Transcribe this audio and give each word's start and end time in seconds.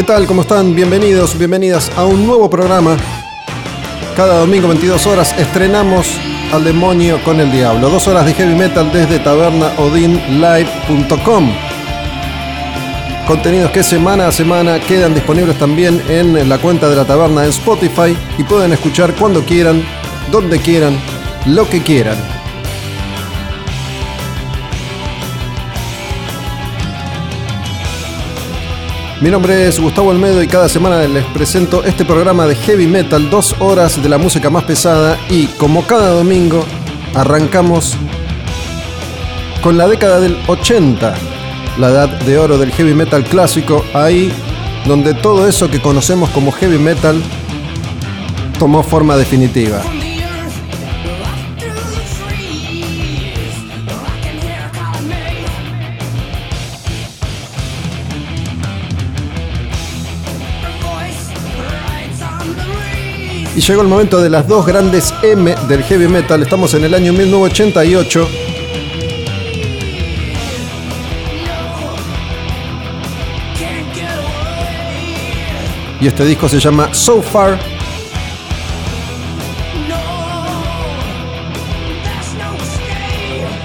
¿Qué 0.00 0.06
tal? 0.06 0.26
¿Cómo 0.26 0.40
están? 0.40 0.74
Bienvenidos, 0.74 1.36
bienvenidas 1.36 1.92
a 1.94 2.06
un 2.06 2.26
nuevo 2.26 2.48
programa. 2.48 2.96
Cada 4.16 4.38
domingo 4.38 4.66
22 4.68 5.06
horas 5.06 5.38
estrenamos 5.38 6.18
al 6.54 6.64
demonio 6.64 7.22
con 7.22 7.38
el 7.38 7.52
diablo. 7.52 7.90
Dos 7.90 8.08
horas 8.08 8.24
de 8.24 8.32
heavy 8.32 8.54
metal 8.54 8.90
desde 8.90 9.18
tabernaodinlive.com. 9.18 11.52
Contenidos 13.26 13.72
que 13.72 13.82
semana 13.82 14.28
a 14.28 14.32
semana 14.32 14.80
quedan 14.80 15.12
disponibles 15.12 15.58
también 15.58 16.02
en 16.08 16.48
la 16.48 16.56
cuenta 16.56 16.88
de 16.88 16.96
la 16.96 17.04
taberna 17.04 17.44
en 17.44 17.50
Spotify 17.50 18.16
y 18.38 18.44
pueden 18.44 18.72
escuchar 18.72 19.14
cuando 19.16 19.44
quieran, 19.44 19.84
donde 20.32 20.60
quieran, 20.60 20.98
lo 21.44 21.68
que 21.68 21.82
quieran. 21.82 22.39
Mi 29.20 29.30
nombre 29.30 29.68
es 29.68 29.78
Gustavo 29.78 30.12
Almedo 30.12 30.42
y 30.42 30.48
cada 30.48 30.66
semana 30.66 31.02
les 31.02 31.26
presento 31.26 31.84
este 31.84 32.06
programa 32.06 32.46
de 32.46 32.54
heavy 32.54 32.86
metal, 32.86 33.28
dos 33.28 33.54
horas 33.58 34.02
de 34.02 34.08
la 34.08 34.16
música 34.16 34.48
más 34.48 34.64
pesada 34.64 35.18
y 35.28 35.44
como 35.58 35.86
cada 35.86 36.08
domingo 36.12 36.64
arrancamos 37.14 37.98
con 39.62 39.76
la 39.76 39.86
década 39.88 40.20
del 40.20 40.38
80, 40.46 41.14
la 41.78 41.88
edad 41.90 42.08
de 42.08 42.38
oro 42.38 42.56
del 42.56 42.72
heavy 42.72 42.94
metal 42.94 43.22
clásico, 43.24 43.84
ahí 43.92 44.32
donde 44.86 45.12
todo 45.12 45.46
eso 45.46 45.70
que 45.70 45.82
conocemos 45.82 46.30
como 46.30 46.50
heavy 46.50 46.78
metal 46.78 47.22
tomó 48.58 48.82
forma 48.82 49.18
definitiva. 49.18 49.82
Y 63.60 63.62
llegó 63.62 63.82
el 63.82 63.88
momento 63.88 64.22
de 64.22 64.30
las 64.30 64.48
dos 64.48 64.64
grandes 64.64 65.12
M 65.22 65.54
del 65.68 65.82
heavy 65.82 66.08
metal. 66.08 66.42
Estamos 66.42 66.72
en 66.72 66.82
el 66.84 66.94
año 66.94 67.12
1988. 67.12 68.26
Y 76.00 76.06
este 76.06 76.24
disco 76.24 76.48
se 76.48 76.58
llama 76.58 76.94
So 76.94 77.20
Far. 77.20 77.58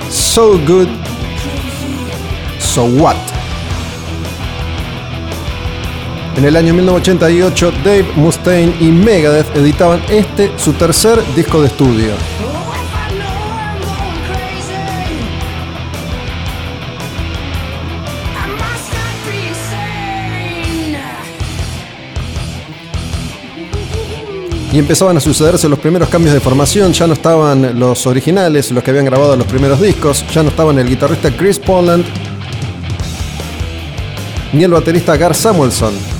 So 0.09 0.59
Good. 0.67 0.89
So 2.59 2.83
What. 2.83 3.34
En 6.37 6.43
el 6.43 6.57
año 6.57 6.73
1988, 6.73 7.71
Dave 7.83 8.05
Mustaine 8.15 8.75
y 8.81 8.91
Megadeth 8.91 9.55
editaban 9.55 10.01
este, 10.09 10.51
su 10.57 10.73
tercer 10.73 11.17
disco 11.33 11.61
de 11.61 11.67
estudio. 11.67 12.11
Y 24.73 24.79
empezaban 24.79 25.15
a 25.15 25.21
sucederse 25.21 25.69
los 25.69 25.79
primeros 25.79 26.09
cambios 26.09 26.33
de 26.33 26.41
formación, 26.41 26.91
ya 26.91 27.07
no 27.07 27.13
estaban 27.13 27.79
los 27.79 28.05
originales, 28.07 28.71
los 28.71 28.83
que 28.83 28.91
habían 28.91 29.05
grabado 29.05 29.37
los 29.37 29.47
primeros 29.47 29.79
discos, 29.79 30.25
ya 30.33 30.43
no 30.43 30.49
estaban 30.49 30.77
el 30.79 30.89
guitarrista 30.89 31.31
Chris 31.31 31.57
Poland 31.59 32.03
ni 34.51 34.65
el 34.65 34.71
baterista 34.71 35.15
Gar 35.15 35.33
Samuelson. 35.33 36.14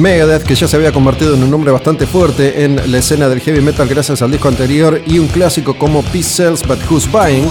Megadeth, 0.00 0.44
que 0.44 0.54
ya 0.54 0.66
se 0.66 0.76
había 0.76 0.92
convertido 0.92 1.34
en 1.34 1.42
un 1.42 1.50
nombre 1.50 1.70
bastante 1.70 2.06
fuerte 2.06 2.64
en 2.64 2.90
la 2.90 2.98
escena 2.98 3.28
del 3.28 3.40
heavy 3.40 3.60
metal 3.60 3.86
gracias 3.86 4.22
al 4.22 4.30
disco 4.30 4.48
anterior 4.48 5.02
y 5.06 5.18
un 5.18 5.28
clásico 5.28 5.74
como 5.74 6.02
Peace 6.02 6.22
Sells 6.30 6.66
But 6.66 6.78
Who's 6.90 7.10
Buying. 7.10 7.46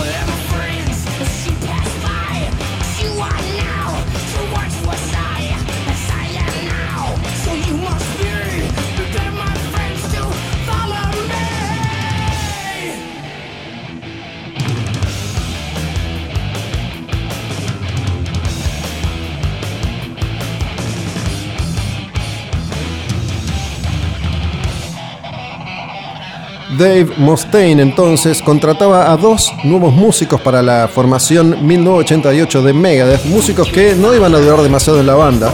Dave 26.79 27.09
Mustaine 27.17 27.81
entonces 27.81 28.41
contrataba 28.41 29.11
a 29.11 29.17
dos 29.17 29.53
nuevos 29.65 29.93
músicos 29.93 30.39
para 30.39 30.61
la 30.61 30.87
formación 30.87 31.67
1988 31.67 32.61
de 32.63 32.71
Megadeth, 32.71 33.25
músicos 33.25 33.67
que 33.67 33.95
no 33.95 34.15
iban 34.15 34.33
a 34.33 34.37
durar 34.37 34.61
demasiado 34.61 35.01
en 35.01 35.07
la 35.07 35.15
banda. 35.15 35.53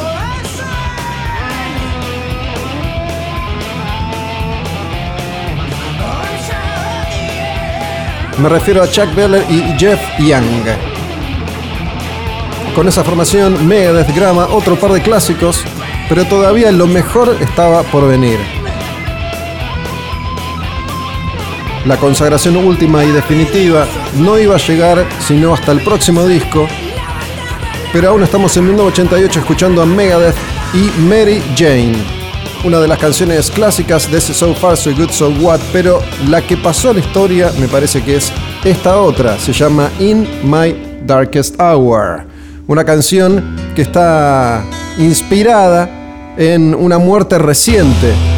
Me 8.38 8.48
refiero 8.48 8.84
a 8.84 8.88
Chuck 8.88 9.16
Beller 9.16 9.44
y 9.50 9.62
Jeff 9.80 10.00
Young. 10.20 10.68
Con 12.76 12.88
esa 12.88 13.04
formación, 13.04 13.68
Megadeth 13.68 14.16
graba 14.16 14.50
otro 14.50 14.76
par 14.76 14.92
de 14.92 15.02
clásicos, 15.02 15.64
pero 16.08 16.24
todavía 16.26 16.72
lo 16.72 16.86
mejor 16.86 17.36
estaba 17.42 17.82
por 17.82 18.08
venir. 18.08 18.55
La 21.86 21.98
consagración 21.98 22.58
última 22.58 23.06
y 23.06 23.12
definitiva 23.12 23.86
no 24.18 24.40
iba 24.40 24.56
a 24.56 24.58
llegar 24.58 25.06
sino 25.20 25.54
hasta 25.54 25.72
el 25.72 25.82
próximo 25.82 26.26
disco, 26.26 26.68
pero 27.94 28.10
aún 28.10 28.24
estamos 28.24 28.58
en 28.58 28.66
1988 28.66 29.40
escuchando 29.42 29.84
a 29.84 29.86
Megadeth 29.86 30.36
y 30.74 30.90
Mary 31.02 31.44
Jane, 31.56 31.94
una 32.64 32.80
de 32.80 32.88
las 32.88 32.98
canciones 32.98 33.52
clásicas 33.52 34.12
de 34.12 34.20
So 34.20 34.56
Far 34.56 34.78
So 34.78 34.96
Good 34.96 35.12
So 35.12 35.30
What, 35.30 35.60
pero 35.72 36.02
la 36.28 36.42
que 36.42 36.58
pasó 36.58 36.90
a 36.90 36.94
la 36.94 37.02
historia 37.02 37.52
me 37.60 37.68
parece 37.68 38.02
que 38.04 38.16
es 38.16 38.32
esta 38.64 38.98
otra, 39.00 39.38
se 39.38 39.54
llama 39.54 39.92
In 40.00 40.28
My 40.44 40.76
Darkest 41.06 41.62
Hour, 41.62 42.26
una 42.66 42.84
canción 42.84 43.56
que 43.76 43.84
está 43.84 44.66
inspirada 44.98 45.88
en 46.36 46.74
una 46.74 46.98
muerte 46.98 47.38
reciente. 47.38 48.35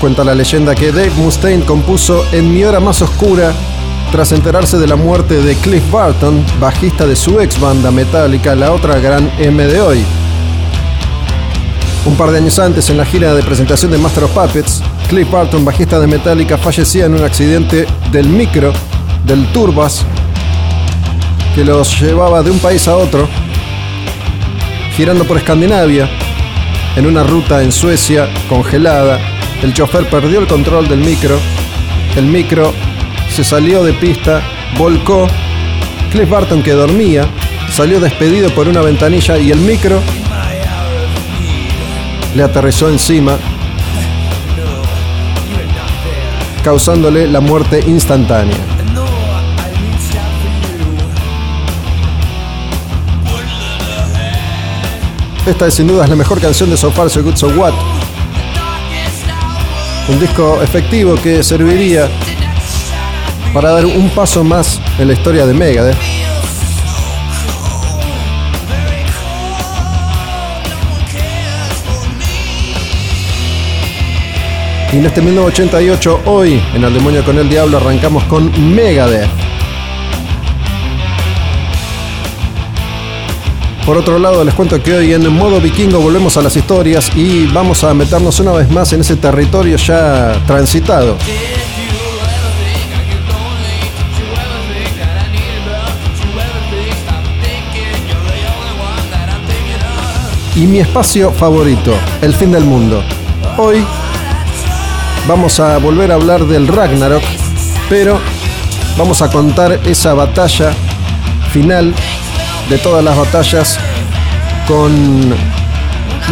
Cuenta 0.00 0.24
la 0.24 0.34
leyenda 0.34 0.74
que 0.74 0.92
Dave 0.92 1.10
Mustaine 1.16 1.64
compuso 1.64 2.24
En 2.32 2.54
mi 2.54 2.64
hora 2.64 2.80
más 2.80 3.02
oscura 3.02 3.52
tras 4.10 4.32
enterarse 4.32 4.78
de 4.78 4.88
la 4.88 4.96
muerte 4.96 5.40
de 5.40 5.54
Cliff 5.56 5.88
Barton, 5.92 6.44
bajista 6.58 7.06
de 7.06 7.14
su 7.14 7.38
ex 7.38 7.60
banda 7.60 7.92
Metallica, 7.92 8.56
la 8.56 8.72
otra 8.72 8.98
gran 8.98 9.30
M 9.38 9.64
de 9.64 9.80
hoy. 9.80 10.04
Un 12.04 12.16
par 12.16 12.32
de 12.32 12.38
años 12.38 12.58
antes, 12.58 12.90
en 12.90 12.96
la 12.96 13.04
gira 13.04 13.34
de 13.34 13.42
presentación 13.44 13.92
de 13.92 13.98
Master 13.98 14.24
of 14.24 14.32
Puppets, 14.32 14.82
Cliff 15.08 15.30
Barton, 15.30 15.64
bajista 15.64 16.00
de 16.00 16.08
Metallica, 16.08 16.58
fallecía 16.58 17.06
en 17.06 17.14
un 17.14 17.22
accidente 17.22 17.86
del 18.10 18.28
micro, 18.28 18.72
del 19.24 19.46
Turbas, 19.52 20.04
que 21.54 21.64
los 21.64 22.00
llevaba 22.00 22.42
de 22.42 22.50
un 22.50 22.58
país 22.58 22.88
a 22.88 22.96
otro, 22.96 23.28
girando 24.96 25.24
por 25.24 25.36
Escandinavia, 25.36 26.10
en 26.96 27.06
una 27.06 27.22
ruta 27.22 27.62
en 27.62 27.70
Suecia 27.70 28.28
congelada, 28.48 29.20
el 29.62 29.74
chofer 29.74 30.08
perdió 30.08 30.40
el 30.40 30.46
control 30.46 30.88
del 30.88 31.00
micro. 31.00 31.38
El 32.16 32.26
micro 32.26 32.72
se 33.34 33.44
salió 33.44 33.82
de 33.84 33.92
pista, 33.92 34.42
volcó. 34.78 35.26
Cliff 36.10 36.28
Barton, 36.28 36.62
que 36.62 36.72
dormía, 36.72 37.24
salió 37.70 38.00
despedido 38.00 38.50
por 38.50 38.66
una 38.66 38.80
ventanilla 38.80 39.38
y 39.38 39.52
el 39.52 39.58
micro 39.60 40.00
le 42.34 42.42
aterrizó 42.42 42.88
encima, 42.88 43.36
causándole 46.64 47.26
la 47.26 47.40
muerte 47.40 47.82
instantánea. 47.86 48.56
Esta 55.46 55.66
es 55.66 55.74
sin 55.74 55.86
duda 55.86 56.06
la 56.06 56.16
mejor 56.16 56.40
canción 56.40 56.70
de 56.70 56.76
So 56.76 56.90
Far 56.90 57.10
So 57.10 57.22
Good 57.22 57.36
So 57.36 57.48
What 57.48 57.99
un 60.10 60.18
disco 60.18 60.60
efectivo 60.60 61.14
que 61.14 61.42
serviría 61.44 62.08
para 63.54 63.70
dar 63.70 63.86
un 63.86 64.10
paso 64.10 64.42
más 64.42 64.80
en 64.98 65.06
la 65.06 65.12
historia 65.14 65.46
de 65.46 65.54
Megadeth. 65.54 65.96
Y 74.92 74.96
en 74.96 75.06
este 75.06 75.22
1988, 75.22 76.22
hoy, 76.26 76.60
en 76.74 76.82
El 76.82 76.92
Demonio 76.92 77.24
con 77.24 77.38
el 77.38 77.48
Diablo, 77.48 77.76
arrancamos 77.76 78.24
con 78.24 78.74
Megadeth. 78.74 79.39
Por 83.84 83.96
otro 83.96 84.18
lado, 84.18 84.44
les 84.44 84.54
cuento 84.54 84.80
que 84.82 84.94
hoy 84.94 85.12
en 85.14 85.32
modo 85.32 85.60
vikingo 85.60 86.00
volvemos 86.00 86.36
a 86.36 86.42
las 86.42 86.56
historias 86.56 87.10
y 87.16 87.46
vamos 87.46 87.82
a 87.82 87.92
meternos 87.94 88.38
una 88.38 88.52
vez 88.52 88.70
más 88.70 88.92
en 88.92 89.00
ese 89.00 89.16
territorio 89.16 89.76
ya 89.76 90.32
transitado. 90.46 91.16
Y 100.54 100.66
mi 100.66 100.80
espacio 100.80 101.32
favorito, 101.32 101.94
el 102.20 102.34
fin 102.34 102.52
del 102.52 102.64
mundo. 102.64 103.02
Hoy 103.56 103.84
vamos 105.26 105.58
a 105.58 105.78
volver 105.78 106.12
a 106.12 106.16
hablar 106.16 106.44
del 106.44 106.68
Ragnarok, 106.68 107.22
pero 107.88 108.20
vamos 108.98 109.22
a 109.22 109.30
contar 109.30 109.80
esa 109.86 110.12
batalla 110.12 110.72
final 111.50 111.94
de 112.70 112.78
todas 112.78 113.02
las 113.02 113.16
batallas 113.16 113.78
con 114.68 115.34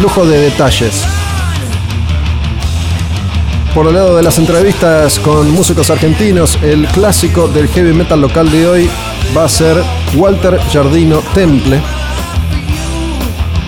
lujo 0.01 0.25
de 0.25 0.39
detalles. 0.39 1.03
Por 3.75 3.87
el 3.87 3.93
lado 3.93 4.15
de 4.15 4.23
las 4.23 4.39
entrevistas 4.39 5.19
con 5.19 5.51
músicos 5.51 5.89
argentinos, 5.89 6.57
el 6.63 6.87
clásico 6.87 7.49
del 7.49 7.67
heavy 7.67 7.93
metal 7.93 8.21
local 8.21 8.49
de 8.49 8.67
hoy 8.67 8.89
va 9.35 9.43
a 9.43 9.49
ser 9.49 9.83
Walter 10.15 10.57
Jardino 10.71 11.19
Temple. 11.33 11.81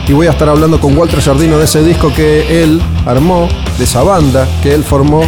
Y 0.07 0.13
voy 0.13 0.27
a 0.27 0.31
estar 0.31 0.47
hablando 0.47 0.79
con 0.79 0.97
Walter 0.97 1.21
Jardino 1.21 1.57
de 1.57 1.65
ese 1.65 1.83
disco 1.83 2.11
que 2.13 2.63
él 2.63 2.81
armó, 3.05 3.49
de 3.77 3.83
esa 3.83 4.01
banda 4.01 4.47
que 4.63 4.73
él 4.73 4.83
formó 4.83 5.21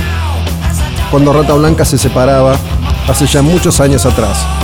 cuando 1.12 1.34
Rata 1.34 1.54
Blanca 1.54 1.84
se 1.84 1.98
separaba 1.98 2.56
hace 3.08 3.28
ya 3.28 3.42
muchos 3.42 3.82
años 3.82 4.06
atrás. 4.06 4.63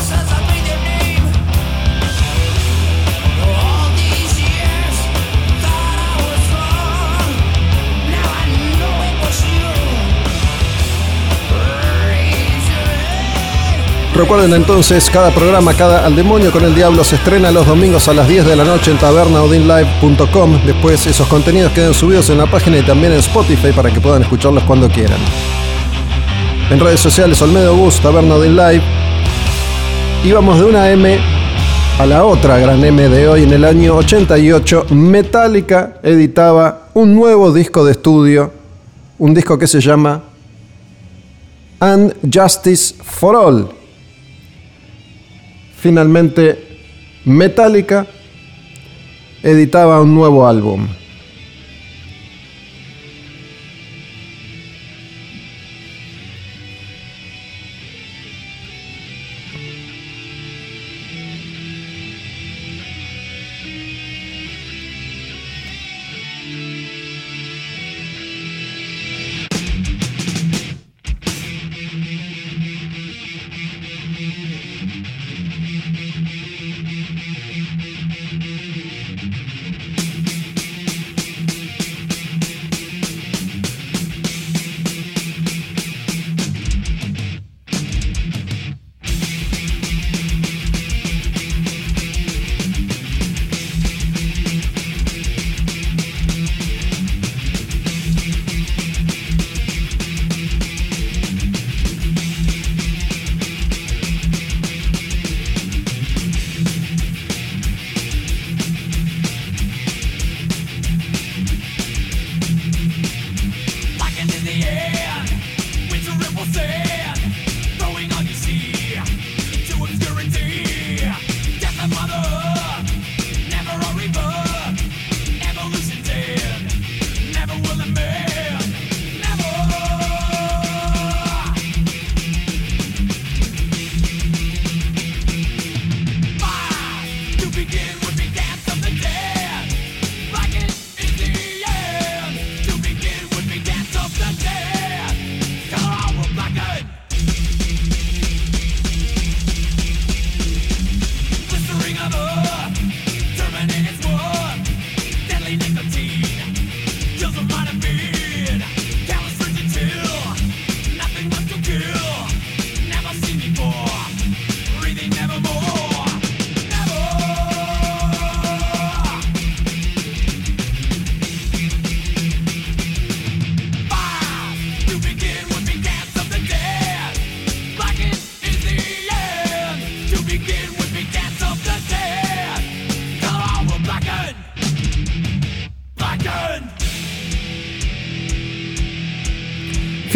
Recuerden 14.19 14.53
entonces, 14.53 15.09
cada 15.09 15.31
programa, 15.31 15.73
cada 15.73 16.05
Al 16.05 16.13
Demonio 16.13 16.51
con 16.51 16.65
el 16.65 16.75
Diablo 16.75 17.05
se 17.05 17.15
estrena 17.15 17.51
los 17.51 17.65
domingos 17.65 18.09
a 18.09 18.13
las 18.13 18.27
10 18.27 18.47
de 18.47 18.55
la 18.57 18.65
noche 18.65 18.91
en 18.91 18.97
tabernaudinlive.com. 18.97 20.59
Después 20.65 21.07
esos 21.07 21.25
contenidos 21.29 21.71
quedan 21.71 21.93
subidos 21.93 22.29
en 22.29 22.39
la 22.39 22.45
página 22.45 22.79
y 22.79 22.81
también 22.81 23.13
en 23.13 23.19
Spotify 23.19 23.71
para 23.71 23.89
que 23.89 24.01
puedan 24.01 24.21
escucharlos 24.21 24.65
cuando 24.65 24.89
quieran. 24.89 25.19
En 26.69 26.81
redes 26.81 26.99
sociales, 26.99 27.41
Olmedo 27.41 27.73
Bus, 27.73 28.01
Taberna 28.01 28.37
Live. 28.37 28.83
Y 30.25 30.33
vamos 30.33 30.59
de 30.59 30.65
una 30.65 30.91
M 30.91 31.17
a 31.97 32.05
la 32.05 32.25
otra 32.25 32.57
gran 32.57 32.83
M 32.83 33.07
de 33.07 33.25
hoy. 33.25 33.43
En 33.43 33.53
el 33.53 33.63
año 33.63 33.95
88, 33.95 34.87
Metallica 34.89 35.93
editaba 36.03 36.89
un 36.93 37.15
nuevo 37.15 37.53
disco 37.53 37.85
de 37.85 37.93
estudio. 37.93 38.51
Un 39.17 39.33
disco 39.33 39.57
que 39.57 39.65
se 39.65 39.79
llama 39.79 40.21
And 41.79 42.13
Justice 42.29 42.95
for 43.01 43.37
All 43.37 43.78
finalmente 45.79 46.67
Metallica 47.25 48.05
editaba 49.43 50.01
un 50.01 50.13
nuevo 50.13 50.47
álbum. 50.47 50.87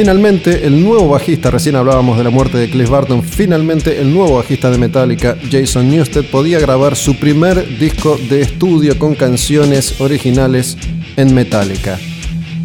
Finalmente, 0.03 0.67
el 0.67 0.83
nuevo 0.83 1.07
bajista, 1.07 1.49
recién 1.49 1.77
hablábamos 1.77 2.17
de 2.17 2.25
la 2.25 2.29
muerte 2.29 2.57
de 2.57 2.69
Cliff 2.69 2.89
Barton, 2.89 3.23
finalmente 3.23 4.01
el 4.01 4.13
nuevo 4.13 4.35
bajista 4.35 4.69
de 4.69 4.77
Metallica, 4.77 5.37
Jason 5.49 5.89
Newsted, 5.89 6.25
podía 6.25 6.59
grabar 6.59 6.97
su 6.97 7.15
primer 7.15 7.79
disco 7.79 8.19
de 8.29 8.41
estudio 8.41 8.99
con 8.99 9.15
canciones 9.15 10.01
originales 10.01 10.77
en 11.15 11.33
Metallica. 11.33 11.97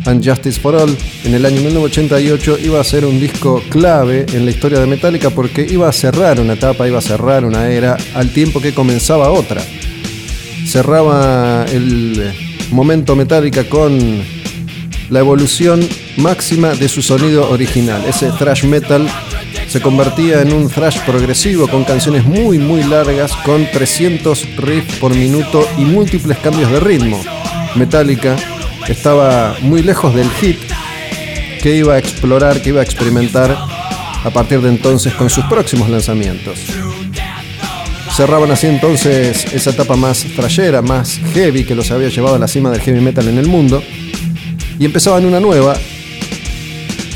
And 0.07 0.29
Justice 0.29 0.59
for 0.59 0.75
All 0.75 0.97
en 1.23 1.33
el 1.33 1.47
año 1.47 1.61
1988 1.61 2.59
iba 2.65 2.81
a 2.81 2.85
ser 2.85 3.05
un 3.05 3.21
disco 3.21 3.63
clave 3.69 4.27
en 4.33 4.45
la 4.45 4.51
historia 4.51 4.81
de 4.81 4.87
Metallica 4.87 5.31
porque 5.31 5.65
iba 5.65 5.89
a 5.89 5.93
cerrar 5.93 6.41
una 6.41 6.55
etapa, 6.55 6.89
iba 6.89 6.99
a 6.99 7.03
cerrar 7.03 7.45
una 7.45 7.71
era 7.71 7.97
al 8.15 8.31
tiempo 8.31 8.61
que 8.61 8.75
comenzaba 8.75 9.31
otra. 9.31 9.63
Cerraba 10.67 11.67
el 11.67 12.33
momento 12.73 13.15
Metallica 13.15 13.63
con 13.69 14.25
la 15.09 15.21
evolución 15.21 15.87
máxima 16.19 16.75
de 16.75 16.89
su 16.89 17.03
sonido 17.03 17.51
original. 17.51 18.05
Ese 18.07 18.31
thrash 18.33 18.65
metal 18.65 19.09
se 19.69 19.81
convertía 19.81 20.43
en 20.43 20.53
un 20.53 20.69
thrash 20.69 20.99
progresivo 21.07 21.69
con 21.69 21.85
canciones 21.85 22.25
muy 22.25 22.59
muy 22.59 22.83
largas 22.83 23.33
con 23.45 23.67
300 23.71 24.57
riffs 24.57 24.97
por 24.97 25.15
minuto 25.15 25.67
y 25.79 25.85
múltiples 25.85 26.39
cambios 26.39 26.71
de 26.71 26.81
ritmo. 26.81 27.21
Metallica 27.75 28.37
estaba 28.89 29.57
muy 29.61 29.83
lejos 29.83 30.15
del 30.15 30.31
hit 30.31 30.59
que 31.63 31.77
iba 31.77 31.95
a 31.95 31.99
explorar, 31.99 32.63
que 32.63 32.71
iba 32.71 32.81
a 32.81 32.85
experimentar 32.85 33.57
a 34.25 34.31
partir 34.31 34.61
de 34.61 34.69
entonces 34.69 35.15
con 35.15 35.31
sus 35.31 35.45
próximos 35.45 35.89
lanzamientos. 35.89 36.59
Cerraban 38.17 38.51
así 38.51 38.67
entonces 38.67 39.53
esa 39.53 39.71
etapa 39.71 39.97
más 39.97 40.25
thrashera, 40.35 40.83
más 40.83 41.21
heavy 41.35 41.65
que 41.65 41.75
los 41.75 41.91
había 41.91 42.09
llevado 42.09 42.37
a 42.37 42.39
la 42.39 42.49
cima 42.49 42.71
del 42.71 42.81
heavy 42.81 43.01
metal 43.01 43.29
en 43.29 43.39
el 43.39 43.47
mundo 43.47 43.83
y 44.79 44.85
empezaban 44.85 45.25
una 45.25 45.41
nueva. 45.41 45.77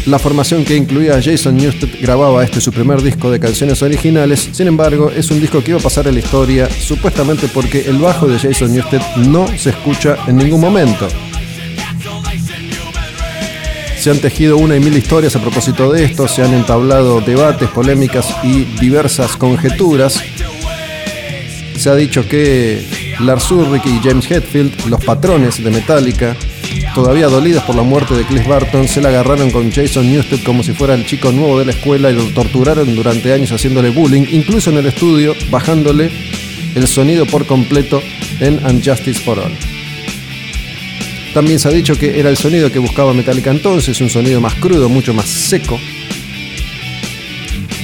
La 0.07 0.19
formación 0.19 0.65
que 0.65 0.77
incluía 0.77 1.15
a 1.15 1.23
Jason 1.23 1.57
Newsted 1.57 2.01
grababa 2.01 2.43
este 2.43 2.61
su 2.61 2.73
primer 2.73 3.01
disco 3.03 3.31
de 3.31 3.39
canciones 3.39 3.83
originales, 3.83 4.49
sin 4.51 4.67
embargo 4.67 5.13
es 5.15 5.31
un 5.31 5.41
disco 5.41 5.63
que 5.63 5.71
iba 5.71 5.79
a 5.79 5.83
pasar 5.83 6.09
a 6.09 6.13
la 6.13 6.19
historia 6.19 6.69
supuestamente 6.69 7.47
porque 7.47 7.89
el 7.89 7.99
bajo 7.99 8.27
de 8.27 8.37
Jason 8.37 8.73
Newsted 8.73 9.01
no 9.29 9.47
se 9.57 9.71
escucha 9.71 10.17
en 10.27 10.39
ningún 10.39 10.61
momento. 10.61 11.09
Se 13.97 14.11
han 14.11 14.19
tejido 14.19 14.57
una 14.57 14.75
y 14.75 14.81
mil 14.81 14.97
historias 14.97 15.37
a 15.37 15.41
propósito 15.41 15.93
de 15.93 16.05
esto, 16.05 16.27
se 16.27 16.43
han 16.43 16.53
entablado 16.53 17.21
debates, 17.21 17.69
polémicas 17.69 18.27
y 18.43 18.65
diversas 18.81 19.37
conjeturas. 19.37 20.21
Se 21.77 21.89
ha 21.89 21.95
dicho 21.95 22.29
que 22.29 22.85
Lars 23.21 23.49
Ulrich 23.53 23.87
y 23.87 24.01
James 24.03 24.29
Hetfield, 24.29 24.87
los 24.87 25.05
patrones 25.05 25.63
de 25.63 25.71
Metallica, 25.71 26.37
todavía 26.95 27.29
dolidos 27.29 27.63
por 27.65 27.75
la 27.75 27.83
muerte 27.83 28.15
de 28.15 28.25
Cliff 28.25 28.47
Barton, 28.47 28.87
se 28.87 29.01
la 29.01 29.09
agarraron 29.09 29.51
con 29.51 29.71
Jason 29.71 30.11
Newsted 30.11 30.43
como 30.45 30.63
si 30.63 30.73
fuera 30.73 30.95
el 30.95 31.07
chico 31.07 31.33
nuevo 31.33 31.59
de 31.59 31.67
la 31.67 31.73
escuela 31.73 32.11
y 32.11 32.15
lo 32.15 32.25
torturaron 32.31 32.95
durante 32.95 33.33
años 33.33 33.53
haciéndole 33.53 33.91
bullying, 33.91 34.27
incluso 34.31 34.71
en 34.71 34.79
el 34.79 34.87
estudio, 34.87 35.35
bajándole 35.51 36.11
el 36.75 36.87
sonido 36.87 37.27
por 37.27 37.47
completo 37.47 38.03
en 38.41 38.65
Unjustice 38.65 39.21
for 39.21 39.39
All. 39.39 39.53
También 41.35 41.59
se 41.59 41.69
ha 41.69 41.73
dicho 41.73 41.99
que 41.99 42.21
era 42.21 42.29
el 42.29 42.37
sonido 42.37 42.71
que 42.71 42.79
buscaba 42.79 43.15
Metallica 43.15 43.51
entonces, 43.51 44.01
un 44.01 44.11
sonido 44.11 44.41
más 44.41 44.55
crudo, 44.55 44.89
mucho 44.89 45.15
más 45.15 45.27
seco. 45.27 45.79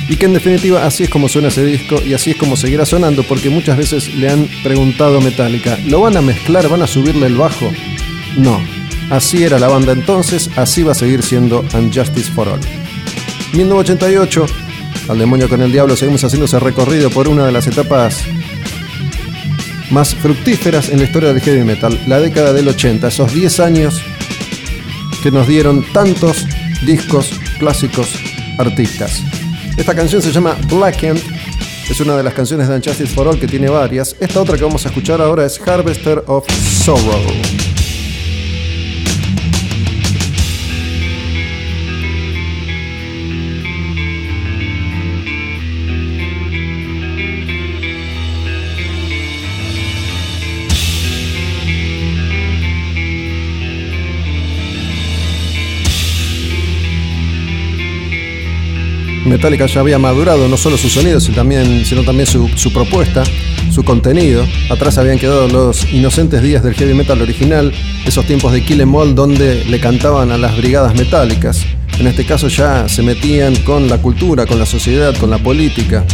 Y 0.08 0.16
que 0.16 0.26
en 0.26 0.34
definitiva 0.34 0.86
así 0.86 1.04
es 1.04 1.10
como 1.10 1.28
suena 1.28 1.48
ese 1.48 1.64
disco 1.64 2.00
y 2.04 2.14
así 2.14 2.30
es 2.30 2.36
como 2.36 2.56
seguirá 2.56 2.86
sonando 2.86 3.22
porque 3.24 3.50
muchas 3.50 3.76
veces 3.76 4.14
le 4.14 4.30
han 4.30 4.48
preguntado 4.62 5.18
a 5.18 5.20
Metallica, 5.20 5.78
¿lo 5.86 6.00
van 6.00 6.16
a 6.16 6.22
mezclar? 6.22 6.68
¿Van 6.68 6.82
a 6.82 6.86
subirle 6.86 7.26
el 7.26 7.36
bajo? 7.36 7.70
No, 8.36 8.60
así 9.10 9.44
era 9.44 9.58
la 9.58 9.68
banda 9.68 9.92
entonces, 9.92 10.50
así 10.56 10.82
va 10.82 10.92
a 10.92 10.94
seguir 10.94 11.22
siendo 11.22 11.64
Unjustice 11.74 12.30
for 12.32 12.48
All. 12.48 12.60
1988, 13.52 14.46
al 15.08 15.18
demonio 15.18 15.48
con 15.48 15.62
el 15.62 15.72
diablo, 15.72 15.96
seguimos 15.96 16.22
haciendo 16.24 16.46
ese 16.46 16.58
recorrido 16.58 17.10
por 17.10 17.28
una 17.28 17.46
de 17.46 17.52
las 17.52 17.66
etapas 17.66 18.24
más 19.90 20.14
fructíferas 20.14 20.90
en 20.90 20.98
la 20.98 21.04
historia 21.04 21.32
del 21.32 21.42
heavy 21.42 21.64
metal, 21.64 21.98
la 22.06 22.20
década 22.20 22.52
del 22.52 22.68
80, 22.68 23.08
esos 23.08 23.32
10 23.32 23.60
años 23.60 24.02
que 25.22 25.30
nos 25.30 25.48
dieron 25.48 25.84
tantos 25.92 26.46
discos 26.84 27.30
clásicos 27.58 28.08
artistas. 28.58 29.22
Esta 29.76 29.94
canción 29.94 30.20
se 30.20 30.32
llama 30.32 30.56
Blackened, 30.68 31.20
es 31.88 32.00
una 32.00 32.16
de 32.16 32.22
las 32.22 32.34
canciones 32.34 32.68
de 32.68 32.76
Unjustice 32.76 33.14
for 33.14 33.28
All 33.28 33.40
que 33.40 33.46
tiene 33.46 33.68
varias. 33.68 34.14
Esta 34.20 34.42
otra 34.42 34.56
que 34.56 34.64
vamos 34.64 34.84
a 34.84 34.88
escuchar 34.88 35.22
ahora 35.22 35.46
es 35.46 35.58
Harvester 35.66 36.22
of 36.26 36.46
Sorrow. 36.84 37.77
Metallica 59.28 59.66
ya 59.66 59.80
había 59.80 59.98
madurado 59.98 60.48
no 60.48 60.56
solo 60.56 60.76
su 60.76 60.88
sonido, 60.88 61.20
sino 61.20 61.36
también, 61.36 61.84
sino 61.84 62.02
también 62.02 62.26
su, 62.26 62.48
su, 62.56 62.72
propuesta, 62.72 63.24
su 63.70 63.84
contenido. 63.84 64.44
Atrás 64.70 64.98
habían 64.98 65.18
quedado 65.18 65.48
los 65.48 65.90
inocentes 65.92 66.42
días 66.42 66.62
del 66.62 66.74
heavy 66.74 66.94
metal 66.94 67.20
original, 67.20 67.72
esos 68.04 68.24
tiempos 68.26 68.52
de 68.52 68.64
Kill 68.64 68.80
Em 68.80 68.94
All 68.94 69.14
donde 69.14 69.64
le 69.64 69.80
cantaban 69.80 70.30
a 70.32 70.38
las 70.38 70.56
brigadas 70.56 70.94
metálicas. 70.94 71.64
En 71.98 72.06
este 72.06 72.24
caso 72.24 72.48
ya 72.48 72.88
se 72.88 73.02
metían 73.02 73.56
con 73.56 73.88
la 73.88 73.98
cultura, 73.98 74.46
con 74.46 74.58
la 74.58 74.66
sociedad, 74.66 75.14
con 75.16 75.30
la 75.30 75.38
política. 75.38 76.04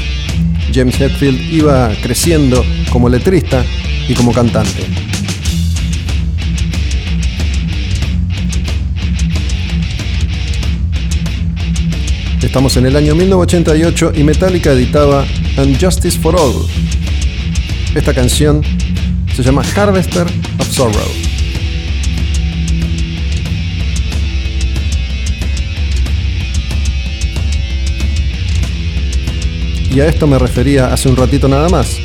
James 0.73 0.99
Hetfield 1.00 1.52
iba 1.52 1.90
creciendo 2.02 2.64
como 2.90 3.09
letrista 3.09 3.64
y 4.09 4.14
como 4.14 4.33
cantante. 4.33 5.13
Estamos 12.45 12.77
en 12.77 12.85
el 12.85 12.95
año 12.95 13.15
1988 13.15 14.13
y 14.15 14.23
Metallica 14.23 14.73
editaba 14.73 15.25
Unjustice 15.57 16.21
for 16.21 16.37
All. 16.37 16.67
Esta 17.95 18.13
canción 18.13 18.61
se 19.35 19.43
llama 19.43 19.63
Harvester 19.75 20.27
of 20.59 20.69
Sorrow. 20.69 21.09
Y 29.91 30.01
a 30.01 30.07
esto 30.07 30.27
me 30.27 30.39
refería 30.39 30.93
hace 30.93 31.09
un 31.09 31.17
ratito 31.17 31.49
nada 31.49 31.71
más. 31.71 31.97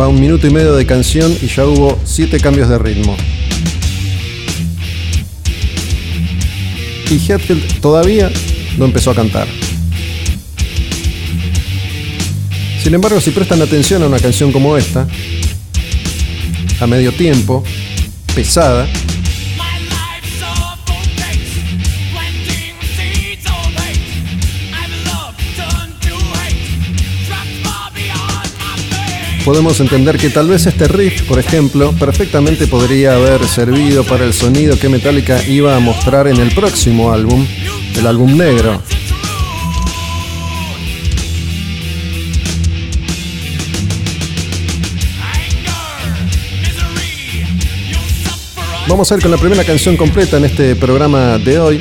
Va 0.00 0.06
un 0.06 0.20
minuto 0.20 0.46
y 0.46 0.50
medio 0.50 0.74
de 0.74 0.86
canción 0.86 1.36
y 1.42 1.48
ya 1.48 1.66
hubo 1.66 2.00
siete 2.04 2.38
cambios 2.38 2.68
de 2.68 2.78
ritmo. 2.78 3.16
Y 7.14 7.32
Hetfield 7.32 7.80
todavía 7.80 8.30
no 8.76 8.84
empezó 8.84 9.12
a 9.12 9.14
cantar. 9.14 9.46
Sin 12.82 12.92
embargo, 12.92 13.20
si 13.20 13.30
prestan 13.30 13.62
atención 13.62 14.02
a 14.02 14.06
una 14.06 14.18
canción 14.18 14.52
como 14.52 14.76
esta, 14.76 15.06
a 16.80 16.86
medio 16.86 17.12
tiempo, 17.12 17.62
pesada, 18.34 18.86
podemos 29.44 29.78
entender 29.80 30.16
que 30.16 30.30
tal 30.30 30.48
vez 30.48 30.66
este 30.66 30.88
riff, 30.88 31.22
por 31.22 31.38
ejemplo, 31.38 31.92
perfectamente 31.92 32.66
podría 32.66 33.14
haber 33.14 33.46
servido 33.46 34.02
para 34.04 34.24
el 34.24 34.32
sonido 34.32 34.78
que 34.78 34.88
Metallica 34.88 35.42
iba 35.46 35.76
a 35.76 35.80
mostrar 35.80 36.26
en 36.26 36.38
el 36.38 36.50
próximo 36.54 37.12
álbum, 37.12 37.46
el 37.96 38.06
álbum 38.06 38.36
negro. 38.36 38.82
Vamos 48.88 49.10
a 49.10 49.16
ir 49.16 49.22
con 49.22 49.30
la 49.30 49.38
primera 49.38 49.64
canción 49.64 49.96
completa 49.96 50.38
en 50.38 50.44
este 50.46 50.74
programa 50.76 51.38
de 51.38 51.58
hoy. 51.58 51.80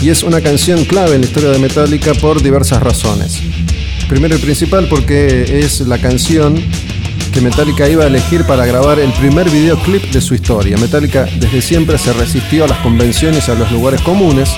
Y 0.00 0.08
es 0.08 0.22
una 0.22 0.40
canción 0.40 0.84
clave 0.84 1.14
en 1.14 1.20
la 1.20 1.26
historia 1.26 1.50
de 1.50 1.58
Metallica 1.58 2.14
por 2.14 2.42
diversas 2.42 2.82
razones. 2.82 3.49
Primero 4.10 4.34
y 4.34 4.38
principal 4.38 4.88
porque 4.90 5.60
es 5.60 5.82
la 5.82 5.96
canción 5.96 6.56
que 7.32 7.40
Metallica 7.40 7.88
iba 7.88 8.02
a 8.02 8.08
elegir 8.08 8.44
para 8.44 8.66
grabar 8.66 8.98
el 8.98 9.12
primer 9.12 9.48
videoclip 9.48 10.02
de 10.10 10.20
su 10.20 10.34
historia. 10.34 10.76
Metallica 10.78 11.28
desde 11.38 11.62
siempre 11.62 11.96
se 11.96 12.12
resistió 12.12 12.64
a 12.64 12.66
las 12.66 12.78
convenciones 12.78 13.48
a 13.48 13.54
los 13.54 13.70
lugares 13.70 14.00
comunes. 14.00 14.50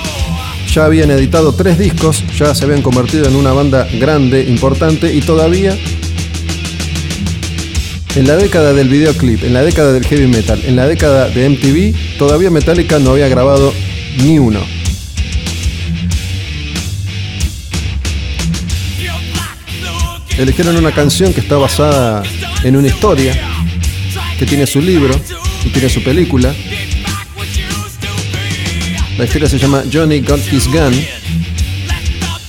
Ya 0.71 0.85
habían 0.85 1.11
editado 1.11 1.53
tres 1.53 1.77
discos, 1.77 2.23
ya 2.35 2.55
se 2.55 2.65
habían 2.65 2.81
convertido 2.81 3.27
en 3.27 3.35
una 3.35 3.53
banda 3.53 3.87
grande, 3.99 4.43
importante 4.49 5.13
y 5.13 5.21
todavía 5.21 5.77
En 8.15 8.25
la 8.25 8.35
década 8.35 8.73
del 8.73 8.89
videoclip, 8.89 9.43
en 9.43 9.53
la 9.53 9.61
década 9.61 9.93
del 9.93 10.03
heavy 10.03 10.25
metal, 10.25 10.59
en 10.65 10.75
la 10.75 10.87
década 10.87 11.29
de 11.29 11.47
MTV, 11.47 12.17
todavía 12.17 12.49
Metallica 12.49 12.97
no 12.97 13.11
había 13.11 13.27
grabado 13.27 13.71
ni 14.17 14.39
uno. 14.39 14.82
Eligieron 20.37 20.75
una 20.77 20.91
canción 20.91 21.31
que 21.31 21.41
está 21.41 21.57
basada 21.57 22.23
en 22.63 22.75
una 22.75 22.87
historia, 22.87 23.39
que 24.39 24.47
tiene 24.47 24.65
su 24.65 24.81
libro 24.81 25.13
y 25.63 25.69
tiene 25.69 25.89
su 25.89 26.03
película. 26.03 26.53
La 29.17 29.25
historia 29.25 29.47
se 29.47 29.59
llama 29.59 29.83
Johnny 29.91 30.21
Got 30.21 30.41
His 30.51 30.67
Gun 30.67 30.93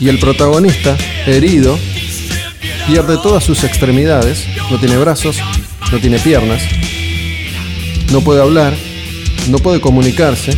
y 0.01 0.09
el 0.09 0.19
protagonista, 0.19 0.97
herido, 1.27 1.79
pierde 2.87 3.19
todas 3.19 3.45
sus 3.45 3.63
extremidades, 3.65 4.47
no 4.71 4.79
tiene 4.79 4.97
brazos, 4.97 5.37
no 5.93 5.99
tiene 5.99 6.19
piernas, 6.19 6.63
no 8.11 8.23
puede 8.23 8.41
hablar, 8.41 8.75
no 9.51 9.59
puede 9.59 9.83
comunicarse, 9.83 10.53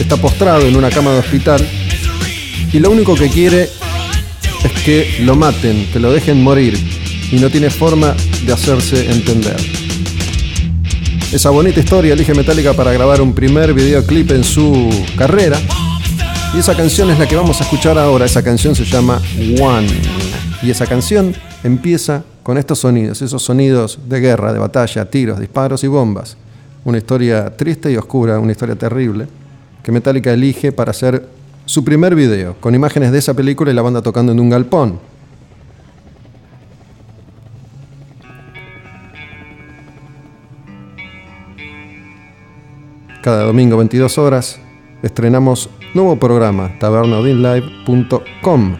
está 0.00 0.16
postrado 0.16 0.62
en 0.66 0.76
una 0.76 0.90
cama 0.90 1.12
de 1.12 1.20
hospital 1.20 1.64
y 2.72 2.80
lo 2.80 2.90
único 2.90 3.14
que 3.14 3.28
quiere 3.28 3.70
que 4.84 5.18
lo 5.20 5.34
maten, 5.34 5.86
que 5.92 6.00
lo 6.00 6.12
dejen 6.12 6.42
morir 6.42 6.78
y 7.30 7.36
no 7.36 7.50
tiene 7.50 7.70
forma 7.70 8.14
de 8.44 8.52
hacerse 8.52 9.10
entender. 9.10 9.56
Esa 11.32 11.50
bonita 11.50 11.80
historia 11.80 12.14
elige 12.14 12.34
Metallica 12.34 12.72
para 12.72 12.92
grabar 12.92 13.20
un 13.20 13.34
primer 13.34 13.74
videoclip 13.74 14.30
en 14.30 14.44
su 14.44 14.88
carrera 15.16 15.58
y 16.54 16.58
esa 16.58 16.74
canción 16.74 17.10
es 17.10 17.18
la 17.18 17.28
que 17.28 17.36
vamos 17.36 17.60
a 17.60 17.64
escuchar 17.64 17.98
ahora, 17.98 18.24
esa 18.24 18.42
canción 18.42 18.74
se 18.74 18.84
llama 18.84 19.20
One 19.60 19.88
y 20.62 20.70
esa 20.70 20.86
canción 20.86 21.34
empieza 21.62 22.24
con 22.42 22.56
estos 22.56 22.78
sonidos, 22.78 23.20
esos 23.20 23.42
sonidos 23.42 23.98
de 24.08 24.20
guerra, 24.20 24.54
de 24.54 24.58
batalla, 24.58 25.04
tiros, 25.10 25.38
disparos 25.38 25.84
y 25.84 25.86
bombas. 25.86 26.36
Una 26.84 26.96
historia 26.96 27.54
triste 27.54 27.92
y 27.92 27.96
oscura, 27.96 28.38
una 28.38 28.52
historia 28.52 28.74
terrible, 28.74 29.26
que 29.82 29.92
Metallica 29.92 30.32
elige 30.32 30.72
para 30.72 30.92
hacer 30.92 31.28
su 31.68 31.84
primer 31.84 32.14
video, 32.14 32.56
con 32.60 32.74
imágenes 32.74 33.12
de 33.12 33.18
esa 33.18 33.34
película 33.34 33.70
y 33.70 33.74
la 33.74 33.82
banda 33.82 34.00
tocando 34.00 34.32
en 34.32 34.40
un 34.40 34.48
galpón. 34.48 34.98
Cada 43.22 43.44
domingo 43.44 43.76
22 43.76 44.16
horas 44.16 44.58
estrenamos 45.02 45.68
nuevo 45.92 46.16
programa 46.16 46.78
tabernodinlive.com 46.78 48.76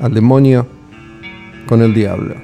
al 0.00 0.12
demonio 0.12 0.66
con 1.68 1.80
el 1.80 1.94
diablo. 1.94 2.34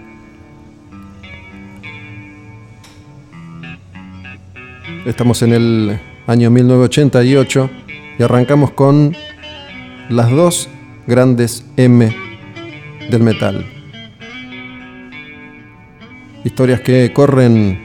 Estamos 5.04 5.42
en 5.42 5.52
el 5.52 6.00
año 6.28 6.52
1988 6.52 7.68
y 8.20 8.22
arrancamos 8.22 8.70
con 8.70 9.16
las 10.12 10.31
dos 10.31 10.68
grandes 11.07 11.64
M 11.77 12.14
del 13.11 13.22
metal. 13.22 13.66
Historias 16.44 16.81
que 16.81 17.12
corren 17.12 17.81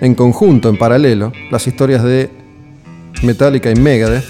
en 0.00 0.14
conjunto, 0.14 0.68
en 0.68 0.78
paralelo, 0.78 1.32
las 1.50 1.66
historias 1.66 2.02
de 2.02 2.30
Metallica 3.22 3.70
y 3.70 3.74
Megadeth, 3.74 4.24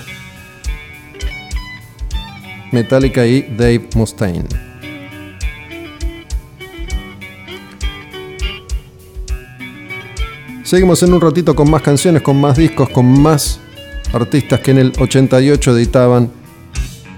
Metallica 2.73 3.27
y 3.27 3.43
Dave 3.43 3.89
Mustaine. 3.95 4.47
Seguimos 10.63 11.03
en 11.03 11.13
un 11.13 11.21
ratito 11.21 11.55
con 11.57 11.69
más 11.69 11.83
canciones, 11.83 12.23
con 12.23 12.41
más 12.41 12.57
discos, 12.57 12.89
con 12.91 13.21
más 13.21 13.61
artistas 14.13 14.61
que 14.61 14.71
en 14.71 14.79
el 14.79 14.93
88 14.97 15.77
editaban 15.77 16.40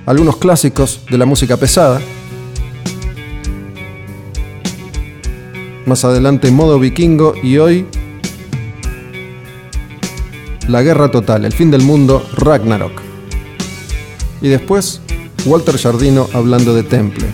algunos 0.06 0.36
clásicos 0.36 1.00
de 1.10 1.18
la 1.18 1.26
música 1.26 1.56
pesada. 1.56 2.00
Más 5.86 6.04
adelante 6.04 6.50
modo 6.50 6.78
vikingo 6.78 7.34
y 7.42 7.58
hoy 7.58 7.86
la 10.68 10.82
guerra 10.82 11.10
total, 11.10 11.44
el 11.44 11.52
fin 11.52 11.70
del 11.70 11.82
mundo, 11.82 12.24
Ragnarok. 12.36 13.00
Y 14.40 14.48
después 14.48 15.00
Walter 15.44 15.76
Jardino 15.78 16.28
hablando 16.32 16.74
de 16.74 16.82
Temple. 16.82 17.26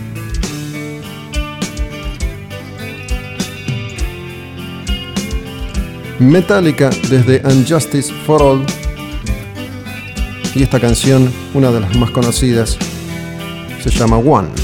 Metallica 6.19 6.91
desde 7.09 7.41
Unjustice 7.45 8.13
for 8.27 8.43
All. 8.43 8.88
Y 10.59 10.65
esta 10.65 10.81
canción, 10.81 11.33
una 11.55 11.71
de 11.71 11.79
las 11.79 11.95
más 11.95 12.11
conocidas, 12.11 12.77
se 13.81 13.91
llama 13.91 14.19
One. 14.19 14.58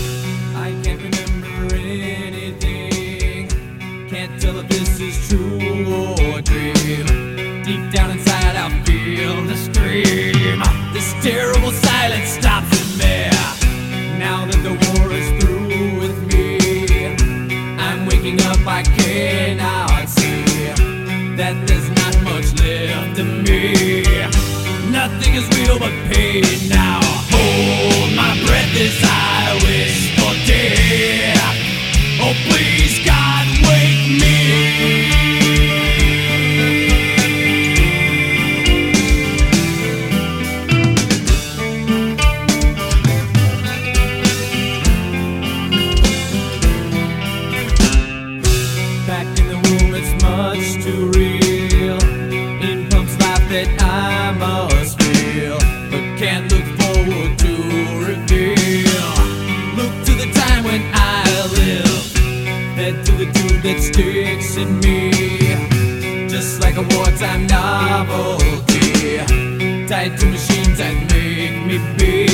night. 26.42 26.83
inside 70.04 70.18
the 70.18 70.26
machine 70.26 70.74
that 70.76 70.94
make 71.10 71.66
me 71.66 71.78
be. 71.96 72.26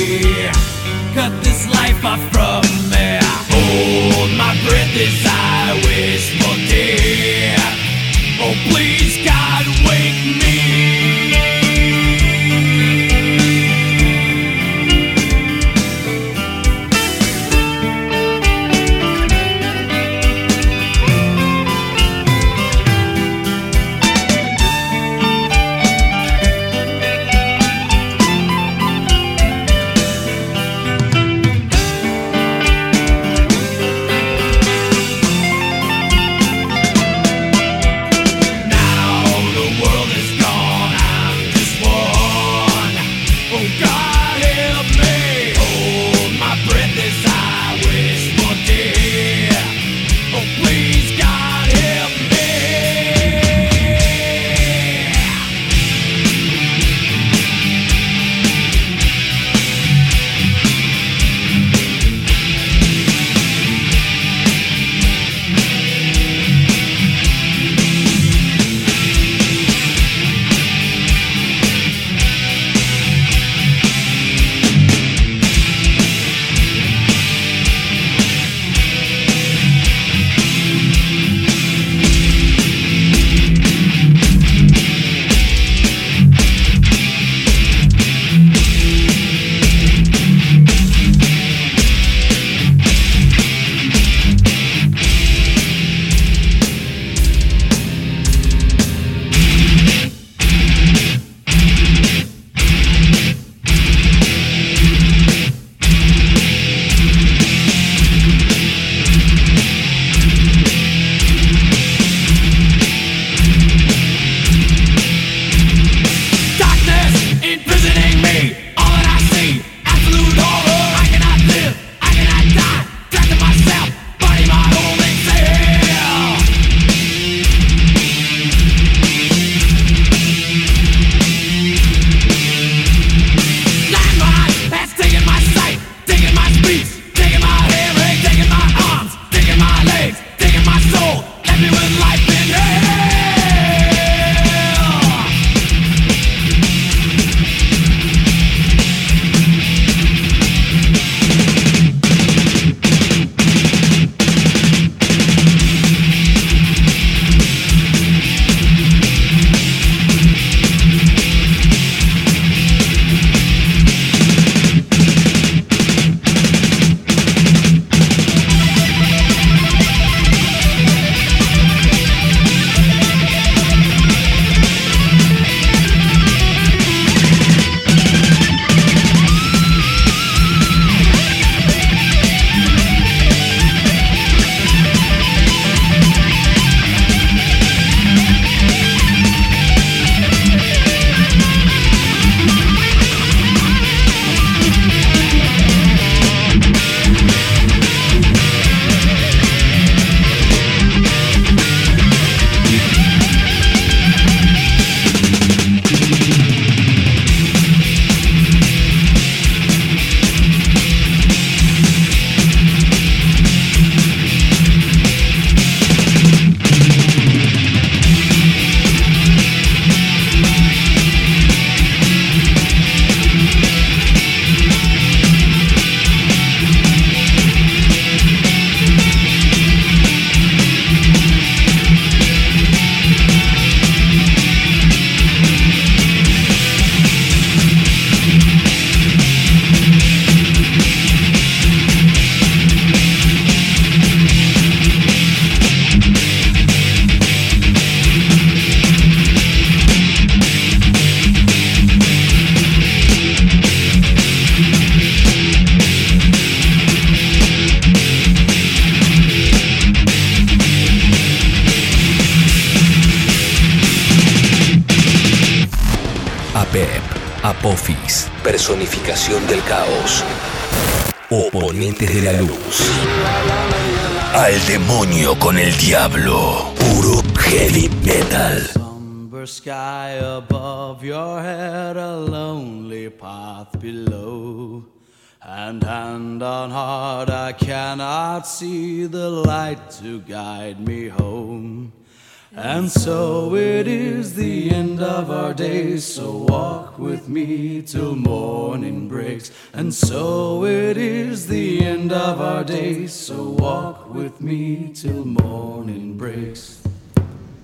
Cut 1.13 1.31
this 1.43 1.67
life 1.67 2.03
off 2.03 2.21
from 2.31 2.63
me. 2.89 3.19
Hold 3.51 4.31
my 4.37 4.53
breath 4.65 4.95
as 4.95 5.25
I 5.25 5.73
wish 5.85 6.25
for 6.39 6.55
dear. 6.69 7.55
Oh 8.41 8.55
please. 8.69 9.00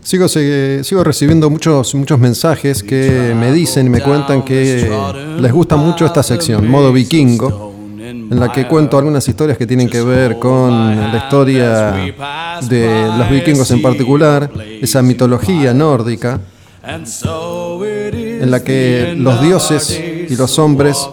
Sigo, 0.08 0.30
sigo 0.30 1.04
recibiendo 1.04 1.50
muchos, 1.50 1.94
muchos 1.94 2.18
mensajes 2.18 2.82
que 2.82 3.36
me 3.38 3.52
dicen 3.52 3.88
y 3.88 3.90
me 3.90 4.00
cuentan 4.00 4.42
que 4.42 4.90
les 5.38 5.52
gusta 5.52 5.76
mucho 5.76 6.06
esta 6.06 6.24
sección, 6.24 6.66
modo 6.66 6.94
vikingo, 6.94 7.76
en 8.00 8.40
la 8.40 8.50
que 8.50 8.70
cuento 8.70 8.98
algunas 8.98 9.28
historias 9.28 9.58
que 9.58 9.68
tienen 9.68 9.90
que 9.90 10.02
ver 10.02 10.40
con 10.40 10.96
la 10.96 11.18
historia 11.18 11.92
de 12.70 13.10
los 13.18 13.30
vikingos 13.30 13.70
en 13.72 13.82
particular, 13.82 14.50
esa 14.82 15.02
mitología 15.02 15.74
nórdica, 15.74 16.40
en 16.86 18.50
la 18.50 18.64
que 18.64 19.14
los 19.18 19.42
dioses 19.42 20.02
y 20.30 20.34
los 20.38 20.58
hombres 20.58 21.06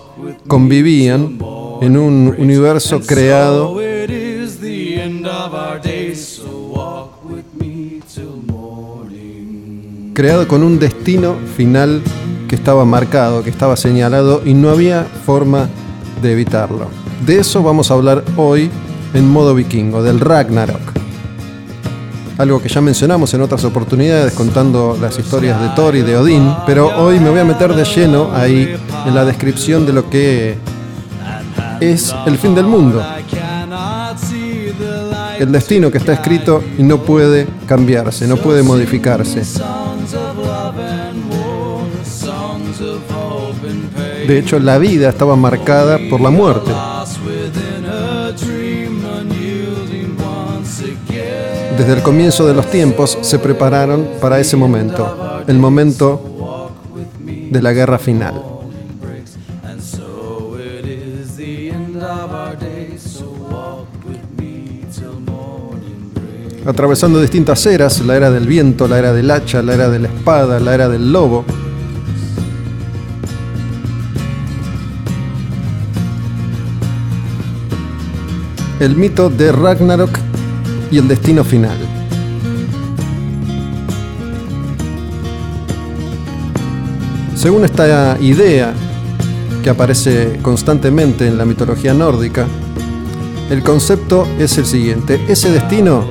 convivían 0.47 1.37
en 1.83 1.97
un 1.97 2.33
universo 2.39 3.01
creado 3.01 3.77
creado 10.15 10.47
con 10.47 10.63
un 10.63 10.79
destino 10.79 11.35
final 11.57 12.01
que 12.49 12.55
estaba 12.55 12.85
marcado, 12.85 13.43
que 13.43 13.51
estaba 13.51 13.77
señalado 13.77 14.43
y 14.45 14.55
no 14.55 14.71
había 14.71 15.05
forma 15.27 15.69
de 16.23 16.33
evitarlo. 16.33 16.87
De 17.27 17.41
eso 17.41 17.63
vamos 17.63 17.91
a 17.91 17.95
hablar 17.95 18.25
hoy 18.37 18.71
en 19.13 19.29
modo 19.29 19.55
vikingo, 19.55 20.03
del 20.03 20.21
Ragnarok. 20.21 20.81
Algo 22.39 22.63
que 22.63 22.69
ya 22.69 22.81
mencionamos 22.81 23.33
en 23.35 23.43
otras 23.43 23.65
oportunidades 23.65 24.33
contando 24.35 24.97
las 25.01 25.19
historias 25.19 25.61
de 25.61 25.69
Thor 25.71 25.95
y 25.97 26.03
de 26.03 26.17
Odín, 26.17 26.49
pero 26.67 26.97
hoy 26.97 27.21
me 27.21 27.31
voy 27.31 27.41
a 27.41 27.45
meter 27.45 27.75
de 27.75 27.85
lleno 27.85 28.31
ahí 28.35 28.75
en 29.07 29.15
la 29.15 29.25
descripción 29.25 29.85
de 29.85 29.93
lo 29.93 30.09
que 30.11 30.57
es 31.81 32.15
el 32.27 32.39
fin 32.39 32.55
del 32.55 32.67
mundo. 32.67 33.05
El 35.39 35.51
destino 35.53 35.91
que 35.91 35.99
está 35.99 36.13
escrito 36.13 36.63
y 36.79 36.83
no 36.83 36.99
puede 36.99 37.47
cambiarse, 37.67 38.27
no 38.27 38.37
puede 38.37 38.63
modificarse. 38.63 39.43
De 44.27 44.39
hecho, 44.39 44.59
la 44.59 44.79
vida 44.79 45.11
estaba 45.11 45.37
marcada 45.37 45.99
por 46.09 46.21
la 46.21 46.31
muerte. 46.31 46.71
Desde 51.77 51.93
el 51.93 52.03
comienzo 52.03 52.47
de 52.47 52.55
los 52.55 52.71
tiempos 52.71 53.19
se 53.21 53.39
prepararon 53.39 54.09
para 54.21 54.39
ese 54.39 54.57
momento, 54.57 55.43
el 55.47 55.59
momento 55.59 56.71
de 57.51 57.63
la 57.63 57.73
guerra 57.73 57.99
final. 57.99 58.43
Atravesando 66.67 67.21
distintas 67.21 67.67
eras, 67.67 68.01
la 68.01 68.17
era 68.17 68.31
del 68.31 68.47
viento, 68.47 68.89
la 68.89 68.99
era 68.99 69.13
del 69.13 69.31
hacha, 69.31 69.61
la 69.61 69.75
era 69.75 69.91
de 69.91 69.99
la 69.99 70.09
espada, 70.09 70.61
la 70.61 70.75
era 70.75 70.89
del 70.89 71.13
lobo, 71.13 71.45
el 78.85 78.97
mito 78.97 79.31
de 79.31 79.51
Ragnarok 79.51 80.11
y 80.91 80.99
el 80.99 81.09
destino 81.09 81.43
final. 81.43 81.77
Según 87.35 87.65
esta 87.65 88.19
idea 88.21 88.75
que 89.63 89.71
aparece 89.71 90.39
constantemente 90.43 91.27
en 91.27 91.39
la 91.39 91.47
mitología 91.47 91.95
nórdica, 91.95 92.47
el 93.51 93.63
concepto 93.63 94.29
es 94.39 94.59
el 94.59 94.67
siguiente, 94.67 95.19
ese 95.29 95.51
destino 95.51 96.05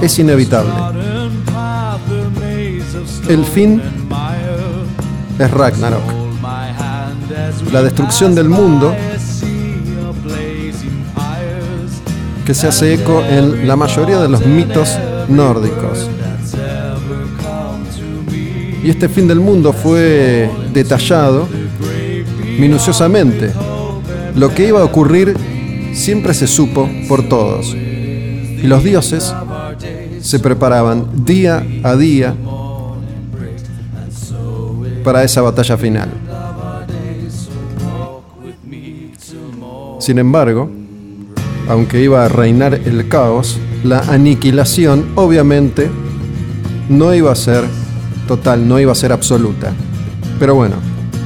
es 0.00 0.16
inevitable. 0.18 0.72
El 3.28 3.44
fin 3.44 3.82
es 5.38 5.50
Ragnarok, 5.50 6.02
la 7.72 7.82
destrucción 7.82 8.34
del 8.34 8.48
mundo 8.48 8.94
que 12.52 12.58
se 12.58 12.68
hace 12.68 12.92
eco 12.92 13.24
en 13.24 13.66
la 13.66 13.76
mayoría 13.76 14.20
de 14.20 14.28
los 14.28 14.44
mitos 14.44 14.98
nórdicos. 15.26 16.10
Y 18.84 18.90
este 18.90 19.08
fin 19.08 19.26
del 19.26 19.40
mundo 19.40 19.72
fue 19.72 20.50
detallado 20.70 21.48
minuciosamente. 22.58 23.52
Lo 24.36 24.54
que 24.54 24.68
iba 24.68 24.82
a 24.82 24.84
ocurrir 24.84 25.34
siempre 25.94 26.34
se 26.34 26.46
supo 26.46 26.90
por 27.08 27.26
todos. 27.26 27.74
Y 27.74 28.66
los 28.66 28.84
dioses 28.84 29.34
se 30.20 30.38
preparaban 30.38 31.24
día 31.24 31.66
a 31.82 31.96
día 31.96 32.34
para 35.02 35.24
esa 35.24 35.40
batalla 35.40 35.78
final. 35.78 36.10
Sin 40.00 40.18
embargo, 40.18 40.81
aunque 41.68 42.02
iba 42.02 42.24
a 42.24 42.28
reinar 42.28 42.74
el 42.74 43.08
caos, 43.08 43.58
la 43.84 44.00
aniquilación 44.00 45.06
obviamente 45.14 45.90
no 46.88 47.14
iba 47.14 47.32
a 47.32 47.34
ser 47.34 47.64
total, 48.26 48.66
no 48.66 48.78
iba 48.78 48.92
a 48.92 48.94
ser 48.94 49.12
absoluta. 49.12 49.72
Pero 50.38 50.54
bueno, 50.54 50.76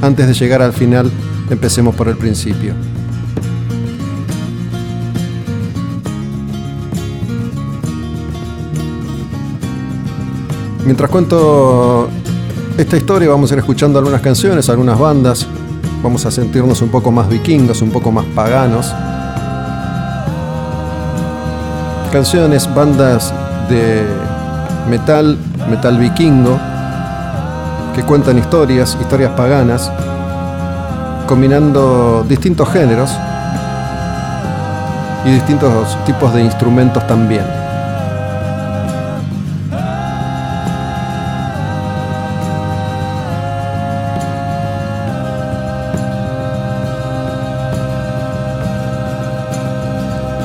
antes 0.02 0.26
de 0.26 0.34
llegar 0.34 0.62
al 0.62 0.72
final, 0.72 1.10
empecemos 1.50 1.94
por 1.94 2.08
el 2.08 2.16
principio. 2.16 2.74
Mientras 10.84 11.10
cuento 11.10 12.08
esta 12.78 12.96
historia, 12.96 13.28
vamos 13.28 13.50
a 13.50 13.54
ir 13.54 13.58
escuchando 13.58 13.98
algunas 13.98 14.20
canciones, 14.20 14.68
algunas 14.68 14.98
bandas. 14.98 15.46
Vamos 16.02 16.24
a 16.26 16.30
sentirnos 16.30 16.80
un 16.82 16.90
poco 16.90 17.10
más 17.10 17.28
vikingos, 17.28 17.82
un 17.82 17.90
poco 17.90 18.12
más 18.12 18.24
paganos 18.26 18.92
canciones, 22.16 22.66
bandas 22.74 23.30
de 23.68 24.02
metal, 24.88 25.36
metal 25.68 25.98
vikingo, 25.98 26.58
que 27.94 28.02
cuentan 28.04 28.38
historias, 28.38 28.96
historias 28.98 29.32
paganas, 29.32 29.92
combinando 31.28 32.24
distintos 32.26 32.70
géneros 32.70 33.10
y 35.26 35.30
distintos 35.30 35.94
tipos 36.06 36.32
de 36.32 36.42
instrumentos 36.42 37.06
también. 37.06 37.44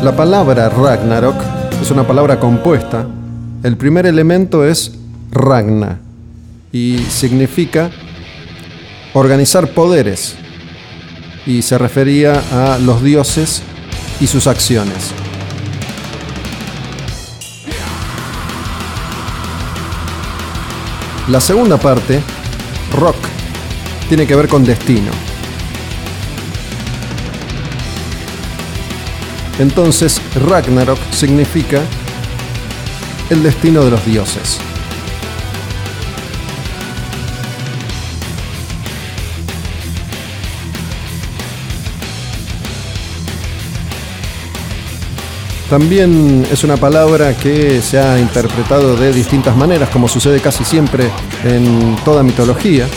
La 0.04 0.12
palabra 0.12 0.68
Ragnarok 0.68 1.61
es 1.82 1.90
una 1.90 2.06
palabra 2.06 2.40
compuesta. 2.40 3.08
El 3.64 3.76
primer 3.76 4.06
elemento 4.06 4.66
es 4.66 4.92
Ragna 5.32 6.00
y 6.72 7.00
significa 7.10 7.90
organizar 9.14 9.68
poderes 9.70 10.36
y 11.46 11.64
se 11.64 11.78
refería 11.80 12.42
a 12.52 12.78
los 12.78 13.04
dioses 13.04 13.64
y 14.20 14.28
sus 14.28 14.46
acciones. 14.46 15.12
La 21.30 21.42
segunda 21.42 21.78
parte, 21.78 22.22
rock, 22.94 23.18
tiene 24.08 24.28
que 24.28 24.36
ver 24.36 24.48
con 24.48 24.64
destino. 24.64 25.31
Entonces, 29.60 30.22
Ragnarok 30.48 31.00
significa 31.12 31.82
el 33.30 33.44
destino 33.44 33.84
de 33.84 33.92
los 33.92 34.06
dioses. 34.06 34.60
También 45.72 46.46
es 46.52 46.66
una 46.66 46.76
palabra 46.76 47.34
que 47.34 47.82
se 47.82 47.98
ha 47.98 48.20
interpretado 48.20 48.98
de 48.98 49.14
distintas 49.14 49.56
maneras, 49.56 49.88
como 49.88 50.10
sucede 50.10 50.42
casi 50.42 50.66
siempre 50.66 51.10
en 51.46 51.96
toda 52.04 52.24
mitología. 52.24 52.88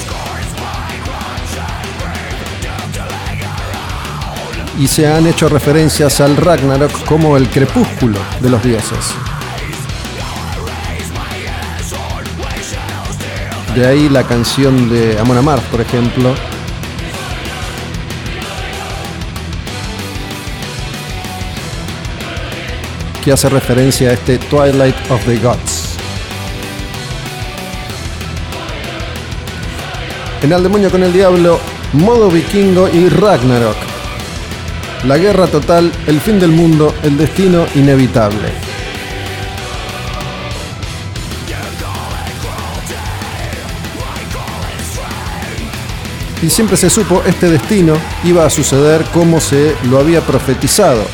Y 4.78 4.88
se 4.88 5.06
han 5.06 5.26
hecho 5.26 5.48
referencias 5.48 6.20
al 6.20 6.36
Ragnarok 6.36 7.04
como 7.04 7.36
el 7.36 7.48
crepúsculo 7.48 8.18
de 8.40 8.50
los 8.50 8.62
dioses. 8.62 9.14
De 13.74 13.86
ahí 13.86 14.08
la 14.08 14.22
canción 14.24 14.88
de 14.88 15.18
Amon 15.18 15.38
Amarth, 15.38 15.64
por 15.64 15.80
ejemplo, 15.80 16.34
que 23.24 23.32
hace 23.32 23.48
referencia 23.48 24.10
a 24.10 24.12
este 24.12 24.38
Twilight 24.38 24.94
of 25.10 25.24
the 25.24 25.38
Gods. 25.38 25.96
En 30.42 30.52
Al 30.52 30.62
Demonio 30.62 30.90
con 30.90 31.02
el 31.02 31.12
Diablo, 31.12 31.58
modo 31.94 32.28
vikingo 32.28 32.86
y 32.86 33.08
Ragnarok. 33.08 33.93
La 35.06 35.18
guerra 35.18 35.46
total, 35.46 35.92
el 36.06 36.20
fin 36.20 36.40
del 36.40 36.50
mundo, 36.50 36.94
el 37.02 37.16
destino 37.16 37.66
inevitable. 37.74 38.52
Y 46.42 46.50
siempre 46.50 46.76
se 46.76 46.90
supo 46.90 47.22
este 47.26 47.50
destino 47.50 47.96
iba 48.24 48.44
a 48.44 48.50
suceder 48.50 49.04
como 49.12 49.40
se 49.40 49.74
lo 49.84 49.98
había 49.98 50.20
profetizado 50.20 51.04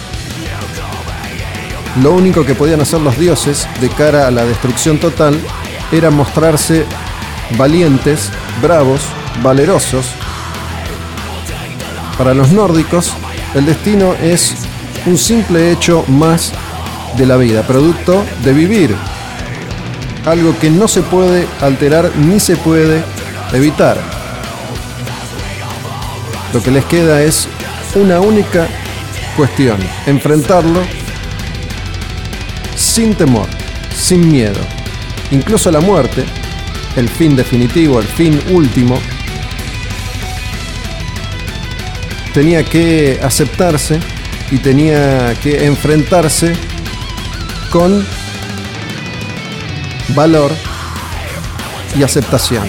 lo 2.03 2.13
único 2.13 2.47
que 2.47 2.55
podían 2.55 2.81
hacer 2.81 3.01
los 3.01 3.19
dioses 3.19 3.67
de 3.81 3.89
cara 3.89 4.29
a 4.29 4.31
la 4.31 4.45
destrucción 4.45 4.99
total 4.99 5.39
era 5.91 6.11
mostrarse 6.11 6.87
valientes, 7.59 8.31
bravos, 8.63 9.01
valerosos. 9.43 10.07
Para 12.17 12.33
los 12.33 12.53
nórdicos, 12.53 13.13
el 13.55 13.67
destino 13.67 14.15
es 14.15 14.55
un 15.07 15.19
simple 15.19 15.73
hecho 15.73 16.05
más 16.09 16.53
de 17.17 17.27
la 17.27 17.37
vida, 17.37 17.67
producto 17.67 18.25
de 18.45 18.53
vivir. 18.53 18.95
Algo 20.27 20.57
que 20.59 20.71
no 20.71 20.87
se 20.87 21.03
puede 21.03 21.47
alterar 21.61 22.13
ni 22.17 22.39
se 22.39 22.57
puede 22.57 23.03
evitar. 23.53 23.99
Lo 26.53 26.63
que 26.63 26.71
les 26.71 26.85
queda 26.85 27.23
es 27.23 27.49
una 27.95 28.21
única 28.21 28.69
cuestión, 29.37 29.79
enfrentarlo 30.07 30.81
sin 32.77 33.15
temor, 33.15 33.47
sin 33.97 34.31
miedo. 34.31 34.61
Incluso 35.31 35.71
la 35.71 35.81
muerte, 35.81 36.25
el 36.97 37.09
fin 37.09 37.37
definitivo, 37.37 38.01
el 38.01 38.07
fin 38.07 38.41
último, 38.51 38.99
tenía 42.33 42.65
que 42.65 43.21
aceptarse 43.23 44.01
y 44.51 44.59
tenía 44.59 45.35
que 45.43 45.67
enfrentarse 45.67 46.53
con 47.71 48.05
valor 50.15 50.51
y 51.99 52.03
aceptación. 52.03 52.65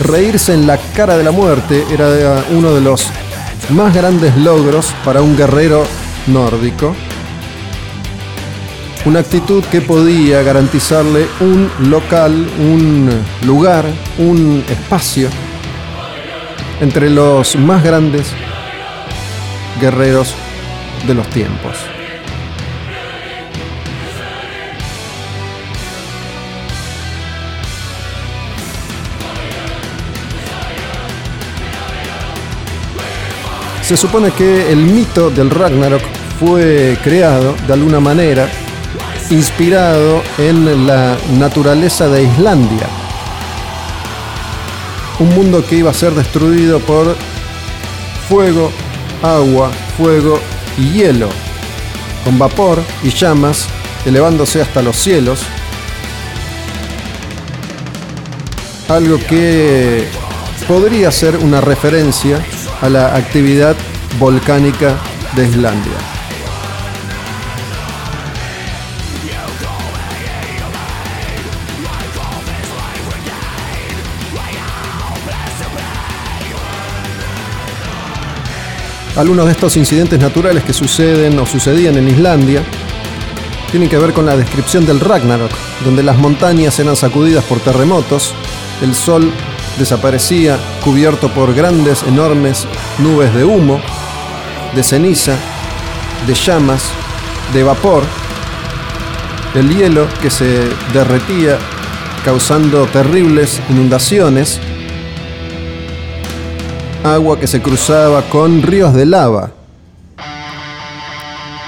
Reírse 0.00 0.54
en 0.54 0.66
la 0.66 0.78
cara 0.94 1.16
de 1.16 1.24
la 1.24 1.30
muerte 1.30 1.84
era 1.90 2.44
uno 2.50 2.74
de 2.74 2.80
los 2.80 3.10
más 3.70 3.94
grandes 3.94 4.36
logros 4.36 4.94
para 5.04 5.22
un 5.22 5.36
guerrero 5.36 5.86
nórdico 6.26 6.94
una 9.06 9.20
actitud 9.20 9.62
que 9.70 9.80
podía 9.80 10.42
garantizarle 10.42 11.28
un 11.40 11.70
local, 11.88 12.34
un 12.58 13.08
lugar, 13.46 13.84
un 14.18 14.64
espacio 14.68 15.28
entre 16.80 17.10
los 17.10 17.56
más 17.56 17.82
grandes 17.82 18.28
guerreros 19.80 20.34
de 21.06 21.14
los 21.14 21.26
tiempos. 21.28 21.76
Se 33.82 33.96
supone 33.96 34.32
que 34.32 34.72
el 34.72 34.78
mito 34.78 35.30
del 35.30 35.48
Ragnarok 35.48 36.02
fue 36.40 36.98
creado 37.04 37.54
de 37.68 37.72
alguna 37.72 38.00
manera 38.00 38.48
inspirado 39.30 40.22
en 40.38 40.86
la 40.88 41.16
naturaleza 41.38 42.08
de 42.08 42.24
Islandia. 42.24 43.05
Un 45.18 45.34
mundo 45.34 45.64
que 45.64 45.76
iba 45.76 45.90
a 45.90 45.94
ser 45.94 46.12
destruido 46.14 46.78
por 46.80 47.16
fuego, 48.28 48.70
agua, 49.22 49.70
fuego 49.96 50.38
y 50.76 50.92
hielo, 50.92 51.30
con 52.24 52.38
vapor 52.38 52.82
y 53.02 53.10
llamas 53.10 53.66
elevándose 54.04 54.60
hasta 54.60 54.82
los 54.82 54.96
cielos. 54.96 55.40
Algo 58.88 59.18
que 59.18 60.06
podría 60.68 61.10
ser 61.10 61.36
una 61.36 61.60
referencia 61.60 62.38
a 62.82 62.88
la 62.88 63.16
actividad 63.16 63.74
volcánica 64.18 64.96
de 65.34 65.48
Islandia. 65.48 66.15
Algunos 79.16 79.46
de 79.46 79.52
estos 79.52 79.78
incidentes 79.78 80.20
naturales 80.20 80.62
que 80.62 80.74
suceden 80.74 81.38
o 81.38 81.46
sucedían 81.46 81.96
en 81.96 82.06
Islandia 82.06 82.62
tienen 83.70 83.88
que 83.88 83.96
ver 83.96 84.12
con 84.12 84.26
la 84.26 84.36
descripción 84.36 84.84
del 84.84 85.00
Ragnarok, 85.00 85.50
donde 85.86 86.02
las 86.02 86.18
montañas 86.18 86.78
eran 86.78 86.96
sacudidas 86.96 87.42
por 87.44 87.58
terremotos, 87.60 88.34
el 88.82 88.94
sol 88.94 89.32
desaparecía 89.78 90.58
cubierto 90.84 91.30
por 91.30 91.54
grandes, 91.54 92.02
enormes 92.02 92.66
nubes 92.98 93.32
de 93.34 93.44
humo, 93.44 93.80
de 94.74 94.82
ceniza, 94.82 95.34
de 96.26 96.34
llamas, 96.34 96.84
de 97.54 97.62
vapor, 97.62 98.02
el 99.54 99.74
hielo 99.74 100.06
que 100.20 100.30
se 100.30 100.68
derretía 100.92 101.58
causando 102.22 102.84
terribles 102.86 103.62
inundaciones, 103.70 104.60
agua 107.14 107.38
que 107.38 107.46
se 107.46 107.62
cruzaba 107.62 108.22
con 108.22 108.62
ríos 108.62 108.94
de 108.94 109.06
lava. 109.06 109.50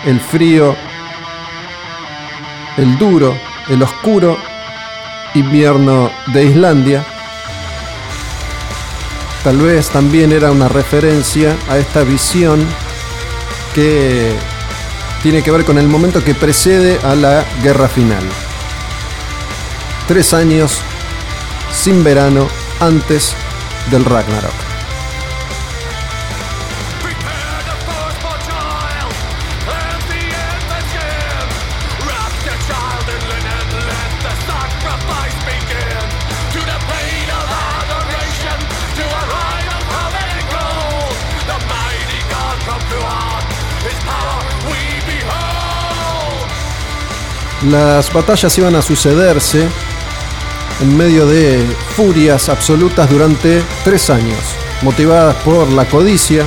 El 0.05 0.21
frío, 0.21 0.75
el 2.77 2.99
duro, 2.99 3.35
el 3.69 3.83
oscuro 3.83 4.37
invierno 5.35 6.11
de 6.27 6.45
Islandia. 6.45 7.05
Tal 9.45 9.59
vez 9.59 9.89
también 9.91 10.33
era 10.33 10.51
una 10.51 10.69
referencia 10.69 11.57
a 11.69 11.79
esta 11.79 12.03
visión 12.03 12.65
que 13.75 14.33
tiene 15.23 15.43
que 15.43 15.51
ver 15.51 15.65
con 15.65 15.79
el 15.79 15.89
momento 15.89 16.23
que 16.23 16.35
precede 16.35 16.99
a 17.03 17.15
la 17.15 17.45
guerra 17.63 17.89
final. 17.89 18.23
Tres 20.07 20.33
años 20.33 20.81
sin 21.73 22.03
verano 22.03 22.49
antes 22.81 23.35
del 23.91 24.05
Ragnarok. 24.05 24.68
Las 47.67 48.13
batallas 48.13 48.57
iban 48.57 48.77
a 48.77 48.83
sucederse 48.83 49.69
en 50.81 50.97
medio 50.97 51.27
de 51.27 51.67
furias 51.97 52.49
absolutas 52.49 53.11
durante 53.11 53.63
tres 53.83 54.11
años, 54.11 54.39
motivadas 54.83 55.35
por 55.37 55.69
la 55.73 55.85
codicia, 55.87 56.47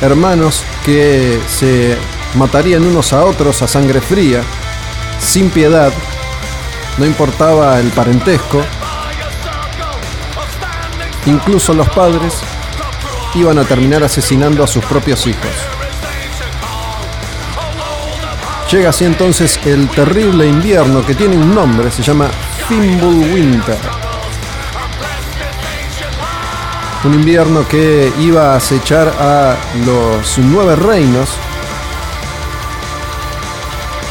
hermanos 0.00 0.64
que 0.84 1.38
se 1.46 1.96
matarían 2.34 2.84
unos 2.86 3.12
a 3.12 3.24
otros 3.24 3.62
a 3.62 3.68
sangre 3.68 4.00
fría, 4.00 4.42
sin 5.20 5.48
piedad, 5.50 5.92
no 6.98 7.06
importaba 7.06 7.78
el 7.78 7.88
parentesco, 7.90 8.64
incluso 11.26 11.72
los 11.72 11.88
padres 11.90 12.34
iban 13.34 13.58
a 13.60 13.64
terminar 13.64 14.02
asesinando 14.02 14.64
a 14.64 14.66
sus 14.66 14.84
propios 14.84 15.24
hijos. 15.28 15.79
Llega 18.70 18.90
así 18.90 19.04
entonces 19.04 19.58
el 19.64 19.88
terrible 19.88 20.46
invierno 20.46 21.04
que 21.04 21.16
tiene 21.16 21.36
un 21.36 21.52
nombre, 21.52 21.90
se 21.90 22.04
llama 22.04 22.30
Fimbul 22.68 23.16
Winter. 23.32 23.76
Un 27.02 27.14
invierno 27.14 27.66
que 27.66 28.12
iba 28.20 28.52
a 28.52 28.56
acechar 28.56 29.08
a 29.18 29.56
los 29.84 30.38
nueve 30.38 30.76
reinos. 30.76 31.30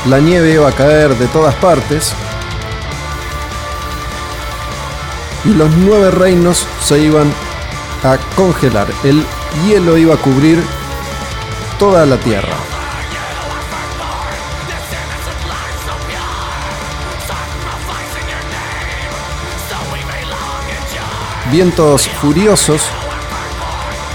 La 0.07 0.19
nieve 0.19 0.51
iba 0.51 0.67
a 0.67 0.73
caer 0.73 1.15
de 1.15 1.27
todas 1.27 1.55
partes. 1.55 2.13
Y 5.45 5.53
los 5.53 5.69
nueve 5.71 6.11
reinos 6.11 6.67
se 6.83 6.99
iban 6.99 7.31
a 8.03 8.17
congelar. 8.35 8.87
El 9.05 9.25
hielo 9.65 9.97
iba 9.97 10.15
a 10.15 10.17
cubrir 10.17 10.61
toda 11.77 12.05
la 12.05 12.17
tierra. 12.17 12.68
Vientos 21.51 22.07
furiosos 22.07 22.81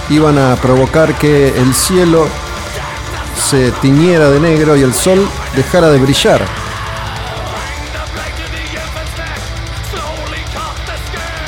iban 0.08 0.38
a 0.38 0.54
provocar 0.56 1.14
que 1.14 1.48
el 1.48 1.74
cielo 1.74 2.28
se 3.36 3.72
tiñera 3.72 4.30
de 4.30 4.38
negro 4.38 4.76
y 4.76 4.82
el 4.82 4.94
sol 4.94 5.28
dejara 5.56 5.90
de 5.90 5.98
brillar. 5.98 6.46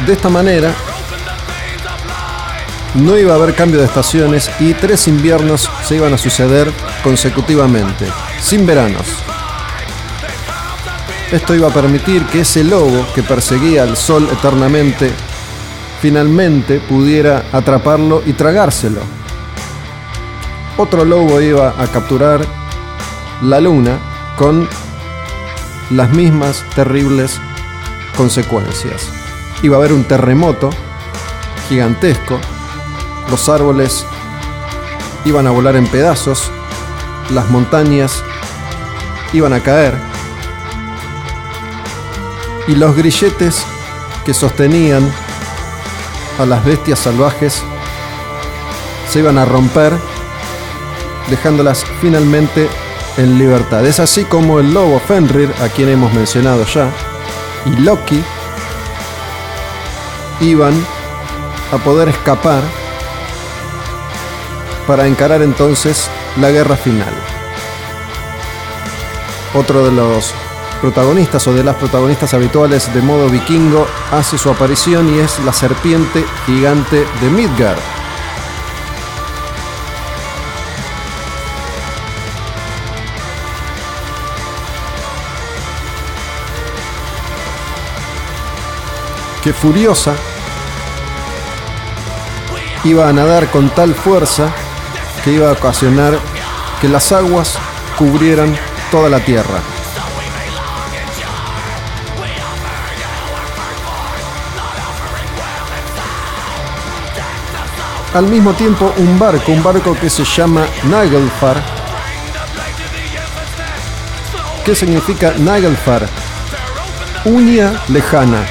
De 0.07 0.13
esta 0.13 0.29
manera, 0.29 0.75
no 2.95 3.17
iba 3.17 3.33
a 3.33 3.37
haber 3.37 3.55
cambio 3.55 3.81
de 3.81 3.87
estaciones 3.87 4.51
y 4.59 4.75
tres 4.75 5.07
inviernos 5.07 5.71
se 5.87 5.97
iban 5.97 6.15
a 6.15 6.19
suceder 6.19 6.73
consecutivamente, 7.05 8.07
sin 8.41 8.67
veranos. 8.67 9.07
Esto 11.31 11.55
iba 11.55 11.69
a 11.69 11.73
permitir 11.73 12.25
que 12.27 12.41
ese 12.41 12.65
lobo 12.65 13.07
que 13.15 13.23
perseguía 13.23 13.83
al 13.83 13.97
sol 13.97 14.29
eternamente 14.33 15.13
finalmente 16.01 16.81
pudiera 16.81 17.45
atraparlo 17.53 18.23
y 18.27 18.33
tragárselo. 18.33 19.01
Otro 20.77 21.05
lobo 21.05 21.41
iba 21.41 21.75
a 21.79 21.87
capturar 21.87 22.41
la 23.43 23.61
luna 23.61 23.99
con 24.37 24.69
las 25.91 26.11
mismas 26.11 26.65
terribles 26.75 27.41
consecuencias. 28.17 29.09
Iba 29.63 29.77
a 29.77 29.79
haber 29.79 29.93
un 29.93 30.05
terremoto 30.05 30.71
gigantesco, 31.69 32.39
los 33.31 33.49
árboles 33.49 34.05
iban 35.25 35.47
a 35.47 35.51
volar 35.51 35.77
en 35.77 35.87
pedazos, 35.87 36.51
las 37.31 37.49
montañas 37.51 38.23
iban 39.33 39.53
a 39.53 39.61
caer 39.61 39.95
y 42.69 42.75
los 42.75 42.95
grilletes 42.97 43.65
que 44.25 44.35
sostenían 44.35 45.11
a 46.39 46.47
las 46.47 46.65
bestias 46.65 46.99
salvajes 46.99 47.63
se 49.11 49.21
iban 49.21 49.39
a 49.39 49.45
romper, 49.45 49.93
dejándolas 51.31 51.85
finalmente 52.01 52.69
en 53.17 53.39
libertad. 53.39 53.85
Es 53.87 54.01
así 54.01 54.25
como 54.25 54.61
el 54.61 54.75
lobo 54.75 55.01
Fenrir, 55.01 55.53
a 55.63 55.69
quien 55.69 55.89
hemos 55.89 56.13
mencionado 56.13 56.65
ya, 56.67 56.91
y 57.65 57.71
Loki 57.81 58.23
iban 60.41 60.75
a 61.73 61.79
poder 61.79 62.09
escapar 62.09 62.63
para 64.87 65.07
encarar 65.07 65.43
entonces 65.43 66.09
la 66.41 66.51
guerra 66.51 66.77
final. 66.77 67.13
Otro 69.55 69.85
de 69.85 69.93
los 69.93 70.35
protagonistas 70.87 71.45
o 71.49 71.53
de 71.53 71.65
las 71.65 71.75
protagonistas 71.75 72.33
habituales 72.33 72.95
de 72.95 73.03
modo 73.03 73.29
vikingo 73.29 73.89
hace 74.13 74.39
su 74.39 74.49
aparición 74.49 75.13
y 75.13 75.19
es 75.19 75.41
la 75.41 75.53
serpiente 75.53 76.25
gigante 76.47 77.05
de 77.21 77.29
Midgard. 77.29 77.81
Que 89.43 89.53
furiosa 89.53 90.15
iba 92.85 93.09
a 93.09 93.13
nadar 93.13 93.51
con 93.51 93.71
tal 93.71 93.93
fuerza 93.93 94.53
que 95.25 95.33
iba 95.33 95.49
a 95.49 95.55
ocasionar 95.55 96.17
que 96.81 96.89
las 96.89 97.11
aguas 97.11 97.59
cubrieran 97.99 98.57
toda 98.93 99.09
la 99.09 99.19
tierra. 99.19 99.76
Al 108.17 108.27
mismo 108.27 108.55
tiempo 108.55 108.95
un 108.97 109.19
barco, 109.19 109.53
un 109.53 109.63
barco 109.63 109.95
que 109.95 110.09
se 110.09 110.25
llama 110.25 110.67
Nagelfar. 110.85 111.63
¿Qué 114.65 114.75
significa 114.75 115.35
Nagelfar? 115.37 116.09
Uña 117.27 117.83
lejana. 117.89 118.47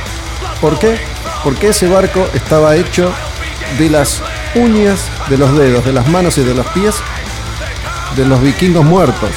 ¿Por 0.62 0.78
qué? 0.78 1.00
Porque 1.44 1.70
ese 1.70 1.88
barco 1.88 2.28
estaba 2.36 2.76
hecho 2.76 3.12
de 3.80 3.90
las 3.90 4.22
uñas 4.54 5.10
de 5.30 5.38
los 5.40 5.58
dedos, 5.58 5.84
de 5.84 5.94
las 5.94 6.08
manos 6.10 6.38
y 6.38 6.44
de 6.44 6.54
los 6.54 6.68
pies 6.68 6.96
de 8.16 8.26
los 8.26 8.40
vikingos 8.42 8.86
muertos. 8.86 9.32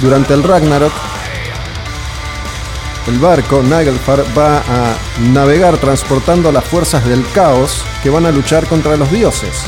Durante 0.00 0.34
el 0.34 0.42
Ragnarok, 0.42 0.92
el 3.06 3.18
barco 3.18 3.62
Nagelfar 3.62 4.24
va 4.36 4.58
a 4.58 4.96
navegar 5.32 5.78
transportando 5.78 6.52
las 6.52 6.64
fuerzas 6.64 7.04
del 7.06 7.26
caos 7.32 7.84
que 8.04 8.10
van 8.10 8.26
a 8.26 8.30
luchar 8.30 8.66
contra 8.66 8.98
los 8.98 9.10
dioses. 9.10 9.64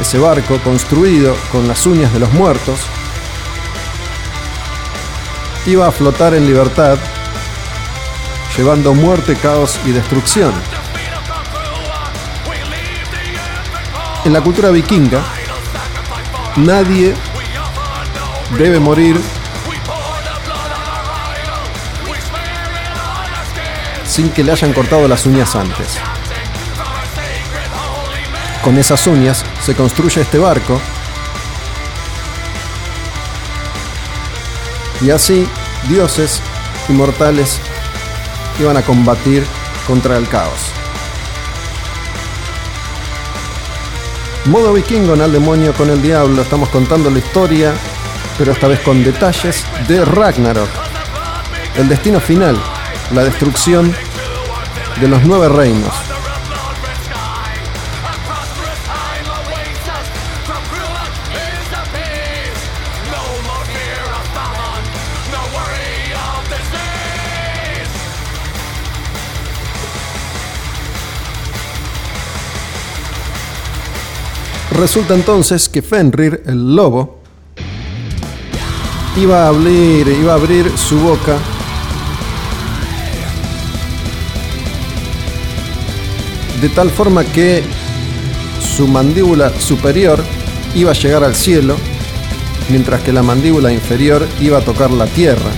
Ese 0.00 0.18
barco, 0.18 0.56
construido 0.60 1.36
con 1.50 1.66
las 1.66 1.84
uñas 1.84 2.12
de 2.12 2.20
los 2.20 2.32
muertos, 2.32 2.78
iba 5.66 5.88
a 5.88 5.90
flotar 5.90 6.34
en 6.34 6.46
libertad, 6.46 6.96
llevando 8.56 8.94
muerte, 8.94 9.34
caos 9.34 9.80
y 9.84 9.90
destrucción. 9.90 10.52
En 14.24 14.32
la 14.32 14.40
cultura 14.40 14.70
vikinga, 14.70 15.24
nadie 16.54 17.16
debe 18.56 18.78
morir 18.78 19.20
sin 24.06 24.30
que 24.30 24.44
le 24.44 24.52
hayan 24.52 24.72
cortado 24.72 25.08
las 25.08 25.26
uñas 25.26 25.56
antes. 25.56 25.98
Con 28.64 28.78
esas 28.78 29.06
uñas 29.06 29.44
se 29.62 29.74
construye 29.74 30.22
este 30.22 30.38
barco 30.38 30.80
y 35.02 35.10
así 35.10 35.46
dioses 35.86 36.40
inmortales 36.88 37.60
iban 38.58 38.78
a 38.78 38.82
combatir 38.82 39.44
contra 39.86 40.16
el 40.16 40.26
caos. 40.28 40.72
Modo 44.46 44.72
vikingo 44.72 45.12
en 45.12 45.20
al 45.20 45.32
demonio 45.32 45.74
con 45.74 45.90
el 45.90 46.00
diablo, 46.00 46.40
estamos 46.40 46.70
contando 46.70 47.10
la 47.10 47.18
historia, 47.18 47.74
pero 48.38 48.52
esta 48.52 48.66
vez 48.66 48.80
con 48.80 49.04
detalles 49.04 49.66
de 49.86 50.04
Ragnarok, 50.06 50.70
el 51.76 51.88
destino 51.88 52.18
final 52.18 52.58
la 53.12 53.24
destrucción 53.24 53.94
de 55.00 55.08
los 55.08 55.22
nueve 55.24 55.48
reinos. 55.48 56.13
Resulta 74.84 75.14
entonces 75.14 75.66
que 75.70 75.80
Fenrir, 75.80 76.42
el 76.44 76.76
lobo, 76.76 77.22
iba 79.16 79.44
a 79.44 79.48
abrir, 79.48 80.06
iba 80.08 80.32
a 80.32 80.36
abrir 80.36 80.70
su 80.76 80.98
boca 80.98 81.38
de 86.60 86.68
tal 86.68 86.90
forma 86.90 87.24
que 87.24 87.62
su 88.76 88.86
mandíbula 88.86 89.58
superior 89.58 90.22
iba 90.74 90.90
a 90.90 90.94
llegar 90.94 91.24
al 91.24 91.34
cielo, 91.34 91.76
mientras 92.68 93.00
que 93.00 93.14
la 93.14 93.22
mandíbula 93.22 93.72
inferior 93.72 94.28
iba 94.38 94.58
a 94.58 94.60
tocar 94.60 94.90
la 94.90 95.06
tierra. 95.06 95.50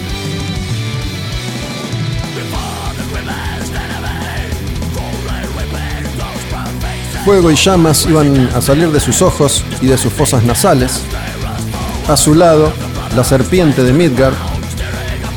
Fuego 7.27 7.51
y 7.51 7.57
llamas 7.57 8.07
iban 8.09 8.49
a 8.55 8.63
salir 8.63 8.93
de 8.93 9.01
sus 9.01 9.21
ojos 9.21 9.65
y 9.81 9.87
de 9.87 9.99
sus 9.99 10.13
fosas 10.13 10.45
nasales. 10.45 11.01
A 12.07 12.17
su 12.17 12.37
lado, 12.37 12.73
la 13.17 13.25
serpiente 13.25 13.83
de 13.83 13.93
Midgard, 13.93 14.37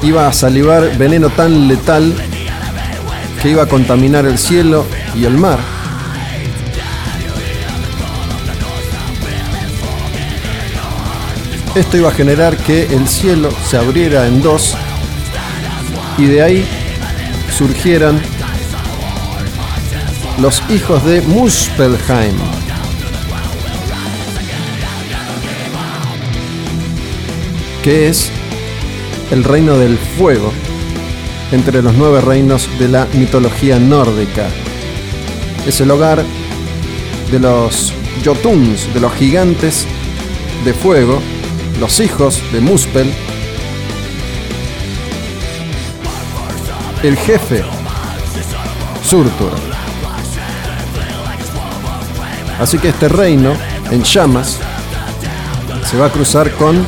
iba 0.03 0.27
a 0.27 0.31
salivar 0.31 0.95
veneno 0.99 1.31
tan 1.31 1.67
letal 1.67 2.13
que 3.41 3.49
iba 3.49 3.63
a 3.63 3.65
contaminar 3.65 4.27
el 4.27 4.37
cielo 4.37 4.85
y 5.15 5.25
el 5.25 5.35
mar. 5.35 5.57
Esto 11.73 11.97
iba 11.97 12.09
a 12.09 12.13
generar 12.13 12.55
que 12.55 12.83
el 12.83 13.07
cielo 13.07 13.49
se 13.67 13.77
abriera 13.77 14.27
en 14.27 14.43
dos 14.43 14.75
y 16.19 16.25
de 16.27 16.43
ahí 16.43 16.67
surgieran 17.57 18.21
los 20.41 20.63
hijos 20.69 21.03
de 21.05 21.21
Muspelheim. 21.21 22.35
que 27.83 28.09
es 28.09 28.29
el 29.31 29.43
reino 29.43 29.77
del 29.77 29.97
fuego 29.97 30.51
entre 31.51 31.81
los 31.81 31.93
nueve 31.93 32.19
reinos 32.19 32.67
de 32.77 32.89
la 32.89 33.07
mitología 33.13 33.79
nórdica. 33.79 34.49
Es 35.65 35.79
el 35.79 35.89
hogar 35.89 36.23
de 37.31 37.39
los 37.39 37.93
Jotuns, 38.23 38.93
de 38.93 38.99
los 38.99 39.13
gigantes 39.13 39.85
de 40.65 40.73
fuego, 40.73 41.21
los 41.79 41.99
hijos 41.99 42.41
de 42.51 42.59
Muspel, 42.59 43.09
el 47.01 47.15
jefe 47.15 47.63
Surtur. 49.01 49.68
Así 52.59 52.77
que 52.77 52.89
este 52.89 53.07
reino 53.07 53.53
en 53.89 54.03
llamas 54.03 54.57
se 55.89 55.97
va 55.97 56.07
a 56.07 56.11
cruzar 56.11 56.51
con 56.51 56.85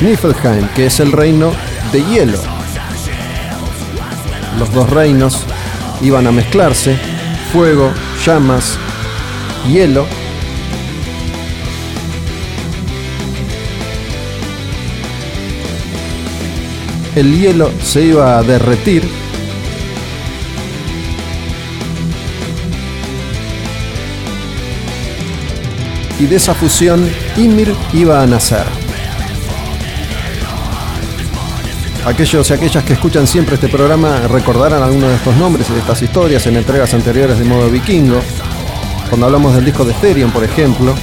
Niflheim, 0.00 0.68
que 0.74 0.86
es 0.86 1.00
el 1.00 1.12
reino 1.12 1.52
de 1.92 2.02
hielo. 2.04 2.38
Los 4.58 4.72
dos 4.72 4.88
reinos 4.88 5.44
iban 6.00 6.26
a 6.26 6.32
mezclarse, 6.32 6.98
fuego, 7.52 7.92
llamas, 8.24 8.78
hielo. 9.68 10.06
El 17.14 17.38
hielo 17.38 17.70
se 17.82 18.02
iba 18.02 18.38
a 18.38 18.42
derretir 18.42 19.17
y 26.18 26.26
de 26.26 26.36
esa 26.36 26.54
fusión 26.54 27.08
Ymir 27.36 27.74
iba 27.92 28.22
a 28.22 28.26
nacer. 28.26 28.64
Aquellos 32.04 32.48
y 32.50 32.52
aquellas 32.54 32.84
que 32.84 32.94
escuchan 32.94 33.26
siempre 33.26 33.56
este 33.56 33.68
programa 33.68 34.20
recordarán 34.28 34.82
algunos 34.82 35.10
de 35.10 35.16
estos 35.16 35.36
nombres 35.36 35.68
y 35.68 35.74
de 35.74 35.80
estas 35.80 36.00
historias 36.00 36.46
en 36.46 36.56
entregas 36.56 36.94
anteriores 36.94 37.38
de 37.38 37.44
modo 37.44 37.68
vikingo. 37.68 38.20
Cuando 39.08 39.26
hablamos 39.26 39.54
del 39.54 39.64
disco 39.64 39.84
de 39.84 39.92
Therion, 39.94 40.30
por 40.30 40.44
ejemplo, 40.44 40.94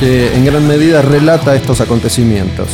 que 0.00 0.34
en 0.34 0.44
gran 0.44 0.66
medida 0.66 1.02
relata 1.02 1.54
estos 1.54 1.80
acontecimientos. 1.80 2.68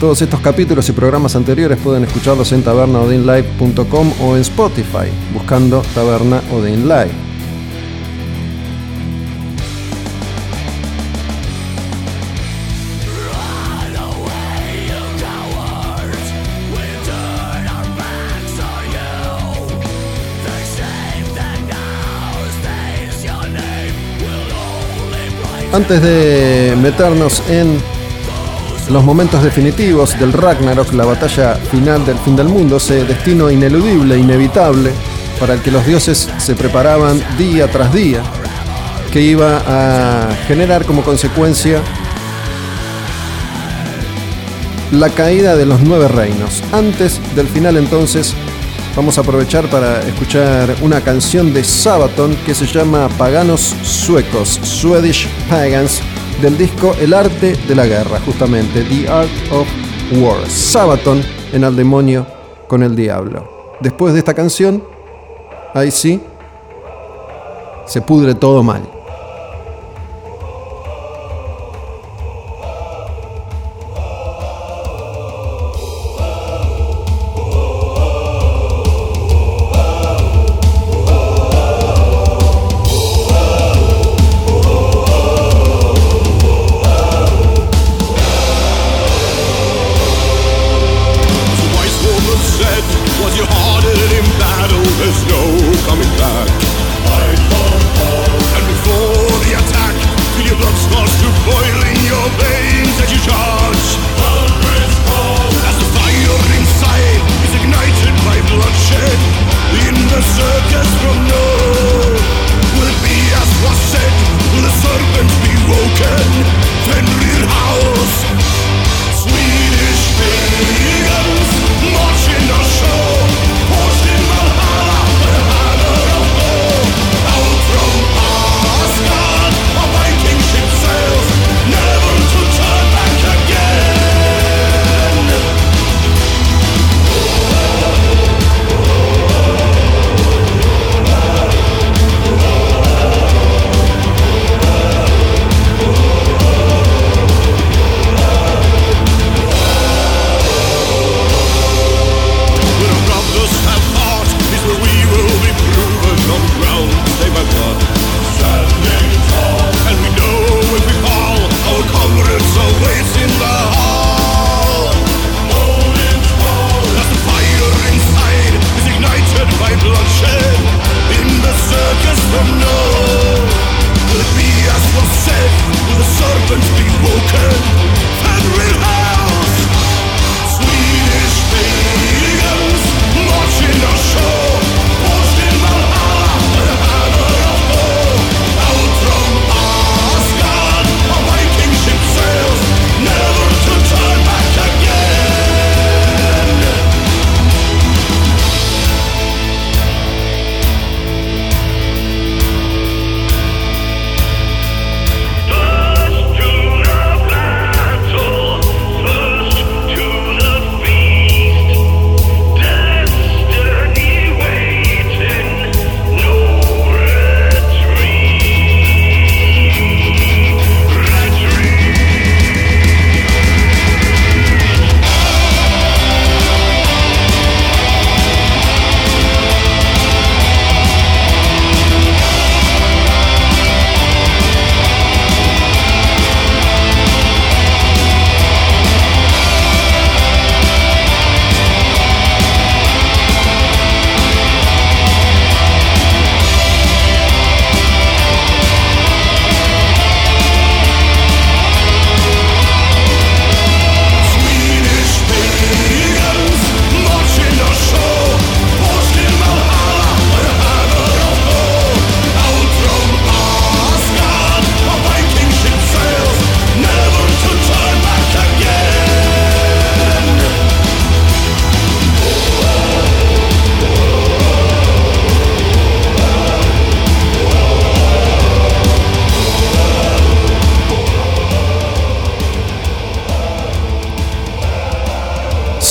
Todos 0.00 0.22
estos 0.22 0.40
capítulos 0.40 0.88
y 0.88 0.92
programas 0.92 1.34
anteriores 1.34 1.78
pueden 1.78 2.04
escucharlos 2.04 2.52
en 2.52 2.62
tabernaodinlive.com 2.62 4.12
o 4.20 4.36
en 4.36 4.42
Spotify, 4.42 5.08
buscando 5.34 5.82
Taberna 5.94 6.40
Odin 6.52 6.88
Live. 6.88 7.27
Antes 25.78 26.02
de 26.02 26.76
meternos 26.82 27.40
en 27.48 27.80
los 28.90 29.04
momentos 29.04 29.44
definitivos 29.44 30.18
del 30.18 30.32
Ragnarok, 30.32 30.92
la 30.92 31.04
batalla 31.04 31.54
final 31.54 32.04
del 32.04 32.18
fin 32.18 32.34
del 32.34 32.48
mundo, 32.48 32.78
ese 32.78 33.04
destino 33.04 33.48
ineludible, 33.48 34.18
inevitable, 34.18 34.90
para 35.38 35.54
el 35.54 35.62
que 35.62 35.70
los 35.70 35.86
dioses 35.86 36.28
se 36.38 36.56
preparaban 36.56 37.22
día 37.38 37.70
tras 37.70 37.94
día, 37.94 38.24
que 39.12 39.20
iba 39.20 39.62
a 39.68 40.34
generar 40.48 40.84
como 40.84 41.02
consecuencia 41.02 41.80
la 44.90 45.10
caída 45.10 45.54
de 45.54 45.64
los 45.64 45.80
nueve 45.80 46.08
reinos. 46.08 46.64
Antes 46.72 47.20
del 47.36 47.46
final 47.46 47.76
entonces 47.76 48.34
Vamos 48.98 49.16
a 49.16 49.20
aprovechar 49.20 49.70
para 49.70 50.00
escuchar 50.00 50.74
una 50.82 51.00
canción 51.00 51.54
de 51.54 51.62
Sabaton 51.62 52.34
que 52.44 52.52
se 52.52 52.66
llama 52.66 53.08
Paganos 53.16 53.60
Suecos, 53.84 54.58
Swedish 54.64 55.28
Pagans, 55.48 56.00
del 56.42 56.58
disco 56.58 56.96
El 57.00 57.14
Arte 57.14 57.54
de 57.68 57.74
la 57.76 57.86
Guerra, 57.86 58.18
justamente, 58.26 58.82
The 58.82 59.08
Art 59.08 59.30
of 59.52 59.68
War. 60.20 60.44
Sabaton 60.50 61.22
en 61.52 61.62
Al 61.62 61.76
Demonio 61.76 62.26
con 62.66 62.82
el 62.82 62.96
Diablo. 62.96 63.76
Después 63.78 64.14
de 64.14 64.18
esta 64.18 64.34
canción, 64.34 64.82
ahí 65.74 65.92
sí, 65.92 66.20
se 67.86 68.00
pudre 68.00 68.34
todo 68.34 68.64
mal. 68.64 68.82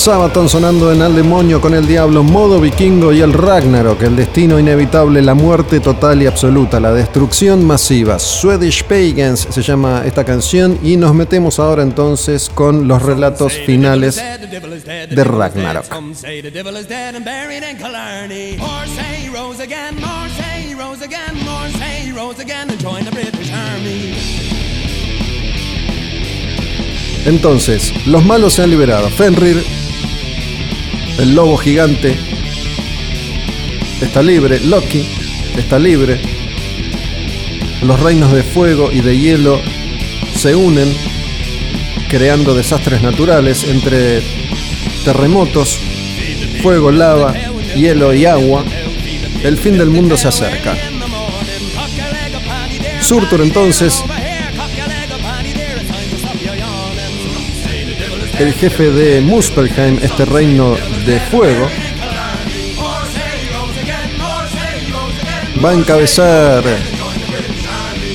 Sabaton 0.08 0.48
sonando 0.48 0.90
en 0.90 1.02
Al 1.02 1.14
Demonio 1.14 1.60
con 1.60 1.74
el 1.74 1.86
Diablo, 1.86 2.22
modo 2.22 2.58
vikingo 2.62 3.12
y 3.12 3.20
el 3.20 3.34
Ragnarok, 3.34 4.00
el 4.04 4.16
destino 4.16 4.58
inevitable, 4.58 5.20
la 5.20 5.34
muerte 5.34 5.80
total 5.80 6.22
y 6.22 6.26
absoluta, 6.26 6.80
la 6.80 6.94
destrucción 6.94 7.66
masiva. 7.66 8.18
Swedish 8.18 8.84
Pagans 8.84 9.46
se 9.50 9.60
llama 9.60 10.04
esta 10.06 10.24
canción 10.24 10.78
y 10.82 10.96
nos 10.96 11.14
metemos 11.14 11.58
ahora 11.58 11.82
entonces 11.82 12.50
con 12.54 12.88
los 12.88 13.02
relatos 13.02 13.52
finales 13.52 14.16
de 14.16 15.24
Ragnarok. 15.24 15.84
Entonces, 27.26 28.06
los 28.06 28.24
malos 28.24 28.54
se 28.54 28.62
han 28.62 28.70
liberado. 28.70 29.10
Fenrir, 29.10 29.62
el 31.18 31.34
lobo 31.34 31.56
gigante, 31.56 32.16
está 34.00 34.22
libre. 34.22 34.60
Loki 34.60 35.04
está 35.56 35.78
libre. 35.78 36.20
Los 37.82 38.00
reinos 38.00 38.32
de 38.32 38.42
fuego 38.42 38.90
y 38.92 39.00
de 39.00 39.18
hielo 39.18 39.60
se 40.34 40.54
unen, 40.54 40.96
creando 42.08 42.54
desastres 42.54 43.02
naturales 43.02 43.64
entre 43.64 44.22
terremotos, 45.04 45.78
fuego, 46.62 46.90
lava, 46.90 47.34
hielo 47.74 48.14
y 48.14 48.24
agua. 48.24 48.64
El 49.42 49.56
fin 49.58 49.78
del 49.78 49.90
mundo 49.90 50.16
se 50.16 50.28
acerca. 50.28 50.76
Surtur 53.00 53.40
entonces 53.40 54.04
el 58.38 58.52
jefe 58.54 58.90
de 58.90 59.20
Muspelheim, 59.20 59.98
este 60.02 60.24
reino 60.24 60.76
de 61.04 61.18
fuego, 61.20 61.68
va 65.64 65.70
a 65.70 65.74
encabezar 65.74 66.62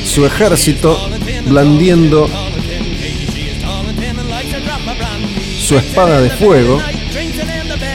su 0.05 0.25
ejército 0.25 1.09
blandiendo 1.45 2.29
su 5.59 5.77
espada 5.77 6.21
de 6.21 6.29
fuego 6.29 6.81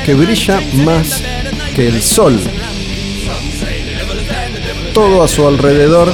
que 0.05 0.15
brilla 0.15 0.61
más 0.85 1.23
que 1.75 1.89
el 1.89 2.03
sol. 2.03 2.39
Todo 4.93 5.23
a 5.23 5.29
su 5.29 5.47
alrededor 5.47 6.13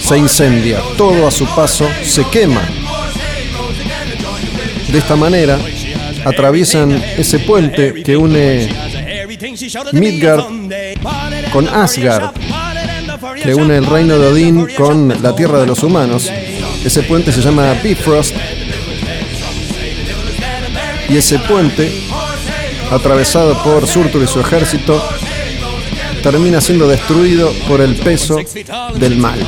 se 0.00 0.18
incendia, 0.18 0.80
todo 0.96 1.26
a 1.26 1.30
su 1.30 1.46
paso 1.46 1.88
se 2.02 2.24
quema. 2.28 2.85
De 4.96 5.00
esta 5.00 5.14
manera, 5.14 5.58
atraviesan 6.24 6.90
ese 7.18 7.38
puente 7.40 8.02
que 8.02 8.16
une 8.16 8.66
Midgard 9.92 10.46
con 11.52 11.68
Asgard, 11.68 12.30
que 13.42 13.54
une 13.54 13.76
el 13.76 13.84
reino 13.84 14.18
de 14.18 14.26
Odín 14.26 14.66
con 14.74 15.22
la 15.22 15.36
tierra 15.36 15.60
de 15.60 15.66
los 15.66 15.82
humanos. 15.82 16.32
Ese 16.82 17.02
puente 17.02 17.30
se 17.30 17.42
llama 17.42 17.74
Bifrost. 17.82 18.34
Y 21.10 21.18
ese 21.18 21.40
puente, 21.40 21.92
atravesado 22.90 23.62
por 23.62 23.86
Surtur 23.86 24.22
y 24.22 24.26
su 24.26 24.40
ejército, 24.40 25.06
termina 26.32 26.60
siendo 26.60 26.88
destruido 26.88 27.52
por 27.68 27.80
el 27.80 27.94
peso 27.94 28.40
del 28.98 29.16
mal. 29.16 29.38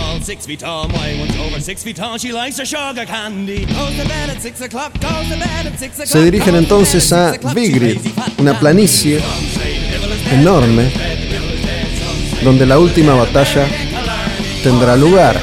Se 6.05 6.23
dirigen 6.23 6.55
entonces 6.55 7.13
a 7.13 7.33
Vigrid, 7.53 7.99
una 8.39 8.61
planicie 8.61 9.21
enorme 10.31 10.93
donde 12.45 12.65
la 12.65 12.79
última 12.79 13.15
batalla 13.15 13.67
tendrá 14.63 14.95
lugar. 14.95 15.37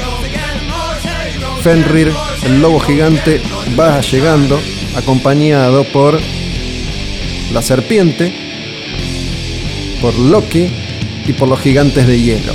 Fenrir, 1.62 2.14
el 2.46 2.62
lobo 2.62 2.80
gigante, 2.80 3.42
va 3.78 4.00
llegando 4.00 4.58
acompañado 4.96 5.84
por 5.84 6.18
la 7.52 7.60
serpiente, 7.60 8.32
por 10.00 10.18
Loki 10.18 10.85
y 11.26 11.32
por 11.32 11.48
los 11.48 11.60
gigantes 11.60 12.06
de 12.06 12.20
hielo. 12.20 12.52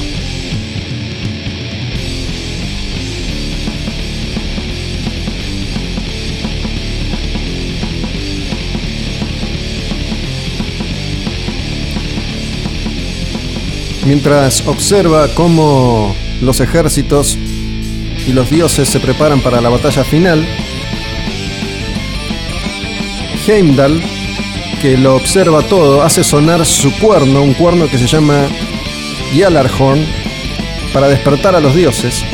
Mientras 14.05 14.67
observa 14.67 15.27
cómo 15.35 16.15
los 16.41 16.59
ejércitos 16.59 17.37
y 18.27 18.33
los 18.33 18.49
dioses 18.49 18.89
se 18.89 18.99
preparan 18.99 19.41
para 19.41 19.61
la 19.61 19.69
batalla 19.69 20.03
final, 20.03 20.45
Heimdall 23.47 24.01
que 24.81 24.97
lo 24.97 25.15
observa 25.15 25.61
todo, 25.61 26.01
hace 26.01 26.23
sonar 26.23 26.65
su 26.65 26.91
cuerno, 26.97 27.43
un 27.43 27.53
cuerno 27.53 27.87
que 27.87 27.99
se 27.99 28.07
llama 28.07 28.47
Yalarhorn, 29.31 30.03
para 30.91 31.07
despertar 31.07 31.55
a 31.55 31.59
los 31.59 31.75
dioses, 31.75 32.25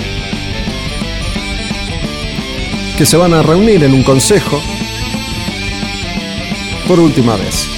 que 2.98 3.06
se 3.06 3.18
van 3.18 3.34
a 3.34 3.41
reunir 3.41 3.84
en 3.84 3.93
un 3.93 4.02
consejo 4.02 4.62
por 6.88 7.02
última 7.02 7.36
vez. 7.36 7.70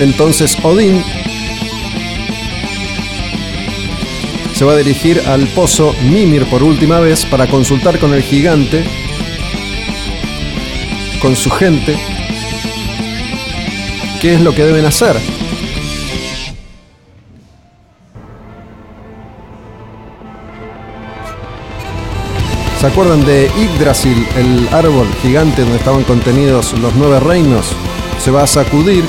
Entonces 0.00 0.58
Odín 0.64 1.04
se 4.58 4.64
va 4.64 4.72
a 4.72 4.76
dirigir 4.76 5.22
al 5.28 5.46
pozo 5.46 5.94
Mimir 6.02 6.44
por 6.46 6.64
última 6.64 6.98
vez 6.98 7.24
para 7.24 7.46
consultar 7.46 8.00
con 8.00 8.12
el 8.12 8.24
gigante, 8.24 8.82
con 11.22 11.36
su 11.36 11.48
gente, 11.48 11.96
qué 14.20 14.34
es 14.34 14.40
lo 14.40 14.52
que 14.52 14.64
deben 14.64 14.84
hacer. 14.84 15.16
¿Se 22.80 22.86
acuerdan 22.88 23.24
de 23.24 23.48
Yggdrasil, 23.56 24.26
el 24.36 24.68
árbol 24.74 25.06
gigante 25.22 25.62
donde 25.62 25.76
estaban 25.76 26.02
contenidos 26.02 26.76
los 26.80 26.96
nueve 26.96 27.20
reinos? 27.20 27.76
Se 28.18 28.32
va 28.32 28.42
a 28.42 28.48
sacudir 28.48 29.04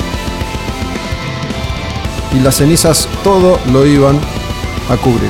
y 2.36 2.38
las 2.38 2.58
cenizas 2.58 3.08
todo 3.24 3.58
lo 3.72 3.84
iban 3.84 4.20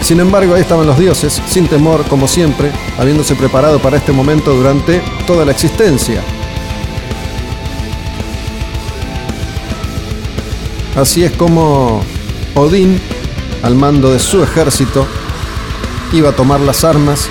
Sin 0.01 0.21
embargo, 0.21 0.55
ahí 0.55 0.63
estaban 0.63 0.87
los 0.87 0.99
dioses, 0.99 1.43
sin 1.47 1.69
temor, 1.69 2.05
como 2.09 2.27
siempre, 2.27 2.73
habiéndose 2.99 3.35
preparado 3.35 3.79
para 3.79 3.99
este 3.99 4.11
momento 4.11 4.55
durante 4.55 5.03
toda 5.27 5.45
la 5.45 5.53
existencia. 5.53 6.23
Así 10.97 11.25
es 11.25 11.33
como 11.33 12.03
Odín, 12.55 12.99
al 13.63 13.75
mando 13.75 14.11
de 14.11 14.19
su 14.19 14.43
ejército, 14.43 15.07
iba 16.13 16.31
a 16.31 16.37
tomar 16.37 16.61
las 16.61 16.83
armas 16.83 17.29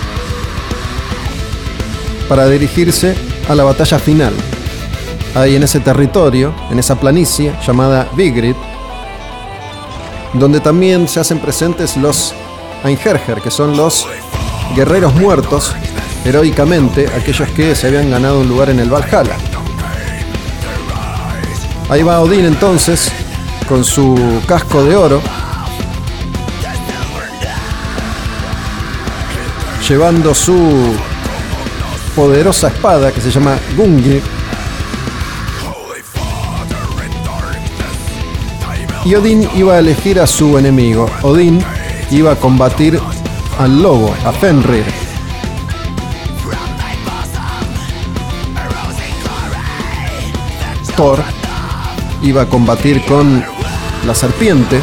para 2.27 2.47
dirigirse 2.47 3.15
a 3.49 3.55
la 3.55 3.63
batalla 3.63 3.97
final. 3.97 4.33
Ahí 5.33 5.55
en 5.55 5.63
ese 5.63 5.79
territorio, 5.79 6.53
en 6.69 6.77
esa 6.77 6.99
planicie 6.99 7.53
llamada 7.65 8.07
Vigrid, 8.15 8.55
donde 10.33 10.59
también 10.59 11.07
se 11.07 11.19
hacen 11.19 11.39
presentes 11.39 11.97
los 11.97 12.33
Einherjer, 12.83 13.41
que 13.41 13.51
son 13.51 13.75
los 13.75 14.07
guerreros 14.75 15.13
muertos 15.15 15.75
heroicamente, 16.25 17.07
aquellos 17.07 17.49
que 17.49 17.75
se 17.75 17.87
habían 17.87 18.09
ganado 18.09 18.39
un 18.41 18.47
lugar 18.47 18.69
en 18.69 18.79
el 18.79 18.89
Valhalla. 18.89 19.35
Ahí 21.89 22.03
va 22.03 22.21
Odín 22.21 22.45
entonces, 22.45 23.11
con 23.67 23.83
su 23.83 24.41
casco 24.47 24.83
de 24.83 24.95
oro, 24.95 25.21
llevando 29.87 30.35
su 30.35 30.95
poderosa 32.15 32.67
espada 32.67 33.11
que 33.11 33.21
se 33.21 33.31
llama 33.31 33.57
Gungi, 33.75 34.21
y 39.09 39.15
Odín 39.15 39.49
iba 39.55 39.73
a 39.73 39.79
elegir 39.79 40.19
a 40.19 40.27
su 40.27 40.55
enemigo. 40.59 41.09
Odín 41.23 41.59
iba 42.11 42.33
a 42.33 42.35
combatir 42.35 42.99
al 43.57 43.81
lobo, 43.81 44.13
a 44.23 44.31
Fenrir. 44.31 44.85
Thor 50.95 51.23
iba 52.21 52.43
a 52.43 52.45
combatir 52.45 53.03
con 53.05 53.43
la 54.05 54.13
serpiente. 54.13 54.79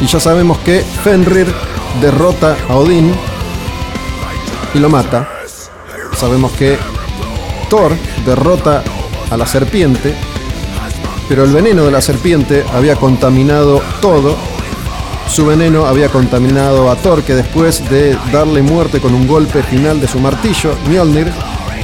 Y 0.00 0.06
ya 0.06 0.18
sabemos 0.18 0.58
que 0.58 0.80
Fenrir 1.04 1.75
derrota 2.00 2.56
a 2.68 2.76
Odín 2.76 3.12
y 4.74 4.78
lo 4.78 4.88
mata. 4.88 5.28
Sabemos 6.16 6.52
que 6.52 6.78
Thor 7.68 7.92
derrota 8.24 8.82
a 9.30 9.36
la 9.36 9.46
serpiente, 9.46 10.14
pero 11.28 11.44
el 11.44 11.52
veneno 11.52 11.84
de 11.84 11.90
la 11.90 12.00
serpiente 12.00 12.64
había 12.74 12.96
contaminado 12.96 13.82
todo. 14.00 14.36
Su 15.28 15.46
veneno 15.46 15.86
había 15.86 16.08
contaminado 16.08 16.90
a 16.90 16.96
Thor, 16.96 17.22
que 17.22 17.34
después 17.34 17.88
de 17.90 18.16
darle 18.32 18.62
muerte 18.62 19.00
con 19.00 19.14
un 19.14 19.26
golpe 19.26 19.62
final 19.62 20.00
de 20.00 20.08
su 20.08 20.20
martillo, 20.20 20.74
Mjolnir 20.88 21.32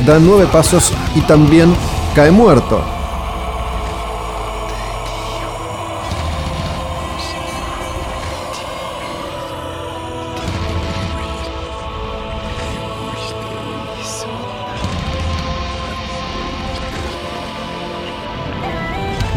da 0.07 0.19
nueve 0.19 0.49
pasos 0.51 0.93
y 1.15 1.21
también 1.23 1.75
cae 2.15 2.31
muerto. 2.31 3.02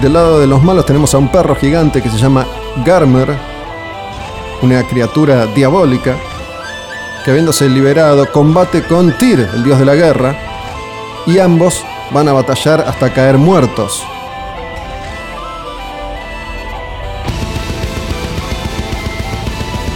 Del 0.05 0.13
lado 0.13 0.39
de 0.39 0.45
los 0.45 0.61
malos 0.61 0.85
tenemos 0.85 1.15
a 1.15 1.17
un 1.17 1.29
perro 1.29 1.55
gigante 1.55 1.99
que 1.99 2.11
se 2.11 2.19
llama 2.19 2.45
Garmer, 2.85 3.35
una 4.61 4.83
criatura 4.83 5.47
diabólica 5.47 6.15
que 7.23 7.31
habiéndose 7.31 7.67
liberado 7.67 8.31
combate 8.31 8.83
con 8.83 9.17
Tyr, 9.17 9.49
el 9.55 9.63
dios 9.63 9.79
de 9.79 9.85
la 9.85 9.95
guerra, 9.95 10.37
y 11.25 11.39
ambos 11.39 11.83
van 12.11 12.27
a 12.27 12.33
batallar 12.33 12.81
hasta 12.81 13.11
caer 13.11 13.39
muertos. 13.39 14.05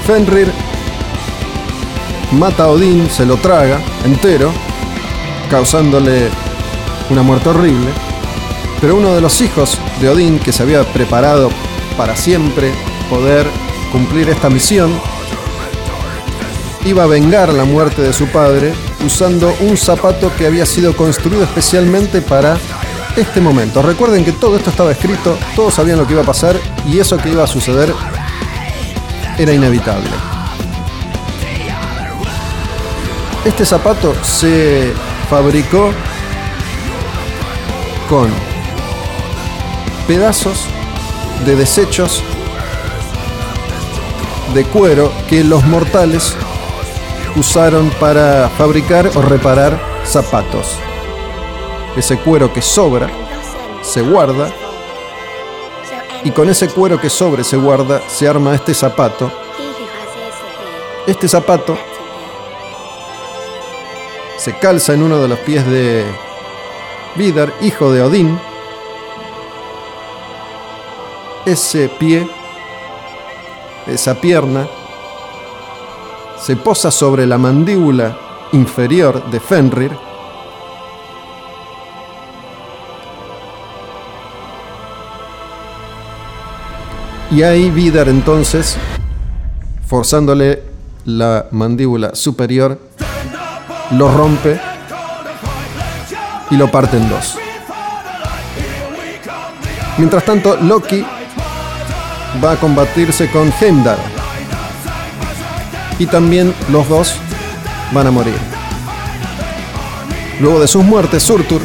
Fenrir 0.08 0.52
mata 2.32 2.64
a 2.64 2.70
Odín, 2.70 3.08
se 3.12 3.28
lo 3.28 3.38
traga 3.38 3.80
entero, 4.04 4.52
causándole 5.52 6.30
una 7.12 7.22
muerte 7.22 7.50
horrible. 7.50 8.09
Pero 8.82 8.96
uno 8.96 9.14
de 9.14 9.22
los 9.22 9.42
hijos 9.42 9.78
de 10.00 10.10
Odín, 10.10 10.40
que 10.40 10.54
se 10.54 10.64
había 10.64 10.84
preparado 10.84 11.50
para 11.98 12.16
siempre 12.16 12.72
poder 13.10 13.46
cumplir 13.92 14.30
esta 14.30 14.50
misión, 14.50 15.00
iba 16.86 17.04
a 17.04 17.08
vengar 17.08 17.54
la 17.54 17.66
muerte 17.66 18.02
de 18.02 18.14
su 18.14 18.28
padre 18.28 18.74
usando 19.06 19.54
un 19.62 19.76
zapato 19.78 20.32
que 20.38 20.48
había 20.48 20.66
sido 20.66 20.96
construido 20.96 21.44
especialmente 21.44 22.22
para 22.22 22.58
este 23.18 23.42
momento. 23.42 23.82
Recuerden 23.82 24.24
que 24.24 24.32
todo 24.32 24.56
esto 24.56 24.70
estaba 24.70 24.92
escrito, 24.92 25.38
todos 25.56 25.74
sabían 25.74 25.98
lo 25.98 26.08
que 26.08 26.14
iba 26.14 26.22
a 26.22 26.26
pasar 26.26 26.56
y 26.88 27.00
eso 27.00 27.18
que 27.18 27.30
iba 27.30 27.44
a 27.44 27.48
suceder 27.48 27.94
era 29.38 29.54
inevitable. 29.54 30.10
Este 33.46 33.66
zapato 33.66 34.14
se 34.24 34.94
fabricó 35.30 35.92
con 38.10 38.30
pedazos 40.10 40.66
de 41.46 41.56
desechos 41.56 42.24
de 44.56 44.66
cuero 44.66 45.12
que 45.30 45.44
los 45.44 45.64
mortales 45.66 46.36
usaron 47.36 47.92
para 48.00 48.50
fabricar 48.58 49.12
o 49.14 49.22
reparar 49.22 49.80
zapatos. 50.04 50.80
Ese 51.96 52.18
cuero 52.18 52.52
que 52.52 52.60
sobra 52.60 53.08
se 53.84 54.02
guarda 54.02 54.52
y 56.24 56.32
con 56.32 56.50
ese 56.50 56.70
cuero 56.70 57.00
que 57.00 57.12
sobre 57.12 57.44
se 57.44 57.58
guarda 57.58 58.02
se 58.10 58.28
arma 58.28 58.56
este 58.56 58.74
zapato. 58.74 59.32
Este 61.06 61.28
zapato 61.28 61.78
se 64.38 64.58
calza 64.58 64.96
en 64.96 65.04
uno 65.04 65.20
de 65.20 65.28
los 65.28 65.38
pies 65.38 65.68
de 65.68 66.04
Vidar, 67.16 67.54
hijo 67.62 67.92
de 67.92 68.02
Odín. 68.02 68.49
Ese 71.50 71.90
pie, 71.90 72.30
esa 73.88 74.14
pierna, 74.22 74.68
se 76.40 76.56
posa 76.56 76.92
sobre 76.92 77.26
la 77.26 77.40
mandíbula 77.40 78.16
inferior 78.52 79.32
de 79.32 79.40
Fenrir. 79.40 79.92
Y 87.32 87.42
ahí 87.42 87.72
Vidar 87.72 88.10
entonces, 88.10 88.78
forzándole 89.88 90.62
la 91.06 91.48
mandíbula 91.50 92.14
superior, 92.14 92.78
lo 93.98 94.16
rompe 94.16 94.60
y 96.52 96.58
lo 96.58 96.70
parte 96.70 96.98
en 96.98 97.10
dos. 97.10 97.40
Mientras 99.98 100.24
tanto, 100.24 100.56
Loki 100.56 101.04
va 102.44 102.54
a 102.54 102.56
combatirse 102.58 103.30
con 103.30 103.52
Heimdall. 103.60 103.98
Y 105.98 106.06
también 106.06 106.54
los 106.72 106.88
dos 106.88 107.16
van 107.92 108.08
a 108.08 108.12
morir. 108.12 108.38
Luego 110.40 110.60
de 110.60 110.68
sus 110.68 110.84
muertes, 110.84 111.24
Surtur 111.24 111.62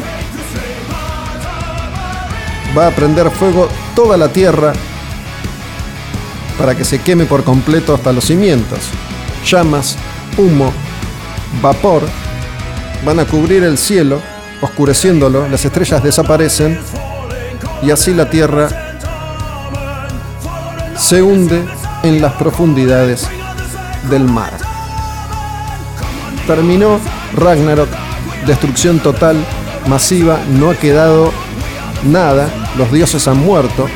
va 2.77 2.87
a 2.87 2.91
prender 2.91 3.31
fuego 3.31 3.69
toda 3.95 4.17
la 4.17 4.27
tierra 4.27 4.73
para 6.57 6.75
que 6.75 6.83
se 6.83 6.99
queme 6.99 7.25
por 7.25 7.43
completo 7.43 7.93
hasta 7.93 8.11
los 8.11 8.25
cimientos. 8.25 8.79
Llamas, 9.45 9.97
humo, 10.37 10.73
vapor 11.61 12.03
van 13.05 13.19
a 13.19 13.25
cubrir 13.25 13.63
el 13.63 13.77
cielo, 13.77 14.21
oscureciéndolo, 14.61 15.47
las 15.47 15.63
estrellas 15.63 16.03
desaparecen 16.03 16.79
y 17.81 17.91
así 17.91 18.13
la 18.13 18.29
tierra 18.29 18.84
se 20.97 21.21
hunde 21.21 21.63
en 22.03 22.21
las 22.21 22.33
profundidades 22.33 23.27
del 24.09 24.23
mar. 24.23 24.51
Terminó 26.47 26.99
Ragnarok, 27.33 27.89
destrucción 28.45 28.99
total, 28.99 29.37
masiva, 29.87 30.39
no 30.49 30.69
ha 30.69 30.75
quedado 30.75 31.31
nada, 32.03 32.47
los 32.77 32.91
dioses 32.91 33.27
han 33.27 33.43
muerto. 33.43 33.87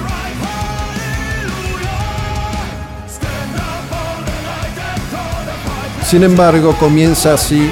Sin 6.10 6.24
embargo, 6.24 6.76
comienza 6.80 7.36
así 7.36 7.72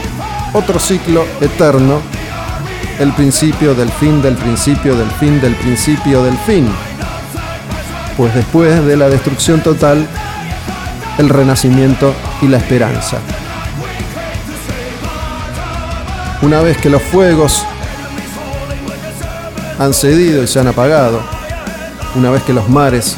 otro 0.53 0.79
ciclo 0.79 1.25
eterno, 1.41 2.01
el 2.99 3.11
principio 3.13 3.73
del 3.73 3.91
fin 3.91 4.21
del 4.21 4.35
principio 4.35 4.95
del 4.95 5.09
fin 5.11 5.41
del 5.41 5.55
principio 5.55 6.23
del 6.23 6.37
fin. 6.39 6.67
Pues 8.17 8.33
después 8.33 8.83
de 8.83 8.97
la 8.97 9.09
destrucción 9.09 9.61
total, 9.61 10.07
el 11.19 11.29
renacimiento 11.29 12.15
y 12.41 12.47
la 12.47 12.57
esperanza. 12.57 13.17
Una 16.41 16.61
vez 16.61 16.77
que 16.77 16.89
los 16.89 17.03
fuegos 17.03 17.63
han 19.77 19.93
cedido 19.93 20.41
y 20.41 20.47
se 20.47 20.59
han 20.59 20.67
apagado, 20.67 21.21
una 22.15 22.31
vez 22.31 22.41
que 22.41 22.53
los 22.53 22.67
mares 22.67 23.15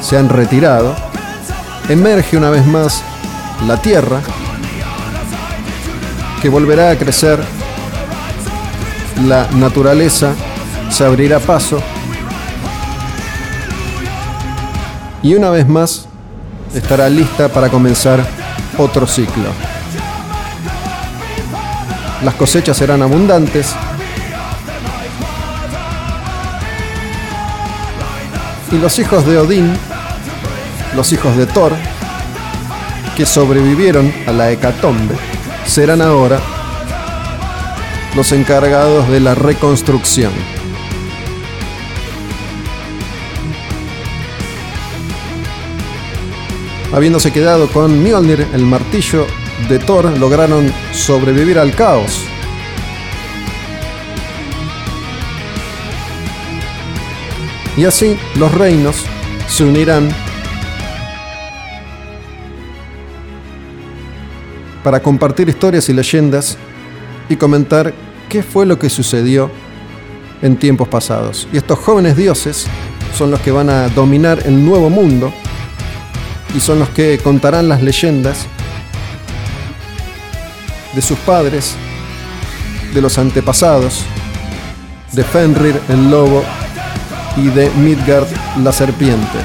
se 0.00 0.18
han 0.18 0.28
retirado, 0.28 0.96
emerge 1.88 2.36
una 2.36 2.50
vez 2.50 2.66
más 2.66 3.02
la 3.68 3.76
tierra 3.76 4.20
que 6.42 6.48
volverá 6.48 6.90
a 6.90 6.98
crecer, 6.98 7.38
la 9.24 9.46
naturaleza 9.52 10.34
se 10.90 11.04
abrirá 11.04 11.38
paso 11.38 11.80
y 15.26 15.34
una 15.34 15.50
vez 15.50 15.66
más 15.66 16.06
estará 16.72 17.08
lista 17.08 17.48
para 17.48 17.68
comenzar 17.68 18.24
otro 18.78 19.08
ciclo. 19.08 19.50
Las 22.22 22.34
cosechas 22.36 22.76
serán 22.76 23.02
abundantes. 23.02 23.74
Y 28.70 28.76
los 28.76 28.96
hijos 29.00 29.26
de 29.26 29.38
Odín, 29.38 29.76
los 30.94 31.12
hijos 31.12 31.36
de 31.36 31.46
Thor, 31.46 31.72
que 33.16 33.26
sobrevivieron 33.26 34.12
a 34.28 34.30
la 34.30 34.52
hecatombe, 34.52 35.16
serán 35.66 36.02
ahora 36.02 36.38
los 38.14 38.30
encargados 38.30 39.08
de 39.08 39.18
la 39.18 39.34
reconstrucción. 39.34 40.30
habiéndose 46.96 47.30
quedado 47.30 47.68
con 47.68 48.02
Mjolnir, 48.02 48.46
el 48.54 48.62
martillo 48.62 49.26
de 49.68 49.78
Thor, 49.78 50.18
lograron 50.18 50.72
sobrevivir 50.92 51.58
al 51.58 51.74
caos. 51.74 52.22
Y 57.76 57.84
así 57.84 58.16
los 58.36 58.50
reinos 58.54 59.04
se 59.46 59.64
unirán 59.64 60.08
para 64.82 65.02
compartir 65.02 65.50
historias 65.50 65.90
y 65.90 65.92
leyendas 65.92 66.56
y 67.28 67.36
comentar 67.36 67.92
qué 68.30 68.42
fue 68.42 68.64
lo 68.64 68.78
que 68.78 68.88
sucedió 68.88 69.50
en 70.40 70.56
tiempos 70.56 70.88
pasados. 70.88 71.46
Y 71.52 71.58
estos 71.58 71.78
jóvenes 71.78 72.16
dioses 72.16 72.66
son 73.14 73.30
los 73.30 73.40
que 73.40 73.50
van 73.50 73.68
a 73.68 73.90
dominar 73.90 74.40
el 74.46 74.64
nuevo 74.64 74.88
mundo 74.88 75.30
y 76.54 76.60
son 76.60 76.78
los 76.78 76.88
que 76.90 77.18
contarán 77.18 77.68
las 77.68 77.82
leyendas 77.82 78.46
de 80.94 81.02
sus 81.02 81.18
padres, 81.18 81.74
de 82.94 83.00
los 83.02 83.18
antepasados, 83.18 84.02
de 85.12 85.24
Fenrir 85.24 85.80
el 85.88 86.10
lobo 86.10 86.42
y 87.36 87.48
de 87.48 87.70
Midgard 87.70 88.26
la 88.62 88.72
serpiente. 88.72 89.38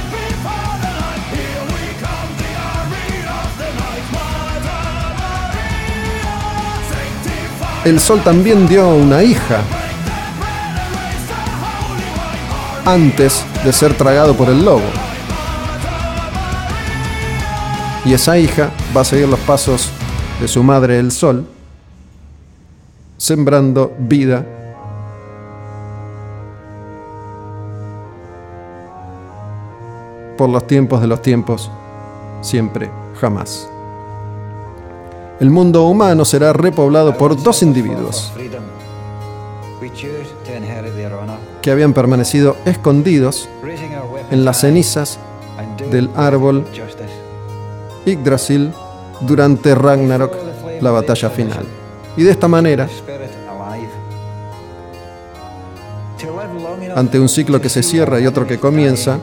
El 7.83 7.99
sol 7.99 8.21
también 8.23 8.67
dio 8.67 8.87
una 8.89 9.23
hija 9.23 9.61
antes 12.85 13.43
de 13.63 13.73
ser 13.73 13.95
tragado 13.95 14.35
por 14.35 14.49
el 14.49 14.63
lobo. 14.63 15.10
Y 18.03 18.13
esa 18.13 18.37
hija 18.37 18.71
va 18.95 19.01
a 19.01 19.05
seguir 19.05 19.27
los 19.27 19.39
pasos 19.41 19.89
de 20.39 20.47
su 20.47 20.63
madre 20.63 20.97
el 20.97 21.11
sol, 21.11 21.45
sembrando 23.17 23.93
vida 23.99 24.43
por 30.37 30.49
los 30.49 30.65
tiempos 30.65 31.01
de 31.01 31.07
los 31.07 31.21
tiempos, 31.21 31.69
siempre, 32.41 32.89
jamás. 33.19 33.69
El 35.39 35.51
mundo 35.51 35.83
humano 35.85 36.25
será 36.25 36.53
repoblado 36.53 37.15
por 37.15 37.41
dos 37.41 37.61
individuos 37.61 38.31
que 41.61 41.71
habían 41.71 41.93
permanecido 41.93 42.57
escondidos 42.65 43.47
en 44.31 44.45
las 44.45 44.61
cenizas 44.61 45.19
del 45.91 46.09
árbol 46.15 46.65
Yggdrasil 48.05 48.71
durante 49.21 49.75
Ragnarok, 49.75 50.33
la 50.81 50.91
batalla 50.91 51.29
final. 51.29 51.65
Y 52.17 52.23
de 52.23 52.31
esta 52.31 52.47
manera, 52.47 52.87
ante 56.95 57.19
un 57.19 57.29
ciclo 57.29 57.61
que 57.61 57.69
se 57.69 57.83
cierra 57.83 58.19
y 58.19 58.27
otro 58.27 58.45
que 58.45 58.59
comienza, 58.59 59.19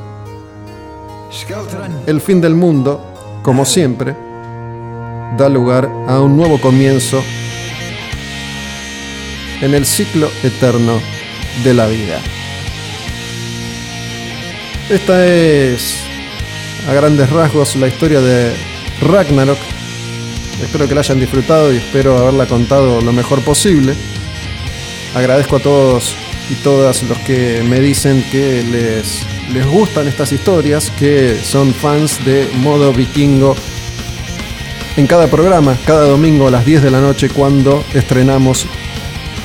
el 2.06 2.20
fin 2.20 2.40
del 2.40 2.54
mundo, 2.54 3.00
como 3.42 3.64
siempre, 3.64 4.16
da 5.36 5.48
lugar 5.48 5.88
a 6.06 6.20
un 6.20 6.36
nuevo 6.36 6.60
comienzo 6.60 7.22
en 9.60 9.74
el 9.74 9.84
ciclo 9.84 10.30
eterno 10.42 11.00
de 11.64 11.74
la 11.74 11.86
vida. 11.86 12.20
Esta 14.88 15.26
es, 15.26 16.07
a 16.88 16.92
grandes 16.94 17.28
rasgos, 17.30 17.76
la 17.76 17.86
historia 17.86 18.20
de 18.20 18.54
Ragnarok. 19.02 19.58
Espero 20.62 20.88
que 20.88 20.94
la 20.94 21.02
hayan 21.02 21.20
disfrutado 21.20 21.72
y 21.72 21.76
espero 21.76 22.16
haberla 22.16 22.46
contado 22.46 23.00
lo 23.02 23.12
mejor 23.12 23.42
posible. 23.42 23.94
Agradezco 25.14 25.56
a 25.56 25.60
todos 25.60 26.16
y 26.50 26.54
todas 26.54 27.02
los 27.02 27.18
que 27.18 27.62
me 27.68 27.80
dicen 27.80 28.24
que 28.32 28.62
les, 28.62 29.26
les 29.52 29.66
gustan 29.66 30.08
estas 30.08 30.32
historias, 30.32 30.90
que 30.90 31.38
son 31.42 31.74
fans 31.74 32.24
de 32.24 32.48
modo 32.54 32.92
vikingo 32.92 33.54
en 34.96 35.06
cada 35.06 35.28
programa, 35.28 35.76
cada 35.84 36.06
domingo 36.06 36.48
a 36.48 36.50
las 36.50 36.64
10 36.64 36.82
de 36.82 36.90
la 36.90 37.00
noche 37.00 37.28
cuando 37.28 37.84
estrenamos 37.92 38.66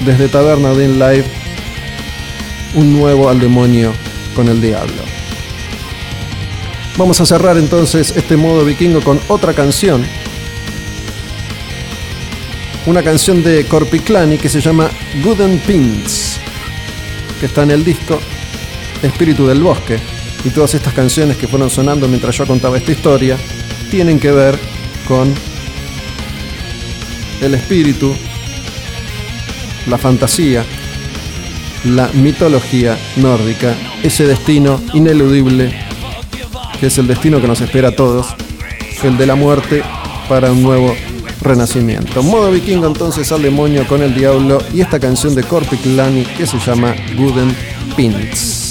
desde 0.05 0.29
Taberna 0.29 0.73
de 0.73 0.87
Live 0.87 1.25
un 2.75 2.97
nuevo 2.97 3.29
al 3.29 3.39
demonio 3.39 3.93
con 4.33 4.47
el 4.47 4.61
diablo. 4.61 5.22
Vamos 6.95 7.19
a 7.19 7.25
cerrar 7.25 7.57
entonces 7.57 8.13
este 8.15 8.37
modo 8.37 8.63
vikingo 8.63 9.01
con 9.01 9.19
otra 9.27 9.53
canción. 9.53 10.05
Una 12.85 13.01
canción 13.01 13.41
de 13.41 13.65
Corpiclani 13.65 14.37
que 14.37 14.47
se 14.47 14.61
llama 14.61 14.91
Gooden 15.23 15.57
Pins, 15.59 16.37
que 17.39 17.47
está 17.47 17.63
en 17.63 17.71
el 17.71 17.83
disco 17.83 18.19
Espíritu 19.01 19.47
del 19.47 19.61
Bosque. 19.61 19.97
Y 20.45 20.51
todas 20.51 20.75
estas 20.75 20.93
canciones 20.93 21.37
que 21.37 21.47
fueron 21.47 21.71
sonando 21.71 22.07
mientras 22.07 22.37
yo 22.37 22.45
contaba 22.45 22.77
esta 22.77 22.91
historia 22.91 23.37
tienen 23.89 24.19
que 24.19 24.31
ver 24.31 24.59
con 25.07 25.33
el 27.41 27.55
espíritu, 27.55 28.13
la 29.87 29.97
fantasía, 29.97 30.63
la 31.85 32.07
mitología 32.13 32.97
nórdica, 33.15 33.75
ese 34.03 34.27
destino 34.27 34.79
ineludible 34.93 35.82
que 36.83 36.87
es 36.87 36.97
el 36.97 37.07
destino 37.07 37.39
que 37.39 37.47
nos 37.47 37.61
espera 37.61 37.87
a 37.87 37.91
todos, 37.95 38.35
el 39.05 39.17
de 39.17 39.25
la 39.25 39.35
muerte 39.35 39.81
para 40.27 40.51
un 40.51 40.61
nuevo 40.61 40.93
renacimiento. 41.39 42.21
Modo 42.21 42.51
vikingo 42.51 42.87
entonces 42.87 43.31
al 43.31 43.41
demonio 43.41 43.87
con 43.87 44.01
el 44.01 44.13
diablo 44.13 44.61
y 44.73 44.81
esta 44.81 44.99
canción 44.99 45.33
de 45.33 45.45
Lani 45.95 46.25
que 46.25 46.45
se 46.45 46.59
llama 46.59 46.93
Gooden 47.15 47.55
Pins. 47.95 48.62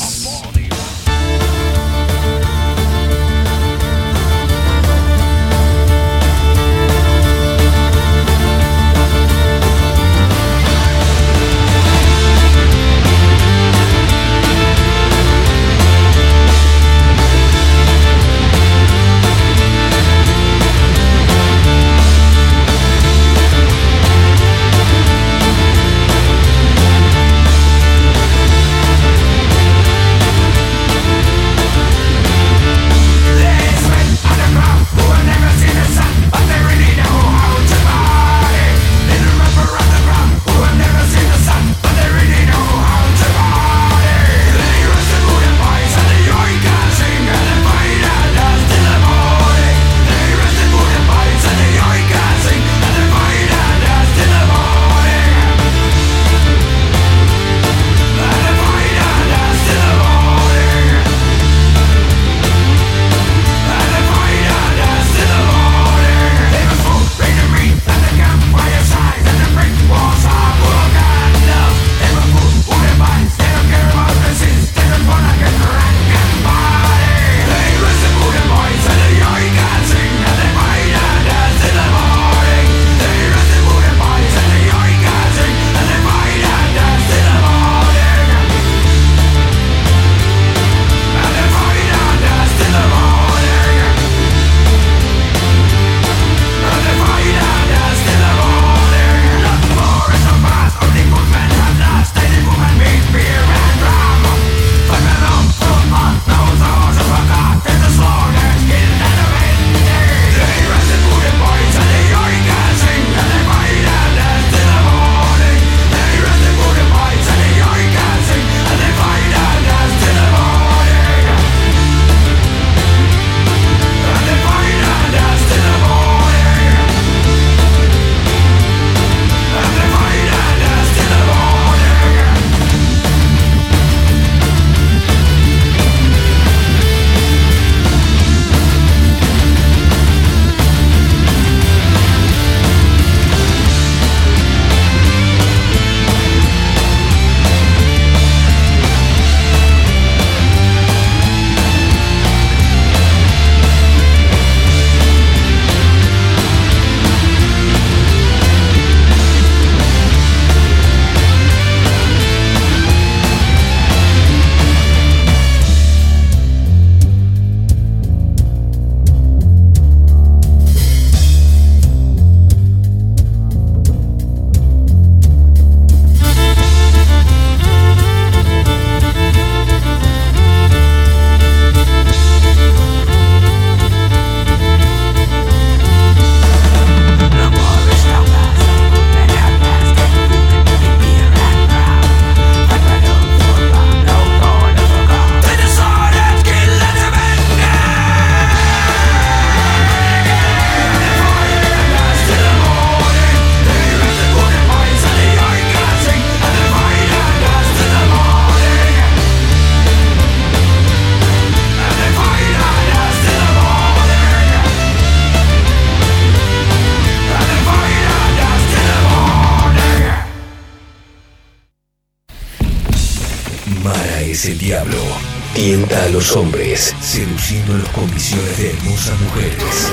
Los 226.32 226.36
hombres, 226.36 226.94
seduciéndolos 227.00 227.88
con 227.90 228.10
visiones 228.10 228.56
de 228.56 228.70
hermosas 228.70 229.20
mujeres. 229.20 229.90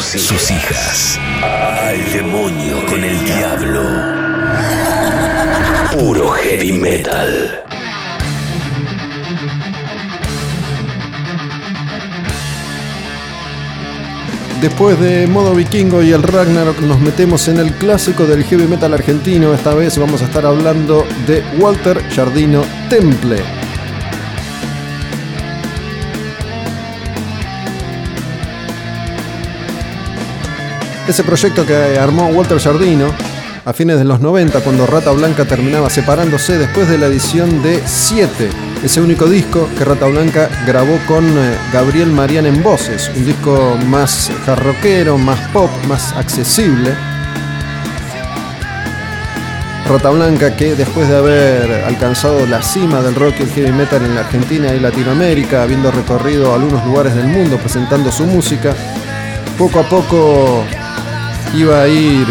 Sus 0.00 0.50
hijas. 0.50 1.18
Al 1.42 2.12
demonio 2.12 2.84
con 2.86 3.04
el 3.04 3.24
diablo. 3.24 3.82
Puro 5.92 6.30
heavy 6.30 6.72
metal. 6.72 7.62
Después 14.60 14.98
de 14.98 15.26
modo 15.28 15.54
vikingo 15.54 16.02
y 16.02 16.12
el 16.12 16.22
Ragnarok 16.22 16.80
nos 16.80 16.98
metemos 17.00 17.46
en 17.48 17.58
el 17.58 17.72
clásico 17.74 18.26
del 18.26 18.42
heavy 18.44 18.66
metal 18.66 18.94
argentino. 18.94 19.54
Esta 19.54 19.74
vez 19.74 19.96
vamos 19.98 20.22
a 20.22 20.24
estar 20.24 20.44
hablando 20.44 21.06
de 21.26 21.44
Walter 21.58 22.02
Jardino 22.10 22.64
Temple. 22.88 23.57
Ese 31.08 31.24
proyecto 31.24 31.66
que 31.66 31.98
armó 31.98 32.28
Walter 32.28 32.60
Jardino 32.60 33.12
a 33.64 33.72
fines 33.72 33.98
de 33.98 34.04
los 34.04 34.20
90 34.20 34.60
cuando 34.60 34.86
Rata 34.86 35.10
Blanca 35.10 35.44
terminaba 35.44 35.90
separándose 35.90 36.58
después 36.58 36.88
de 36.88 36.98
la 36.98 37.06
edición 37.06 37.62
de 37.62 37.82
7 37.84 38.68
ese 38.82 39.00
único 39.00 39.26
disco 39.26 39.68
que 39.76 39.84
Rata 39.84 40.06
Blanca 40.06 40.48
grabó 40.64 40.98
con 41.08 41.24
eh, 41.26 41.56
Gabriel 41.72 42.12
Marián 42.12 42.46
en 42.46 42.62
voces, 42.62 43.10
un 43.16 43.26
disco 43.26 43.76
más 43.88 44.30
jarroquero, 44.46 45.18
más 45.18 45.40
pop, 45.48 45.68
más 45.88 46.12
accesible. 46.12 46.94
Rata 49.88 50.10
Blanca 50.10 50.54
que 50.54 50.76
después 50.76 51.08
de 51.08 51.16
haber 51.16 51.84
alcanzado 51.86 52.46
la 52.46 52.62
cima 52.62 53.02
del 53.02 53.16
rock 53.16 53.34
y 53.40 53.42
el 53.42 53.50
heavy 53.50 53.72
metal 53.72 54.04
en 54.04 54.14
la 54.14 54.20
Argentina 54.20 54.72
y 54.72 54.78
Latinoamérica, 54.78 55.64
habiendo 55.64 55.90
recorrido 55.90 56.54
algunos 56.54 56.84
lugares 56.86 57.16
del 57.16 57.26
mundo 57.26 57.56
presentando 57.56 58.12
su 58.12 58.26
música, 58.26 58.76
poco 59.58 59.80
a 59.80 59.88
poco 59.88 60.64
iba 61.54 61.82
a 61.82 61.88
ir 61.88 62.26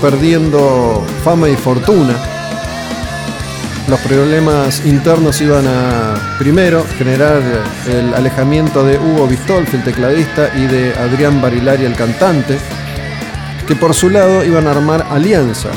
perdiendo 0.00 1.04
fama 1.24 1.48
y 1.48 1.56
fortuna 1.56 2.14
los 3.88 4.00
problemas 4.00 4.84
internos 4.84 5.40
iban 5.40 5.66
a, 5.66 6.36
primero, 6.38 6.84
generar 6.98 7.40
el 7.86 8.12
alejamiento 8.12 8.84
de 8.84 8.98
Hugo 8.98 9.26
Bistolfi, 9.26 9.76
el 9.76 9.84
tecladista, 9.84 10.50
y 10.54 10.66
de 10.66 10.92
Adrián 10.92 11.40
Barilari, 11.40 11.86
el 11.86 11.94
cantante, 11.94 12.58
que 13.66 13.74
por 13.76 13.94
su 13.94 14.10
lado 14.10 14.44
iban 14.44 14.66
a 14.66 14.72
armar 14.72 15.06
Alianza, 15.10 15.70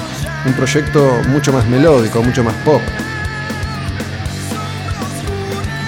un 0.45 0.51
proyecto 0.53 1.21
mucho 1.29 1.53
más 1.53 1.65
melódico, 1.67 2.21
mucho 2.21 2.43
más 2.43 2.53
pop. 2.65 2.81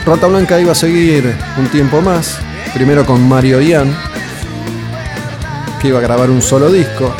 Rata 0.05 0.27
Blanca 0.27 0.59
iba 0.59 0.71
a 0.71 0.75
seguir 0.75 1.35
un 1.57 1.67
tiempo 1.67 2.01
más, 2.01 2.39
primero 2.73 3.05
con 3.05 3.27
Mario 3.27 3.59
Ian, 3.59 3.93
que 5.83 5.89
iba 5.89 5.99
a 5.99 6.01
grabar 6.01 6.31
un 6.31 6.41
solo 6.41 6.71
disco, 6.71 7.13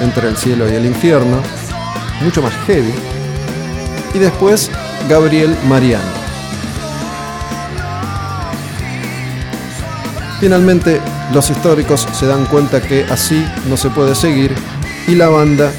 Entre 0.00 0.28
el 0.28 0.36
cielo 0.36 0.70
y 0.70 0.74
el 0.74 0.86
infierno, 0.86 1.42
mucho 2.22 2.40
más 2.40 2.52
heavy 2.66 2.92
y 4.14 4.18
después 4.18 4.70
Gabriel 5.08 5.56
Mariano. 5.68 6.04
Finalmente, 10.38 11.00
los 11.32 11.50
históricos 11.50 12.06
se 12.12 12.26
dan 12.26 12.44
cuenta 12.46 12.80
que 12.80 13.04
así 13.04 13.44
no 13.68 13.76
se 13.76 13.90
puede 13.90 14.14
seguir 14.14 14.54
y 15.08 15.14
la 15.14 15.28
banda 15.28 15.72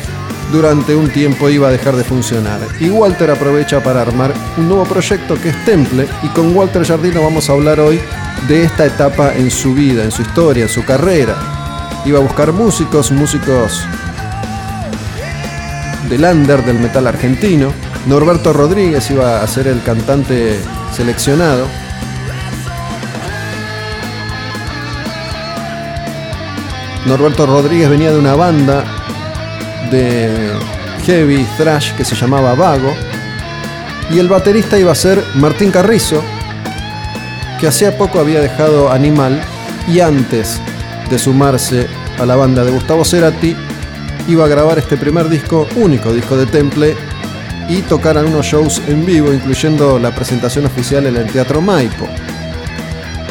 durante 0.52 0.96
un 0.96 1.10
tiempo 1.10 1.50
iba 1.50 1.68
a 1.68 1.72
dejar 1.72 1.96
de 1.96 2.04
funcionar. 2.04 2.60
Y 2.80 2.90
Walter 2.90 3.32
aprovecha 3.32 3.82
para 3.82 4.02
armar 4.02 4.34
un 4.58 4.68
nuevo 4.68 4.84
proyecto 4.86 5.40
que 5.42 5.50
es 5.50 5.66
Temple 5.66 6.08
y 6.24 6.28
con 6.30 6.56
Walter 6.56 6.86
Jardino 6.86 7.22
vamos 7.22 7.50
a 7.50 7.54
hablar 7.54 7.80
hoy 7.80 8.00
de 8.48 8.64
esta 8.64 8.86
etapa 8.86 9.34
en 9.36 9.50
su 9.50 9.74
vida, 9.74 10.04
en 10.04 10.12
su 10.12 10.24
historia, 10.24 10.64
en 10.64 10.70
su 10.70 10.84
carrera. 10.84 11.57
Iba 12.06 12.20
a 12.20 12.22
buscar 12.22 12.54
músicos, 12.54 13.12
músicos 13.12 13.86
del 16.10 16.24
under, 16.24 16.64
del 16.64 16.80
metal 16.80 17.06
argentino, 17.08 17.72
Norberto 18.08 18.54
Rodríguez 18.54 19.10
iba 19.12 19.42
a 19.42 19.48
ser 19.48 19.68
el 19.68 19.84
cantante 19.84 20.58
seleccionado. 20.96 21.68
Norberto 27.06 27.46
Rodríguez 27.46 27.90
venía 27.90 28.12
de 28.12 28.20
una 28.20 28.36
banda 28.36 28.84
de 29.92 30.52
heavy 31.06 31.46
thrash 31.58 31.94
que 31.96 32.06
se 32.06 32.16
llamaba 32.16 32.56
Vago. 32.56 32.94
Y 34.10 34.20
el 34.20 34.30
baterista 34.30 34.80
iba 34.80 34.94
a 34.94 34.96
ser 34.96 35.22
Martín 35.36 35.70
Carrizo, 35.70 36.24
que 37.60 37.68
hacía 37.68 37.98
poco 37.98 38.22
había 38.22 38.40
dejado 38.40 38.90
Animal 38.90 39.42
y 39.86 40.00
antes 40.00 40.62
de 41.10 41.18
sumarse 41.18 41.88
a 42.20 42.26
la 42.26 42.36
banda 42.36 42.64
de 42.64 42.72
Gustavo 42.72 43.06
Cerati, 43.06 43.56
iba 44.28 44.46
a 44.46 44.48
grabar 44.48 44.78
este 44.78 44.98
primer 44.98 45.30
disco, 45.30 45.68
único 45.76 46.12
disco 46.14 46.36
de 46.36 46.46
Temple, 46.46 46.96
y 47.70 47.82
tocar 47.82 48.18
algunos 48.18 48.46
shows 48.46 48.82
en 48.88 49.06
vivo, 49.06 49.34
incluyendo 49.34 50.00
la 50.00 50.14
presentación 50.14 50.66
oficial 50.66 51.06
en 51.06 51.16
el 51.18 51.32
Teatro 51.32 51.62
Maipo. 51.62 52.08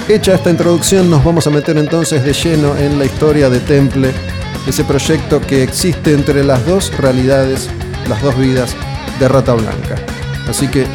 Hecha 0.09 0.35
esta 0.35 0.51
introducción, 0.51 1.11
nos 1.11 1.24
vamos 1.24 1.47
a 1.47 1.51
meter 1.51 1.77
entonces 1.77 2.24
de 2.24 2.33
lleno 2.33 2.77
en 2.77 2.99
la 2.99 3.05
historia 3.05 3.51
de 3.51 3.61
Temple, 3.61 4.11
ese 4.66 4.85
proyecto 4.85 5.41
que 5.41 5.62
existe 5.62 6.12
entre 6.12 6.45
las 6.45 6.64
dos 6.66 6.97
realidades, 6.97 7.68
las 8.09 8.22
dos 8.22 8.39
vidas 8.39 8.74
de 9.18 9.29
Rata 9.29 9.55
Blanca. 9.55 9.97
Así 10.49 10.68
que, 10.68 10.87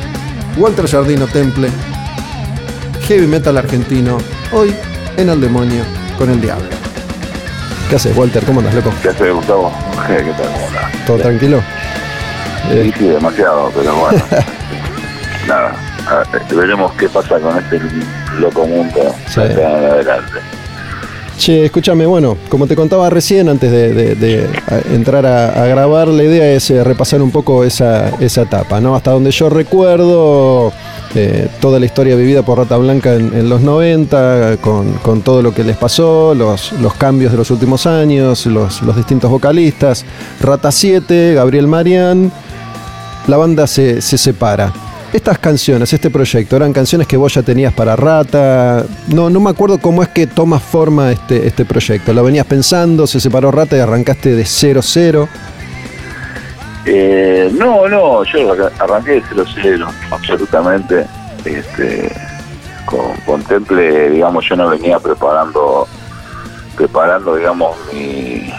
Walter 0.57 0.87
Jardino 0.87 1.27
Temple, 1.27 1.69
heavy 3.07 3.27
metal 3.27 3.57
argentino, 3.57 4.17
hoy 4.51 4.73
en 5.17 5.29
El 5.29 5.41
Demonio 5.41 6.00
con 6.17 6.29
el 6.29 6.41
Diablo. 6.41 6.67
¿Qué 7.89 7.95
haces, 7.95 8.15
Walter? 8.15 8.43
¿Cómo 8.45 8.59
andas, 8.59 8.73
loco? 8.73 8.93
¿Qué 9.01 9.09
haces, 9.09 9.33
Gustavo? 9.33 9.71
¿Qué 10.07 10.23
tal? 10.23 11.05
¿Todo 11.05 11.17
tranquilo? 11.17 11.61
Sí, 12.69 12.93
sí, 12.97 13.05
demasiado, 13.05 13.71
pero 13.75 13.95
bueno. 13.95 14.23
Nada, 15.47 15.75
veremos 16.55 16.93
qué 16.93 17.09
pasa 17.09 17.39
con 17.39 17.57
este 17.57 17.79
loco 18.39 18.65
mundo 18.65 19.13
sí. 19.27 19.41
adelante. 19.41 20.39
Che, 21.37 21.65
escúchame, 21.65 22.05
bueno, 22.05 22.37
como 22.49 22.67
te 22.67 22.75
contaba 22.75 23.09
recién, 23.09 23.49
antes 23.49 23.71
de, 23.71 24.47
entrar 24.93 25.25
a, 25.25 25.65
grabar, 25.65 26.07
la 26.07 26.23
idea 26.23 26.51
es 26.51 26.69
eh, 26.69 26.83
repasar 26.83 27.21
un 27.21 27.31
poco 27.31 27.63
esa, 27.63 28.09
esa 28.19 28.43
etapa, 28.43 28.79
¿no? 28.79 28.95
Hasta 28.95 29.11
donde 29.11 29.31
yo 29.31 29.49
recuerdo 29.49 30.71
eh, 31.15 31.49
toda 31.59 31.79
la 31.79 31.85
historia 31.85 32.15
vivida 32.15 32.43
por 32.43 32.57
Rata 32.57 32.77
Blanca 32.77 33.13
en, 33.13 33.49
los 33.49 33.61
90, 33.61 34.57
con, 34.61 34.93
con, 34.93 35.21
todo 35.21 35.41
lo 35.41 35.53
que 35.53 35.63
les 35.63 35.77
pasó, 35.77 36.33
los, 36.33 36.71
los 36.73 36.93
cambios 36.93 37.31
de 37.31 37.37
los 37.37 37.51
últimos 37.51 37.85
años, 37.85 38.45
los, 38.45 38.81
los 38.81 38.95
distintos 38.95 39.29
vocalistas, 39.29 40.05
Rata 40.39 40.71
7, 40.71 41.33
Gabriel 41.33 41.67
Marián 41.67 42.31
la 43.27 43.37
banda 43.37 43.67
se, 43.67 44.01
separa. 44.01 44.73
Estas 45.13 45.37
canciones, 45.39 45.91
este 45.91 46.09
proyecto, 46.09 46.55
eran 46.55 46.71
canciones 46.71 47.05
que 47.05 47.17
vos 47.17 47.33
ya 47.33 47.43
tenías 47.43 47.73
para 47.73 47.95
Rata. 47.95 48.85
No, 49.07 49.29
no 49.29 49.39
me 49.41 49.49
acuerdo 49.49 49.77
cómo 49.77 50.01
es 50.01 50.09
que 50.09 50.25
toma 50.25 50.59
forma 50.59 51.11
este, 51.11 51.45
este 51.45 51.65
proyecto. 51.65 52.13
¿Lo 52.13 52.23
venías 52.23 52.45
pensando? 52.45 53.05
¿Se 53.07 53.19
separó 53.19 53.51
Rata 53.51 53.75
y 53.75 53.79
arrancaste 53.79 54.35
de 54.35 54.45
cero 54.45 54.81
cero? 54.81 55.27
Eh, 56.85 57.51
no, 57.53 57.87
no, 57.87 58.23
yo 58.23 58.53
arranqué 58.79 59.11
de 59.11 59.23
cero 59.29 59.45
cero, 59.61 59.87
absolutamente. 60.11 61.05
Este, 61.45 62.11
con, 62.85 63.15
con 63.25 63.43
Temple, 63.43 64.09
digamos, 64.11 64.45
yo 64.47 64.55
no 64.55 64.69
venía 64.69 64.99
preparando, 64.99 65.87
preparando, 66.75 67.35
digamos, 67.35 67.75
mi, 67.91 68.51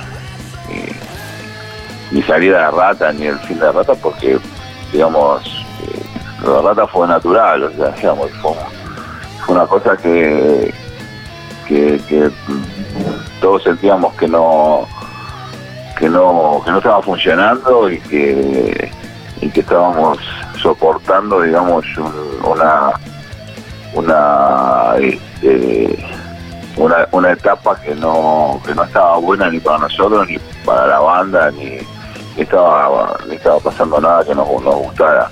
mi 2.12 2.22
salida 2.22 2.66
de 2.66 2.70
rata 2.70 3.12
ni 3.12 3.26
el 3.26 3.38
fin 3.40 3.58
de 3.58 3.72
rata 3.72 3.94
porque 3.94 4.38
digamos 4.92 5.42
eh, 5.82 6.46
la 6.46 6.60
rata 6.60 6.86
fue 6.86 7.08
natural 7.08 7.64
o 7.64 7.70
sea 7.72 7.88
digamos 7.96 8.30
fue, 8.42 8.52
una 9.48 9.66
cosa 9.66 9.96
que, 9.96 10.72
que, 11.66 12.30
todos 13.40 13.62
sentíamos 13.64 14.14
que 14.14 14.28
no 14.28 14.86
que 16.02 16.08
no 16.08 16.60
que 16.64 16.72
no 16.72 16.78
estaba 16.78 17.00
funcionando 17.00 17.88
y 17.88 18.00
que 18.00 18.90
y 19.40 19.48
que 19.48 19.60
estábamos 19.60 20.18
soportando 20.60 21.40
digamos 21.42 21.86
una 22.42 22.90
una 23.94 24.94
este, 24.98 26.04
una, 26.76 27.06
una 27.12 27.30
etapa 27.30 27.80
que 27.80 27.94
no 27.94 28.60
que 28.66 28.74
no 28.74 28.82
estaba 28.82 29.18
buena 29.18 29.48
ni 29.48 29.60
para 29.60 29.78
nosotros 29.78 30.26
ni 30.28 30.38
para 30.64 30.88
la 30.88 30.98
banda 30.98 31.52
ni 31.52 31.78
estaba, 32.36 33.16
estaba 33.30 33.60
pasando 33.60 34.00
nada 34.00 34.24
que 34.24 34.34
nos, 34.34 34.48
nos 34.60 34.74
gustara. 34.74 35.30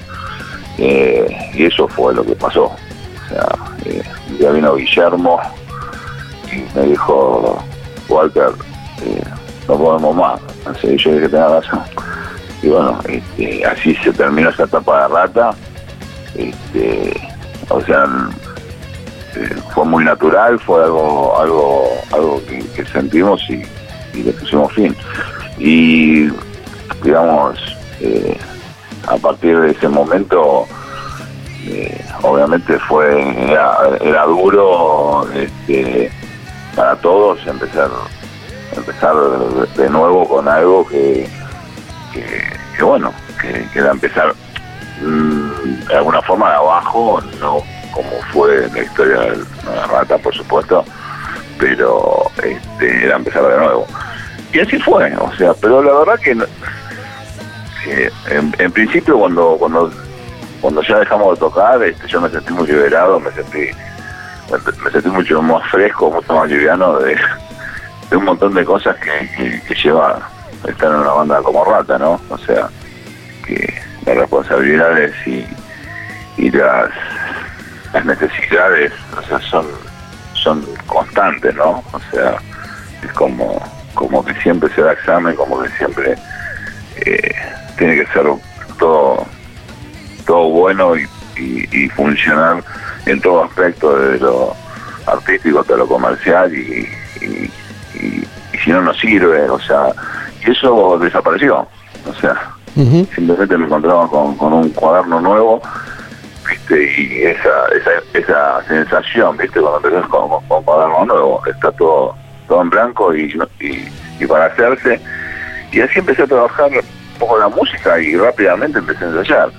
Eh, 0.78 1.50
y 1.54 1.64
eso 1.64 1.88
fue 1.88 2.14
lo 2.14 2.24
que 2.24 2.36
pasó. 2.36 2.66
O 2.66 3.28
sea, 3.28 3.48
eh, 3.86 4.02
ya 4.38 4.50
vino 4.50 4.76
Guillermo 4.76 5.40
y 6.52 6.78
me 6.78 6.86
dijo, 6.86 7.58
Walter, 8.08 8.52
eh, 9.02 9.22
no 9.70 9.78
podemos 9.78 10.16
más. 10.16 10.40
Así 10.66 10.96
yo 10.96 11.14
dije, 11.14 11.28
razón. 11.28 11.82
bueno, 12.62 12.98
este, 13.08 13.64
así 13.64 13.94
se 13.96 14.12
terminó 14.12 14.50
esa 14.50 14.64
etapa 14.64 15.02
de 15.02 15.14
rata. 15.14 15.50
Este, 16.34 17.28
o 17.68 17.80
sea, 17.82 18.04
eh, 19.36 19.56
fue 19.72 19.84
muy 19.84 20.04
natural, 20.04 20.58
fue 20.60 20.82
algo, 20.82 21.38
algo, 21.38 21.88
algo 22.12 22.42
que, 22.74 22.84
sentimos 22.86 23.40
y, 23.48 23.62
le 24.20 24.32
pusimos 24.32 24.72
fin. 24.72 24.94
Y 25.58 26.28
digamos, 27.04 27.58
eh, 28.00 28.36
a 29.06 29.16
partir 29.18 29.58
de 29.60 29.70
ese 29.70 29.88
momento, 29.88 30.66
eh, 31.66 32.04
obviamente 32.22 32.76
fue 32.80 33.50
era, 33.50 34.24
duro 34.26 35.28
este, 35.32 36.10
para 36.74 36.96
todos 36.96 37.46
empezar 37.46 37.88
empezar 38.76 39.14
de 39.76 39.90
nuevo 39.90 40.28
con 40.28 40.48
algo 40.48 40.86
que, 40.86 41.28
que, 42.12 42.82
bueno, 42.82 43.12
que, 43.40 43.78
era 43.78 43.90
empezar 43.90 44.34
mm, 45.02 45.86
de 45.86 45.96
alguna 45.96 46.22
forma 46.22 46.50
de 46.50 46.56
abajo, 46.56 47.20
no 47.40 47.62
como 47.92 48.10
fue 48.32 48.68
la 48.72 48.82
historia 48.82 49.20
de 49.20 49.38
la 49.74 49.86
rata, 49.86 50.18
por 50.18 50.34
supuesto, 50.34 50.84
pero 51.58 52.30
este, 52.42 53.04
era 53.04 53.16
empezar 53.16 53.42
de 53.46 53.58
nuevo. 53.58 53.86
Y 54.52 54.60
así 54.60 54.78
fue, 54.78 55.14
o 55.16 55.32
sea, 55.36 55.54
pero 55.54 55.82
la 55.82 55.92
verdad 55.92 56.18
que, 56.20 56.36
en, 58.30 58.72
principio 58.72 59.18
cuando 59.18 59.56
cuando 59.58 59.90
cuando 60.60 60.82
ya 60.82 60.98
dejamos 60.98 61.34
de 61.34 61.40
tocar, 61.40 61.82
este, 61.82 62.06
yo 62.06 62.20
me 62.20 62.28
sentí 62.28 62.52
muy 62.52 62.66
liberado, 62.66 63.18
me 63.18 63.30
sentí 63.32 63.70
me 64.84 64.90
sentí 64.90 65.08
mucho 65.08 65.40
más 65.40 65.68
fresco, 65.70 66.10
mucho 66.10 66.34
más 66.34 66.50
liviano 66.50 66.98
de, 66.98 67.16
un 68.16 68.24
montón 68.24 68.54
de 68.54 68.64
cosas 68.64 68.96
que, 68.96 69.60
que, 69.66 69.74
lleva 69.74 70.20
estar 70.66 70.90
en 70.90 70.98
una 70.98 71.12
banda 71.12 71.42
como 71.42 71.64
Rata, 71.64 71.98
¿no? 71.98 72.20
O 72.28 72.38
sea, 72.38 72.68
que 73.46 73.72
las 74.06 74.16
responsabilidades 74.16 75.14
y, 75.26 75.46
y 76.36 76.50
las, 76.50 76.90
las 77.92 78.04
necesidades, 78.04 78.92
o 79.16 79.22
sea, 79.22 79.40
son, 79.40 79.66
son 80.34 80.64
constantes, 80.86 81.54
¿no? 81.54 81.82
O 81.92 82.00
sea, 82.10 82.36
es 83.02 83.12
como, 83.12 83.62
como 83.94 84.24
que 84.24 84.34
siempre 84.42 84.68
se 84.74 84.82
da 84.82 84.92
examen, 84.92 85.36
como 85.36 85.62
que 85.62 85.68
siempre 85.70 86.16
eh, 87.06 87.34
tiene 87.78 87.96
que 87.96 88.06
ser 88.12 88.26
todo, 88.78 89.26
todo 90.26 90.48
bueno 90.48 90.94
y, 90.96 91.08
funcionar 91.96 92.62
en 93.06 93.18
todo 93.22 93.44
aspecto, 93.44 93.98
desde 93.98 94.24
lo 94.24 94.54
artístico 95.06 95.60
hasta 95.60 95.74
lo 95.74 95.86
comercial 95.86 96.54
y, 96.54 96.86
y, 97.22 97.50
si 97.92 98.70
no, 98.70 98.82
no 98.82 98.94
sirve, 98.94 99.48
o 99.48 99.58
sea, 99.60 99.92
y 100.46 100.50
eso 100.50 100.98
desapareció, 100.98 101.66
o 102.06 102.14
sea, 102.20 102.54
simplemente 102.74 103.58
me 103.58 103.66
encontraba 103.66 104.08
con, 104.08 104.36
con 104.36 104.52
un 104.52 104.70
cuaderno 104.70 105.20
nuevo 105.20 105.60
y 106.70 107.22
esa, 107.22 107.66
esa, 107.74 107.90
esa 108.14 108.64
sensación, 108.66 109.36
¿viste? 109.36 109.60
Cuando 109.60 109.88
empezás 109.88 110.08
con, 110.08 110.28
con, 110.46 110.62
cuaderno 110.62 111.04
nuevo, 111.04 111.42
está 111.46 111.70
todo, 111.72 112.14
todo 112.48 112.62
en 112.62 112.70
blanco 112.70 113.14
y, 113.14 113.36
y, 113.60 114.26
para 114.26 114.46
hacerse. 114.46 115.00
Y 115.72 115.80
así 115.80 115.98
empecé 115.98 116.22
a 116.22 116.26
trabajar 116.26 116.70
un 116.70 117.18
poco 117.18 117.38
la 117.38 117.48
música 117.48 118.00
y 118.00 118.16
rápidamente 118.16 118.78
empecé 118.78 119.04
a 119.04 119.08
ensayar. 119.08 119.50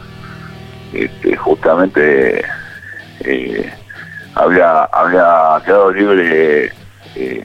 Este, 0.94 1.36
justamente 1.36 2.44
eh, 3.22 3.74
había, 4.36 4.84
había 4.86 5.64
quedado 5.66 5.92
libre. 5.92 6.72
Eh, 7.16 7.44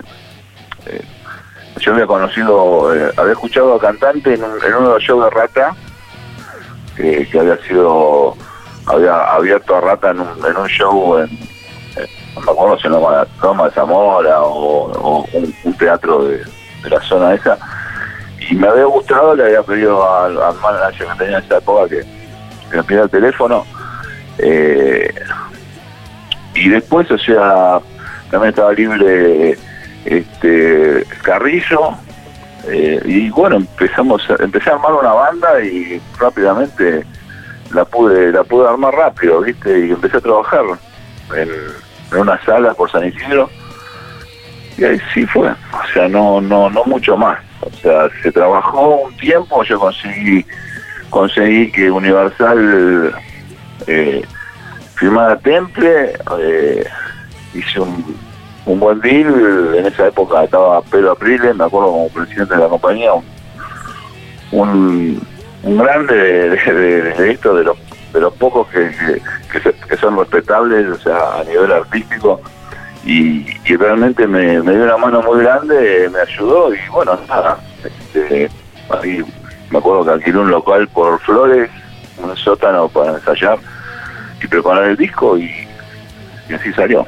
eh, 0.87 1.03
yo 1.79 1.93
había 1.93 2.07
conocido, 2.07 2.91
había 3.17 3.33
escuchado 3.33 3.75
a 3.75 3.81
cantante 3.81 4.35
en, 4.35 4.43
en 4.43 4.75
uno 4.75 4.89
de 4.89 4.95
los 4.95 5.03
shows 5.03 5.25
de 5.25 5.31
Rata, 5.31 5.77
que 6.97 7.29
había 7.39 7.59
sido 7.59 8.35
había 8.87 9.21
abierto 9.33 9.77
a 9.77 9.81
Rata 9.81 10.11
en 10.11 10.21
un, 10.21 10.47
en 10.47 10.57
un 10.57 10.69
show 10.69 11.19
en, 11.19 11.29
no 12.37 12.43
me 12.43 12.53
acuerdo 12.53 12.79
si 12.79 12.89
no 12.89 13.11
la 13.11 13.27
Toma 13.41 13.65
de 13.65 13.71
Zamora 13.73 14.43
o, 14.43 15.25
un, 15.65 15.75
teatro 15.75 16.25
de, 16.25 16.43
la 16.85 17.01
zona 17.01 17.35
esa. 17.35 17.59
Y 18.49 18.55
me 18.55 18.69
había 18.69 18.85
gustado, 18.85 19.35
le 19.35 19.45
había 19.45 19.63
pedido 19.63 20.09
al, 20.09 20.41
al 20.41 20.55
manager 20.61 21.09
que 21.09 21.19
tenía 21.19 21.39
en 21.39 21.45
esa 21.45 21.59
época 21.59 21.89
que, 21.89 22.05
me 22.77 22.83
pidiera 22.83 23.05
el 23.05 23.11
teléfono. 23.11 23.65
Eh, 24.39 25.15
y 26.55 26.69
después 26.69 27.11
o 27.11 27.19
sea 27.19 27.81
también 28.31 28.51
estaba 28.51 28.73
libre 28.73 29.57
este 30.07 31.05
Carrillo 31.23 31.95
eh, 32.69 33.01
y 33.05 33.31
bueno 33.31 33.57
empezamos 33.57 34.23
empecé 34.39 34.71
a 34.71 34.75
armar 34.75 34.93
una 34.93 35.13
banda 35.13 35.63
y 35.63 36.01
rápidamente 36.19 37.05
la 37.73 37.85
pude 37.85 38.33
la 38.33 38.45
pude 38.45 38.69
armar 38.69 38.95
rápido, 38.95 39.41
¿viste? 39.41 39.87
Y 39.87 39.91
empecé 39.91 40.19
a 40.19 40.21
trabajar 40.21 40.65
en, 41.35 41.49
una 42.19 42.41
sala 42.45 42.73
por 42.75 42.91
San 42.91 43.05
Isidro. 43.05 43.51
Y 44.79 44.85
ahí 44.85 45.01
sí 45.13 45.27
fue, 45.27 45.49
o 45.49 45.93
sea, 45.93 46.09
no 46.09 46.41
no 46.41 46.71
no 46.71 46.85
mucho 46.85 47.17
más. 47.17 47.39
O 47.61 47.71
sea, 47.83 48.09
se 48.23 48.31
trabajó 48.31 49.07
un 49.07 49.17
tiempo, 49.17 49.63
yo 49.65 49.79
conseguí 49.79 50.45
conseguí 51.11 51.71
que 51.73 51.91
Universal 51.91 53.15
eh, 53.87 54.23
firmara 54.97 55.39
Temple, 55.39 56.13
eh, 56.41 56.85
hice 57.55 57.81
un, 57.81 58.17
un 58.67 58.81
buen 58.81 59.01
deal, 59.01 59.75
en 59.77 59.87
esa 59.87 60.09
época 60.09 60.45
estaba 60.45 60.83
Pedro 60.83 61.13
Apriles, 61.13 61.57
me 61.57 61.65
acuerdo 61.65 61.93
como 61.93 62.09
presidente 62.09 62.55
de 62.55 62.61
la 62.61 62.69
compañía, 62.69 63.13
un 64.53 65.21
un 65.67 65.79
grande 65.79 66.15
de, 66.15 67.31
esto, 67.33 67.55
de 67.55 67.65
los, 67.65 67.77
de 68.13 68.21
los 68.21 68.33
pocos 68.35 68.69
que, 68.69 69.21
que, 69.51 69.97
son 69.97 70.17
respetables, 70.17 70.87
o 70.87 70.99
sea, 70.99 71.41
a 71.41 71.45
nivel 71.45 71.73
artístico, 71.73 72.41
y, 73.05 73.45
realmente 73.77 74.27
me, 74.29 74.61
dio 74.61 74.85
una 74.85 74.97
mano 74.97 75.23
muy 75.23 75.43
grande, 75.43 76.09
me 76.13 76.21
ayudó, 76.21 76.73
y 76.73 76.79
bueno, 76.93 77.19
nada, 77.29 77.59
este, 77.85 78.49
me 79.71 79.79
acuerdo 79.79 80.05
que 80.05 80.11
alquilé 80.13 80.39
un 80.39 80.51
local 80.51 80.87
por 80.89 81.21
Flores, 81.23 81.69
un 82.19 82.37
sótano 82.37 82.89
para 82.89 83.15
ensayar 83.15 83.59
y 84.41 84.47
preparar 84.47 84.85
el 84.85 84.97
disco, 84.97 85.37
y 85.37 85.51
así 86.55 86.73
salió. 86.75 87.05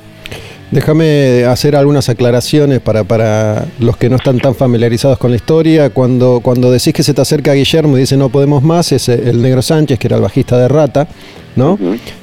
Déjame 0.71 1.45
hacer 1.47 1.75
algunas 1.77 2.11
aclaraciones 2.11 2.81
para, 2.81 3.05
para 3.05 3.65
los 3.81 3.97
que 3.97 4.11
no 4.11 4.17
están 4.17 4.39
tan 4.39 4.55
familiarizados 4.55 5.17
con 5.17 5.31
la 5.31 5.37
historia. 5.37 5.89
Cuando, 5.91 6.41
cuando 6.43 6.71
decís 6.71 6.93
que 6.93 7.03
se 7.03 7.15
te 7.15 7.23
acerca 7.23 7.55
Guillermo 7.55 7.97
y 7.97 8.01
dice 8.01 8.19
no 8.19 8.29
podemos 8.29 8.63
más, 8.63 8.93
es 8.93 9.09
el 9.09 9.41
Negro 9.41 9.63
Sánchez, 9.63 9.99
que 9.99 10.09
era 10.09 10.17
el 10.17 10.23
bajista 10.23 10.59
de 10.59 10.69
Rata, 10.69 11.09
¿no? 11.57 11.79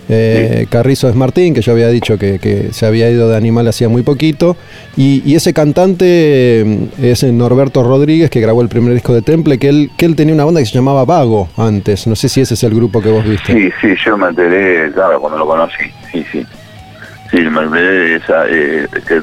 Eh, 0.07 0.67
Carrizo 0.69 1.09
es 1.09 1.15
Martín, 1.15 1.55
que 1.55 1.61
yo 1.61 1.71
había 1.71 1.87
dicho 1.89 2.19
que, 2.19 2.69
se 2.71 2.85
había 2.85 3.09
ido 3.09 3.29
de 3.29 3.35
Animal 3.35 3.67
hacía 3.67 3.89
muy 3.89 4.03
poquito. 4.03 4.55
Y, 4.95 5.33
ese 5.33 5.51
cantante 5.51 6.63
mm, 6.65 7.03
es 7.03 7.23
Norberto 7.23 7.83
Rodríguez, 7.83 8.29
que 8.29 8.41
grabó 8.41 8.61
el 8.61 8.69
primer 8.69 8.93
disco 8.93 9.15
de 9.15 9.23
Temple, 9.23 9.57
que 9.57 9.69
él, 9.69 9.89
que 9.97 10.05
él 10.05 10.15
tenía 10.15 10.35
una 10.35 10.45
banda 10.45 10.59
que 10.59 10.67
se 10.67 10.75
llamaba 10.75 11.03
Vago 11.03 11.49
antes. 11.57 12.05
No 12.05 12.15
sé 12.15 12.29
si 12.29 12.41
ese 12.41 12.53
es 12.53 12.63
el 12.63 12.75
grupo 12.75 13.01
que 13.01 13.09
vos 13.09 13.27
viste. 13.27 13.53
Sí, 13.53 13.69
sí, 13.81 13.95
yo 14.05 14.15
me 14.17 14.27
enteré, 14.27 14.91
claro, 14.91 15.19
cuando 15.19 15.39
lo 15.39 15.47
conocí. 15.47 15.83
Sí, 16.11 16.23
sí. 16.31 16.45
Sí, 17.35 17.41
me 17.41 18.15
esa, 18.15 18.45
eh, 18.47 18.87
que, 19.05 19.19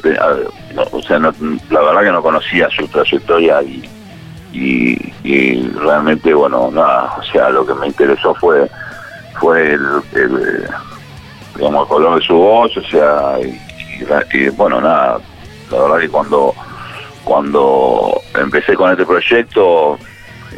o 0.93 1.03
sea, 1.03 1.19
la 1.19 1.81
verdad 1.81 2.03
que 2.03 2.13
no 2.13 2.21
conocía 2.21 2.69
su 2.69 2.87
trayectoria 2.89 3.63
y, 3.63 3.89
y, 5.25 5.63
realmente, 5.69 6.35
bueno, 6.35 6.71
nada, 6.71 7.17
o 7.19 7.23
sea, 7.23 7.49
lo 7.49 7.65
que 7.65 7.73
me 7.73 7.87
interesó 7.87 8.35
fue 8.35 8.69
fue 9.41 9.73
el, 9.73 10.69
digamos, 11.57 11.89
color 11.89 12.21
de 12.21 12.27
su 12.27 12.35
voz, 12.35 12.77
o 12.77 12.83
sea, 12.83 13.39
y, 13.41 14.49
bueno, 14.51 14.83
nada, 14.83 15.19
la 15.71 15.83
verdad 15.83 16.01
que 16.01 16.09
cuando 16.11 16.55
cuando 17.25 18.21
empecé 18.35 18.75
con 18.75 18.91
este 18.91 19.07
proyecto, 19.07 19.99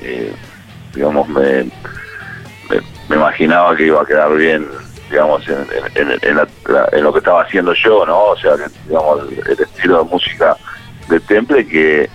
eh, 0.03 0.35
digamos, 0.93 1.29
me, 1.29 1.71
me 3.09 3.15
imaginaba 3.15 3.77
que 3.77 3.87
iba 3.87 4.03
a 4.03 4.07
quedar 4.07 4.35
bien 4.35 4.67
digamos, 5.11 5.43
en, 5.49 7.03
lo 7.03 7.13
que 7.13 7.19
estaba 7.19 7.43
haciendo 7.43 7.75
yo, 7.75 8.05
¿no? 8.07 8.19
O 8.27 8.37
sea, 8.37 8.55
digamos, 8.87 9.21
el, 9.47 9.61
estilo 9.61 10.05
de 10.05 10.11
música 10.11 10.57
de 11.09 11.21
Temple 11.21 11.67
que, 11.67 12.09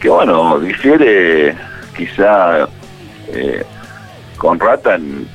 que 0.00 0.08
bueno, 0.08 0.58
difiere 0.60 1.56
quizá 1.96 2.68
eh, 3.28 3.64
con 4.36 4.58
Rata 4.58 4.94
en, 4.94 5.28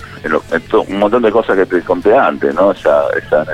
un 0.71 0.99
montón 0.99 1.21
de 1.21 1.31
cosas 1.31 1.55
que 1.55 1.65
te 1.65 1.81
conté 1.81 2.17
antes, 2.17 2.53
¿no? 2.55 2.71
Esa, 2.71 3.03
esa 3.15 3.45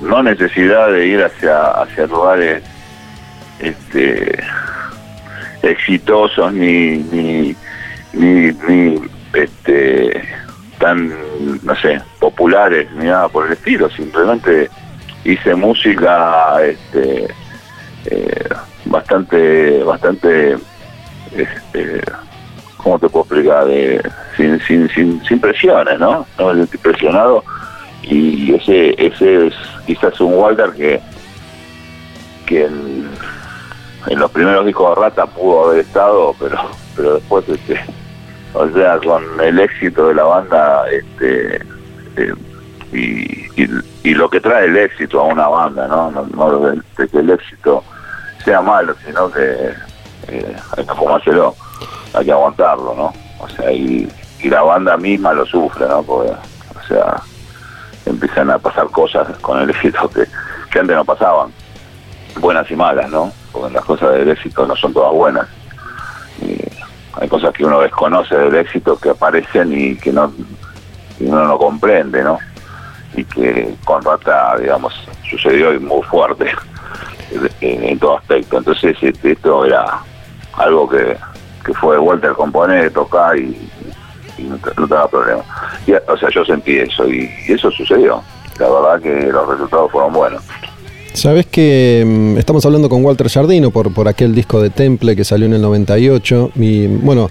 no 0.00 0.22
necesidad 0.22 0.90
de 0.90 1.06
ir 1.06 1.22
hacia, 1.22 1.70
hacia 1.70 2.06
lugares 2.06 2.62
este, 3.60 4.42
exitosos 5.62 6.52
ni, 6.52 6.98
ni, 7.12 7.54
ni, 8.12 8.52
ni 8.66 9.00
este, 9.34 10.22
tan, 10.80 11.12
no 11.62 11.76
sé, 11.76 12.00
populares 12.18 12.90
ni 12.92 13.04
nada 13.04 13.28
por 13.28 13.46
el 13.46 13.52
estilo, 13.52 13.88
simplemente 13.90 14.68
hice 15.24 15.54
música 15.54 16.56
este, 16.64 17.28
eh, 18.06 18.48
bastante, 18.86 19.84
bastante 19.84 20.56
este, 21.32 22.02
¿cómo 22.78 22.98
te 22.98 23.08
puedo 23.08 23.24
explicar? 23.24 23.66
De, 23.66 24.02
sin, 24.36 24.58
sin, 24.62 24.88
sin, 24.88 25.24
sin 25.24 25.38
presiones, 25.38 26.00
¿no? 26.00 26.26
No 26.38 26.66
presionado 26.82 27.44
y 28.02 28.54
ese 28.54 28.94
ese 28.96 29.48
es 29.48 29.54
quizás 29.86 30.18
un 30.20 30.34
Walter 30.34 30.70
que 30.70 31.00
que 32.46 32.64
en, 32.64 33.10
los 34.18 34.30
primeros 34.30 34.64
discos 34.64 34.96
de 34.96 35.02
Rata 35.02 35.26
pudo 35.26 35.66
haber 35.66 35.80
estado, 35.80 36.34
pero 36.40 36.58
pero 36.96 37.14
después 37.14 37.48
este 37.48 37.80
o 38.54 38.68
sea 38.68 38.98
con 38.98 39.22
el 39.40 39.58
éxito 39.60 40.08
de 40.08 40.14
la 40.14 40.24
banda 40.24 40.84
este 40.90 41.56
eh, 42.16 42.34
y, 42.92 43.48
y, 44.02 44.14
lo 44.14 44.28
que 44.28 44.40
trae 44.40 44.64
el 44.64 44.76
éxito 44.76 45.20
a 45.20 45.24
una 45.24 45.46
banda, 45.46 45.86
¿no? 45.86 46.10
No, 46.10 46.58
de, 46.58 46.80
que 47.08 47.18
el 47.18 47.30
éxito 47.30 47.84
sea 48.44 48.60
malo, 48.60 48.94
sino 49.06 49.30
que 49.30 49.72
eh, 50.28 50.56
hay 50.76 50.84
que 50.84 50.94
fumárselo, 50.94 51.54
hay 52.14 52.24
que 52.24 52.32
aguantarlo, 52.32 52.94
¿no? 52.96 53.12
O 53.38 53.48
sea, 53.48 53.70
y, 53.70 54.10
y 54.40 54.48
la 54.48 54.62
banda 54.62 54.96
misma 54.96 55.32
lo 55.32 55.46
sufre, 55.46 55.86
¿no? 55.86 56.02
Porque, 56.02 56.32
o 56.32 56.86
sea, 56.88 57.22
empiezan 58.06 58.50
a 58.50 58.58
pasar 58.58 58.86
cosas 58.88 59.28
con 59.38 59.60
el 59.60 59.70
éxito 59.70 60.10
que, 60.10 60.24
que 60.70 60.78
antes 60.78 60.96
no 60.96 61.04
pasaban, 61.04 61.52
buenas 62.40 62.68
y 62.70 62.76
malas, 62.76 63.08
¿no? 63.10 63.32
Porque 63.52 63.74
las 63.74 63.84
cosas 63.84 64.12
del 64.14 64.30
éxito 64.30 64.66
no 64.66 64.74
son 64.74 64.92
todas 64.92 65.12
buenas. 65.12 65.46
Y 67.20 67.22
hay 67.22 67.28
cosas 67.28 67.52
que 67.52 67.64
uno 67.64 67.80
desconoce 67.80 68.36
del 68.36 68.54
éxito 68.54 68.98
que 68.98 69.10
aparecen 69.10 69.72
y 69.72 69.96
que 69.96 70.12
no 70.12 70.32
y 71.18 71.26
uno 71.26 71.44
no 71.44 71.58
comprende, 71.58 72.24
¿no? 72.24 72.38
Y 73.14 73.24
que 73.24 73.74
con 73.84 74.02
Rata, 74.02 74.56
digamos, 74.58 74.94
sucedió 75.28 75.78
muy 75.80 76.02
fuerte 76.04 76.50
en, 77.60 77.98
todo 77.98 78.16
aspecto. 78.18 78.58
Entonces 78.58 78.96
este, 79.00 79.32
esto 79.32 79.64
era 79.64 80.00
algo 80.54 80.88
que, 80.88 81.16
que 81.64 81.74
fue 81.74 81.98
Walter 81.98 82.32
componer, 82.32 82.92
tocar 82.92 83.36
y, 83.36 83.70
no, 84.38 84.56
no 84.56 84.88
tenía 84.88 85.06
problema. 85.06 85.42
o 86.08 86.16
sea, 86.16 86.30
yo 86.30 86.44
sentí 86.44 86.78
eso 86.78 87.06
y, 87.06 87.30
eso 87.48 87.70
sucedió. 87.70 88.22
La 88.58 88.68
verdad 88.68 89.00
que 89.00 89.26
los 89.30 89.48
resultados 89.48 89.90
fueron 89.92 90.12
buenos. 90.12 90.42
Sabes 91.12 91.46
que 91.46 92.04
mm, 92.06 92.38
estamos 92.38 92.64
hablando 92.64 92.88
con 92.88 93.04
Walter 93.04 93.28
Jardino 93.28 93.70
por, 93.70 93.92
por 93.92 94.08
aquel 94.08 94.34
disco 94.34 94.62
de 94.62 94.70
Temple 94.70 95.16
que 95.16 95.24
salió 95.24 95.46
en 95.46 95.54
el 95.54 95.62
98 95.62 96.52
y 96.56 96.86
bueno, 96.86 97.30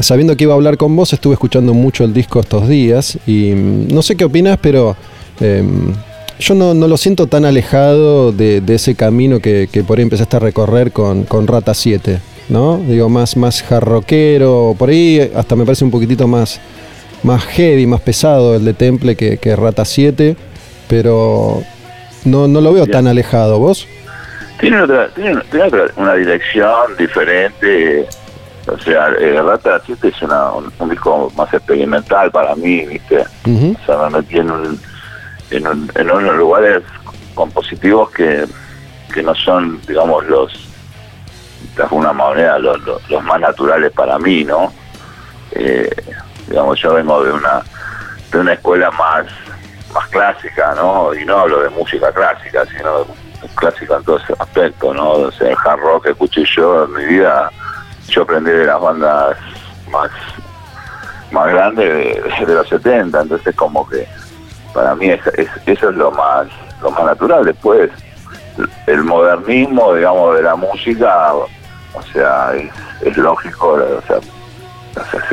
sabiendo 0.00 0.36
que 0.36 0.44
iba 0.44 0.52
a 0.52 0.56
hablar 0.56 0.76
con 0.76 0.94
vos 0.94 1.12
estuve 1.12 1.34
escuchando 1.34 1.74
mucho 1.74 2.04
el 2.04 2.14
disco 2.14 2.40
estos 2.40 2.68
días 2.68 3.18
y 3.26 3.52
mm, 3.54 3.88
no 3.92 4.02
sé 4.02 4.16
qué 4.16 4.24
opinas, 4.24 4.58
pero 4.62 4.96
em, 5.40 5.92
yo 6.38 6.54
no, 6.54 6.72
lo 6.74 6.96
siento 6.96 7.26
tan 7.26 7.44
alejado 7.44 8.30
de, 8.30 8.62
ese 8.68 8.94
camino 8.94 9.40
que, 9.40 9.68
por 9.86 9.98
ahí 9.98 10.04
empezaste 10.04 10.36
a 10.36 10.40
recorrer 10.40 10.92
con, 10.92 11.24
con 11.24 11.48
Rata 11.48 11.74
7. 11.74 12.20
¿no? 12.48 12.78
Digo, 12.78 13.08
más, 13.08 13.36
más 13.36 13.62
jarroquero, 13.62 14.74
por 14.78 14.88
ahí 14.88 15.30
hasta 15.34 15.56
me 15.56 15.64
parece 15.64 15.84
un 15.84 15.90
poquitito 15.90 16.26
más, 16.26 16.60
más 17.22 17.44
heavy, 17.44 17.86
más 17.86 18.00
pesado 18.00 18.54
el 18.54 18.64
de 18.64 18.72
Temple 18.72 19.16
que, 19.16 19.36
que 19.38 19.56
Rata 19.56 19.84
7, 19.84 20.36
pero 20.88 21.62
no, 22.30 22.48
no 22.48 22.60
lo 22.60 22.72
veo 22.72 22.86
tan 22.86 23.06
alejado, 23.06 23.58
¿vos? 23.58 23.86
Tiene, 24.60 24.82
otra, 24.82 25.08
tiene, 25.14 25.40
una 25.96 26.14
dirección 26.14 26.96
diferente, 26.98 28.08
o 28.66 28.78
sea, 28.78 29.08
eh, 29.20 29.40
Rata 29.40 29.80
7 29.86 30.08
es 30.08 30.22
una, 30.22 30.50
un, 30.52 30.90
disco 30.90 31.32
más 31.36 31.52
experimental 31.54 32.30
para 32.30 32.56
mí, 32.56 32.84
¿viste? 32.86 33.20
O 33.20 33.86
sea, 33.86 34.08
me 34.08 34.18
metí 34.18 34.38
en, 34.38 34.50
un, 34.50 34.80
en, 35.50 35.90
en 35.94 36.10
unos 36.10 36.36
lugares 36.36 36.82
compositivos 37.34 38.10
que, 38.10 38.46
que 39.14 39.22
no 39.22 39.34
son, 39.34 39.80
digamos, 39.86 40.26
los 40.26 40.52
de 41.76 41.82
alguna 41.82 42.12
manera 42.12 42.58
los, 42.58 42.78
los, 43.08 43.24
más 43.24 43.40
naturales 43.40 43.92
para 43.92 44.18
mí, 44.18 44.44
¿no? 44.44 44.72
Eh, 45.52 45.88
digamos, 46.48 46.80
yo 46.80 46.94
vengo 46.94 47.22
de 47.24 47.32
una 47.32 47.62
de 48.30 48.38
una 48.38 48.52
escuela 48.52 48.90
más 48.90 49.26
más 49.92 50.08
clásica, 50.08 50.74
¿no? 50.74 51.14
Y 51.14 51.24
no 51.24 51.38
hablo 51.38 51.62
de 51.62 51.70
música 51.70 52.12
clásica, 52.12 52.64
sino 52.66 53.06
clásica 53.54 53.96
en 53.96 54.04
todo 54.04 54.18
ese 54.18 54.34
aspecto, 54.38 54.92
¿no? 54.94 55.10
O 55.10 55.28
el 55.28 55.56
hard 55.64 55.80
rock 55.80 56.04
que 56.04 56.10
escuché 56.10 56.44
yo 56.56 56.84
en 56.84 56.92
mi 56.94 57.04
vida, 57.04 57.50
yo 58.08 58.22
aprendí 58.22 58.50
de 58.50 58.66
las 58.66 58.80
bandas 58.80 59.36
más 59.90 60.10
más 61.30 61.46
grandes 61.52 61.86
de, 62.46 62.54
los 62.54 62.68
70, 62.68 63.20
entonces 63.20 63.54
como 63.54 63.86
que 63.86 64.08
para 64.72 64.94
mí 64.94 65.10
es, 65.10 65.20
eso 65.66 65.90
es 65.90 65.96
lo 65.96 66.10
más 66.10 66.46
lo 66.82 66.90
más 66.90 67.04
natural. 67.04 67.44
Después 67.44 67.90
el 68.86 69.04
modernismo, 69.04 69.94
digamos, 69.94 70.36
de 70.36 70.42
la 70.42 70.56
música 70.56 71.32
o 71.98 72.02
sea, 72.12 72.52
es, 73.02 73.16
lógico, 73.16 73.72
o 73.72 74.02
sea, 74.06 74.18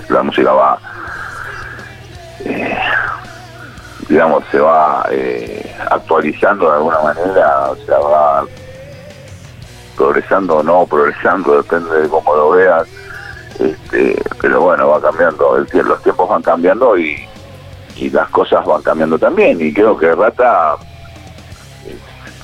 la 0.10 0.23
música 0.23 0.52
va, 0.52 0.80
eh, 2.45 2.77
digamos, 4.07 4.44
se 4.52 4.60
va 4.60 5.06
eh, 5.11 5.76
actualizando 5.90 6.69
de 6.69 6.77
alguna 6.77 6.99
manera, 6.99 7.72
o 7.72 7.76
sea, 7.86 7.98
va 7.99 8.45
progresando 9.95 10.57
o 10.57 10.64
no 10.64 10.86
progresando, 10.86 11.57
depende 11.57 12.02
de 12.02 12.10
cómo 12.10 12.36
lo 12.36 12.52
veas, 12.52 12.88
este, 13.60 14.22
pero 14.41 14.61
bueno, 14.61 14.90
va 14.90 15.02
cambiando, 15.02 15.57
el, 15.57 15.68
los 15.88 16.03
tiempos 16.03 16.30
van 16.30 16.41
cambiando 16.41 16.98
y, 16.98 17.27
y 17.95 18.10
las 18.10 18.30
cosas 18.30 18.65
van 18.65 18.82
cambiando 18.82 19.18
también, 19.18 19.57
y 19.60 19.73
creo 19.73 19.98
que 19.98 20.14
Rata 20.14 20.76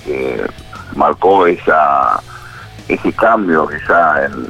eh, 0.07 0.47
marcó 0.95 1.45
esa 1.45 2.21
ese 2.87 3.13
cambio 3.13 3.67
quizá 3.67 4.25
en, 4.25 4.47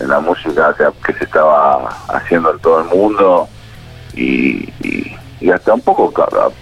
en, 0.00 0.08
la 0.08 0.20
música 0.20 0.74
que, 1.06 1.12
se 1.14 1.24
estaba 1.24 1.88
haciendo 2.08 2.52
en 2.52 2.58
todo 2.58 2.80
el 2.80 2.88
mundo 2.88 3.48
y, 4.14 4.68
hasta 5.50 5.74
un 5.74 5.80
poco 5.80 6.12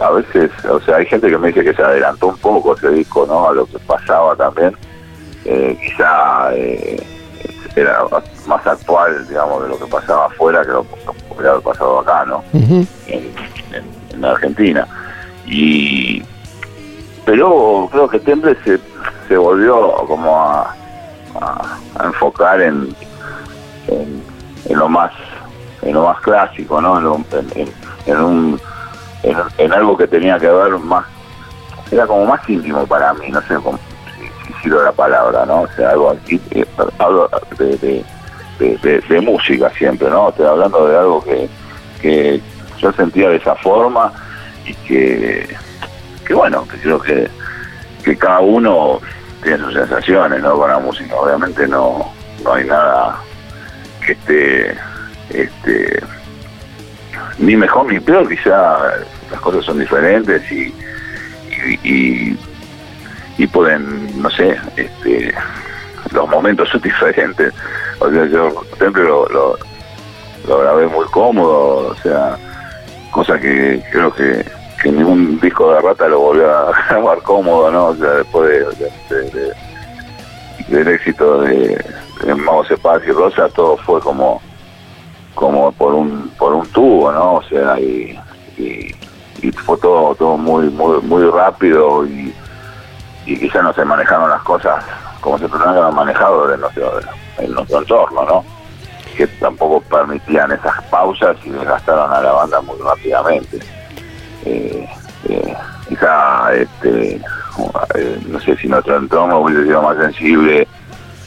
a, 0.01 0.11
veces, 0.11 0.51
o 0.65 0.81
sea, 0.81 0.97
hay 0.97 1.07
gente 1.07 1.29
que 1.29 1.39
me 1.39 1.49
dice 1.49 1.65
que 1.65 1.75
se 1.75 1.83
adelantó 1.83 2.29
un 2.29 2.39
poco 2.39 2.75
ese 2.77 2.91
disco, 2.91 3.27
¿no? 3.27 3.49
A 3.49 3.53
lo 3.53 3.67
que 3.67 3.79
pasaba 3.81 4.35
también, 4.37 4.77
eh, 5.45 5.79
quizá 5.81 6.51
eh, 6.55 7.03
era 7.77 8.05
más 8.47 8.67
actual, 8.67 9.27
digamos, 9.29 9.63
de 9.63 9.69
lo 9.69 9.79
que 9.79 9.87
pasaba 9.87 10.27
afuera 10.27 10.63
que 10.63 10.73
lo 10.73 10.83
que 10.83 10.97
podría 11.29 11.53
haber 11.53 11.63
pasado 11.63 12.01
acá, 12.01 12.25
¿no? 12.27 12.45
en, 12.53 12.87
en, 13.07 14.25
Argentina. 14.25 14.87
Y 15.47 16.23
pero 17.25 17.89
creo 17.91 18.09
que 18.09 18.21
Temple 18.21 18.57
se, 18.65 18.79
se 19.29 19.37
volvió 19.37 19.93
como 20.07 20.41
a, 20.41 20.75
a, 21.41 22.05
enfocar 22.05 22.61
en, 22.61 22.95
en, 23.89 24.23
lo 24.79 24.89
más 24.89 25.13
en 25.83 25.95
lo 25.95 26.05
más 26.05 26.21
clásico, 26.21 26.81
¿no? 26.81 26.99
En, 26.99 27.61
en, 27.61 27.69
un, 28.07 28.61
en, 29.23 29.73
algo 29.73 29.97
que 29.97 30.07
tenía 30.07 30.39
que 30.39 30.49
ver 30.49 30.73
más, 30.79 31.05
era 31.91 32.07
como 32.07 32.27
más 32.27 32.49
íntimo 32.49 32.87
para 32.87 33.13
mí, 33.15 33.29
no 33.29 33.41
sé 33.43 33.55
cómo, 33.57 33.79
si, 34.17 34.63
si 34.63 34.69
la 34.69 34.93
palabra, 34.93 35.45
¿no? 35.47 35.63
O 35.63 35.69
sea, 35.77 35.91
algo 35.91 36.11
aquí, 36.11 36.41
eh, 36.51 36.65
hablo 36.99 37.29
de, 37.59 38.05
de, 38.59 39.01
de, 39.09 39.21
música 39.21 39.71
siempre, 39.71 40.09
¿no? 40.09 40.31
Estoy 40.31 40.47
hablando 40.47 40.89
de 40.89 40.97
algo 40.97 41.23
que, 41.23 41.49
que 42.01 42.41
yo 42.79 42.93
sentía 42.93 43.29
de 43.29 43.37
esa 43.37 43.55
forma 43.57 44.13
y 44.65 44.75
que, 44.75 45.57
que 46.27 46.35
bueno, 46.35 46.67
que 46.69 46.79
creo 46.79 47.01
que, 47.01 47.29
que 48.05 48.17
cada 48.17 48.41
uno 48.41 49.01
tiene 49.43 49.59
sus 49.59 49.75
sensaciones, 49.75 50.43
¿no? 50.43 50.57
Con 50.57 50.71
la 50.71 50.79
música, 50.79 51.15
obviamente 51.17 51.67
no, 51.67 52.13
no 52.45 52.55
hay 52.55 52.65
nada 52.65 53.19
que 54.05 54.13
esté, 54.13 54.77
este, 55.31 56.03
ni 57.39 57.57
mejor 57.57 57.93
ni 57.93 58.01
peor, 58.01 58.29
quizá 58.29 58.79
las 59.31 59.41
cosas 59.41 59.65
son 59.65 59.79
diferentes 59.79 60.51
y, 60.51 60.75
y, 61.83 62.39
y, 63.39 63.47
pueden, 63.47 64.21
no 64.21 64.31
sé, 64.31 64.57
este, 64.77 65.35
los 66.13 66.29
momentos 66.29 66.69
son 66.69 66.81
diferentes. 66.83 67.53
O 68.01 68.11
sea, 68.11 68.27
yo 68.27 68.65
siempre 68.79 69.05
lo, 69.05 69.27
lo, 69.29 69.59
grabé 70.59 70.87
muy 70.87 71.07
cómodo, 71.07 71.89
o 71.89 71.97
sea, 72.03 72.37
cosa 73.13 73.39
que 73.39 73.83
creo 73.93 74.13
que 74.13 74.45
que 74.83 74.91
ningún 74.91 75.39
disco 75.41 75.73
de 75.73 75.81
rata 75.81 76.09
lo 76.09 76.19
volvió 76.19 76.51
a 76.51 76.73
grabar 76.89 77.23
cómodo, 77.23 77.71
¿no? 77.71 77.87
O 77.87 77.97
sea, 77.97 78.11
después 78.15 78.67
de, 79.09 79.55
del 80.69 80.89
éxito 80.89 81.43
de, 81.43 81.79
de 82.25 82.35
Mago 82.35 82.65
y 83.07 83.11
Rosa, 83.13 83.49
todo 83.51 83.77
fue 83.79 84.01
como 84.01 84.43
como 85.35 85.73
por 85.73 85.95
un 85.95 86.31
por 86.39 86.53
un 86.53 86.67
tubo, 86.69 87.13
¿no? 87.13 87.35
O 87.35 87.43
sea, 87.45 87.79
y, 87.81 88.19
y, 88.59 88.95
fue 89.65 89.77
todo 89.79 90.15
todo 90.15 90.37
muy 90.37 90.69
muy 90.71 91.01
muy 91.03 91.29
rápido 91.31 92.07
y, 92.07 92.33
y 93.27 93.39
quizás 93.39 93.63
no 93.65 93.73
se 93.73 93.85
manejaron 93.85 94.31
las 94.31 94.43
cosas 94.43 94.85
como 95.21 95.39
se 95.39 95.49
tenían 95.49 95.95
manejado 95.95 96.53
en 96.53 96.61
nuestro, 96.61 97.01
en 97.39 97.53
nuestro 97.53 97.79
entorno, 97.79 98.25
¿no? 98.25 98.45
Que 99.17 99.27
tampoco 99.27 99.81
permitían 99.81 100.53
esas 100.53 100.83
pausas 100.85 101.37
y 101.45 101.51
desgastaron 101.51 102.13
a 102.13 102.21
la 102.21 102.33
banda 102.33 102.61
muy 102.61 102.79
rápidamente 102.79 103.59
eh, 104.45 104.89
eh, 105.29 105.55
quizá 105.89 106.53
este, 106.55 107.21
eh, 107.95 108.19
no 108.27 108.41
sé 108.41 108.57
si 108.57 108.69
nuestro 108.69 108.97
entorno 108.97 109.41
hubiese 109.41 109.65
sido 109.65 109.83
más 109.83 109.97
sensible 109.97 110.67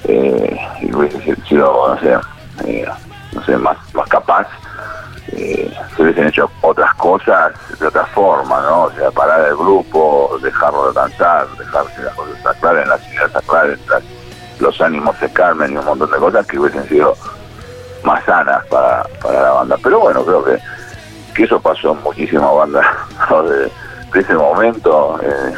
eh, 0.06 0.58
y 0.82 0.94
hubiese 0.94 1.36
sido 1.48 1.96
no 1.96 2.00
sé 2.00 2.18
no 3.36 3.44
sé, 3.44 3.58
más, 3.58 3.78
más 3.94 4.08
capaz, 4.10 4.48
eh, 5.34 5.72
se 5.96 6.04
hubiesen 6.04 6.28
hecho 6.28 6.50
otras 6.62 6.94
cosas 6.96 7.54
de 7.80 7.88
otra 7.88 8.06
forma, 8.08 8.62
¿no? 8.62 8.84
O 8.84 8.92
sea, 8.92 9.12
parar 9.12 9.48
el 9.48 9.56
grupo, 9.56 10.38
dejarlo 10.42 10.94
danzar, 10.94 11.48
dejarse 11.58 12.04
las 12.04 12.14
cosas 12.16 12.42
sacrales, 12.42 12.88
las 12.88 13.08
ideas 13.08 13.32
sacrales, 13.32 13.80
los 14.60 14.80
ánimos 14.82 15.18
se 15.18 15.32
calmen 15.34 15.74
y 15.74 15.78
un 15.78 15.86
montón 15.86 16.10
de 16.12 16.18
cosas 16.18 16.48
que 16.48 16.58
hubiesen 16.58 16.88
sido 16.88 17.16
más 18.04 18.24
sanas 18.24 18.66
para, 18.68 19.04
para 19.22 19.42
la 19.42 19.52
banda. 19.52 19.78
Pero 19.84 20.00
bueno, 20.00 20.24
creo 20.24 20.44
que, 20.44 20.58
que 21.34 21.44
eso 21.44 21.60
pasó 21.60 21.92
en 21.92 22.04
muchísimas 22.04 22.54
bandas 22.56 22.86
de, 24.14 24.20
ese 24.20 24.34
momento. 24.34 25.20
Eh, 25.22 25.54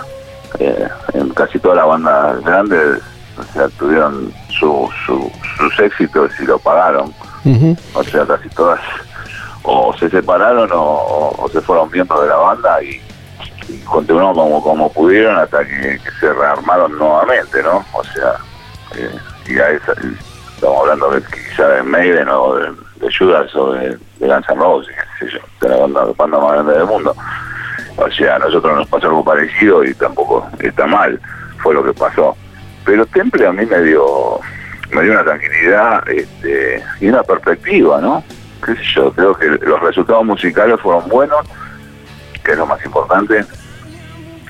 eh, 0.59 0.87
en 1.13 1.29
casi 1.31 1.59
todas 1.59 1.77
las 1.77 1.87
bandas 1.87 2.41
grandes 2.43 3.01
o 3.37 3.53
sea, 3.53 3.67
tuvieron 3.77 4.33
su, 4.49 4.89
sus 5.05 5.79
éxitos 5.79 6.31
y 6.39 6.45
lo 6.45 6.57
pagaron. 6.57 7.13
O 7.93 8.03
sea, 8.03 8.25
casi 8.25 8.49
todas 8.49 8.81
o 9.69 9.93
se 9.97 10.09
separaron 10.09 10.69
o, 10.73 11.49
se 11.51 11.59
fueron 11.61 11.91
miembros 11.91 12.21
de 12.21 12.29
la 12.29 12.37
banda 12.37 12.81
y, 12.81 13.01
continuaron 13.83 14.33
como, 14.33 14.63
como 14.63 14.91
pudieron 14.93 15.37
hasta 15.37 15.65
que, 15.65 15.99
se 16.19 16.33
rearmaron 16.33 16.97
nuevamente, 16.97 17.61
¿no? 17.61 17.85
O 17.93 18.03
sea, 18.05 18.35
eh, 18.95 19.11
y 19.45 19.59
a 19.59 19.71
esa, 19.71 19.93
estamos 20.55 20.81
hablando 20.81 21.11
de 21.11 21.21
quizá 21.21 21.67
de 21.67 21.83
Maiden 21.83 22.29
o 22.29 22.55
de, 22.55 22.73
Judas 23.17 23.53
o 23.55 23.73
de, 23.73 23.97
de 24.19 24.27
Guns 24.27 24.47
de 25.61 25.69
la 25.69 25.75
banda, 25.75 26.05
banda 26.17 26.39
más 26.39 26.53
grande 26.53 26.73
del 26.73 26.85
mundo. 26.85 27.13
O 27.97 28.11
sea, 28.11 28.35
a 28.35 28.39
nosotros 28.39 28.77
nos 28.77 28.87
pasó 28.87 29.07
algo 29.07 29.25
parecido 29.25 29.83
y 29.83 29.93
tampoco 29.95 30.47
está 30.59 30.87
mal, 30.87 31.19
fue 31.57 31.73
lo 31.73 31.83
que 31.83 31.93
pasó. 31.93 32.37
Pero 32.85 33.05
Temple 33.07 33.47
a 33.47 33.51
mí 33.51 33.65
me 33.65 33.81
dio, 33.81 34.39
me 34.91 35.03
dio 35.03 35.11
una 35.13 35.23
tranquilidad 35.23 36.09
este, 36.09 36.83
y 36.99 37.07
una 37.07 37.23
perspectiva, 37.23 38.01
¿no? 38.01 38.23
Creo 38.61 39.37
que 39.37 39.45
los 39.47 39.79
resultados 39.81 40.25
musicales 40.25 40.79
fueron 40.81 41.07
buenos, 41.09 41.45
que 42.43 42.51
es 42.51 42.57
lo 42.57 42.65
más 42.65 42.83
importante 42.85 43.45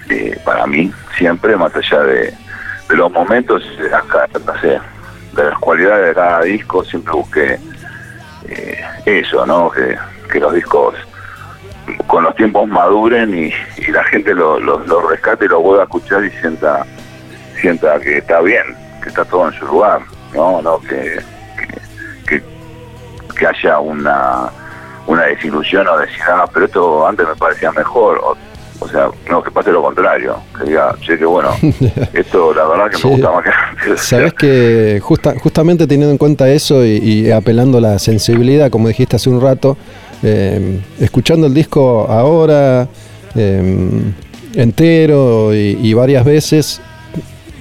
eh, 0.10 0.40
para 0.46 0.66
mí, 0.66 0.92
siempre, 1.18 1.56
más 1.58 1.76
allá 1.76 2.02
de, 2.04 2.34
los 2.90 3.12
momentos, 3.12 3.64
no 4.46 4.62
sé, 4.62 4.80
de 5.34 5.44
las 5.44 5.60
cualidades 5.60 6.08
de 6.08 6.14
cada 6.14 6.42
disco, 6.44 6.84
siempre 6.86 7.14
busqué 7.14 7.60
eh, 8.48 8.86
eso, 9.06 9.46
¿no? 9.46 9.70
Que, 9.70 9.98
los 10.40 10.54
discos 10.54 10.94
con 12.06 12.24
los 12.24 12.36
tiempos 12.36 12.68
maduren 12.68 13.34
y, 13.34 13.52
la 13.92 14.04
gente 14.04 14.36
lo, 14.36 14.60
lo, 14.60 15.10
rescate 15.10 15.46
y 15.46 15.48
lo 15.48 15.62
vuelva 15.62 15.84
a 15.84 15.86
escuchar 15.86 16.24
y 16.24 16.30
sienta 16.30 16.86
sienta 17.60 18.00
que 18.00 18.20
está 18.20 18.40
bien, 18.42 18.64
que 19.02 19.10
está 19.10 19.26
todo 19.26 19.48
en 19.48 19.54
su 19.58 19.66
lugar, 19.66 20.02
no, 20.34 20.62
no 20.62 20.80
que, 20.80 21.20
que, 22.28 22.44
que 23.38 23.48
haya 23.48 23.80
una 23.80 24.52
una 25.08 25.24
desilusión 25.24 25.88
o 25.88 25.98
decir, 25.98 26.22
ah, 26.28 26.46
pero 26.54 26.66
esto 26.66 27.08
antes 27.08 27.26
me 27.26 27.36
parecía 27.36 27.72
mejor, 27.72 28.22
o, 28.80 28.88
sea, 28.90 29.10
no, 29.30 29.42
que 29.42 29.50
pase 29.52 29.72
lo 29.72 29.82
contrario, 29.82 30.36
que 30.58 30.66
diga, 30.66 30.94
che, 31.00 31.18
que 31.18 31.26
bueno, 31.26 31.52
esto 32.14 32.54
la 32.54 32.66
verdad 32.66 32.92
que 32.92 33.08
me 33.08 33.14
gusta 33.14 33.32
más 33.32 33.44
que 33.44 33.50
antes. 33.50 34.02
Sabes 34.02 34.34
que 34.34 35.00
justa, 35.02 35.34
justamente 35.42 35.88
teniendo 35.88 36.12
en 36.12 36.18
cuenta 36.18 36.50
eso 36.50 36.86
y, 36.86 36.98
y 36.98 37.32
apelando 37.32 37.78
a 37.78 37.82
la 37.82 38.00
sensibilidad, 38.00 38.70
como 38.70 38.90
dijiste 38.90 39.16
hace 39.16 39.30
un 39.30 39.40
rato, 39.40 39.78
eh, 40.24 40.82
escuchando 41.00 41.48
el 41.48 41.54
disco 41.54 42.08
ahora 42.10 42.88
eh, 43.36 44.14
entero 44.56 45.54
y, 45.54 45.94
varias 45.94 46.26
veces, 46.26 46.82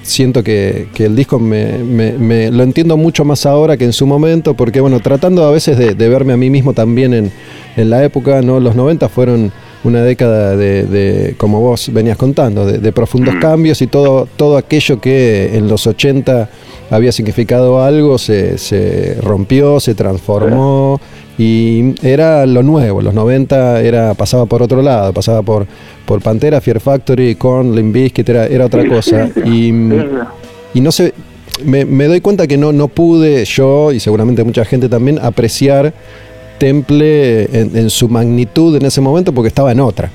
siento 0.06 0.42
que, 0.42 0.88
el 0.98 1.16
disco 1.16 1.38
me, 1.38 2.50
lo 2.50 2.62
entiendo 2.62 2.96
mucho 2.96 3.24
más 3.24 3.46
ahora 3.46 3.76
que 3.76 3.84
en 3.84 3.92
su 3.92 4.06
momento, 4.06 4.54
porque 4.54 4.80
bueno, 4.80 5.00
tratando 5.00 5.44
a 5.44 5.50
veces 5.50 5.76
de, 5.76 6.08
verme 6.08 6.32
a 6.32 6.36
mí 6.36 6.50
mismo 6.50 6.72
también 6.72 7.14
en, 7.14 7.32
en, 7.76 7.90
la 7.90 8.02
época, 8.04 8.42
¿no? 8.42 8.60
Los 8.60 8.74
90 8.74 9.08
fueron 9.08 9.52
una 9.84 10.02
década 10.02 10.56
de, 10.56 11.34
como 11.38 11.60
vos 11.60 11.90
venías 11.92 12.16
contando, 12.16 12.66
de, 12.66 12.92
profundos 12.92 13.34
mm. 13.34 13.40
cambios 13.40 13.82
y 13.82 13.86
todo, 13.86 14.28
todo 14.36 14.56
aquello 14.56 15.00
que 15.00 15.56
en 15.56 15.68
los 15.68 15.86
80 15.86 16.48
había 16.90 17.12
significado 17.12 17.82
algo 17.82 18.18
se, 18.18 18.58
se 18.58 19.16
rompió, 19.20 19.80
se 19.80 19.94
transformó 19.94 21.00
y 21.38 21.94
era 22.06 22.46
lo 22.46 22.62
nuevo, 22.62 23.02
los 23.02 23.12
90 23.14 23.80
era, 23.82 24.14
pasaba 24.14 24.46
por 24.46 24.62
otro 24.62 24.82
lado, 24.82 25.12
pasaba 25.12 25.42
por, 25.42 25.66
por 26.06 26.22
Pantera, 26.22 26.60
Fear 26.60 26.80
Factory, 26.80 27.34
con 27.34 27.74
Limp 27.74 27.92
Bizkit, 27.92 28.28
era, 28.28 28.46
era 28.46 28.66
otra 28.66 28.88
cosa. 28.88 29.28
Y, 29.44 29.68
y 30.72 30.80
no 30.80 30.92
sé, 30.92 31.12
me, 31.64 31.84
me, 31.84 32.06
doy 32.06 32.20
cuenta 32.20 32.46
que 32.46 32.56
no, 32.56 32.72
no 32.72 32.88
pude 32.88 33.44
yo, 33.44 33.92
y 33.92 34.00
seguramente 34.00 34.44
mucha 34.44 34.64
gente 34.64 34.88
también, 34.88 35.18
apreciar 35.18 35.92
Temple 36.58 37.44
en, 37.44 37.76
en 37.76 37.90
su 37.90 38.08
magnitud 38.08 38.76
en 38.76 38.86
ese 38.86 39.00
momento 39.00 39.32
porque 39.32 39.48
estaba 39.48 39.72
en 39.72 39.80
otra. 39.80 40.10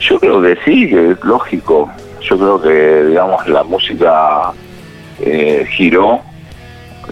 Yo 0.00 0.18
creo 0.18 0.40
que 0.40 0.56
sí, 0.64 0.88
que 0.88 1.10
es 1.10 1.24
lógico. 1.24 1.90
Yo 2.22 2.38
creo 2.38 2.62
que, 2.62 3.04
digamos, 3.08 3.46
la 3.48 3.62
música 3.64 4.52
eh, 5.20 5.66
giró 5.76 6.20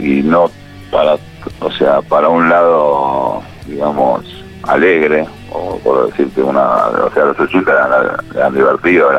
y 0.01 0.23
no 0.23 0.51
para 0.91 1.19
o 1.61 1.71
sea, 1.73 2.03
para 2.03 2.29
un 2.29 2.49
lado, 2.49 3.43
digamos, 3.67 4.25
alegre, 4.63 5.27
o 5.51 5.79
por 5.79 6.11
decirte 6.11 6.43
una, 6.43 6.87
o 6.87 7.11
sea, 7.13 7.27
los 7.27 7.41
80 7.41 8.23
eran, 8.35 8.55
divertidos, 8.55 9.13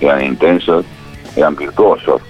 eran, 0.00 0.24
intensos, 0.24 0.84
eran 1.36 1.56
virtuosos. 1.56 2.20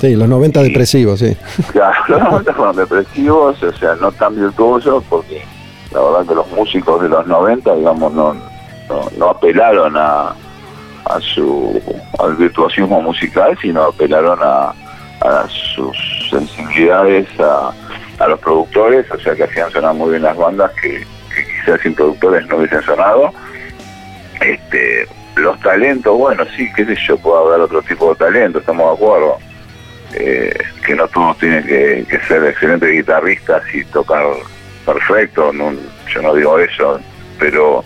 Sí, 0.00 0.14
los 0.14 0.28
90 0.28 0.62
depresivos, 0.62 1.18
sí. 1.20 1.36
Claro, 1.72 1.96
los 2.08 2.22
90 2.22 2.54
fueron 2.54 2.76
depresivos, 2.76 3.62
o 3.62 3.72
sea, 3.72 3.94
no 3.96 4.12
tan 4.12 4.36
virtuosos, 4.36 5.02
porque 5.08 5.42
la 5.92 6.00
verdad 6.00 6.26
que 6.26 6.34
los 6.34 6.50
músicos 6.52 7.02
de 7.02 7.08
los 7.08 7.26
90, 7.26 7.74
digamos, 7.74 8.12
no, 8.12 8.36
no, 9.16 9.28
apelaron 9.28 9.96
a, 9.96 10.34
a 11.04 11.20
su 11.20 11.80
al 12.18 12.36
virtuosismo 12.36 13.02
musical, 13.02 13.56
sino 13.60 13.82
apelaron 13.84 14.38
a, 14.42 14.72
a 15.20 15.48
sus 15.48 15.96
sensibilidades, 16.30 17.26
a 17.40 17.72
a 18.18 18.26
los 18.26 18.40
productores, 18.40 19.10
o 19.10 19.18
sea 19.18 19.34
que 19.34 19.44
hacían 19.44 19.70
sonar 19.70 19.94
muy 19.94 20.10
bien 20.10 20.22
las 20.22 20.36
bandas 20.36 20.72
que, 20.80 21.06
quizás 21.60 21.80
sin 21.80 21.94
productores 21.94 22.46
no 22.46 22.56
hubiesen 22.56 22.82
sonado. 22.82 23.32
Este, 24.40 25.06
los 25.36 25.58
talentos, 25.60 26.16
bueno, 26.16 26.44
sí, 26.56 26.70
qué 26.74 26.84
sé 26.84 26.96
yo, 27.06 27.16
puedo 27.18 27.44
hablar 27.44 27.60
otro 27.60 27.82
tipo 27.82 28.10
de 28.10 28.16
talento, 28.16 28.58
estamos 28.58 28.98
de 28.98 29.04
acuerdo. 29.04 29.38
Eh, 30.14 30.56
que 30.86 30.94
no 30.94 31.06
todos 31.08 31.36
tienen 31.38 31.64
que, 31.64 32.20
ser 32.26 32.42
excelentes 32.44 32.90
guitarristas 32.90 33.62
y 33.74 33.84
tocar 33.84 34.24
perfecto, 34.86 35.52
yo 35.52 36.22
no 36.22 36.34
digo 36.34 36.58
eso, 36.58 36.98
pero 37.38 37.84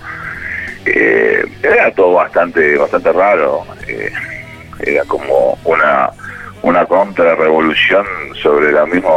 eh, 0.85 1.45
era 1.65 1.93
todo 1.93 2.13
bastante 2.13 2.77
bastante 2.79 3.13
raro, 3.13 3.65
eh, 3.89 4.13
era 4.87 5.05
como 5.05 5.59
una 5.65 6.11
una 6.63 6.87
contrarrevolución 6.87 8.07
sobre 8.41 8.71
la 8.71 8.87
misma 8.87 9.11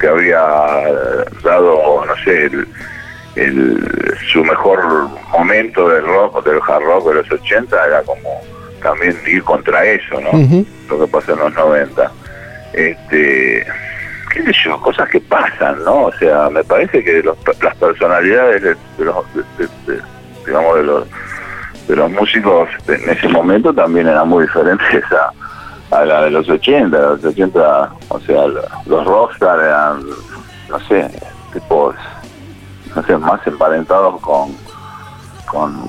que 0.00 0.08
había 0.08 0.40
dado, 1.44 2.04
no 2.04 2.16
sé, 2.24 2.46
el, 2.46 2.66
su 4.32 4.44
mejor 4.44 5.08
momento 5.30 5.88
del 5.88 6.04
rock, 6.04 6.44
del 6.44 6.60
hard 6.66 6.82
rock 6.82 7.08
de 7.08 7.14
los 7.14 7.30
80, 7.30 7.86
era 7.86 8.02
como 8.02 8.40
también 8.82 9.16
ir 9.26 9.42
contra 9.44 9.84
eso, 9.84 10.20
¿no? 10.20 10.64
Lo 10.88 11.04
que 11.04 11.10
pasó 11.10 11.32
en 11.32 11.38
los 11.38 11.54
90. 11.54 12.10
Este, 12.72 13.66
qué 14.32 14.42
sé 14.44 14.52
yo, 14.64 14.80
cosas 14.80 15.08
que 15.08 15.20
pasan, 15.20 15.84
¿no? 15.84 16.04
O 16.04 16.12
sea, 16.12 16.50
me 16.50 16.64
parece 16.64 17.04
que 17.04 17.22
las 17.22 17.76
personalidades 17.76 18.62
de, 18.62 18.76
los, 19.04 19.24
digamos, 20.46 20.76
de 20.76 20.82
los, 20.82 21.06
de 21.88 21.96
los 21.96 22.10
músicos 22.10 22.68
en 22.88 23.10
ese 23.10 23.28
momento 23.28 23.72
también 23.72 24.08
eran 24.08 24.28
muy 24.28 24.44
diferentes 24.44 25.04
a 25.12 25.32
a 25.90 26.04
la 26.04 26.22
de 26.22 26.30
los 26.30 26.48
80, 26.48 26.96
los 26.98 27.24
80, 27.24 27.90
o 28.08 28.20
sea, 28.20 28.46
los 28.86 29.04
rockstar 29.04 29.58
eran, 29.58 30.04
no 30.68 30.80
sé, 30.86 31.10
tipos, 31.52 31.94
no 32.94 33.02
sé, 33.02 33.16
más 33.18 33.44
emparentados 33.46 34.20
con, 34.20 34.52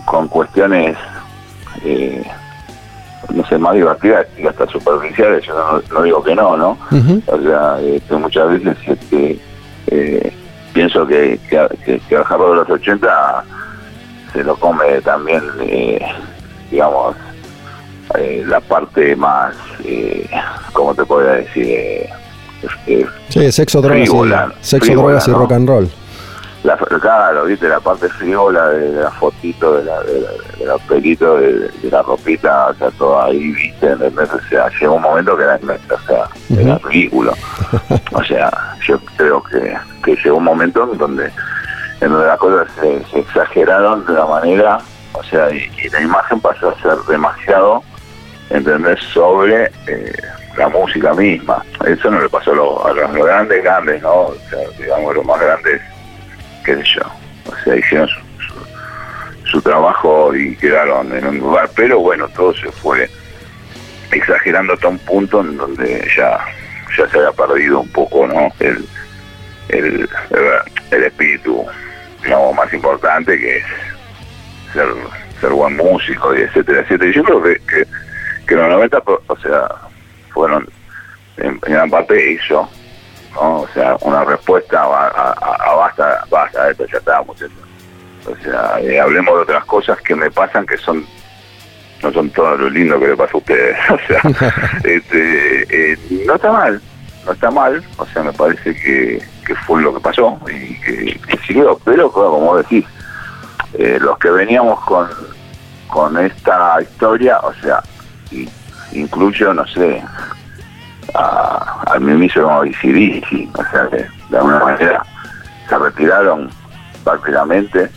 con, 0.05 0.27
cuestiones, 0.27 0.97
eh, 1.83 2.23
no 3.33 3.45
sé, 3.45 3.57
más 3.57 3.73
divertidas 3.73 4.27
y 4.37 4.47
hasta 4.47 4.67
superficiales, 4.67 5.45
yo 5.45 5.81
no, 5.91 6.01
digo 6.03 6.23
que 6.23 6.35
no, 6.35 6.57
¿no? 6.57 6.77
O 7.27 7.41
sea, 7.41 7.79
este, 7.81 8.15
muchas 8.15 8.49
veces 8.49 8.77
este, 8.85 9.39
eh, 9.87 10.33
pienso 10.73 11.05
que, 11.05 11.39
que, 11.49 11.99
que, 12.07 12.23
jarro 12.23 12.51
de 12.51 12.55
los 12.57 12.69
80 12.69 13.43
se 14.33 14.43
lo 14.43 14.55
come 14.55 15.01
también, 15.01 15.43
eh, 15.59 15.99
digamos, 16.69 17.15
eh, 18.17 18.43
la 18.45 18.59
parte 18.59 19.15
más, 19.15 19.55
eh, 19.85 20.27
¿cómo 20.73 20.93
te 20.93 21.05
podría 21.05 21.33
decir? 21.33 21.65
Eh, 22.87 23.05
sí, 23.29 23.51
sexo, 23.51 23.81
drogas, 23.81 24.01
y, 24.01 24.65
sexo, 24.65 24.93
drogas 24.93 25.27
y 25.27 25.31
rock 25.31 25.51
and 25.53 25.67
roll. 25.67 25.89
La, 26.63 26.77
claro, 26.77 27.45
viste, 27.45 27.67
la 27.67 27.79
parte 27.79 28.07
friola 28.09 28.69
de, 28.69 28.91
la 28.91 29.09
fotito, 29.11 29.77
de 29.77 29.83
la, 29.83 30.01
de, 30.03 30.19
de 30.59 30.65
los 30.65 30.81
pelitos, 30.83 31.39
de, 31.39 31.89
la 31.89 32.03
ropita, 32.03 32.67
o 32.67 32.73
sea, 32.75 32.91
todo 32.91 33.21
ahí, 33.21 33.51
viste, 33.51 33.93
o 33.93 34.49
sea, 34.49 34.69
llegó 34.79 34.95
un 34.95 35.01
momento 35.01 35.35
que 35.35 35.43
era, 35.43 35.55
o 35.55 35.99
sea, 36.05 36.27
era 36.57 36.77
ridículo. 36.79 37.33
O 38.13 38.23
sea, 38.23 38.51
yo 38.85 38.99
creo 39.15 39.41
que, 39.43 39.75
que 40.03 40.15
llegó 40.17 40.37
un 40.37 40.43
momento 40.43 40.83
en 40.91 40.97
donde, 40.97 41.31
en 42.01 42.11
donde 42.11 42.27
las 42.27 42.37
cosas 42.37 42.67
se, 42.79 43.19
exageraron 43.19 44.05
de 44.05 44.11
una 44.11 44.25
manera, 44.25 44.77
o 45.13 45.23
sea, 45.23 45.49
y, 45.49 45.89
la 45.89 46.01
imagen 46.01 46.39
pasó 46.41 46.69
a 46.69 46.81
ser 46.81 46.97
demasiado, 47.07 47.81
¿entendés?, 48.49 48.99
sobre 49.13 49.71
eh, 49.87 50.13
la 50.57 50.67
música 50.69 51.13
misma. 51.13 51.63
Eso 51.85 52.11
no 52.11 52.21
le 52.21 52.29
pasó 52.29 52.51
a 52.51 52.55
los, 52.55 52.85
a 52.85 52.93
los 52.93 53.25
grandes, 53.25 53.63
grandes, 53.63 54.01
¿no? 54.01 54.13
O 54.13 54.35
sea, 54.49 54.59
digamos, 54.77 55.15
los 55.15 55.25
más 55.25 55.39
grandes 55.39 55.81
qué 56.63 56.75
sé 56.77 56.83
yo, 56.95 57.01
o 57.45 57.63
sea, 57.63 57.75
hicieron 57.75 58.09
su, 59.45 59.61
trabajo 59.61 60.33
y 60.33 60.55
quedaron 60.55 61.15
en 61.15 61.25
un 61.27 61.37
lugar, 61.39 61.69
pero 61.75 61.99
bueno, 61.99 62.27
todo 62.29 62.53
se 62.55 62.71
fue 62.71 63.09
exagerando 64.11 64.73
hasta 64.73 64.87
un 64.87 64.97
punto 64.99 65.41
en 65.41 65.57
donde 65.57 66.07
ya, 66.15 66.39
ya 66.97 67.07
se 67.09 67.17
había 67.17 67.31
perdido 67.33 67.81
un 67.81 67.91
poco, 67.91 68.25
¿no? 68.27 68.51
El, 68.59 68.85
el, 69.69 70.09
el, 70.91 71.03
espíritu, 71.03 71.65
digamos, 72.23 72.55
más 72.55 72.73
importante 72.73 73.37
que 73.37 73.57
es 73.57 73.65
ser, 74.73 74.87
ser 75.39 75.49
buen 75.49 75.75
músico 75.75 76.35
y 76.35 76.41
etcétera, 76.41 76.81
etcétera. 76.81 77.09
Y 77.11 77.13
yo 77.13 77.23
creo 77.23 77.43
que, 77.43 77.55
que, 77.67 77.87
que 78.47 78.55
los 78.55 78.69
90, 78.69 79.03
o 79.27 79.37
sea, 79.37 79.67
fueron 80.33 80.67
en, 81.37 81.59
en 81.65 81.73
gran 81.73 81.89
parte 81.89 82.33
eso, 82.33 82.69
o 83.35 83.67
sea, 83.73 83.97
una 84.01 84.23
respuesta 84.23 84.83
a, 84.83 85.75
basta, 85.75 86.25
basta, 86.29 86.69
esto 86.69 86.85
ya 86.85 86.97
estábamos 86.97 87.37
O 88.25 88.35
sea, 88.43 88.79
eh, 88.81 88.99
hablemos 88.99 89.35
de 89.35 89.41
otras 89.41 89.65
cosas 89.65 89.99
que 90.01 90.15
me 90.15 90.29
pasan 90.29 90.65
que 90.65 90.77
son 90.77 91.05
no 92.03 92.11
son 92.11 92.29
todo 92.31 92.57
lo 92.57 92.69
lindo 92.69 92.99
que 92.99 93.07
le 93.07 93.15
pasa 93.15 93.31
a 93.33 93.37
ustedes. 93.37 93.77
O 93.89 93.99
sea, 94.07 94.21
este, 94.83 95.93
eh, 95.93 95.97
no 96.25 96.35
está 96.35 96.51
mal, 96.51 96.81
no 97.25 97.31
está 97.31 97.51
mal, 97.51 97.83
o 97.97 98.05
sea, 98.07 98.23
me 98.23 98.33
parece 98.33 98.75
que, 98.75 99.21
que 99.45 99.55
fue 99.55 99.81
lo 99.81 99.93
que 99.93 99.99
pasó 99.99 100.39
y 100.47 100.79
que, 100.81 101.19
siguió, 101.45 101.79
pero 101.83 102.11
como 102.11 102.57
decís, 102.57 102.85
eh, 103.73 103.97
los 104.01 104.17
que 104.17 104.29
veníamos 104.29 104.79
con, 104.81 105.07
con 105.87 106.17
esta 106.17 106.81
historia, 106.81 107.39
o 107.39 107.53
sea, 107.55 107.81
incluyo, 108.93 109.53
no 109.53 109.65
sé, 109.67 110.03
a, 111.13 111.83
al 111.87 112.01
mismo 112.01 112.27
como 112.33 112.59
o 112.59 112.63
sea 112.63 113.87
que 113.89 114.07
de 114.29 114.37
alguna 114.37 114.59
manera 114.59 115.03
se 115.67 115.77
retiraron 115.77 116.49
prácticamente 117.03 117.89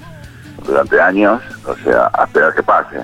durante 0.65 1.01
años, 1.01 1.43
o 1.67 1.75
sea, 1.77 2.11
a 2.13 2.25
esperar 2.25 2.55
que 2.55 2.63
pase. 2.63 2.99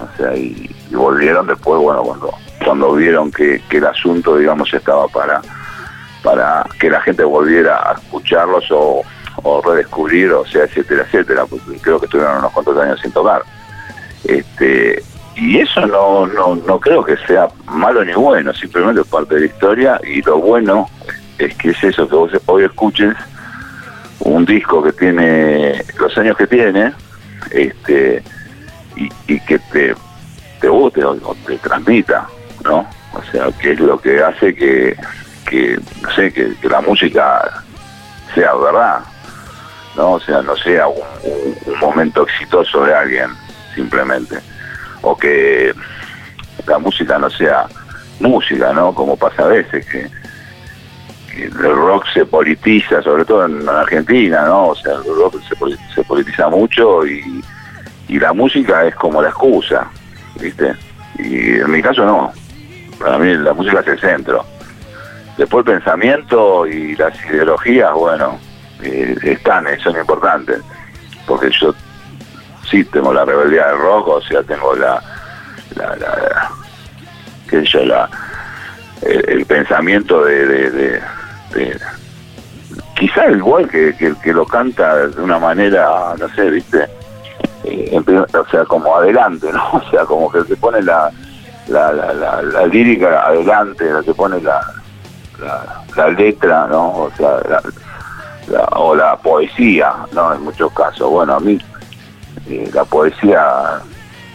O 0.00 0.16
sea, 0.16 0.34
y, 0.36 0.70
volvieron 0.90 1.46
después, 1.46 1.80
bueno, 1.80 2.02
cuando 2.02 2.34
cuando 2.64 2.92
vieron 2.94 3.30
que, 3.30 3.62
que, 3.68 3.78
el 3.78 3.86
asunto, 3.86 4.36
digamos, 4.36 4.72
estaba 4.72 5.06
para 5.08 5.40
para 6.22 6.64
que 6.80 6.90
la 6.90 7.00
gente 7.02 7.22
volviera 7.22 7.76
a 7.90 7.94
escucharlos 7.94 8.64
o, 8.70 9.02
o 9.42 9.62
redescubrir, 9.62 10.32
o 10.32 10.44
sea, 10.46 10.64
etcétera, 10.64 11.02
etcétera, 11.02 11.46
porque 11.46 11.78
creo 11.80 12.00
que 12.00 12.06
estuvieron 12.06 12.38
unos 12.38 12.52
cuantos 12.52 12.76
años 12.78 12.98
sin 13.00 13.12
tocar. 13.12 13.42
Este, 14.24 15.02
y 15.36 15.58
eso 15.58 15.86
no, 15.86 16.26
no, 16.26 16.56
no 16.56 16.80
creo 16.80 17.04
que 17.04 17.16
sea 17.18 17.48
malo 17.66 18.02
ni 18.04 18.14
bueno, 18.14 18.54
simplemente 18.54 19.02
es 19.02 19.06
parte 19.06 19.34
de 19.34 19.40
la 19.42 19.46
historia 19.46 20.00
y 20.02 20.22
lo 20.22 20.38
bueno 20.38 20.88
es 21.38 21.54
que 21.56 21.70
es 21.70 21.84
eso, 21.84 22.08
que 22.08 22.16
vos 22.16 22.30
hoy 22.46 22.64
escuches 22.64 23.14
un 24.20 24.46
disco 24.46 24.82
que 24.82 24.92
tiene 24.92 25.84
los 25.98 26.16
años 26.16 26.38
que 26.38 26.46
tiene 26.46 26.92
este 27.50 28.22
y, 28.96 29.38
que 29.40 29.58
te, 29.58 29.94
te 30.58 30.68
guste 30.68 31.04
o, 31.04 31.36
te 31.46 31.58
transmita, 31.58 32.26
¿no? 32.64 32.88
O 33.12 33.22
sea, 33.30 33.48
que 33.60 33.72
es 33.72 33.80
lo 33.80 34.00
que 34.00 34.22
hace 34.22 34.54
que, 34.54 34.96
que 35.46 35.78
no 36.00 36.10
sé, 36.12 36.32
que, 36.32 36.56
la 36.66 36.80
música 36.80 37.62
sea 38.34 38.54
verdad, 38.54 39.00
¿no? 39.96 40.12
O 40.12 40.20
sea, 40.20 40.40
no 40.40 40.56
sea 40.56 40.88
un 40.88 41.78
momento 41.78 42.22
exitoso 42.22 42.84
de 42.84 42.94
alguien, 42.94 43.30
simplemente 43.74 44.38
o 45.06 45.16
que 45.16 45.72
la 46.66 46.78
música 46.78 47.16
no 47.18 47.30
sea 47.30 47.66
música, 48.18 48.72
¿no? 48.72 48.92
Como 48.92 49.16
pasa 49.16 49.44
a 49.44 49.48
veces, 49.48 49.86
que, 49.86 50.08
el 51.36 51.52
rock 51.52 52.06
se 52.14 52.24
politiza, 52.24 53.02
sobre 53.02 53.24
todo 53.24 53.44
en 53.44 53.68
Argentina, 53.68 54.46
¿no? 54.46 54.68
O 54.68 54.74
sea, 54.74 54.94
el 54.94 55.04
rock 55.04 55.36
se, 55.94 56.02
politiza 56.02 56.48
mucho 56.48 57.06
y, 57.06 57.42
la 58.08 58.32
música 58.32 58.86
es 58.86 58.94
como 58.94 59.20
la 59.20 59.28
excusa, 59.28 59.88
¿viste? 60.40 60.74
Y 61.18 61.56
en 61.60 61.70
mi 61.70 61.82
caso 61.82 62.04
no. 62.04 62.32
Para 62.98 63.18
mí 63.18 63.34
la 63.34 63.52
música 63.52 63.80
es 63.80 63.88
el 63.88 64.00
centro. 64.00 64.44
Después 65.36 65.66
el 65.66 65.74
pensamiento 65.74 66.66
y 66.66 66.96
las 66.96 67.14
ideologías, 67.26 67.92
bueno, 67.92 68.38
eh, 68.82 69.16
están, 69.22 69.66
eh, 69.66 69.78
son 69.82 69.96
importantes. 69.96 70.60
Porque 71.26 71.50
yo 71.50 71.74
tengo 72.90 73.12
la 73.12 73.24
rebeldía 73.24 73.66
del 73.68 73.78
rock, 73.78 74.08
o 74.08 74.20
sea, 74.22 74.42
tengo 74.42 74.74
la, 74.74 75.02
la, 75.76 75.96
la, 75.96 76.50
qué 77.48 77.60
sé 77.60 77.66
yo, 77.66 77.84
la, 77.84 78.08
el, 79.02 79.44
pensamiento 79.46 80.24
de, 80.24 80.70
de, 80.70 81.02
quizá 82.94 83.30
igual 83.30 83.68
que, 83.68 83.94
que, 83.96 84.14
que 84.22 84.32
lo 84.32 84.46
canta 84.46 85.06
de 85.08 85.20
una 85.20 85.38
manera, 85.38 86.14
no 86.18 86.28
sé, 86.30 86.50
viste, 86.50 86.88
eh, 87.64 88.00
o 88.34 88.46
sea, 88.50 88.64
como 88.64 88.96
adelante, 88.96 89.48
¿no? 89.52 89.70
O 89.72 89.90
sea, 89.90 90.04
como 90.04 90.30
que 90.30 90.42
se 90.44 90.56
pone 90.56 90.82
la, 90.82 91.10
la, 91.68 91.92
la, 91.92 92.42
la, 92.42 92.66
lírica 92.66 93.26
adelante, 93.26 93.84
se 94.04 94.14
pone 94.14 94.40
la, 94.40 94.60
la, 95.40 95.84
la 95.96 96.08
letra, 96.08 96.66
¿no? 96.68 96.88
O 96.88 97.12
sea, 97.16 97.38
la, 97.48 97.62
o 98.72 98.94
la 98.94 99.16
poesía, 99.16 99.92
¿no? 100.12 100.34
En 100.34 100.42
muchos 100.42 100.72
casos. 100.72 101.10
Bueno, 101.10 101.34
a 101.34 101.40
mí 101.40 101.58
la 102.72 102.84
poesía 102.84 103.80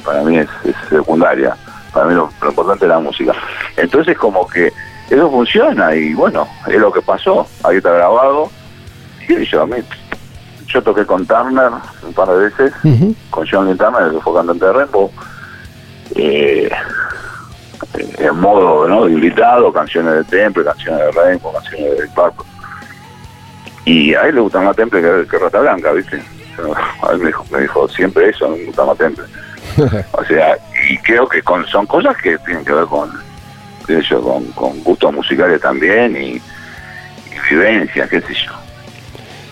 para 0.03 0.23
mí 0.23 0.37
es, 0.37 0.47
secundaria, 0.89 1.55
para 1.93 2.07
mí 2.07 2.15
lo, 2.15 2.29
importante 2.47 2.85
es 2.85 2.89
la 2.89 2.99
música. 2.99 3.33
Entonces 3.77 4.17
como 4.17 4.47
que 4.47 4.71
eso 5.09 5.29
funciona 5.29 5.95
y 5.95 6.13
bueno, 6.13 6.47
es 6.67 6.77
lo 6.77 6.91
que 6.91 7.01
pasó, 7.01 7.47
ahí 7.63 7.77
está 7.77 7.91
grabado. 7.91 8.49
Y 9.27 9.45
yo, 9.45 9.61
a 9.61 9.67
mí, 9.67 9.77
yo 10.67 10.81
toqué 10.81 11.05
con 11.05 11.25
Turner 11.25 11.71
un 12.03 12.13
par 12.13 12.29
de 12.29 12.49
veces, 12.49 12.73
con 13.29 13.47
John 13.49 13.77
Turner, 13.77 14.11
que 14.11 14.19
fue 14.19 14.33
cantante 14.33 14.65
de 14.65 14.73
Rainbow, 14.73 15.11
eh, 16.15 16.69
en 18.17 18.39
modo 18.39 18.87
¿no? 18.87 19.07
invitado, 19.07 19.71
canciones 19.71 20.13
de 20.15 20.23
Temple, 20.25 20.63
canciones 20.63 21.05
de 21.05 21.11
Rainbow, 21.11 21.53
canciones 21.53 21.97
de 21.97 22.07
Purple. 22.07 22.45
Y 23.85 24.13
a 24.13 24.27
él 24.27 24.35
le 24.35 24.41
gusta 24.41 24.61
más 24.61 24.75
Temple 24.75 25.01
que, 25.01 25.27
que 25.27 25.37
Rata 25.37 25.59
Blanca, 25.59 25.91
¿viste? 25.91 26.21
A 27.01 27.13
me 27.17 27.27
dijo, 27.27 27.45
me 27.51 27.61
dijo 27.61 27.87
siempre 27.89 28.29
eso, 28.29 28.49
me 28.49 28.65
gusta 28.65 28.85
más 28.85 28.97
o 30.11 30.25
sea, 30.25 30.57
y 30.89 30.97
creo 30.97 31.27
que 31.27 31.41
con, 31.41 31.65
son 31.67 31.85
cosas 31.85 32.15
que 32.17 32.37
tienen 32.39 32.65
que 32.65 32.73
ver 32.73 32.85
con, 32.85 33.09
con, 34.21 34.45
con 34.51 34.83
gustos 34.83 35.13
musicales 35.13 35.61
también 35.61 36.15
y, 36.15 36.35
y 36.35 37.49
vivencias, 37.49 38.09
qué 38.09 38.21
sé 38.21 38.33
yo. 38.33 38.51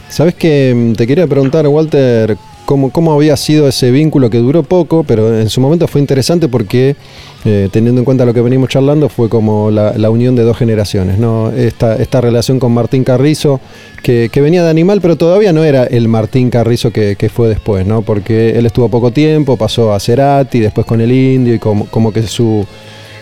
Sabes 0.09 0.35
que 0.35 0.93
te 0.97 1.05
quería 1.05 1.27
preguntar, 1.27 1.67
Walter, 1.67 2.35
cómo, 2.69 2.91
cómo 2.91 3.13
había 3.13 3.35
sido 3.35 3.67
ese 3.67 3.89
vínculo 3.89 4.29
que 4.29 4.37
duró 4.37 4.61
poco, 4.61 5.03
pero 5.03 5.39
en 5.39 5.49
su 5.49 5.59
momento 5.59 5.87
fue 5.87 6.01
interesante 6.01 6.47
porque, 6.47 6.95
eh, 7.43 7.67
teniendo 7.71 7.99
en 7.99 8.05
cuenta 8.05 8.25
lo 8.25 8.33
que 8.35 8.41
venimos 8.41 8.69
charlando, 8.69 9.09
fue 9.09 9.27
como 9.27 9.71
la, 9.71 10.09
unión 10.11 10.35
de 10.35 10.43
dos 10.43 10.55
generaciones. 10.55 11.17
Esta, 11.57 11.95
esta 11.95 12.21
relación 12.21 12.59
con 12.59 12.71
Martín 12.71 13.03
Carrizo, 13.03 13.59
que, 14.03 14.29
venía 14.35 14.61
de 14.63 14.69
Animal, 14.69 15.01
pero 15.01 15.15
todavía 15.15 15.51
no 15.51 15.63
era 15.63 15.85
el 15.85 16.07
Martín 16.07 16.51
Carrizo 16.51 16.91
que, 16.91 17.31
fue 17.33 17.49
después, 17.49 17.87
¿no? 17.87 18.03
Porque 18.03 18.51
él 18.51 18.67
estuvo 18.67 18.87
poco 18.87 19.09
tiempo, 19.09 19.57
pasó 19.57 19.91
a 19.91 19.99
Cerati, 19.99 20.59
después 20.59 20.85
con 20.85 21.01
el 21.01 21.11
Indio, 21.11 21.55
y 21.55 21.59
como, 21.59 21.87
como 21.87 22.13
que 22.13 22.21
su 22.21 22.67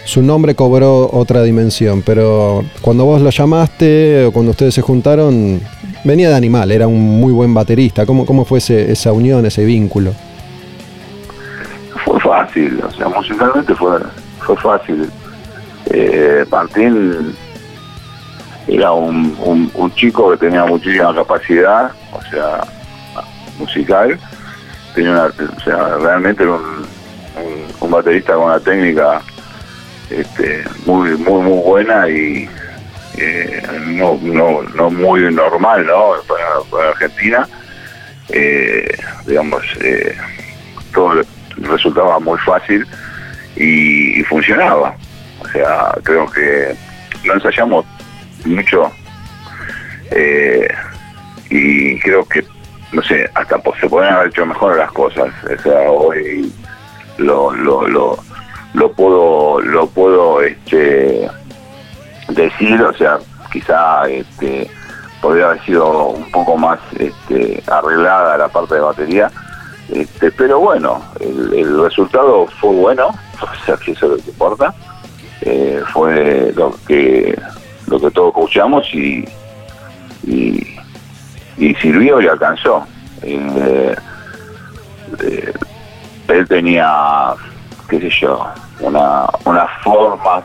su 0.03 0.21
nombre 0.21 0.55
cobró 0.55 1.09
otra 1.11 1.43
dimensión, 1.43 2.01
pero 2.01 2.63
cuando 2.81 3.03
vos 3.03 3.21
lo 3.21 3.29
llamaste 3.29 4.23
o 4.23 4.31
cuando 4.31 4.51
ustedes 4.51 4.73
se 4.73 4.81
juntaron, 4.81 5.59
venía 6.07 6.29
de 6.29 6.35
Animal, 6.35 6.71
era 6.71 6.87
un 6.87 7.19
muy 7.19 7.33
buen 7.33 7.53
baterista. 7.53 8.05
¿Cómo, 8.05 8.25
cómo 8.25 8.45
fue 8.45 8.59
esa 8.59 9.11
unión, 9.11 9.45
ese 9.45 9.65
vínculo? 9.65 10.13
Fue 12.05 12.19
fácil, 12.19 12.81
o 12.83 12.91
sea, 12.91 13.09
musicalmente 13.09 13.75
fue, 13.75 13.99
fue 14.39 14.57
fácil. 14.57 15.09
Eh, 15.91 16.45
Martín 16.49 17.35
era 18.67 18.91
un, 18.91 19.71
un, 19.73 19.93
chico 19.93 20.31
que 20.31 20.37
tenía 20.37 20.65
muchísima 20.65 21.13
capacidad, 21.13 21.91
o 22.11 22.21
sea, 22.29 22.61
musical. 23.59 24.17
Tenía 24.95 25.11
una, 25.11 25.25
o 25.25 25.59
sea, 25.63 25.97
realmente 25.97 26.43
era 26.43 26.53
un, 26.53 26.85
un 27.79 27.91
baterista 27.91 28.33
con 28.33 28.45
una 28.45 28.59
técnica 28.59 29.21
este, 30.09 30.63
muy 30.85 31.11
muy 31.17 31.41
muy 31.41 31.61
buena 31.63 32.09
y 32.09 32.49
eh, 33.17 33.61
no, 33.85 34.19
no, 34.21 34.61
no 34.61 34.89
muy 34.89 35.21
normal 35.33 35.85
¿no? 35.85 36.13
Para, 36.27 36.89
Argentina 36.89 37.47
eh, 38.29 38.97
digamos, 39.25 39.63
eh, 39.81 40.15
todo 40.93 41.21
resultaba 41.57 42.19
muy 42.19 42.37
fácil 42.39 42.85
y, 43.55 44.23
funcionaba. 44.23 44.95
O 45.39 45.47
sea, 45.49 45.95
creo 46.03 46.29
que 46.29 46.75
no 47.23 47.33
ensayamos 47.33 47.85
mucho 48.45 48.91
eh, 50.11 50.67
y 51.49 51.99
creo 51.99 52.25
que, 52.25 52.43
no 52.91 53.01
sé, 53.03 53.29
hasta 53.33 53.61
se 53.79 53.89
pueden 53.89 54.13
haber 54.13 54.27
hecho 54.27 54.45
mejor 54.45 54.77
las 54.77 54.91
cosas. 54.91 55.29
O 55.43 55.61
sea, 55.61 55.89
hoy 55.89 56.51
lo, 57.17 57.53
lo, 57.53 57.87
lo, 57.87 58.17
lo 58.73 58.91
puedo, 58.91 59.61
lo 59.61 59.87
puedo 59.87 60.41
este, 60.41 61.29
decir, 62.29 62.81
o 62.81 62.93
sea, 62.93 63.19
quizá 63.51 64.07
este, 64.09 64.69
podría 65.21 65.45
haber 65.45 65.63
sido 65.63 66.09
un 66.09 66.31
poco 66.31 66.57
más 66.57 66.79
este, 66.97 67.63
arreglada 67.67 68.37
la 68.37 68.47
parte 68.47 68.75
de 68.75 68.81
batería, 68.81 69.31
este, 69.89 70.31
pero 70.31 70.59
bueno, 70.59 71.01
el, 71.19 71.81
resultado 71.81 72.47
fue 72.59 72.71
bueno, 72.71 73.07
o 73.41 73.65
sea, 73.65 73.77
que 73.77 73.91
eso 73.91 74.05
es 74.05 74.11
lo 74.11 74.17
que 74.17 74.29
importa, 74.31 74.73
eh, 75.41 75.81
fue 75.93 76.51
lo 76.55 76.75
que 76.87 77.37
lo 77.87 77.99
que 77.99 78.11
todos 78.11 78.29
escuchamos 78.29 78.85
y, 78.93 79.25
y, 80.25 81.75
sirvió 81.75 82.21
y 82.21 82.27
alcanzó. 82.27 82.85
Eh, 83.21 83.95
eh, 85.21 85.53
él 86.27 86.47
tenía, 86.47 87.33
qué 87.89 87.99
sé 87.99 88.09
yo, 88.21 88.45
una, 88.81 89.25
una 89.45 89.67
forma, 89.83 90.43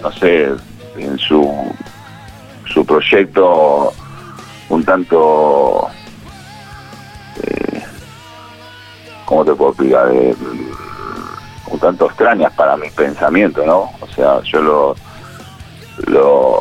no 0.00 0.12
sé, 0.12 0.52
en 0.96 1.18
su, 1.18 1.72
su 2.66 2.84
proyecto 2.84 3.92
un 4.68 4.84
tanto, 4.84 5.88
eh, 7.42 7.82
¿cómo 9.24 9.44
te 9.44 9.54
puedo 9.54 9.70
explicar? 9.70 10.08
Eh, 10.12 10.34
un 11.66 11.78
tanto 11.78 12.06
extrañas 12.06 12.52
para 12.54 12.76
mi 12.76 12.88
pensamiento, 12.90 13.64
¿no? 13.66 13.90
O 14.00 14.06
sea, 14.14 14.40
yo 14.42 14.60
lo, 14.62 14.96
lo, 16.06 16.60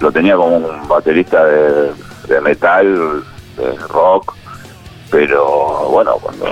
lo 0.00 0.12
tenía 0.12 0.36
como 0.36 0.56
un 0.56 0.88
baterista 0.88 1.44
de, 1.44 1.92
de 2.28 2.40
metal, 2.40 3.24
de 3.56 3.76
rock, 3.88 4.34
pero 5.10 5.88
bueno, 5.90 6.16
cuando, 6.20 6.46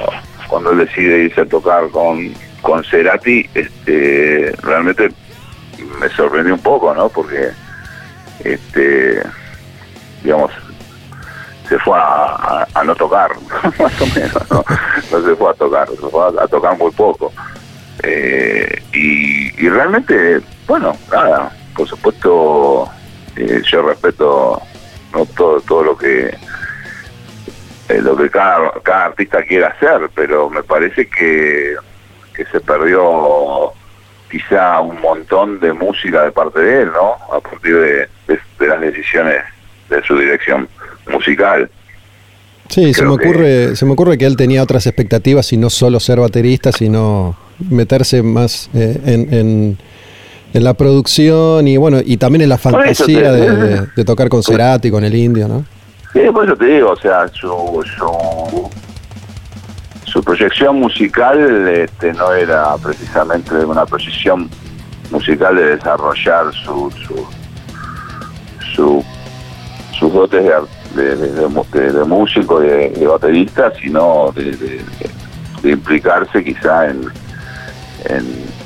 cuando 0.48 0.70
él 0.72 0.78
decide 0.78 1.24
irse 1.24 1.40
a 1.40 1.46
tocar 1.46 1.88
con, 1.90 2.32
con 2.60 2.84
Cerati, 2.84 3.48
este, 3.54 4.54
realmente 4.62 5.10
me 5.98 6.08
sorprendió 6.10 6.54
un 6.54 6.62
poco, 6.62 6.94
¿no? 6.94 7.08
Porque, 7.08 7.50
este, 8.44 9.22
digamos, 10.22 10.50
se 11.68 11.78
fue 11.78 11.98
a, 11.98 12.66
no 12.84 12.94
tocar, 12.94 13.30
más 13.78 14.00
o 14.00 14.06
menos, 14.06 14.50
¿no? 14.50 14.64
no 15.10 15.24
se 15.24 15.36
fue 15.36 15.50
a 15.50 15.54
tocar, 15.54 15.88
se 15.88 15.96
fue 15.96 16.28
a, 16.40 16.46
tocar 16.48 16.76
muy 16.76 16.90
poco. 16.92 17.32
Eh, 18.02 18.82
y, 18.92 19.68
realmente, 19.68 20.40
bueno, 20.66 20.96
nada, 21.10 21.52
por 21.76 21.88
supuesto, 21.88 22.90
eh, 23.36 23.62
yo 23.64 23.82
respeto 23.82 24.60
no 25.14 25.26
todo, 25.26 25.60
todo 25.60 25.82
lo 25.84 25.98
que 25.98 26.36
eh, 27.88 28.00
lo 28.00 28.16
que 28.16 28.30
cada, 28.30 28.72
cada 28.82 29.06
artista 29.06 29.42
quiera 29.42 29.68
hacer, 29.68 30.10
pero 30.14 30.48
me 30.48 30.62
parece 30.62 31.06
que, 31.08 31.74
que 32.34 32.44
se 32.46 32.60
perdió 32.60 33.72
quizá 34.32 34.80
un 34.80 34.98
montón 35.02 35.60
de 35.60 35.74
música 35.74 36.24
de 36.24 36.32
parte 36.32 36.58
de 36.58 36.82
él, 36.82 36.90
¿no? 36.92 37.36
A 37.36 37.38
partir 37.38 37.76
de, 37.76 38.08
las 38.66 38.80
decisiones 38.80 39.42
de 39.90 40.02
su 40.04 40.16
dirección 40.16 40.66
musical. 41.12 41.68
Sí, 42.68 42.94
se 42.94 43.04
me 43.04 43.10
ocurre, 43.10 43.76
se 43.76 43.84
me 43.84 43.92
ocurre 43.92 44.16
que 44.16 44.24
él 44.24 44.36
tenía 44.36 44.62
otras 44.62 44.86
expectativas 44.86 45.52
y 45.52 45.58
no 45.58 45.68
solo 45.68 46.00
ser 46.00 46.20
baterista, 46.20 46.72
sino 46.72 47.36
meterse 47.68 48.22
más 48.22 48.70
eh, 48.72 48.98
en, 49.04 49.76
en, 50.54 50.64
la 50.64 50.72
producción 50.72 51.68
y 51.68 51.76
bueno, 51.76 51.98
y 52.02 52.16
también 52.16 52.42
en 52.42 52.48
la 52.48 52.58
fantasía 52.58 53.32
de, 53.96 54.04
tocar 54.06 54.30
con 54.30 54.42
Cerati, 54.42 54.90
con 54.90 55.04
el 55.04 55.14
indio, 55.14 55.46
¿no? 55.48 55.66
Sí, 56.14 56.20
por 56.32 56.46
eso 56.46 56.56
te 56.56 56.66
digo, 56.66 56.90
o 56.90 56.96
sea, 56.96 57.28
su, 57.28 57.84
su 57.84 58.70
su 60.12 60.22
proyección 60.22 60.78
musical 60.78 61.68
este, 61.68 62.12
no 62.12 62.34
era 62.34 62.76
precisamente 62.76 63.54
una 63.64 63.86
proyección 63.86 64.50
musical 65.10 65.56
de 65.56 65.76
desarrollar 65.76 66.52
su, 66.52 66.90
su, 68.74 69.02
sus 69.98 70.12
dotes 70.12 70.44
de, 70.94 71.16
de, 71.16 72.04
músico 72.04 72.62
y 72.62 72.66
de, 72.66 73.06
baterista, 73.06 73.72
sino 73.80 74.32
de, 74.32 74.82
implicarse 75.64 76.44
quizá 76.44 76.90
en, 76.90 77.10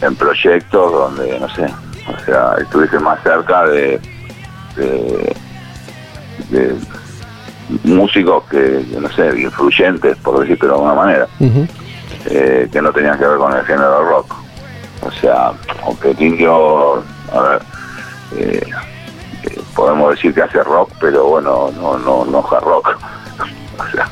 en, 0.02 0.16
proyectos 0.16 0.93
donde, 0.93 1.39
no 1.39 1.48
sé, 1.51 1.66
o 2.09 2.24
sea, 2.24 2.56
estuviese 2.59 2.98
más 2.98 3.23
cerca 3.23 3.66
de, 3.66 4.01
de 6.51 6.74
músicos 7.85 8.45
que, 8.45 8.85
no 8.99 9.09
sé, 9.11 9.41
influyentes, 9.41 10.17
por 10.19 10.41
decirlo 10.41 10.69
de 10.69 10.75
alguna 10.75 10.95
manera, 10.95 11.29
eh, 12.27 12.69
que 12.71 12.83
no 12.83 12.93
tenían 12.93 13.19
que 13.19 13.27
ver 13.27 13.39
con 13.39 13.53
el 13.53 13.65
género 13.65 14.05
rock. 14.05 14.35
O 15.03 15.11
sea, 15.11 15.53
aunque 15.85 16.11
el 16.11 16.23
indio, 16.23 17.03
a 17.33 17.41
ver, 17.41 17.63
eh, 18.37 18.71
eh, 19.45 19.61
podemos 19.75 20.15
decir 20.15 20.35
que 20.35 20.43
hace 20.43 20.63
rock, 20.63 20.91
pero 21.01 21.27
bueno, 21.27 21.71
no, 21.77 21.99
no, 21.99 22.25
no 22.25 22.47
hard 22.51 22.65
rock. 22.65 22.97
o 23.79 23.91
sea, 23.95 24.09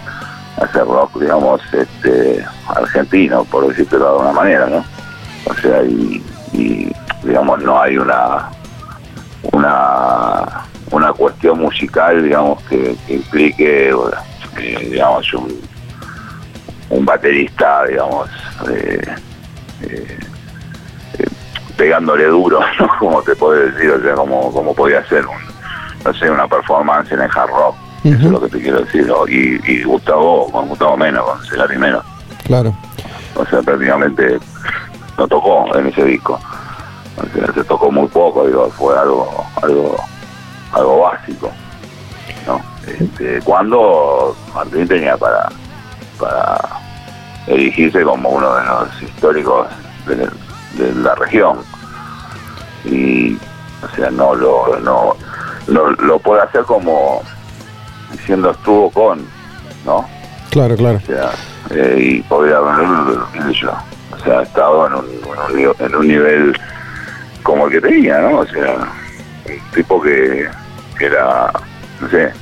hace 0.61 0.79
rock, 0.81 1.19
digamos, 1.19 1.61
este, 1.73 2.45
argentino, 2.69 3.45
por 3.45 3.69
decirlo 3.69 3.99
de 3.99 4.07
alguna 4.07 4.33
manera, 4.33 4.67
¿no? 4.67 4.85
O 5.47 5.55
sea, 5.55 5.83
y, 5.83 6.23
y 6.53 6.93
digamos, 7.23 7.63
no 7.63 7.81
hay 7.81 7.97
una 7.97 8.51
una 9.53 10.65
una 10.91 11.13
cuestión 11.13 11.61
musical, 11.61 12.23
digamos, 12.23 12.63
que, 12.65 12.97
implique, 13.09 13.93
digamos, 14.91 15.35
un, 15.35 15.61
un 16.91 17.05
baterista, 17.05 17.85
digamos, 17.87 18.29
eh, 18.71 19.01
eh, 19.83 20.19
eh, 21.19 21.27
pegándole 21.77 22.27
duro, 22.27 22.61
¿no? 22.81 22.89
Como 22.99 23.23
te 23.23 23.35
puedo 23.37 23.59
decir, 23.59 23.91
o 23.91 24.01
sea, 24.01 24.15
como, 24.15 24.53
como 24.53 24.75
podía 24.75 25.05
ser, 25.09 25.27
un, 25.27 25.37
no 26.05 26.15
sé, 26.15 26.31
una 26.31 26.47
performance 26.47 27.11
en 27.13 27.21
el 27.21 27.31
hard 27.35 27.51
rock, 27.51 27.77
eso 28.05 28.17
es 28.17 28.31
lo 28.31 28.41
que 28.43 28.49
te 28.49 28.61
quiero 28.61 28.81
decir, 28.81 29.11
y, 29.29 29.73
y 29.73 29.83
Gustavo, 29.83 30.51
con 30.53 30.69
Gustavo 30.69 30.97
menos, 30.97 31.25
con 31.25 31.45
Celari 31.47 31.79
menos. 31.79 32.05
Claro. 32.45 32.77
O 33.35 33.47
sea, 33.47 33.63
prácticamente 33.63 34.39
no 35.17 35.27
tocó 35.27 35.75
en 35.75 35.87
ese 35.87 36.05
disco. 36.05 36.39
O 37.17 37.27
sea, 37.35 37.53
se 37.55 37.65
tocó 37.65 37.91
muy 37.91 38.07
poco, 38.09 38.47
digo, 38.47 38.69
fue 38.71 38.97
algo, 38.99 39.47
algo 39.63 39.97
algo 40.75 41.01
básico. 41.01 41.51
¿no? 42.47 42.61
Este, 42.87 43.41
cuando 43.45 44.37
Martín 44.55 44.87
tenía 44.87 45.17
para, 45.17 45.49
para 46.19 46.61
erigirse 47.47 48.03
como 48.03 48.31
uno 48.31 48.55
de 48.55 48.65
los 48.65 49.03
históricos 49.03 49.69
de, 50.07 50.95
la 50.97 51.15
región. 51.15 51.59
Y, 52.85 53.37
o 53.83 53.97
sea, 53.97 54.11
no 54.11 54.35
lo, 54.35 54.79
no, 54.81 55.17
lo 55.67 56.19
puede 56.19 56.43
hacer 56.43 56.63
como 56.65 57.23
diciendo 58.13 58.51
estuvo 58.51 58.91
con, 58.91 59.27
¿no? 59.85 60.07
Claro, 60.51 60.77
claro. 60.77 60.99
O 60.99 61.07
sea, 61.07 61.31
eh, 61.71 61.97
y 61.99 62.23
podría 62.23 62.59
haber, 62.59 63.53
yo, 63.53 63.73
o 64.13 64.19
sea, 64.19 64.43
estado 64.43 64.87
en 64.87 64.95
un, 64.95 65.05
en 65.59 65.69
un, 65.69 65.75
en 65.79 65.97
un 65.97 66.09
nivel 66.09 66.61
como 67.43 67.67
el 67.67 67.73
que 67.73 67.81
tenía, 67.81 68.19
¿no? 68.21 68.41
O 68.41 68.47
sea, 68.47 68.89
un 69.47 69.71
tipo 69.73 70.01
que 70.01 70.49
que 70.99 71.07
era, 71.07 71.51
no 72.01 72.09
sé, 72.09 72.33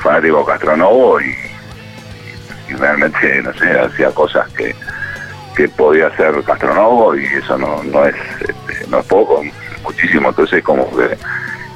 fanático 0.00 0.44
Castronovo 0.44 1.20
y, 1.20 1.34
y 2.68 2.74
realmente, 2.74 3.42
no 3.42 3.52
sé, 3.54 3.78
hacía 3.78 4.10
cosas 4.10 4.48
que, 4.52 4.74
que 5.56 5.68
podía 5.68 6.08
hacer 6.08 6.42
Castronovo 6.44 7.16
y 7.16 7.24
eso 7.24 7.56
no, 7.56 7.82
no 7.84 8.06
es 8.06 8.14
este, 8.40 8.86
no 8.88 8.98
es 8.98 9.06
poco, 9.06 9.42
muchísimo. 9.82 10.28
Entonces, 10.30 10.62
como 10.62 10.88
que, 10.96 11.16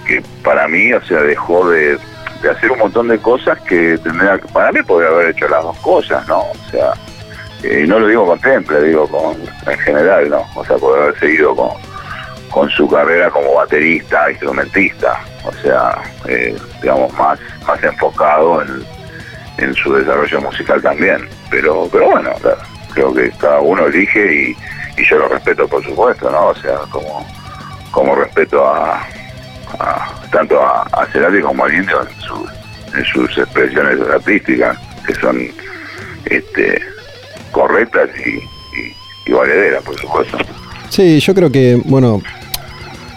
que 0.07 0.23
para 0.43 0.69
mí, 0.69 0.93
o 0.93 1.03
sea, 1.05 1.21
dejó 1.23 1.69
de, 1.71 1.99
de 2.43 2.51
hacer 2.51 2.71
un 2.71 2.79
montón 2.79 3.09
de 3.09 3.19
cosas 3.19 3.61
que 3.63 3.99
tendría 3.99 4.39
para 4.53 4.73
mí 4.73 4.83
podría 4.83 5.11
haber 5.11 5.31
hecho 5.31 5.49
las 5.49 5.63
dos 5.63 5.79
cosas, 5.79 6.27
¿no? 6.29 6.41
O 6.41 6.71
sea, 6.71 6.93
y 7.63 7.87
no 7.87 7.99
lo 7.99 8.07
digo 8.07 8.27
con 8.27 8.41
Temple, 8.41 8.83
digo 8.83 9.09
con 9.09 9.37
en 9.67 9.79
general, 9.81 10.29
¿no? 10.31 10.47
O 10.55 10.65
sea, 10.65 10.77
poder 10.77 11.03
haber 11.03 11.19
seguido 11.19 11.57
con, 11.57 11.71
con 12.51 12.69
su 12.71 12.89
carrera 12.89 13.31
como 13.31 13.55
baterista, 13.55 14.31
instrumentista 14.31 15.21
o 15.49 15.53
sea, 15.63 16.03
eh, 16.27 16.57
digamos, 16.83 17.13
más, 17.15 17.39
más 17.67 17.83
enfocado 17.83 18.63
en, 18.63 19.75
su 19.75 19.93
desarrollo 19.93 20.41
musical 20.41 20.81
también. 20.83 21.29
Pero, 21.51 21.89
pero 21.91 22.11
bueno, 22.11 22.31
creo 22.93 23.13
que 23.13 23.31
cada 23.39 23.61
uno 23.61 23.87
elige 23.87 24.51
y, 24.51 24.57
yo 25.05 25.19
lo 25.19 25.29
respeto, 25.29 25.67
por 25.69 25.83
supuesto, 25.85 26.31
¿no? 26.31 26.49
O 26.49 26.55
sea, 26.57 26.79
como, 26.91 27.27
como 27.93 28.17
respeto 28.17 28.67
a, 28.67 29.07
tanto 30.33 30.61
a, 30.61 30.83
a 30.93 31.07
Cerati 31.07 31.41
como 31.41 31.65
al 31.65 31.75
Indio 31.75 32.01
en, 32.03 32.99
en 32.99 33.05
sus 33.05 33.39
expresiones 33.39 34.01
artísticas, 34.11 34.77
que 35.07 35.15
son 35.15 35.41
este, 36.25 36.83
correctas 37.53 38.11
y, 38.27 39.31
y, 39.31 39.33
valederas, 39.33 39.83
por 39.85 39.99
supuesto. 39.99 40.39
Sí, 40.89 41.21
yo 41.21 41.35
creo 41.35 41.51
que, 41.51 41.81
bueno, 41.85 42.21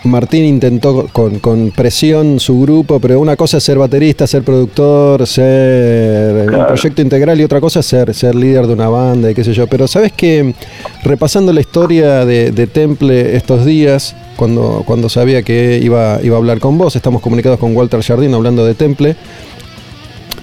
Martín 0.03 0.45
intentó 0.45 1.07
con, 1.11 1.72
presión 1.76 2.40
su 2.40 2.60
grupo, 2.61 2.99
pero 2.99 3.19
una 3.19 3.36
cosa 3.36 3.57
es 3.57 3.64
ser 3.64 3.78
baterista, 3.78 4.26
ser 4.26 4.44
productor, 4.44 5.28
ser 5.28 6.49
un 6.49 6.65
proyecto 6.68 7.02
integral 7.02 7.40
y 7.40 7.44
otra 7.44 7.61
cosa 7.61 7.82
es 7.82 7.86
ser, 7.86 8.14
ser 8.14 8.34
líder 8.34 8.65
de 8.68 8.73
una 8.73 8.90
banda 8.90 9.30
y 9.30 9.36
qué 9.36 9.44
sé 9.44 9.53
yo. 9.53 9.68
Pero 9.68 9.88
sabes 9.88 10.11
que 10.11 10.56
repasando 11.03 11.53
la 11.53 11.61
historia 11.61 12.26
de, 12.26 12.52
Temple 12.72 13.36
estos 13.36 13.65
días, 13.65 14.15
cuando, 14.38 14.84
cuando 14.86 15.10
sabía 15.10 15.44
que 15.44 15.80
iba, 15.84 16.19
iba 16.23 16.36
a 16.36 16.40
hablar 16.40 16.60
con 16.60 16.78
vos, 16.78 16.95
estamos 16.95 17.22
comunicados 17.22 17.60
con 17.60 17.76
Walter 17.76 18.02
Jardín 18.02 18.34
hablando 18.34 18.65
de 18.65 18.73
Temple, 18.73 19.15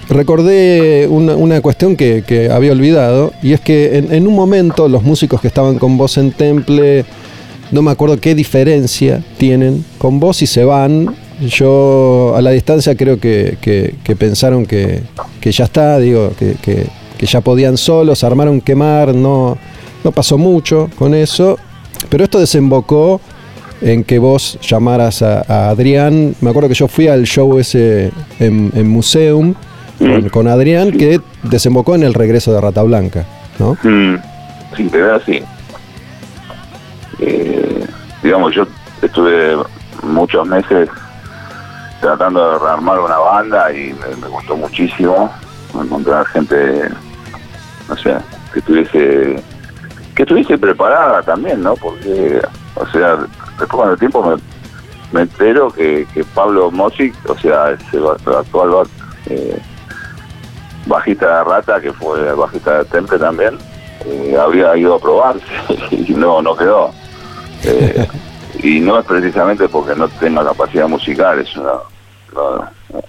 recordé 0.09 1.07
una, 1.07 1.61
cuestión 1.61 1.95
que, 1.95 2.49
había 2.51 2.71
olvidado, 2.71 3.31
y 3.41 3.53
es 3.53 3.61
que 3.61 3.97
en, 3.97 4.27
un 4.27 4.35
momento 4.35 4.87
los 4.87 5.03
músicos 5.03 5.39
que 5.41 5.47
estaban 5.47 5.77
con 5.77 5.97
vos 5.97 6.17
en 6.17 6.31
Temple, 6.31 7.05
no 7.71 7.81
me 7.81 7.91
acuerdo 7.91 8.19
qué 8.19 8.35
diferencia 8.35 9.23
tienen 9.37 9.85
con 9.97 10.19
vos 10.19 10.41
y 10.41 10.47
se 10.47 10.63
van. 10.63 11.15
Yo 11.41 12.33
a 12.35 12.41
la 12.41 12.51
distancia 12.51 12.95
creo 12.95 13.19
que, 13.19 13.57
pensaron 14.17 14.65
que, 14.65 15.01
ya 15.41 15.65
está, 15.65 15.99
digo, 15.99 16.31
que, 16.37 16.87
ya 17.25 17.41
podían 17.41 17.77
solos, 17.77 18.23
armaron 18.23 18.61
quemar, 18.61 19.13
no, 19.13 19.57
no 20.03 20.11
pasó 20.11 20.37
mucho 20.37 20.89
con 20.97 21.13
eso, 21.13 21.57
pero 22.09 22.23
esto 22.23 22.39
desembocó 22.39 23.21
en 23.81 24.03
que 24.03 24.19
vos 24.19 24.57
llamaras 24.61 25.21
a, 25.21 25.69
Adrián. 25.69 26.35
Me 26.41 26.49
acuerdo 26.49 26.69
que 26.69 26.75
yo 26.75 26.87
fui 26.87 27.07
al 27.07 27.23
show 27.23 27.57
ese 27.57 28.11
en, 28.39 28.71
en 28.75 28.87
Museum 28.87 29.53
con, 30.31 30.47
Adrián, 30.47 30.91
que 30.91 31.19
desembocó 31.43 31.95
en 31.95 32.03
el 32.03 32.13
regreso 32.13 32.53
de 32.53 32.61
Rata 32.61 32.83
Blanca, 32.83 33.25
¿no? 33.59 33.77
Mm, 33.83 34.15
sí. 35.25 35.41
Eh, 37.21 37.85
digamos, 38.23 38.53
yo 38.53 38.65
estuve 39.01 39.57
muchos 40.03 40.47
meses 40.47 40.89
tratando 42.01 42.53
de 42.53 42.59
rearmar 42.59 42.99
una 42.99 43.17
banda 43.17 43.71
y 43.73 43.93
me, 43.93 44.27
gustó 44.27 44.55
muchísimo 44.55 45.31
encontrar 45.73 46.25
gente, 46.27 46.89
no 47.87 47.95
sé, 47.97 48.15
que 48.53 48.59
estuviese 48.59 49.43
que 50.15 50.23
estuviese 50.23 50.57
preparada 50.57 51.21
también, 51.21 51.63
¿no? 51.63 51.75
Porque, 51.75 52.41
o 52.75 52.85
sea, 52.87 53.17
después 53.57 53.69
con 53.69 53.89
el 53.89 53.97
tiempo 53.97 54.21
me, 54.21 54.35
me 55.13 55.21
entero 55.21 55.71
que, 55.71 56.05
Pablo 56.33 56.69
Mosic, 56.71 57.15
o 57.29 57.37
sea, 57.37 57.69
el 57.69 58.35
actual 58.35 58.87
eh, 59.27 59.57
bajista 60.85 61.37
de 61.37 61.43
Rata, 61.45 61.79
que 61.79 61.93
fue 61.93 62.33
bajista 62.33 62.79
de 62.79 62.85
Temple 62.85 63.19
también, 63.19 63.57
eh, 64.05 64.37
había 64.39 64.75
ido 64.75 64.95
a 64.95 64.99
probarse 64.99 65.45
y 65.91 66.13
no, 66.13 66.41
no 66.41 66.55
quedó. 66.55 66.91
Eh, 67.63 68.07
y 68.63 68.79
no 68.79 68.99
es 68.99 69.05
precisamente 69.05 69.67
porque 69.69 69.95
no 69.95 70.07
tenga 70.07 70.43
capacidad 70.43 70.87
musical, 70.87 71.39
es 71.39 71.55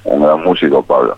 un 0.05 0.22
gran 0.22 0.43
músico 0.43 0.82
Pablo. 0.82 1.16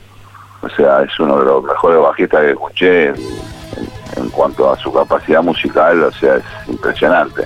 O 0.62 0.68
sea, 0.70 1.02
es 1.02 1.18
uno 1.18 1.38
de 1.38 1.44
los 1.44 1.64
mejores 1.64 2.00
bajistas 2.00 2.40
que 2.40 2.50
escuché 2.50 3.08
en, 3.08 4.30
cuanto 4.30 4.70
a 4.70 4.78
su 4.78 4.92
capacidad 4.92 5.42
musical, 5.42 6.04
o 6.04 6.12
sea, 6.12 6.36
es 6.36 6.44
impresionante. 6.68 7.44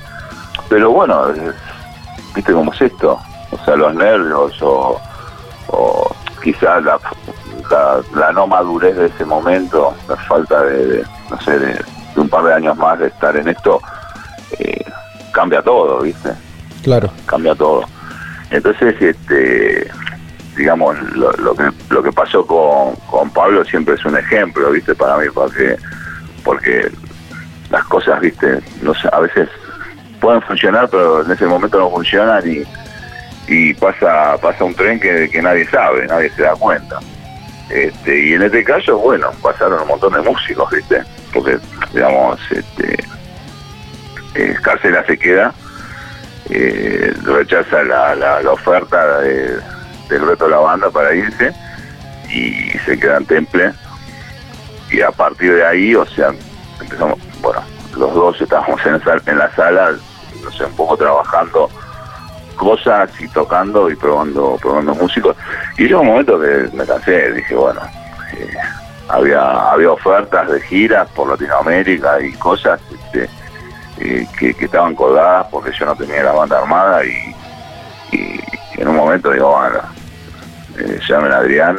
Pero 0.68 0.90
bueno, 0.90 1.24
viste 2.34 2.52
cómo 2.52 2.72
es 2.74 2.82
esto, 2.82 3.18
o 3.50 3.64
sea, 3.64 3.76
los 3.76 3.94
nervios 3.94 4.60
o, 4.60 5.00
o 5.68 6.16
quizás 6.42 6.84
la, 6.84 6.98
la, 8.14 8.32
no 8.32 8.46
madurez 8.46 8.96
de 8.96 9.06
ese 9.06 9.24
momento, 9.24 9.94
la 10.08 10.16
falta 10.16 10.62
de, 10.64 11.02
no 11.30 11.40
sé, 11.40 11.58
de, 11.58 11.84
un 12.16 12.28
par 12.28 12.44
de 12.44 12.54
años 12.54 12.76
más 12.76 12.98
de 12.98 13.08
estar 13.08 13.36
en 13.36 13.48
esto, 13.48 13.80
eh, 14.58 14.84
cambia 15.36 15.60
todo, 15.60 16.00
¿viste? 16.00 16.30
Claro. 16.82 17.10
Cambia 17.26 17.54
todo. 17.54 17.84
Entonces, 18.50 18.96
este 19.00 19.90
digamos, 20.56 20.96
lo, 21.12 21.54
que 21.54 21.70
lo 21.90 22.02
que 22.02 22.10
pasó 22.12 22.46
con, 22.46 22.96
con 23.10 23.28
Pablo 23.30 23.62
siempre 23.66 23.94
es 23.94 24.04
un 24.06 24.16
ejemplo, 24.16 24.70
¿viste? 24.70 24.94
Para 24.94 25.18
mí, 25.18 25.26
porque, 25.34 25.76
porque 26.42 26.90
las 27.68 27.84
cosas, 27.84 28.18
¿viste? 28.20 28.60
No 28.80 28.94
sé, 28.94 29.06
a 29.12 29.20
veces 29.20 29.50
pueden 30.18 30.40
funcionar, 30.40 30.88
pero 30.88 31.22
en 31.22 31.30
ese 31.30 31.44
momento 31.44 31.78
no 31.78 31.90
funcionan 31.90 32.42
y, 32.50 32.62
y 33.46 33.74
pasa 33.74 34.38
pasa 34.40 34.64
un 34.64 34.74
tren 34.74 34.98
que, 34.98 35.28
que 35.28 35.42
nadie 35.42 35.68
sabe, 35.68 36.06
nadie 36.06 36.30
se 36.30 36.44
da 36.44 36.54
cuenta. 36.54 36.98
Este, 37.68 38.28
y 38.28 38.32
en 38.32 38.42
este 38.42 38.64
caso, 38.64 38.96
bueno, 38.96 39.30
pasaron 39.42 39.82
un 39.82 39.88
montón 39.88 40.14
de 40.14 40.22
músicos, 40.22 40.70
¿viste? 40.70 41.02
Porque, 41.34 41.58
digamos, 41.92 42.40
este, 42.50 42.96
eh, 44.36 45.04
se 45.06 45.18
queda, 45.18 45.52
eh, 46.50 47.14
rechaza 47.22 47.82
la, 47.82 48.14
la, 48.14 48.52
oferta 48.52 49.20
del 49.20 49.62
reto 50.08 50.44
de 50.44 50.50
la 50.50 50.58
banda 50.58 50.90
para 50.90 51.14
irse 51.14 51.52
y 52.30 52.70
se 52.84 52.98
queda 52.98 53.18
en 53.18 53.26
Temple. 53.26 53.72
Y 54.90 55.00
a 55.00 55.10
partir 55.10 55.54
de 55.54 55.66
ahí, 55.66 55.94
o 55.94 56.06
sea, 56.06 56.32
empezamos, 56.80 57.18
bueno, 57.40 57.62
los 57.96 58.14
dos 58.14 58.40
estábamos 58.40 58.80
en, 58.86 59.00
en 59.26 59.38
la 59.38 59.54
sala, 59.54 59.92
no 60.42 60.66
un 60.66 60.76
poco 60.76 60.96
trabajando 60.96 61.68
cosas 62.56 63.10
y 63.20 63.28
tocando 63.28 63.90
y 63.90 63.96
probando 63.96 64.56
probando 64.60 64.94
músicos. 64.94 65.36
Y 65.78 65.84
llegó 65.84 66.00
un 66.00 66.08
momento 66.08 66.40
que 66.40 66.68
me 66.72 66.84
cansé, 66.84 67.32
dije, 67.32 67.54
bueno, 67.54 67.80
eh, 68.36 68.54
había 69.08 69.70
había 69.70 69.92
ofertas 69.92 70.50
de 70.50 70.60
giras 70.62 71.08
por 71.10 71.28
Latinoamérica 71.28 72.20
y 72.20 72.32
cosas 72.32 72.80
este, 72.92 73.28
eh, 74.00 74.26
que, 74.38 74.54
estaban 74.58 74.94
colgadas 74.94 75.46
porque 75.50 75.72
yo 75.78 75.86
no 75.86 75.96
tenía 75.96 76.22
la 76.22 76.32
banda 76.32 76.58
armada 76.58 77.04
y, 77.04 77.34
en 78.76 78.88
un 78.88 78.96
momento 78.96 79.30
digo, 79.30 79.56
bueno, 79.56 79.80
eh, 80.78 81.00
llamen 81.08 81.32
a 81.32 81.36
Adrián 81.38 81.78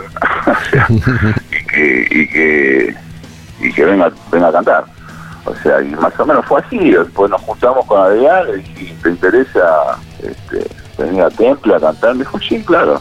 y 1.52 1.66
que 1.66 2.08
y 2.10 2.30
que 2.30 2.96
y 3.60 3.74
que 3.74 3.86
venga 3.86 4.12
venga 4.32 4.48
a 4.48 4.52
cantar 4.52 4.84
o 5.46 5.56
sea 5.58 5.82
y 5.82 5.90
más 5.90 6.20
o 6.20 6.26
menos 6.26 6.46
fue 6.46 6.60
así 6.60 6.92
después 6.92 7.30
nos 7.30 7.42
juntamos 7.42 7.86
con 7.86 8.02
Adrián 8.02 8.48
y 8.76 8.86
te 8.94 9.10
interesa 9.10 9.98
este, 10.24 10.68
venir 10.98 11.22
a 11.22 11.30
Temple 11.30 11.76
a 11.76 11.80
cantar, 11.80 12.14
me 12.14 12.20
dijo, 12.20 12.40
sí, 12.40 12.64
claro. 12.64 13.00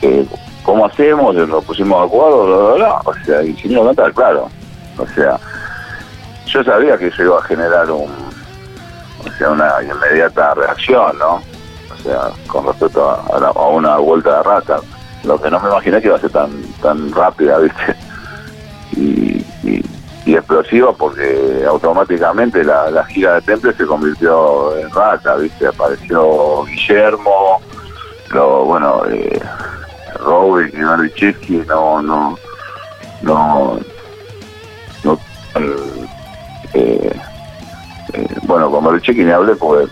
Eh, 0.00 0.26
¿Cómo 0.64 0.86
hacemos? 0.86 1.34
Nos 1.34 1.64
pusimos 1.64 2.00
de 2.00 2.06
acuerdo, 2.06 2.46
bla, 2.46 2.56
bla, 2.56 2.74
bla. 2.74 3.00
O 3.04 3.14
sea, 3.24 3.42
y 3.42 3.54
si 3.56 3.68
no 3.68 3.84
cantar, 3.84 4.12
claro. 4.12 4.48
O 4.96 5.06
sea, 5.08 5.38
yo 6.46 6.62
sabía 6.62 6.96
que 6.96 7.08
eso 7.08 7.22
iba 7.22 7.38
a 7.38 7.42
generar 7.42 7.90
un, 7.90 8.10
o 9.26 9.38
sea, 9.38 9.50
una 9.50 9.72
inmediata 9.82 10.54
reacción, 10.54 11.18
¿no? 11.18 11.34
O 11.92 12.02
sea, 12.02 12.30
con 12.46 12.66
respecto 12.66 13.08
a, 13.08 13.68
una 13.68 13.96
vuelta 13.98 14.38
de 14.38 14.42
rata. 14.42 14.80
Lo 15.24 15.40
que 15.40 15.50
no 15.50 15.60
me 15.60 15.68
imaginé 15.68 16.00
que 16.00 16.08
iba 16.08 16.16
a 16.16 16.20
ser 16.20 16.30
tan, 16.30 16.50
tan 16.82 17.12
rápida, 17.12 17.58
¿viste? 17.60 17.96
Y, 18.96 19.42
explosiva 20.24 20.92
porque 20.94 21.62
automáticamente 21.68 22.64
la, 22.64 23.04
gira 23.04 23.34
de 23.34 23.42
Temple 23.42 23.74
se 23.74 23.84
convirtió 23.84 24.74
en 24.78 24.90
rata, 24.90 25.36
¿viste? 25.36 25.66
Apareció 25.66 26.64
Guillermo, 26.64 27.60
lo, 28.30 28.64
bueno, 28.64 29.02
eh, 29.10 29.38
y 31.48 31.54
no, 31.66 32.00
no, 32.02 32.38
no, 33.22 33.78
no 35.04 35.18
eh, 36.74 37.20
eh, 38.12 38.26
bueno, 38.42 38.70
con 38.70 38.84
Marichevsky 38.84 39.24
ni 39.24 39.30
hablé 39.30 39.54
porque, 39.56 39.90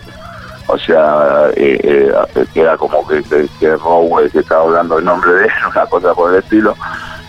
o 0.67 0.77
sea, 0.77 1.49
eh, 1.55 1.79
eh, 1.83 2.45
era 2.55 2.77
como 2.77 3.07
que, 3.07 3.23
que, 3.23 3.47
que 3.59 3.77
que 4.31 4.39
estaba 4.39 4.63
hablando 4.63 4.99
en 4.99 5.05
nombre 5.05 5.31
de 5.33 5.45
él, 5.45 5.51
una 5.71 5.85
cosa 5.85 6.13
por 6.13 6.33
el 6.33 6.39
estilo 6.39 6.75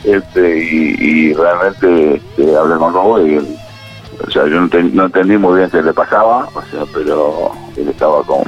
este 0.04 0.58
y, 0.58 1.32
realmente 1.34 2.16
este, 2.16 2.56
hablé 2.56 2.76
con 2.76 3.26
y 3.26 3.38
o 3.38 4.30
sea 4.30 4.46
yo 4.46 4.60
no, 4.60 5.04
entendí 5.04 5.36
muy 5.36 5.58
bien 5.58 5.70
qué 5.70 5.82
le 5.82 5.92
pasaba 5.92 6.48
o 6.54 6.62
sea 6.70 6.84
pero 6.92 7.52
él 7.76 7.88
estaba 7.88 8.22
con, 8.24 8.42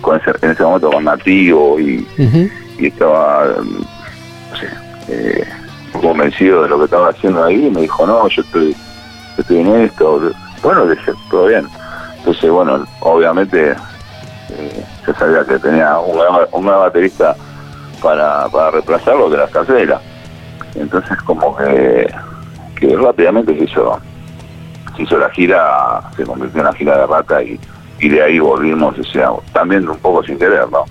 con 0.00 0.20
en 0.42 0.50
ese 0.50 0.62
momento 0.62 0.90
con 0.90 1.04
nativo 1.04 1.78
y, 1.78 2.06
y 2.78 2.86
estaba 2.86 3.46
no 3.46 4.56
sé 4.56 4.68
eh, 5.08 5.44
convencido 6.00 6.64
de 6.64 6.68
lo 6.68 6.78
que 6.78 6.84
estaba 6.84 7.10
haciendo 7.10 7.44
ahí 7.44 7.66
y 7.66 7.70
me 7.70 7.82
dijo 7.82 8.06
no 8.06 8.28
yo 8.28 8.42
estoy 8.42 8.76
estoy 9.36 9.60
en 9.60 9.76
esto 9.82 10.32
bueno 10.62 10.86
dije 10.86 11.12
todo 11.30 11.46
bien 11.46 11.68
entonces 12.18 12.50
bueno 12.50 12.84
obviamente 13.00 13.74
eh, 14.50 14.84
sabía 15.18 15.44
que 15.44 15.58
tenía 15.58 15.98
un, 15.98 16.16
nuevo 16.64 16.80
baterista 16.80 17.34
para, 18.02 18.48
para 18.48 18.70
reemplazarlo 18.70 19.28
de 19.30 19.38
la 19.38 19.48
carcela 19.48 20.00
entonces 20.74 21.16
como 21.22 21.56
que, 21.56 22.12
que 22.78 22.96
rápidamente 22.96 23.56
se 23.56 23.64
hizo, 23.64 23.98
se 24.96 25.02
hizo 25.02 25.18
la 25.18 25.30
gira, 25.30 26.00
se 26.16 26.24
convirtió 26.24 26.60
en 26.60 26.66
la 26.66 26.72
gira 26.72 26.98
de 26.98 27.06
rata 27.06 27.42
y, 27.42 27.58
y 28.00 28.08
de 28.08 28.22
ahí 28.22 28.38
volvimos, 28.38 28.98
o 28.98 29.04
sea, 29.04 29.30
también 29.52 29.88
un 29.88 29.98
poco 29.98 30.22
sin 30.24 30.38
querer, 30.38 30.70
¿no? 30.70 30.84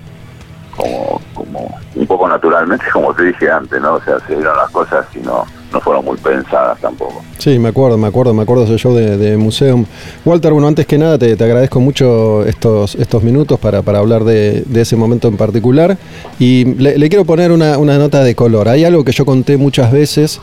Como, 0.75 1.21
como 1.33 1.79
un 1.95 2.07
poco 2.07 2.27
naturalmente, 2.27 2.85
como 2.93 3.13
te 3.13 3.23
dije 3.23 3.49
antes, 3.49 3.81
¿no? 3.81 3.93
O 3.93 4.01
sea, 4.01 4.19
se 4.21 4.35
dieron 4.35 4.57
las 4.57 4.69
cosas 4.71 5.05
y 5.15 5.19
no, 5.19 5.45
no 5.71 5.81
fueron 5.81 6.05
muy 6.05 6.17
pensadas 6.17 6.79
tampoco. 6.79 7.21
Sí, 7.37 7.59
me 7.59 7.69
acuerdo, 7.69 7.97
me 7.97 8.07
acuerdo, 8.07 8.33
me 8.33 8.43
acuerdo 8.43 8.63
ese 8.63 8.77
show 8.77 8.93
de, 8.95 9.17
de 9.17 9.37
Museum. 9.37 9.85
Walter, 10.25 10.53
bueno, 10.53 10.67
antes 10.67 10.85
que 10.85 10.97
nada 10.97 11.17
te, 11.17 11.35
te 11.35 11.43
agradezco 11.43 11.79
mucho 11.79 12.45
estos, 12.45 12.95
estos 12.95 13.23
minutos 13.23 13.59
para, 13.59 13.81
para 13.81 13.99
hablar 13.99 14.23
de, 14.23 14.63
de 14.65 14.81
ese 14.81 14.95
momento 14.95 15.27
en 15.27 15.37
particular 15.37 15.97
y 16.39 16.65
le, 16.75 17.09
quiero 17.09 17.25
poner 17.25 17.51
una, 17.51 17.77
una 17.77 17.97
nota 17.97 18.23
de 18.23 18.33
color. 18.35 18.69
Hay 18.69 18.85
algo 18.85 19.03
que 19.03 19.11
yo 19.11 19.25
conté 19.25 19.57
muchas 19.57 19.91
veces 19.91 20.39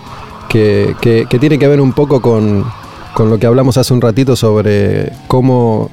que, 0.49 0.95
que- 1.01 1.27
tiene 1.39 1.59
que 1.59 1.67
ver 1.69 1.81
un 1.81 1.93
poco 1.95 2.21
con, 2.21 2.65
con 3.15 3.31
lo 3.31 3.39
que 3.39 3.47
hablamos 3.47 3.77
hace 3.77 3.93
un 3.95 4.01
ratito 4.01 4.37
sobre 4.37 5.11
cómo 5.27 5.91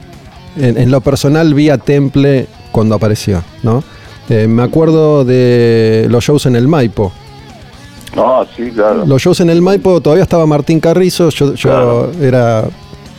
en, 0.57 0.77
en 0.77 0.91
lo 0.91 1.01
personal 1.01 1.53
vi 1.53 1.69
a 1.69 1.77
Temple 1.77 2.47
cuando 2.71 2.95
apareció, 2.95 3.43
¿no? 3.63 3.83
Eh, 4.29 4.47
me 4.47 4.61
acuerdo 4.63 5.25
de 5.25 6.07
los 6.09 6.23
shows 6.23 6.45
en 6.45 6.55
el 6.55 6.67
Maipo. 6.67 7.11
No, 8.15 8.45
sí, 8.55 8.71
claro. 8.71 9.05
Los 9.05 9.21
shows 9.21 9.39
en 9.39 9.49
el 9.49 9.61
Maipo 9.61 10.01
todavía 10.01 10.23
estaba 10.23 10.45
Martín 10.45 10.79
Carrizo, 10.79 11.29
yo, 11.29 11.53
yo 11.53 11.69
Claro. 11.69 12.11
era 12.21 12.65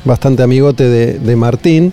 bastante 0.04 0.42
amigote 0.42 0.84
de, 0.88 1.18
de 1.18 1.36
Martín 1.36 1.92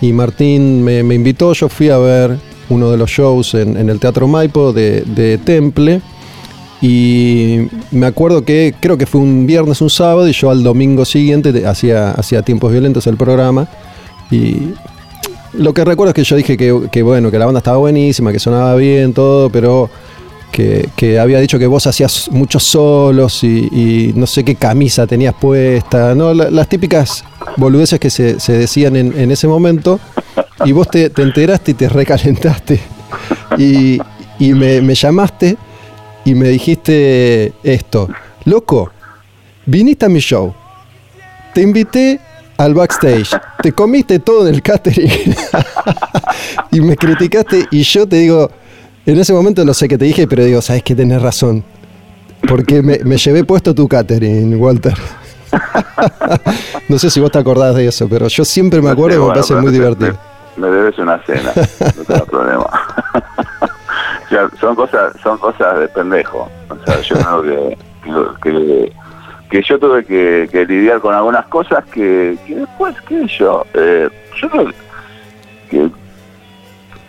y 0.00 0.12
Martín 0.12 0.82
me, 0.82 1.02
me 1.02 1.14
invitó, 1.14 1.52
yo 1.52 1.68
fui 1.68 1.90
a 1.90 1.98
ver 1.98 2.36
uno 2.70 2.90
de 2.90 2.96
los 2.96 3.10
shows 3.10 3.54
en, 3.54 3.76
en 3.76 3.88
el 3.90 4.00
Teatro 4.00 4.26
Maipo 4.26 4.72
de, 4.72 5.02
de 5.02 5.38
Temple 5.38 6.00
y 6.82 7.68
me 7.90 8.06
acuerdo 8.06 8.44
que 8.44 8.74
creo 8.80 8.96
que 8.96 9.06
fue 9.06 9.20
un 9.20 9.46
viernes, 9.46 9.80
un 9.82 9.90
sábado 9.90 10.26
y 10.28 10.32
yo 10.32 10.50
al 10.50 10.62
domingo 10.62 11.04
siguiente 11.04 11.66
hacía, 11.66 12.12
hacía 12.12 12.42
tiempos 12.42 12.72
violentos 12.72 13.06
el 13.06 13.16
programa 13.16 13.68
y 14.30 14.72
lo 15.52 15.74
que 15.74 15.84
recuerdo 15.84 16.10
es 16.10 16.14
que 16.14 16.24
yo 16.24 16.36
dije 16.36 16.56
que, 16.56 16.88
que, 16.90 17.02
bueno, 17.02 17.30
que 17.30 17.38
la 17.38 17.44
banda 17.44 17.58
estaba 17.58 17.76
buenísima, 17.76 18.32
que 18.32 18.38
sonaba 18.38 18.74
bien, 18.76 19.12
todo, 19.12 19.50
pero 19.50 19.90
que, 20.50 21.18
había 21.20 21.40
dicho 21.40 21.58
que 21.58 21.66
vos 21.66 21.86
hacías 21.86 22.28
muchos 22.30 22.62
solos 22.64 23.42
y, 23.44 24.12
no 24.14 24.26
sé 24.26 24.44
qué 24.44 24.54
camisa 24.54 25.06
tenías 25.06 25.34
puesta, 25.34 26.14
¿no? 26.14 26.34
La- 26.34 26.50
las 26.50 26.68
típicas 26.68 27.24
boludeces 27.56 27.98
que 27.98 28.10
se, 28.10 28.52
decían 28.52 28.96
en, 28.96 29.30
ese 29.30 29.46
momento, 29.46 30.00
y 30.64 30.72
vos 30.72 30.88
te, 30.88 31.10
te 31.10 31.22
enteraste 31.22 31.70
y 31.72 31.74
te 31.74 31.88
recalentaste. 31.88 32.80
Y, 33.58 33.98
y 34.38 34.52
me, 34.54 34.80
me 34.80 34.94
llamaste 34.94 35.56
y 36.24 36.34
me 36.34 36.48
dijiste 36.48 37.52
esto, 37.62 38.08
loco, 38.44 38.90
viniste 39.66 40.06
a 40.06 40.08
mi 40.08 40.20
show, 40.20 40.54
te 41.54 41.62
invité 41.62 42.20
al 42.56 42.74
backstage, 42.74 43.30
te 43.62 43.72
comiste 43.72 44.18
todo 44.18 44.46
en 44.46 44.54
el 44.54 44.62
catering 44.62 45.10
y 46.72 46.80
me 46.80 46.94
criticaste 46.96 47.66
y 47.70 47.82
yo 47.82 48.06
te 48.06 48.16
digo, 48.16 48.50
en 49.12 49.20
ese 49.20 49.32
momento 49.32 49.64
no 49.64 49.74
sé 49.74 49.88
qué 49.88 49.98
te 49.98 50.04
dije, 50.04 50.26
pero 50.26 50.44
digo, 50.44 50.60
sabes 50.60 50.82
que 50.82 50.94
tenés 50.94 51.22
razón, 51.22 51.64
porque 52.48 52.82
me, 52.82 52.98
me 53.04 53.16
llevé 53.16 53.44
puesto 53.44 53.74
tu 53.74 53.88
catering, 53.88 54.60
Walter. 54.60 54.94
no 56.88 56.98
sé 56.98 57.10
si 57.10 57.20
vos 57.20 57.30
te 57.30 57.38
acordás 57.38 57.74
de 57.74 57.86
eso, 57.86 58.08
pero 58.08 58.28
yo 58.28 58.44
siempre 58.44 58.80
me 58.80 58.90
acuerdo 58.90 59.16
y 59.16 59.18
me 59.18 59.24
Bueno, 59.24 59.34
parece 59.34 59.54
muy 59.56 59.72
divertido. 59.72 60.16
Me, 60.56 60.68
me 60.68 60.76
debes 60.76 60.98
una 60.98 61.20
cena, 61.24 61.52
no 61.96 62.04
tengo 62.04 62.26
problema. 62.26 62.66
O 64.30 64.32
sea, 64.32 64.48
son 64.60 64.76
cosas, 64.76 65.12
son 65.24 65.38
cosas 65.38 65.80
de 65.80 65.88
pendejo. 65.88 66.48
O 66.68 66.84
sea, 66.84 67.00
yo 67.00 67.16
creo 67.16 67.42
que, 67.42 67.78
que, 68.04 68.50
que, 68.52 68.92
que 69.50 69.62
yo 69.62 69.76
tuve 69.76 70.04
que, 70.04 70.48
que 70.52 70.64
lidiar 70.64 71.00
con 71.00 71.12
algunas 71.12 71.46
cosas 71.46 71.84
que, 71.86 72.38
que 72.46 72.54
después, 72.54 72.94
qué 73.08 73.22
sé 73.22 73.38
yo, 73.40 73.66
eh, 73.74 74.08
yo 74.40 74.50
creo 74.50 74.70
que, 75.68 75.90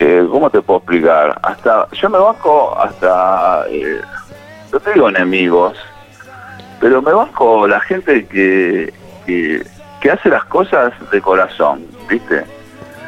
eh, 0.02 0.26
¿cómo 0.28 0.50
te 0.50 0.60
puedo 0.60 0.78
explicar? 0.78 1.38
Hasta, 1.44 1.86
yo 1.92 2.10
me 2.10 2.18
banco 2.18 2.76
hasta, 2.76 3.64
eh, 3.68 4.00
no 4.72 4.80
te 4.80 4.92
digo 4.94 5.08
enemigos, 5.08 5.78
pero 6.80 7.00
me 7.00 7.12
banco 7.12 7.68
la 7.68 7.78
gente 7.78 8.26
que, 8.26 8.92
que, 9.26 10.10
hace 10.10 10.28
las 10.28 10.44
cosas 10.46 10.92
de 11.12 11.20
corazón, 11.20 11.86
¿viste? 12.08 12.44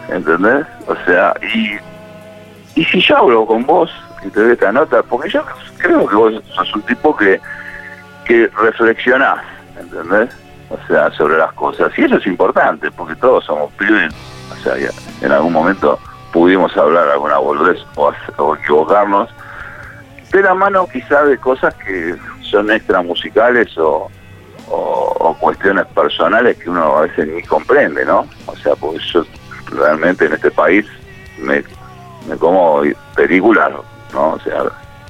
¿Entendés? 0.09 0.65
O 0.87 0.95
sea, 1.05 1.35
y, 1.43 2.85
si 2.85 3.01
yo 3.01 3.17
hablo 3.17 3.45
con 3.45 3.67
vos 3.67 3.91
y 4.25 4.29
te 4.29 4.41
doy 4.41 4.53
esta 4.53 4.71
nota, 4.71 5.03
porque 5.03 5.29
yo 5.31 5.43
creo 5.79 6.07
que 6.07 6.15
vos 6.15 6.35
sos 6.55 6.75
un 6.77 6.83
tipo 6.83 7.17
que, 7.17 7.41
que 8.25 8.49
reflexionás, 8.57 9.41
¿entendés? 9.81 10.31
O 10.71 10.79
sea, 10.87 11.11
sobre 11.11 11.39
las 11.39 11.53
cosas. 11.55 11.91
Y 11.99 12.05
eso 12.05 12.19
es 12.19 12.27
importante, 12.29 12.89
porque 12.93 13.17
todos 13.17 13.45
somos 13.45 13.73
pibes, 13.73 14.15
o 14.53 14.63
sea, 14.63 14.75
en 15.23 15.33
algún 15.33 15.53
momento 15.53 15.99
pudimos 16.35 16.77
hablar 16.77 17.09
alguna 17.11 17.39
boludez 17.39 17.79
o, 17.95 18.13
equivocarnos, 18.57 19.31
de 20.33 20.43
la 20.43 20.53
mano 20.53 20.89
quizá 20.89 21.23
de 21.23 21.39
cosas 21.39 21.73
que 21.77 22.17
son 22.43 22.73
extra 22.73 23.03
musicales 23.03 23.69
o, 23.79 24.11
cuestiones 25.39 25.87
personales 25.89 26.57
que 26.57 26.71
uno 26.71 26.97
a 26.97 27.03
veces 27.03 27.29
ni 27.29 27.43
comprende, 27.43 28.05
¿no? 28.05 28.27
O 28.47 28.57
sea, 28.57 28.75
porque 28.77 28.99
yo 29.13 29.25
realmente 29.71 30.25
en 30.25 30.33
este 30.33 30.51
país 30.51 30.87
me, 31.39 31.63
me 32.27 32.37
como 32.37 32.81
películas, 33.15 33.71
¿no? 34.13 34.31
O 34.31 34.41
sea, 34.41 34.63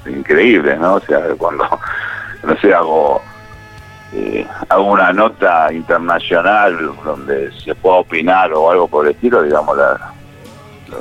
increíbles, 0.05 0.77
¿no? 0.79 0.95
O 0.95 0.99
sea, 1.01 1.21
cuando, 1.37 1.63
no 2.43 2.57
sé, 2.57 2.73
hago, 2.73 3.21
eh, 4.13 4.45
hago 4.67 4.91
una 4.91 5.13
nota 5.13 5.71
internacional 5.71 6.91
donde 7.05 7.51
se 7.63 7.73
pueda 7.75 7.97
opinar 7.97 8.51
o 8.53 8.69
algo 8.69 8.87
por 8.87 9.05
el 9.05 9.11
estilo, 9.13 9.41
digamos, 9.41 9.77
la- 9.77 10.11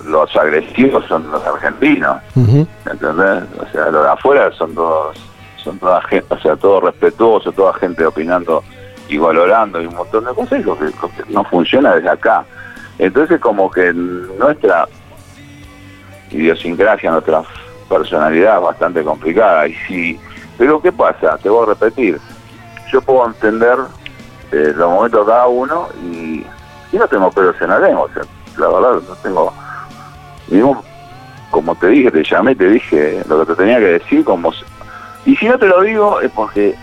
los 0.07 0.37
agresivos 0.37 1.05
son 1.07 1.31
los 1.31 1.45
argentinos. 1.47 2.19
¿entendés? 2.37 3.45
O 3.61 3.67
sea, 3.73 3.91
los 3.91 4.05
de 4.05 4.11
afuera 4.11 4.53
son 4.53 4.75
todos, 4.75 5.17
son 5.63 5.79
toda 5.79 6.01
gente, 6.03 6.27
o 6.35 6.39
sea, 6.39 6.57
todo 6.57 6.81
respetuoso, 6.81 7.53
toda 7.53 7.75
gente 7.75 8.05
opinando 8.05 8.63
y 9.09 9.19
valorando 9.19 9.81
y 9.81 9.87
un 9.87 9.95
montón 9.95 10.25
de 10.25 10.33
cosas, 10.33 10.61
y 10.61 10.63
lo 10.63 10.79
que, 10.79 10.85
lo 10.85 11.09
que 11.11 11.33
no 11.33 11.45
funciona 11.45 11.95
desde 11.95 12.11
acá. 12.11 12.45
Entonces 12.99 13.41
como 13.41 13.71
que 13.71 13.93
nuestra 13.93 14.89
idiosincrasia, 16.31 17.11
nuestra 17.11 17.43
personalidad 17.89 18.57
es 18.57 18.63
bastante 18.63 19.03
complicada. 19.03 19.67
Y 19.69 19.75
si, 19.87 20.21
pero 20.57 20.81
¿qué 20.81 20.93
pasa? 20.93 21.37
Te 21.39 21.49
voy 21.49 21.65
a 21.65 21.75
repetir. 21.75 22.19
Yo 22.93 23.01
puedo 23.03 23.27
entender 23.27 23.79
eh, 24.53 24.73
los 24.77 24.91
momentos 24.91 25.27
de 25.27 25.33
cada 25.33 25.49
uno 25.49 25.89
y, 26.03 26.47
y 26.93 26.97
no 26.97 27.09
tengo 27.09 27.31
pelos 27.31 27.57
en 27.61 27.71
la 27.71 27.79
lengua. 27.79 28.05
O 28.05 28.13
sea, 28.13 28.23
la 28.59 28.69
verdad, 28.69 29.03
no 29.09 29.15
tengo 29.17 29.53
ningún 30.49 30.79
como 31.51 31.77
te 31.77 31.87
dije, 31.87 32.11
te 32.11 32.25
llamé, 32.25 32.57
te 32.57 32.69
dije 32.69 33.23
lo 33.29 33.41
que 33.41 33.53
te 33.53 33.57
tenía 33.57 33.79
que 33.79 33.99
decir, 33.99 34.25
como 34.25 34.53
y 35.25 35.37
si 35.37 35.47
no 35.47 35.59
te 35.59 35.67
lo 35.67 35.81
digo 35.83 36.21
es 36.21 36.31
porque 36.33 36.75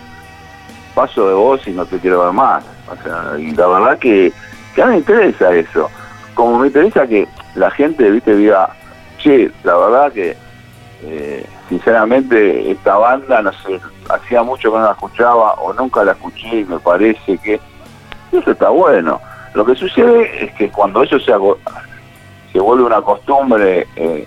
paso 0.94 1.28
de 1.28 1.34
vos 1.34 1.66
y 1.66 1.70
no 1.72 1.86
te 1.86 1.98
quiero 1.98 2.24
ver 2.24 2.32
más. 2.32 2.64
O 2.90 3.02
sea, 3.02 3.38
y 3.38 3.52
la 3.52 3.66
verdad 3.66 3.98
que, 3.98 4.32
que 4.74 4.82
a 4.82 4.86
mí 4.86 4.92
me 4.92 4.98
interesa 4.98 5.52
eso. 5.54 5.90
Como 6.34 6.58
me 6.58 6.66
interesa 6.68 7.06
que 7.06 7.26
la 7.54 7.70
gente, 7.70 8.10
viste, 8.10 8.36
diga, 8.36 8.70
che, 9.18 9.50
la 9.64 9.76
verdad 9.76 10.12
que 10.12 10.36
eh, 11.04 11.46
sinceramente 11.68 12.70
esta 12.70 12.96
banda, 12.96 13.42
no 13.42 13.52
sé, 13.52 13.80
hacía 14.08 14.42
mucho 14.42 14.72
que 14.72 14.78
no 14.78 14.84
la 14.84 14.92
escuchaba 14.92 15.52
o 15.54 15.72
nunca 15.72 16.04
la 16.04 16.12
escuché 16.12 16.60
y 16.60 16.64
me 16.64 16.78
parece 16.78 17.38
que 17.38 17.60
eso 18.32 18.50
está 18.50 18.70
bueno. 18.70 19.20
Lo 19.54 19.64
que 19.64 19.74
sucede 19.74 20.44
es 20.44 20.52
que 20.54 20.70
cuando 20.70 21.02
eso 21.02 21.18
se, 21.20 21.32
se 22.52 22.60
vuelve 22.60 22.84
una 22.84 23.00
costumbre 23.00 23.86
eh, 23.96 24.26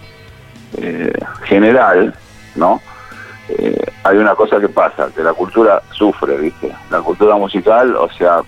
eh, 0.77 1.13
general, 1.43 2.13
¿no? 2.55 2.81
Eh, 3.49 3.85
hay 4.03 4.17
una 4.17 4.33
cosa 4.33 4.59
que 4.59 4.69
pasa, 4.69 5.09
que 5.15 5.21
la 5.21 5.33
cultura 5.33 5.81
sufre, 5.91 6.35
¿viste? 6.37 6.75
La 6.89 7.01
cultura 7.01 7.35
musical, 7.35 7.95
o 7.95 8.09
sea, 8.11 8.41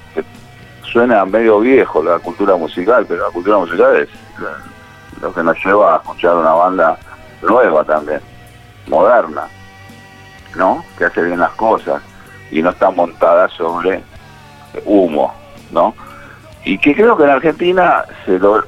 suena 0.82 1.24
medio 1.26 1.60
viejo 1.60 2.02
la 2.02 2.18
cultura 2.20 2.56
musical, 2.56 3.06
pero 3.08 3.26
la 3.26 3.32
cultura 3.32 3.58
musical 3.58 3.96
es 3.96 4.10
lo 5.22 5.34
que 5.34 5.44
nos 5.44 5.64
lleva 5.64 5.94
a 5.94 5.98
escuchar 5.98 6.36
una 6.36 6.54
banda 6.54 6.98
nueva 7.44 7.84
también, 7.84 8.22
moderna, 8.88 9.48
¿no? 10.56 10.84
Que 10.98 11.06
hace 11.06 11.22
bien 11.22 11.40
las 11.40 11.52
cosas 11.52 12.02
y 12.50 12.62
no 12.64 12.72
está 12.72 12.90
montada 12.90 13.48
sobre 13.50 14.02
humo, 14.86 15.34
¿no? 15.72 15.94
Y 16.64 16.80
que 16.80 16.96
creo 16.96 17.16
que 17.16 17.24
en 17.24 17.30
Argentina 17.30 18.04
se 18.26 18.40
lo, 18.40 18.64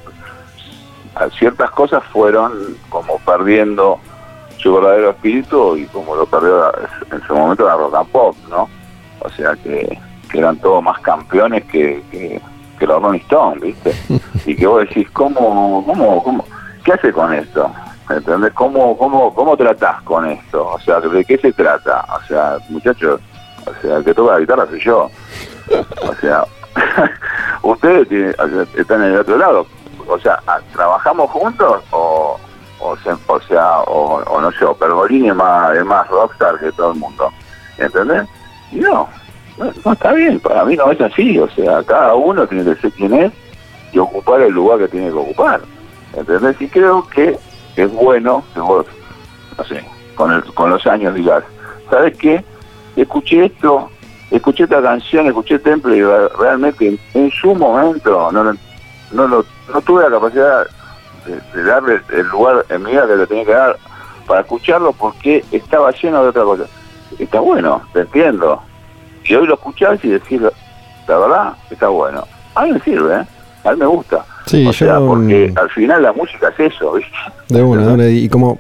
ciertas 1.38 1.70
cosas 1.72 2.04
fueron 2.12 2.54
como 2.90 3.18
perdiendo 3.20 4.00
su 4.58 4.74
verdadero 4.74 5.12
espíritu 5.12 5.76
y 5.78 5.86
como 5.86 6.16
lo 6.16 6.26
perdió 6.26 6.72
en 7.12 7.22
su 7.28 7.34
momento 7.36 7.66
la 7.66 7.76
rock 7.76 7.96
and 7.96 8.10
pop, 8.10 8.36
¿no? 8.50 8.70
O 9.22 9.30
sea 9.30 9.56
que, 9.64 9.98
que 10.32 10.38
eran 10.40 10.58
todos 10.58 10.84
más 10.84 11.00
campeones 11.00 11.64
que, 11.66 12.02
que, 12.12 12.42
que 12.78 12.88
los 12.88 13.02
Rolling 13.02 13.20
Stones, 13.22 13.62
¿viste? 13.62 13.94
Y 14.46 14.56
que 14.56 14.66
vos 14.68 14.82
decís, 14.82 15.10
¿cómo, 15.12 15.84
cómo, 15.86 16.24
cómo, 16.24 16.46
qué 16.84 16.94
hace 16.94 17.12
con 17.12 17.34
esto? 17.34 17.72
¿Entendés? 18.10 18.52
¿Cómo, 18.54 18.98
cómo, 18.98 19.34
¿Cómo 19.36 19.56
tratás 19.56 20.02
con 20.04 20.26
esto? 20.26 20.68
O 20.68 20.80
sea, 20.80 21.00
¿de 21.00 21.24
qué 21.26 21.38
se 21.38 21.52
trata? 21.54 22.04
O 22.18 22.26
sea, 22.28 22.58
muchachos, 22.70 23.22
o 23.66 23.82
sea, 23.82 23.98
el 23.98 24.04
que 24.04 24.14
toca 24.14 24.34
la 24.34 24.40
guitarra 24.40 24.66
soy 24.68 24.80
yo. 24.80 25.12
O 26.08 26.16
sea, 26.20 26.44
ustedes 27.62 28.08
tienen- 28.08 28.36
están 28.76 29.04
en 29.04 29.14
el 29.14 29.20
otro 29.20 29.38
lado. 29.38 29.68
O 30.10 30.20
sea, 30.20 30.40
¿a- 30.48 30.60
¿trabajamos 30.74 31.30
juntos 31.32 31.84
o, 31.92 32.40
o, 32.80 32.98
se- 32.98 33.12
o 33.28 33.40
sea, 33.42 33.80
o, 33.82 34.22
o 34.24 34.42
no 34.42 34.52
sé, 34.52 34.66
o 34.66 34.74
Pergolini 34.76 35.30
es 35.30 35.36
más, 35.36 35.76
es 35.76 35.86
rockstar 36.10 36.60
que 36.60 36.72
todo 36.72 36.92
el 36.92 37.00
mundo? 37.00 37.32
¿Entendés? 37.78 38.24
no, 38.72 39.08
no, 39.58 39.92
está 39.94 40.12
bien, 40.14 40.40
para 40.40 40.64
mí 40.66 40.76
no 40.76 40.92
es 40.92 41.02
así, 41.02 41.38
o 41.40 41.50
sea, 41.50 41.84
cada 41.84 42.14
uno 42.16 42.46
tiene 42.48 42.64
que 42.64 42.80
ser 42.82 42.92
quien 42.94 43.14
es 43.14 43.32
y 43.92 44.00
ocupar 44.00 44.42
el 44.42 44.54
lugar 44.54 44.80
que 44.80 44.88
tiene 44.88 45.08
que 45.08 45.14
ocupar. 45.18 45.62
¿Entendés? 46.16 46.60
Y 46.62 46.68
creo 46.68 47.08
que 47.08 47.38
es 47.76 47.92
bueno 47.94 48.44
que 48.54 48.60
vos, 48.62 48.86
no 49.58 49.64
sé, 49.66 49.84
con, 50.16 50.42
con 50.54 50.70
los 50.70 50.86
años 50.88 51.14
digas, 51.16 51.44
¿sabes 51.90 52.18
qué? 52.18 52.44
Escuché 52.96 53.46
esto, 53.46 53.90
escuché 54.32 54.64
esta 54.64 54.82
canción, 54.82 55.28
escuché 55.28 55.60
Temple 55.60 55.98
y 55.98 56.04
realmente 56.38 57.00
en, 57.14 57.32
su 57.32 57.54
momento 57.56 58.32
no, 58.32 58.44
no, 58.44 59.46
no, 59.74 59.82
tuve 59.82 60.04
la 60.04 60.10
capacidad 60.10 60.66
de, 61.54 61.64
darle 61.64 62.02
el 62.12 62.28
lugar 62.28 62.66
en 62.70 62.84
mi 62.84 62.92
vida 62.92 63.08
que 63.08 63.16
le 63.16 63.28
tenía 63.28 63.46
que 63.46 63.54
dar 63.54 63.78
para 64.28 64.42
escucharlo 64.42 64.94
porque 64.94 65.44
estaba 65.52 65.92
lleno 65.92 66.24
de 66.24 66.30
otra 66.30 66.44
cosa. 66.44 66.64
Está 67.18 67.40
bueno, 67.40 67.82
te 67.94 68.02
entiendo, 68.02 68.62
y 69.26 69.36
hoy 69.36 69.48
lo 69.48 69.56
escuchás 69.56 70.04
y 70.04 70.10
decís, 70.10 70.42
la 70.42 71.18
verdad, 71.18 71.54
está 71.70 71.88
bueno. 71.88 72.26
A 72.56 72.66
mí 72.66 72.72
me 72.72 72.80
sirve, 72.80 73.16
¿eh? 73.16 73.26
A 73.64 73.72
mí 73.72 73.80
me 73.80 73.86
gusta. 73.86 74.26
Sí, 74.46 74.66
o 74.66 74.74
sea, 74.74 75.00
porque 75.00 75.54
al 75.56 75.70
final 75.70 76.02
la 76.02 76.14
música 76.14 76.52
es 76.58 76.74
eso, 76.74 76.94
¿viste? 76.94 77.12
De 77.50 77.62
una, 77.62 77.86
de 77.86 77.94
una. 77.94 78.08
Y 78.08 78.28
como 78.30 78.60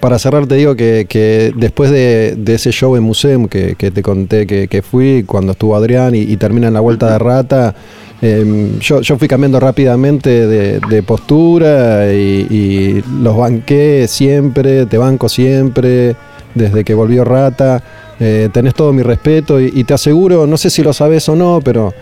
para 0.00 0.18
cerrar 0.18 0.46
te 0.46 0.56
digo 0.56 0.74
que, 0.74 1.06
que 1.08 1.52
después 1.54 1.90
de, 1.90 2.36
ese 2.46 2.72
show 2.72 2.96
en 2.96 3.02
Museum 3.02 3.48
que, 3.48 3.74
te 3.74 4.02
conté 4.02 4.46
que, 4.46 4.82
fui, 4.82 5.24
cuando 5.26 5.52
estuvo 5.52 5.76
Adrián 5.76 6.14
y, 6.14 6.36
termina 6.36 6.68
en 6.68 6.74
la 6.74 6.80
vuelta 6.80 7.12
de 7.12 7.18
rata, 7.18 7.74
em, 8.22 8.78
yo, 8.78 9.00
yo 9.00 9.18
fui 9.18 9.28
cambiando 9.28 9.60
rápidamente 9.60 10.46
de, 10.46 11.02
postura 11.02 12.12
y, 12.12 12.46
y, 12.50 13.04
los 13.22 13.36
banqué 13.36 14.06
siempre, 14.08 14.86
te 14.86 14.98
banco 14.98 15.28
siempre, 15.28 16.16
desde 16.54 16.84
que 16.84 16.94
volvió 16.94 17.24
rata. 17.24 17.82
Eh, 18.22 18.50
tenés 18.52 18.74
todo 18.74 18.92
mi 18.92 19.02
respeto 19.02 19.58
y, 19.58 19.82
te 19.84 19.94
aseguro, 19.94 20.46
no 20.46 20.58
sé 20.58 20.68
si 20.68 20.82
lo 20.82 20.92
sabes 20.92 21.26
o 21.30 21.36
no, 21.36 21.60
pero 21.64 21.94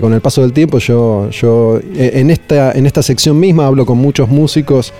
con 0.00 0.14
el 0.14 0.20
paso 0.20 0.42
del 0.42 0.52
tiempo 0.52 0.78
yo, 0.78 1.28
yo 1.30 1.80
eh, 1.96 2.12
en, 2.14 2.30
esta, 2.30 2.70
en 2.70 2.86
esta 2.86 3.02
sección 3.02 3.38
misma 3.38 3.66
hablo 3.66 3.84
con 3.84 3.98
muchos 3.98 4.28
músicos 4.28 4.92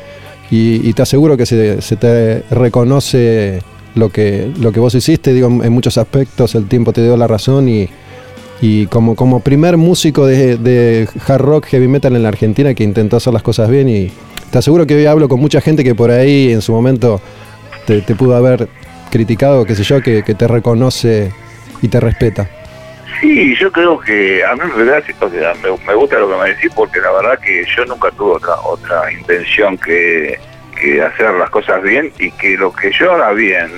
y, 0.50 0.92
te 0.92 1.02
aseguro 1.02 1.36
que 1.36 1.46
se, 1.46 1.76
te 1.96 2.42
reconoce 2.50 3.60
lo 3.94 4.08
que, 4.08 4.50
lo 4.58 4.72
que 4.72 4.80
vos 4.80 4.92
hiciste, 4.96 5.32
digo, 5.32 5.46
en 5.46 5.72
muchos 5.72 5.98
aspectos 5.98 6.56
el 6.56 6.66
tiempo 6.66 6.92
te 6.92 7.00
dio 7.00 7.16
la 7.16 7.28
razón 7.28 7.68
y, 7.68 7.88
y 8.60 8.86
como, 8.86 9.16
como 9.16 9.40
primer 9.40 9.76
músico 9.76 10.26
de, 10.26 11.08
hard 11.26 11.42
rock, 11.42 11.66
heavy 11.66 11.88
metal 11.88 12.16
en 12.16 12.22
la 12.22 12.28
Argentina 12.28 12.74
que 12.74 12.84
intentó 12.84 13.16
hacer 13.16 13.32
las 13.32 13.42
cosas 13.42 13.68
bien 13.68 13.88
y 13.88 14.10
te 14.50 14.58
aseguro 14.58 14.86
que 14.86 14.94
hoy 14.94 15.06
hablo 15.06 15.28
con 15.28 15.40
mucha 15.40 15.60
gente 15.60 15.84
que 15.84 15.94
por 15.94 16.10
ahí 16.10 16.52
en 16.52 16.62
su 16.62 16.72
momento 16.72 17.20
te, 17.86 18.00
pudo 18.14 18.36
haber 18.36 18.68
criticado, 19.10 19.64
qué 19.64 19.74
sé 19.74 19.82
yo, 19.82 20.00
que, 20.00 20.22
te 20.22 20.48
reconoce 20.48 21.32
y 21.82 21.88
te 21.88 22.00
respeta. 22.00 22.48
Sí, 23.20 23.54
yo 23.56 23.72
creo 23.72 23.98
que 23.98 24.44
a 24.44 24.54
mí 24.54 24.60
me, 24.60 25.94
gusta 25.94 26.18
lo 26.18 26.28
que 26.28 26.36
me 26.36 26.48
decís 26.50 26.70
porque 26.74 27.00
la 27.00 27.12
verdad 27.12 27.38
que 27.38 27.64
yo 27.76 27.84
nunca 27.86 28.10
tuve 28.10 28.32
otra 28.36 28.56
otra 28.60 29.12
intención 29.12 29.78
que, 29.78 30.38
hacer 31.02 31.32
las 31.34 31.48
cosas 31.50 31.82
bien 31.82 32.12
y 32.18 32.30
que 32.32 32.56
lo 32.56 32.72
que 32.72 32.92
yo 32.92 33.12
haga 33.12 33.32
bien, 33.32 33.70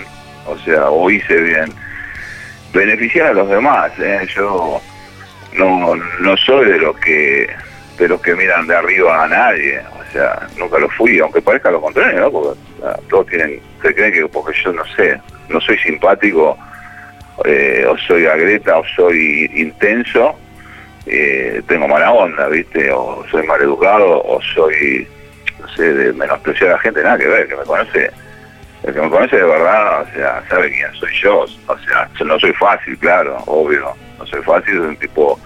o 0.46 0.58
sea, 0.58 0.90
o 0.90 1.08
hice 1.10 1.36
bien, 1.40 1.72
beneficiar 2.72 3.28
a 3.28 3.32
los 3.32 3.48
demás. 3.48 3.92
¿eh? 3.98 4.26
Yo 4.34 4.80
no, 5.56 5.96
no 5.96 6.36
soy 6.36 6.66
de 6.66 6.78
los 6.78 6.96
que 6.98 7.48
de 7.98 8.08
los 8.08 8.20
que 8.22 8.34
miran 8.34 8.66
de 8.66 8.76
arriba 8.76 9.24
a 9.24 9.28
nadie, 9.28 9.80
o 9.80 10.12
sea, 10.12 10.46
nunca 10.56 10.78
lo 10.78 10.88
fui, 10.88 11.18
aunque 11.18 11.42
parezca 11.42 11.70
lo 11.70 11.80
contrario, 11.80 12.20
¿no? 12.20 12.30
Porque 12.30 12.60
todos 13.10 13.26
tienen, 13.26 13.60
se 13.82 13.92
creen 13.92 14.12
que 14.12 14.28
porque 14.28 14.56
yo 14.62 14.72
no 14.72 14.84
sé, 14.94 15.20
no 15.48 15.60
soy 15.60 15.76
simpático, 15.78 16.56
eh, 17.44 17.84
o 17.88 17.98
soy 17.98 18.26
agreta, 18.26 18.78
o 18.78 18.84
soy 18.94 19.50
intenso, 19.52 20.38
eh, 21.06 21.60
tengo 21.66 21.88
mala 21.88 22.12
onda, 22.12 22.46
¿viste? 22.48 22.90
O 22.92 23.24
soy 23.30 23.44
mal 23.46 23.60
educado, 23.60 24.22
o 24.24 24.40
soy, 24.54 25.06
no 25.60 25.68
sé, 25.74 25.92
de 25.92 26.12
menospreciar 26.12 26.70
a 26.70 26.72
la 26.74 26.78
gente, 26.78 27.02
nada 27.02 27.18
que 27.18 27.26
ver, 27.26 27.48
que 27.48 27.56
me 27.56 27.64
conoce, 27.64 28.10
el 28.84 28.94
que 28.94 29.00
me 29.00 29.10
conoce 29.10 29.36
de 29.36 29.44
verdad, 29.44 30.02
o 30.02 30.14
sea, 30.14 30.42
sabe 30.48 30.70
quién 30.70 30.92
soy 30.94 31.12
yo, 31.20 31.40
o 31.40 31.78
sea, 31.78 32.08
no 32.24 32.38
soy 32.38 32.52
fácil, 32.52 32.96
claro, 32.98 33.36
obvio, 33.46 33.92
no 34.18 34.26
soy 34.26 34.42
fácil, 34.42 34.76
soy 34.76 34.86
un 34.86 34.96
tipo, 34.96 35.38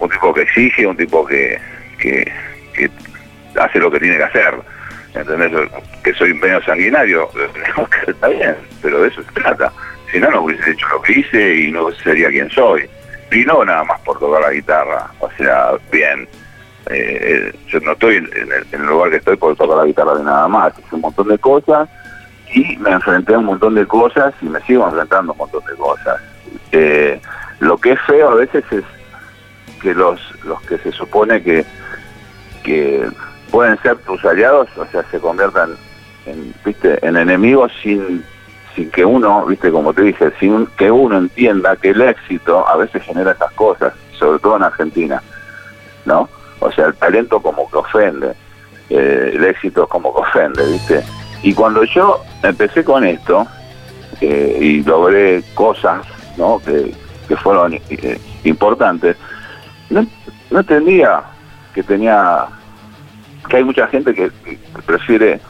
un 0.00 0.10
tipo 0.10 0.34
que 0.34 0.42
exige, 0.42 0.86
un 0.86 0.96
tipo 0.96 1.26
que, 1.26 1.58
que, 1.98 2.30
hace 3.58 3.78
lo 3.78 3.90
que 3.90 3.98
tiene 3.98 4.18
que 4.18 4.24
hacer 4.24 4.54
¿entendés? 5.14 5.52
Que 6.04 6.14
soy 6.14 6.34
medio 6.34 6.62
sanguinario, 6.62 7.28
está 8.06 8.28
bien, 8.28 8.56
pero 8.82 9.02
de 9.02 9.08
eso 9.08 9.22
se 9.22 9.40
trata. 9.40 9.72
Si 10.12 10.18
no, 10.18 10.30
no 10.30 10.42
hubiese 10.42 10.70
hecho 10.70 10.86
lo 10.88 11.02
que 11.02 11.20
hice 11.20 11.54
y 11.56 11.72
no 11.72 11.90
sería 11.92 12.28
quien 12.28 12.50
soy. 12.50 12.88
Y 13.30 13.44
no 13.44 13.64
nada 13.64 13.84
más 13.84 14.00
por 14.02 14.18
tocar 14.18 14.40
la 14.40 14.52
guitarra, 14.52 15.10
o 15.20 15.30
sea, 15.32 15.72
bien. 15.90 16.28
Eh, 16.90 17.52
yo 17.66 17.80
no 17.80 17.92
estoy 17.92 18.16
en 18.16 18.28
el, 18.72 18.86
lugar 18.86 19.10
que 19.10 19.16
estoy 19.16 19.36
por 19.36 19.54
tocar 19.56 19.76
la 19.76 19.84
guitarra 19.84 20.14
de 20.14 20.24
nada 20.24 20.48
más, 20.48 20.72
hice 20.78 20.94
un 20.94 21.02
montón 21.02 21.28
de 21.28 21.38
cosas 21.38 21.86
y 22.52 22.76
me 22.78 22.90
enfrenté 22.90 23.34
a 23.34 23.38
un 23.38 23.46
montón 23.46 23.74
de 23.74 23.86
cosas 23.86 24.34
y 24.40 24.46
me 24.46 24.60
sigo 24.62 24.86
enfrentando 24.86 25.32
a 25.32 25.34
un 25.34 25.38
montón 25.38 25.62
de 25.64 25.76
cosas. 25.76 26.20
Eh, 26.72 27.20
lo 27.60 27.76
que 27.76 27.92
es 27.92 28.00
feo 28.02 28.30
a 28.30 28.34
veces 28.34 28.64
es 28.70 28.84
que 29.80 29.94
los, 29.94 30.20
los 30.44 30.60
que 30.62 30.78
se 30.78 30.92
supone 30.92 31.42
que, 31.42 31.64
que 32.62 33.08
pueden 33.50 33.80
ser 33.82 33.96
tus 33.98 34.24
aliados, 34.24 34.68
o 34.76 34.86
sea, 34.86 35.04
se 35.10 35.18
conviertan 35.18 35.76
en, 36.26 36.54
¿viste? 36.64 36.98
en 37.06 37.16
enemigos 37.16 37.72
sin, 37.82 38.24
sin 38.74 38.90
que 38.90 39.04
uno, 39.04 39.46
viste, 39.46 39.70
como 39.70 39.92
te 39.92 40.02
dije, 40.02 40.32
sin 40.38 40.66
que 40.78 40.90
uno 40.90 41.18
entienda 41.18 41.76
que 41.76 41.90
el 41.90 42.00
éxito 42.00 42.66
a 42.68 42.76
veces 42.76 43.02
genera 43.02 43.32
esas 43.32 43.52
cosas, 43.52 43.92
sobre 44.18 44.38
todo 44.38 44.56
en 44.56 44.64
Argentina, 44.64 45.22
¿no? 46.04 46.28
O 46.60 46.72
sea, 46.72 46.86
el 46.86 46.94
talento 46.94 47.40
como 47.40 47.70
que 47.70 47.76
ofende, 47.76 48.32
eh, 48.90 49.32
el 49.34 49.44
éxito 49.44 49.86
como 49.86 50.14
que 50.14 50.20
ofende, 50.20 50.66
¿viste? 50.66 51.04
Y 51.42 51.54
cuando 51.54 51.84
yo 51.84 52.22
empecé 52.42 52.84
con 52.84 53.04
esto 53.04 53.46
eh, 54.20 54.58
y 54.60 54.82
logré 54.82 55.42
cosas, 55.54 56.04
¿no? 56.36 56.58
Que, 56.58 56.92
que 57.28 57.36
fueron 57.36 57.74
eh, 57.74 58.20
importantes, 58.44 59.16
no, 59.90 60.06
no 60.50 60.60
entendía 60.60 61.22
que 61.74 61.82
tenía 61.82 62.46
que 63.48 63.56
hay 63.56 63.64
mucha 63.64 63.86
gente 63.86 64.12
que, 64.12 64.30
prefiere 64.84 65.40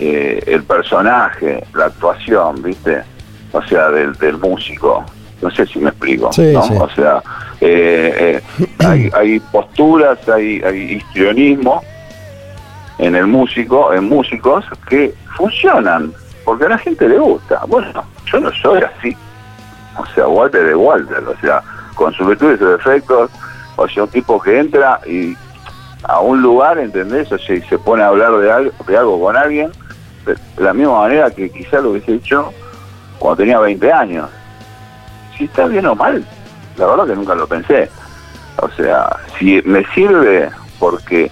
eh, 0.00 0.42
el 0.46 0.62
personaje, 0.62 1.64
la 1.74 1.86
actuación, 1.86 2.62
¿viste? 2.62 3.02
O 3.52 3.62
sea, 3.62 3.90
del, 3.90 4.38
músico. 4.38 5.04
No 5.42 5.50
sé 5.50 5.66
si 5.66 5.78
me 5.80 5.90
explico, 5.90 6.30
¿no? 6.38 6.60
O 6.60 6.88
sea, 6.90 7.22
hay, 7.60 9.10
hay, 9.12 9.40
posturas, 9.52 10.18
hay, 10.28 10.62
hay 10.62 10.92
histrionismo 10.94 11.82
en 12.98 13.14
el 13.14 13.26
músico, 13.26 13.92
en 13.92 14.08
músicos 14.08 14.64
que 14.88 15.14
funcionan, 15.36 16.12
porque 16.44 16.64
a 16.64 16.70
la 16.70 16.78
gente 16.78 17.08
le 17.08 17.18
gusta. 17.18 17.62
Bueno, 17.66 18.04
yo 18.30 18.40
no 18.40 18.50
soy 18.52 18.82
así. 18.82 19.16
O 19.98 20.06
sea, 20.14 20.28
Walter 20.28 20.64
de 20.64 20.74
Walter, 20.74 21.24
o 21.26 21.36
sea, 21.40 21.62
con 21.94 22.12
sus 22.14 22.26
virtudes 22.26 22.56
y 22.56 22.58
sus 22.58 22.70
defectos, 22.72 23.30
o 23.76 23.88
sea, 23.88 24.04
un 24.04 24.10
tipo 24.10 24.40
que 24.40 24.58
entra 24.58 25.00
y 25.06 25.36
a 26.04 26.20
un 26.20 26.42
lugar, 26.42 26.78
¿entendés? 26.78 27.30
O 27.32 27.38
sea, 27.38 27.56
y 27.56 27.62
se 27.62 27.78
pone 27.78 28.02
a 28.02 28.08
hablar 28.08 28.36
de 28.38 28.50
algo, 28.50 28.72
de 28.86 28.96
algo 28.96 29.20
con 29.20 29.36
alguien, 29.36 29.70
de 30.24 30.36
la 30.56 30.72
misma 30.72 31.00
manera 31.00 31.30
que 31.30 31.50
quizá 31.50 31.80
lo 31.80 31.90
hubiese 31.90 32.14
hecho 32.14 32.52
cuando 33.18 33.38
tenía 33.38 33.58
20 33.58 33.92
años. 33.92 34.28
Si 35.36 35.44
está 35.44 35.66
bien 35.66 35.86
o 35.86 35.94
mal, 35.94 36.24
la 36.76 36.86
verdad 36.86 37.06
que 37.06 37.16
nunca 37.16 37.34
lo 37.34 37.46
pensé. 37.46 37.90
O 38.58 38.68
sea, 38.70 39.08
si 39.38 39.60
me 39.64 39.84
sirve 39.94 40.50
porque 40.78 41.30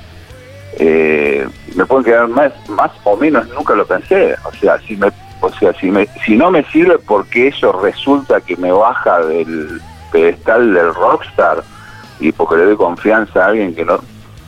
eh, 0.79 1.47
me 1.75 1.87
pueden 1.87 2.05
quedar 2.05 2.29
más, 2.29 2.53
más 2.69 2.91
o 3.05 3.17
menos, 3.17 3.49
nunca 3.49 3.75
lo 3.75 3.87
pensé. 3.87 4.35
O 4.45 4.53
sea, 4.53 4.79
si 4.81 4.97
me, 4.97 5.09
o 5.41 5.51
sea, 5.51 5.73
si 5.75 5.91
me, 5.91 6.07
si 6.25 6.37
no 6.37 6.51
me 6.51 6.65
sirve 6.65 6.99
porque 6.99 7.49
eso 7.49 7.73
resulta 7.73 8.41
que 8.41 8.57
me 8.57 8.73
baja 8.73 9.21
del 9.21 9.81
pedestal 10.13 10.73
del 10.73 10.95
rockstar 10.95 11.63
y 12.21 12.33
porque 12.33 12.57
le 12.57 12.65
doy 12.67 12.77
confianza 12.77 13.45
a 13.45 13.49
alguien 13.49 13.75
que 13.75 13.85
no 13.85 13.99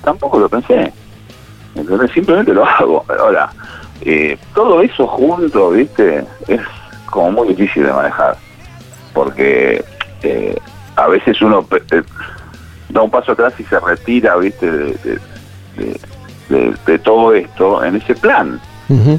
tampoco 0.02 0.38
lo 0.38 0.48
pensé. 0.48 0.92
Entonces 1.74 2.10
simplemente 2.12 2.54
lo 2.54 2.64
hago. 2.66 3.04
Ahora, 3.18 3.50
eh, 4.02 4.38
todo 4.54 4.80
eso 4.80 5.06
junto, 5.06 5.70
¿viste? 5.70 6.24
Es 6.48 6.60
como 7.06 7.32
muy 7.32 7.48
difícil 7.48 7.84
de 7.84 7.92
manejar. 7.92 8.36
Porque 9.12 9.84
eh, 10.22 10.56
a 10.96 11.08
veces 11.08 11.40
uno 11.42 11.66
eh, 11.90 12.02
da 12.88 13.02
un 13.02 13.10
paso 13.10 13.32
atrás 13.32 13.52
y 13.58 13.64
se 13.64 13.78
retira, 13.80 14.36
¿viste? 14.36 14.70
De, 14.70 15.20
todo 17.02 17.32
esto 17.34 17.84
en 17.84 17.96
ese 17.96 18.14
plan. 18.14 18.60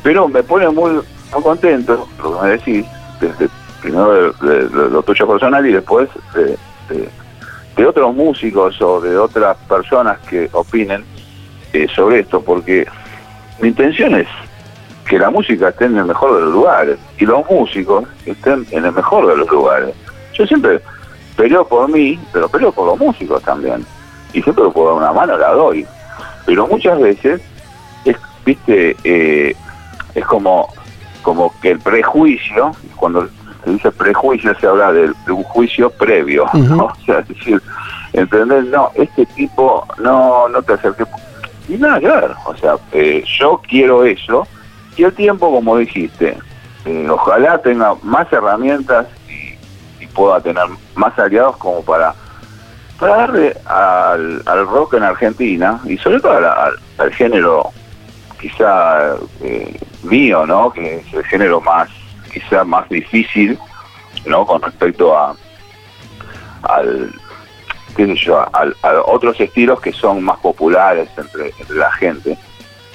Pero 0.04 0.28
me 0.28 0.44
pone 0.44 0.70
muy, 0.70 0.92
muy 1.34 1.44
contento, 1.44 2.08
lo 2.24 2.40
que 2.40 2.44
me 2.44 2.50
decís, 2.52 2.86
desde 3.20 3.50
primero 3.82 4.32
de, 4.34 4.70
lo 4.90 5.04
tuyo 5.04 5.28
personal 5.28 5.66
y 5.66 5.74
después 5.74 6.10
de, 6.34 6.58
de 7.78 7.86
otros 7.86 8.16
músicos 8.16 8.82
o 8.82 9.00
de 9.00 9.18
otras 9.18 9.56
personas 9.68 10.20
que 10.28 10.50
opinen 10.52 11.04
eh, 11.74 11.88
sobre 11.96 12.20
esto, 12.20 12.42
porque 12.42 12.88
mi 13.62 13.70
intención 13.70 14.16
es 14.16 14.28
que 15.08 15.20
la 15.20 15.30
música 15.30 15.70
esté 15.70 15.86
en 15.86 15.98
el 15.98 16.06
mejor 16.06 16.36
de 16.36 16.42
los 16.42 16.54
lugares 16.54 16.98
y 17.20 17.26
los 17.26 17.48
músicos 17.50 18.06
estén 18.26 18.66
en 18.72 18.86
el 18.86 18.92
mejor 18.92 19.28
de 19.28 19.38
los 19.38 19.50
lugares. 19.50 19.94
Yo 20.34 20.46
siempre 20.48 20.82
peleo 21.36 21.68
por 21.68 21.90
mí, 21.90 22.20
pero 22.34 22.50
peleo 22.50 22.72
por 22.72 22.88
los 22.88 23.00
músicos 23.00 23.42
también. 23.44 23.86
Y 24.34 24.42
siempre 24.42 24.66
puedo 24.70 24.88
dar 24.88 24.98
una 24.98 25.14
mano, 25.14 25.38
la 25.38 25.52
doy. 25.52 25.86
Pero 26.48 26.66
muchas 26.66 26.98
veces, 27.00 27.42
es, 28.06 28.16
viste, 28.46 28.96
eh, 29.04 29.54
es 30.16 30.26
como, 30.26 30.74
como 31.22 31.54
que 31.60 31.72
el 31.72 31.80
prejuicio, 31.80 32.72
cuando 32.96 33.28
se 33.66 33.72
dice 33.72 33.92
prejuicio 33.92 34.58
se 34.58 34.66
habla 34.66 34.94
de, 34.94 35.12
un 35.28 35.44
juicio 35.44 35.90
previo, 35.90 36.46
¿no? 36.54 36.86
O 36.86 37.06
sea, 37.06 37.20
es 37.20 37.28
decir, 37.28 37.62
¿entendés? 38.14 38.64
No, 38.68 38.92
este 38.96 39.26
tipo 39.26 39.86
no, 40.00 40.48
no 40.48 40.62
te 40.64 40.74
acerques. 40.74 41.06
Y 41.68 41.74
nada 41.74 42.00
ver, 42.00 42.32
o 42.46 42.56
sea, 42.56 42.76
eh, 42.94 43.26
yo 43.40 43.62
quiero 43.68 44.06
eso, 44.06 44.48
y 44.96 45.04
el 45.04 45.14
tiempo, 45.14 45.52
como 45.52 45.76
dijiste, 45.76 46.38
eh, 46.86 47.08
ojalá 47.10 47.62
tenga 47.62 47.94
más 48.04 48.32
herramientas 48.32 49.06
y, 49.28 49.58
y, 50.02 50.08
pueda 50.08 50.40
tener 50.40 50.64
más 50.96 51.20
aliados 51.20 51.58
como 51.58 51.82
para, 51.82 52.16
para 53.00 53.18
darle 53.18 53.56
al, 53.66 54.42
al 54.46 54.68
rock 54.68 54.96
en 54.96 55.04
Argentina, 55.04 55.80
y 55.86 55.98
sobre 55.98 56.20
todo 56.20 56.34
al, 56.34 56.74
al 56.98 57.14
género 57.14 57.72
quizá 58.40 59.16
eh, 59.42 59.80
mío, 60.04 60.46
¿no? 60.46 60.72
Que 60.72 60.98
es 60.98 61.14
el 61.14 61.24
género 61.26 61.62
más, 61.62 61.90
quizá 62.32 62.64
más 62.64 62.88
difícil, 62.90 63.58
¿no? 64.26 64.46
Con 64.46 64.62
respecto 64.62 65.18
a 65.18 65.36
al 66.64 67.14
qué 67.96 68.06
sé 68.06 68.16
yo, 68.16 68.40
a, 68.40 68.68
otros 69.06 69.40
estilos 69.40 69.82
que 69.82 69.92
son 69.92 70.24
más 70.24 70.38
populares 70.40 71.10
entre, 71.18 71.52
la 71.70 71.92
gente, 71.94 72.38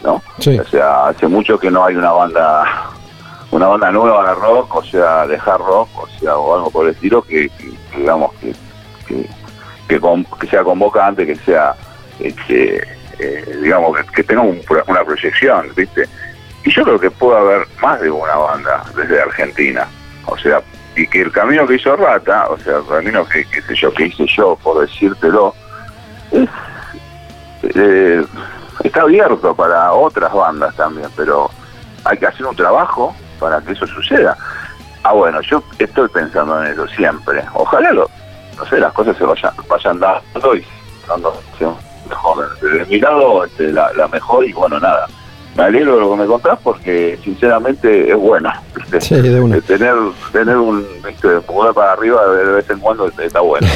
¿no? 0.02 0.22
O 0.38 0.64
sea, 0.64 1.08
hace 1.08 1.26
mucho 1.26 1.58
que 1.58 1.70
no 1.70 1.84
hay 1.84 1.96
una 1.96 2.12
banda 2.12 2.92
una 3.50 3.66
banda 3.66 3.90
nueva 3.90 4.28
de 4.28 4.34
rock, 4.36 4.76
o 4.76 4.84
sea, 4.84 5.26
de 5.26 5.36
hard 5.36 5.60
rock, 5.60 5.88
o 5.94 6.08
sea, 6.18 6.36
o 6.36 6.54
algo 6.54 6.70
por 6.70 6.86
el 6.86 6.94
estilo 6.94 7.20
que, 7.22 7.50
digamos 7.96 8.32
que 8.34 8.54
que, 9.06 9.28
que, 10.00 10.46
sea 10.46 10.62
convocante, 10.62 11.26
que 11.26 11.36
sea 11.36 11.74
este, 12.20 12.82
eh, 13.18 13.58
digamos, 13.62 13.98
que, 14.14 14.22
tenga 14.22 14.42
una 14.42 15.04
proyección, 15.04 15.68
¿viste? 15.76 16.08
Y 16.64 16.72
yo 16.72 16.84
creo 16.84 16.98
que 16.98 17.10
puede 17.10 17.38
haber 17.38 17.66
más 17.80 18.00
de 18.00 18.10
una 18.10 18.36
banda 18.36 18.84
desde 18.96 19.20
Argentina, 19.20 19.86
o 20.26 20.36
sea, 20.38 20.62
y 20.94 21.06
que 21.06 21.22
el 21.22 21.32
camino 21.32 21.66
que 21.66 21.74
hizo 21.74 21.96
Rata, 21.96 22.48
o 22.48 22.58
sea, 22.58 22.78
el 22.78 22.86
camino 22.86 23.26
que, 23.26 23.44
sé 23.44 23.74
yo, 23.74 23.92
que 23.92 24.06
hice 24.06 24.26
yo, 24.26 24.56
por 24.62 24.80
decírtelo, 24.86 25.54
eh, 27.62 28.24
está 28.84 29.02
abierto 29.02 29.54
para 29.54 29.92
otras 29.92 30.32
bandas 30.32 30.74
también, 30.76 31.08
pero 31.16 31.50
hay 32.04 32.18
que 32.18 32.26
hacer 32.26 32.46
un 32.46 32.56
trabajo 32.56 33.14
para 33.38 33.60
que 33.60 33.72
eso 33.72 33.86
suceda. 33.86 34.36
Ah, 35.04 35.12
bueno, 35.12 35.40
yo 35.42 35.62
estoy 35.78 36.08
pensando 36.08 36.62
en 36.62 36.72
eso 36.72 36.86
siempre. 36.88 37.42
Ojalá, 37.54 37.92
lo, 37.92 38.08
no 38.62 38.68
sé, 38.68 38.78
las 38.78 38.92
cosas 38.92 39.16
se 39.16 39.24
vayan, 39.24 39.52
vayan 39.68 39.98
dando 39.98 40.56
y 40.56 40.64
dando 41.08 41.34
mejor. 42.08 42.48
Desde 42.60 42.86
mi 42.86 43.00
lado, 43.00 43.44
este, 43.44 43.72
la, 43.72 44.08
mejor 44.12 44.46
y 44.46 44.52
bueno, 44.52 44.78
nada. 44.78 45.08
Me 45.56 45.64
alegro 45.64 45.96
de 45.96 46.00
lo 46.00 46.10
que 46.12 46.16
me 46.16 46.26
contás 46.26 46.58
porque 46.62 47.18
sinceramente 47.22 48.10
es. 48.10 49.04
Sí, 49.04 49.16
de 49.16 49.40
una. 49.40 49.60
Tener, 49.60 49.94
tener 50.32 50.56
un 50.56 50.86
este, 51.06 51.40
poder 51.40 51.74
para 51.74 51.92
arriba 51.92 52.26
de 52.26 52.44
vez 52.52 52.70
en 52.70 52.78
cuando 52.78 53.08
está 53.08 53.40
bueno. 53.40 53.66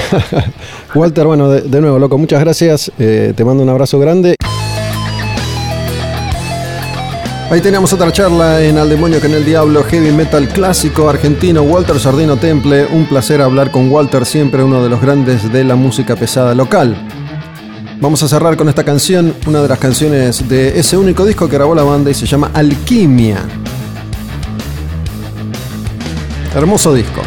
Walter, 0.94 1.26
bueno, 1.26 1.50
de, 1.50 1.80
nuevo, 1.80 1.98
loco, 1.98 2.16
muchas 2.16 2.40
gracias. 2.40 2.90
Eh, 2.98 3.34
te 3.36 3.44
mando 3.44 3.62
un 3.62 3.68
abrazo 3.68 3.98
grande. 3.98 4.36
Ahí 7.48 7.60
teníamos 7.60 7.92
otra 7.92 8.10
charla 8.10 8.60
en 8.60 8.76
Al 8.76 8.88
Demonio 8.88 9.20
en 9.22 9.32
el 9.32 9.44
Diablo, 9.44 9.84
heavy 9.84 10.10
metal 10.10 10.48
clásico 10.48 11.08
argentino, 11.08 11.62
Walter 11.62 12.00
Sardino 12.00 12.36
Temple. 12.36 12.86
Un 12.86 13.06
placer 13.06 13.40
hablar 13.40 13.70
con 13.70 13.88
Walter, 13.88 14.26
siempre 14.26 14.64
uno 14.64 14.82
de 14.82 14.88
los 14.88 15.00
grandes 15.00 15.52
de 15.52 15.62
la 15.62 15.76
música 15.76 16.16
pesada 16.16 16.56
local. 16.56 16.96
Vamos 18.00 18.20
a 18.24 18.28
cerrar 18.28 18.56
con 18.56 18.68
esta 18.68 18.82
canción, 18.82 19.32
una 19.46 19.62
de 19.62 19.68
las 19.68 19.78
canciones 19.78 20.48
de 20.48 20.76
ese 20.76 20.96
único 20.96 21.24
disco 21.24 21.48
que 21.48 21.54
grabó 21.54 21.76
la 21.76 21.84
banda 21.84 22.10
y 22.10 22.14
se 22.14 22.26
llama 22.26 22.50
Alquimia. 22.52 23.38
Hermoso 26.52 26.92
disco. 26.92 27.22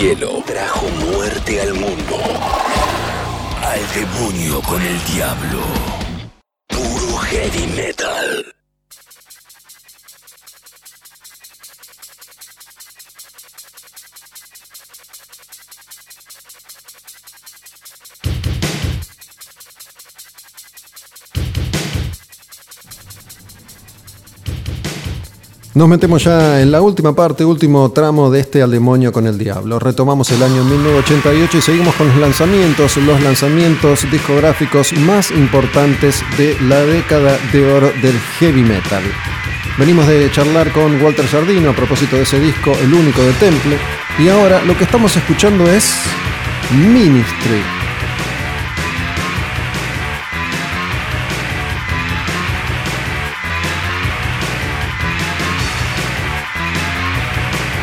Cielo, 0.00 0.39
Nos 25.80 25.88
metemos 25.88 26.22
ya 26.22 26.60
en 26.60 26.70
la 26.70 26.82
última 26.82 27.14
parte, 27.14 27.42
último 27.42 27.90
tramo 27.90 28.30
de 28.30 28.40
este 28.40 28.60
Al 28.60 28.70
demonio 28.70 29.12
con 29.12 29.26
el 29.26 29.38
diablo. 29.38 29.78
Retomamos 29.78 30.30
el 30.30 30.42
año 30.42 30.62
1988 30.62 31.56
y 31.56 31.62
seguimos 31.62 31.94
con 31.94 32.06
los 32.08 32.18
lanzamientos, 32.18 32.98
los 32.98 33.18
lanzamientos 33.22 34.06
discográficos 34.12 34.92
más 34.92 35.30
importantes 35.30 36.22
de 36.36 36.54
la 36.68 36.84
década 36.84 37.38
de 37.50 37.72
oro 37.72 37.90
del 38.02 38.20
heavy 38.38 38.62
metal. 38.62 39.02
Venimos 39.78 40.06
de 40.06 40.30
charlar 40.30 40.70
con 40.70 41.00
Walter 41.02 41.26
Sardino 41.26 41.70
a 41.70 41.74
propósito 41.74 42.16
de 42.16 42.24
ese 42.24 42.38
disco, 42.38 42.72
el 42.72 42.92
único 42.92 43.22
de 43.22 43.32
Temple, 43.32 43.78
y 44.18 44.28
ahora 44.28 44.62
lo 44.62 44.76
que 44.76 44.84
estamos 44.84 45.16
escuchando 45.16 45.66
es 45.66 45.94
Ministry. 46.92 47.79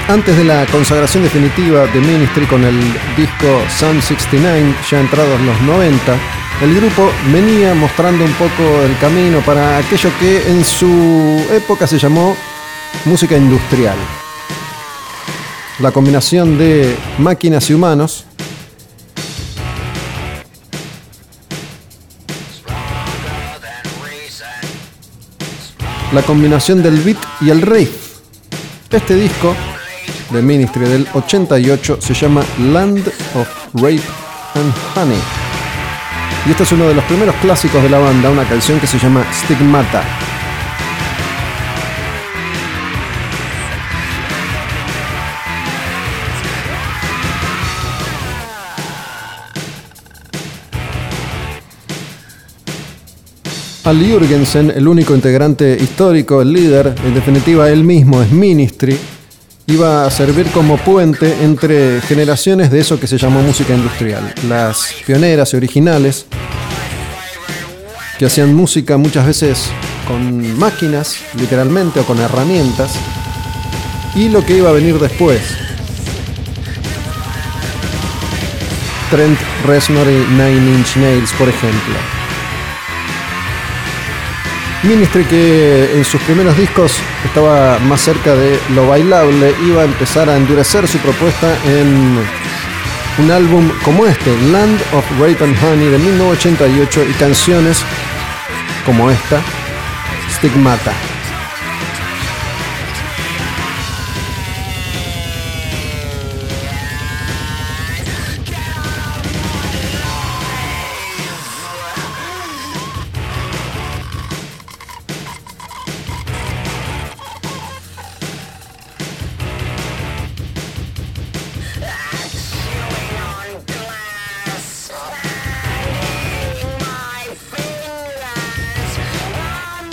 Antes 0.10 0.38
de 0.38 0.46
la 0.46 0.66
consagración 0.68 1.24
definitiva 1.24 1.86
de 1.88 2.00
Ministry 2.00 2.46
con 2.46 2.64
el 2.64 2.80
disco 3.18 3.62
Sun 3.78 4.02
69, 4.02 4.74
ya 4.90 5.02
entrados 5.02 5.42
los 5.42 5.62
90, 5.64 6.16
el 6.62 6.76
grupo 6.76 7.12
venía 7.34 7.74
mostrando 7.74 8.24
un 8.24 8.32
poco 8.34 8.82
el 8.84 8.98
camino 9.00 9.42
para 9.42 9.78
aquello 9.78 10.10
que 10.18 10.50
en 10.50 10.64
su 10.64 11.46
época 11.52 11.86
se 11.86 12.00
llamó 12.00 12.38
música 13.04 13.36
industrial. 13.36 13.98
La 15.80 15.92
combinación 15.92 16.58
de 16.58 16.96
máquinas 17.18 17.70
y 17.70 17.74
humanos 17.74 18.24
la 26.14 26.22
combinación 26.22 26.82
del 26.82 26.98
beat 27.02 27.18
y 27.42 27.50
el 27.50 27.62
riff. 27.62 27.92
Este 28.90 29.16
disco 29.16 29.54
de 30.32 30.42
Ministry 30.42 30.86
del 30.88 31.08
88 31.14 31.98
se 32.00 32.14
llama 32.14 32.44
Land 32.72 33.08
of 33.36 33.48
Rape 33.74 34.02
and 34.56 34.74
Honey. 34.96 35.20
Y 36.46 36.52
este 36.52 36.64
es 36.64 36.72
uno 36.72 36.88
de 36.88 36.94
los 36.94 37.04
primeros 37.06 37.36
clásicos 37.36 37.82
de 37.84 37.90
la 37.90 38.00
banda, 38.00 38.30
una 38.30 38.48
canción 38.48 38.80
que 38.80 38.88
se 38.88 38.98
llama 38.98 39.26
Stigmata. 39.34 40.04
Al 53.84 54.04
Jürgensen, 54.04 54.72
el 54.76 54.86
único 54.86 55.16
integrante 55.16 55.78
histórico, 55.80 56.42
el 56.42 56.52
líder, 56.52 56.94
en 57.06 57.14
definitiva 57.14 57.70
él 57.70 57.86
mismo 57.86 58.22
es 58.22 58.30
Ministry, 58.32 59.00
iba 59.70 60.06
a 60.06 60.12
servir 60.12 60.48
como 60.52 60.78
puente 60.78 61.44
entre 61.44 62.00
generaciones 62.02 62.72
de 62.72 62.80
eso 62.80 62.98
que 63.00 63.06
se 63.06 63.18
llamó 63.18 63.42
música 63.42 63.76
industrial. 63.76 64.34
Las 64.48 64.94
pioneras 65.06 65.54
y 65.54 65.58
originales 65.58 66.26
que 68.18 68.26
hacían 68.26 68.56
música 68.56 68.98
muchas 68.98 69.28
veces 69.28 69.70
con 70.08 70.58
máquinas, 70.58 71.18
literalmente, 71.38 72.00
o 72.00 72.06
con 72.06 72.18
herramientas, 72.18 72.94
y 74.16 74.30
lo 74.30 74.44
que 74.46 74.58
iba 74.58 74.70
a 74.70 74.74
venir 74.74 74.98
después. 75.00 75.42
Trent 79.12 79.38
Reznor 79.66 80.08
y 80.08 80.26
Nine 80.32 80.78
Inch 80.78 80.96
Nails, 80.96 81.34
por 81.34 81.50
ejemplo. 81.50 82.17
Ministry 84.84 85.26
que 85.26 85.98
en 85.98 86.06
sus 86.06 86.22
primeros 86.22 86.56
discos 86.56 87.00
estaba 87.26 87.80
más 87.80 88.02
cerca 88.02 88.36
de 88.36 88.60
lo 88.76 88.88
bailable, 88.88 89.54
iba 89.66 89.82
a 89.82 89.86
empezar 89.86 90.30
a 90.30 90.38
endurecer 90.38 90.88
su 90.88 91.00
propuesta 91.00 91.58
en 91.66 92.20
un 93.18 93.32
álbum 93.32 93.70
como 93.84 94.06
este, 94.06 94.38
Land 94.52 94.80
of 94.94 95.06
Rape 95.20 95.44
and 95.44 95.58
Honey 95.64 95.88
de 95.90 95.98
1988 95.98 97.06
y 97.10 97.14
canciones 97.14 97.84
como 98.86 99.10
esta, 99.10 99.42
Stigmata. 100.30 101.17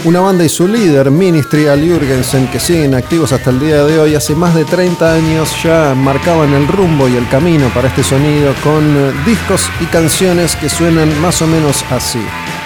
Una 0.04 0.20
banda 0.20 0.44
y 0.44 0.50
su 0.50 0.68
líder, 0.68 1.10
Ministry 1.10 1.66
Al 1.66 1.80
Jürgensen, 1.80 2.46
que 2.48 2.60
siguen 2.60 2.94
activos 2.94 3.32
hasta 3.32 3.48
el 3.48 3.58
día 3.58 3.82
de 3.84 3.98
hoy, 3.98 4.14
hace 4.14 4.34
más 4.34 4.54
de 4.54 4.66
30 4.66 5.14
años 5.14 5.62
ya 5.62 5.94
marcaban 5.96 6.52
el 6.52 6.68
rumbo 6.68 7.08
y 7.08 7.16
el 7.16 7.26
camino 7.30 7.70
para 7.72 7.88
este 7.88 8.04
sonido 8.04 8.52
con 8.62 8.84
eh, 8.84 9.12
discos 9.24 9.62
y 9.80 9.86
canciones 9.86 10.56
que 10.56 10.68
suenan 10.68 11.18
más 11.22 11.40
o 11.40 11.46
menos 11.46 11.82
así. 11.90 12.20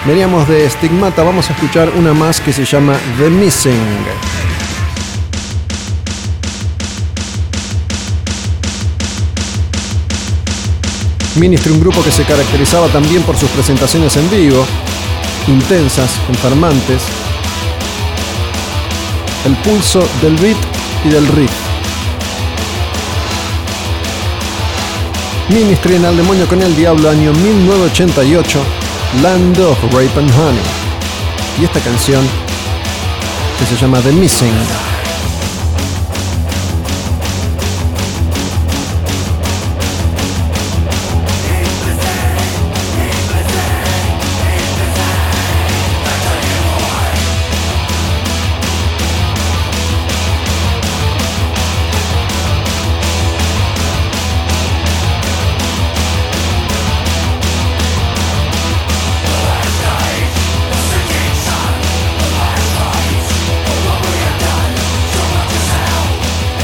Veníamos 0.05 0.49
de 0.49 0.69
Stigmata, 0.69 1.23
vamos 1.23 1.49
a 1.49 1.53
escuchar 1.53 1.89
una 1.97 2.13
más 2.13 2.41
que 2.41 2.51
se 2.51 2.65
llama 2.65 2.97
The 3.17 3.29
Missing. 3.29 3.73
Ministry, 11.37 11.71
un 11.71 11.79
grupo 11.79 12.03
que 12.03 12.11
se 12.11 12.25
caracterizaba 12.25 12.87
también 12.89 13.23
por 13.23 13.37
sus 13.37 13.49
presentaciones 13.51 14.17
en 14.17 14.29
vivo, 14.29 14.65
intensas, 15.47 16.11
enfermantes, 16.27 17.01
el 19.45 19.55
pulso 19.57 20.07
del 20.21 20.35
beat 20.37 20.57
y 21.05 21.09
del 21.09 21.27
riff. 21.27 21.51
Ministry 25.49 25.95
en 25.95 26.05
Al 26.05 26.15
Demonio 26.15 26.47
con 26.47 26.61
el 26.61 26.75
Diablo, 26.75 27.09
año 27.09 27.33
1988, 27.33 28.59
Land 29.23 29.59
of 29.59 29.81
Rape 29.93 30.19
and 30.19 30.31
Honey. 30.37 30.61
Y 31.59 31.65
esta 31.65 31.79
canción 31.79 32.23
que 33.57 33.65
se 33.65 33.81
llama 33.81 33.99
The 34.01 34.11
Missing. 34.11 34.88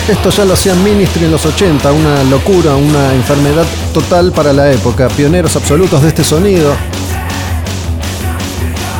Esto 0.08 0.30
ya 0.30 0.46
lo 0.46 0.54
hacían 0.54 0.84
Ministry 0.84 1.26
en 1.26 1.32
los 1.32 1.44
80, 1.48 1.92
una 1.92 2.24
locura, 2.26 2.76
una 2.76 3.12
enfermedad 3.16 3.66
total 3.92 4.32
para 4.32 4.54
la 4.54 4.72
época, 4.72 5.08
pioneros 5.08 5.56
absolutos 5.56 6.00
de 6.04 6.10
este 6.10 6.24
sonido. 6.24 6.76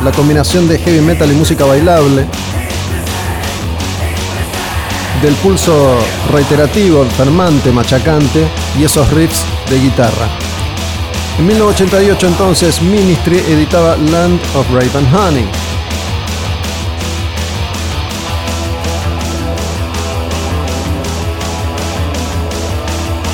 La 0.04 0.12
combinación 0.12 0.68
de 0.68 0.80
heavy 0.80 1.02
metal 1.02 1.32
y 1.32 1.36
música 1.36 1.64
bailable, 1.64 2.26
del 5.22 5.36
pulso 5.36 5.96
reiterativo, 6.34 7.04
enfermante, 7.04 7.72
machacante 7.72 8.48
y 8.80 8.84
esos 8.84 9.08
riffs 9.12 9.44
de 9.70 9.80
guitarra. 9.80 10.28
En 11.38 11.46
1988 11.46 12.28
entonces 12.28 12.82
Ministry 12.82 13.38
editaba 13.48 13.96
Land 13.96 14.40
of 14.56 14.66
Rape 14.74 14.98
and 14.98 15.14
Honey. 15.14 15.65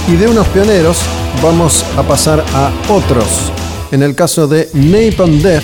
Y 0.07 0.15
de 0.15 0.27
unos 0.27 0.47
pioneros 0.47 0.97
vamos 1.41 1.85
a 1.97 2.03
pasar 2.03 2.43
a 2.53 2.71
otros. 2.89 3.51
En 3.91 4.03
el 4.03 4.15
caso 4.15 4.47
de 4.47 4.69
Napalm 4.73 5.41
Death, 5.41 5.63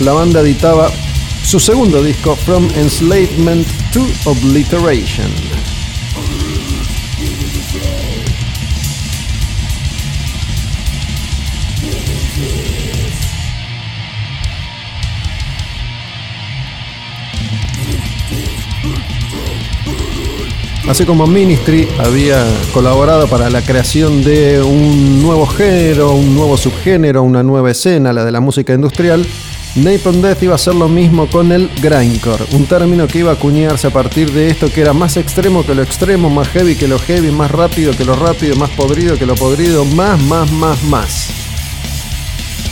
la 0.00 0.12
banda 0.12 0.40
editaba 0.40 0.90
su 1.44 1.60
segundo 1.60 2.02
disco 2.02 2.34
From 2.36 2.68
Enslavement 2.76 3.66
to 3.92 4.06
Obliteration. 4.24 5.45
Así 20.88 21.04
como 21.04 21.26
Ministry 21.26 21.88
había 21.98 22.46
colaborado 22.72 23.26
para 23.26 23.50
la 23.50 23.60
creación 23.60 24.22
de 24.22 24.62
un 24.62 25.20
nuevo 25.20 25.44
género, 25.44 26.12
un 26.12 26.32
nuevo 26.36 26.56
subgénero, 26.56 27.24
una 27.24 27.42
nueva 27.42 27.72
escena, 27.72 28.12
la 28.12 28.24
de 28.24 28.30
la 28.30 28.38
música 28.38 28.72
industrial, 28.72 29.26
Napalm 29.74 30.22
Death 30.22 30.44
iba 30.44 30.52
a 30.52 30.54
hacer 30.54 30.76
lo 30.76 30.88
mismo 30.88 31.26
con 31.26 31.50
el 31.50 31.68
grindcore, 31.82 32.44
un 32.52 32.66
término 32.66 33.08
que 33.08 33.18
iba 33.18 33.32
a 33.32 33.34
acuñarse 33.34 33.88
a 33.88 33.90
partir 33.90 34.30
de 34.30 34.48
esto 34.48 34.72
que 34.72 34.80
era 34.80 34.92
más 34.92 35.16
extremo 35.16 35.66
que 35.66 35.74
lo 35.74 35.82
extremo, 35.82 36.30
más 36.30 36.48
heavy 36.48 36.76
que 36.76 36.86
lo 36.86 37.00
heavy, 37.00 37.32
más 37.32 37.50
rápido 37.50 37.92
que 37.92 38.04
lo 38.04 38.14
rápido, 38.14 38.54
más 38.54 38.70
podrido 38.70 39.18
que 39.18 39.26
lo 39.26 39.34
podrido, 39.34 39.84
más, 39.84 40.22
más, 40.22 40.50
más, 40.52 40.82
más. 40.84 41.30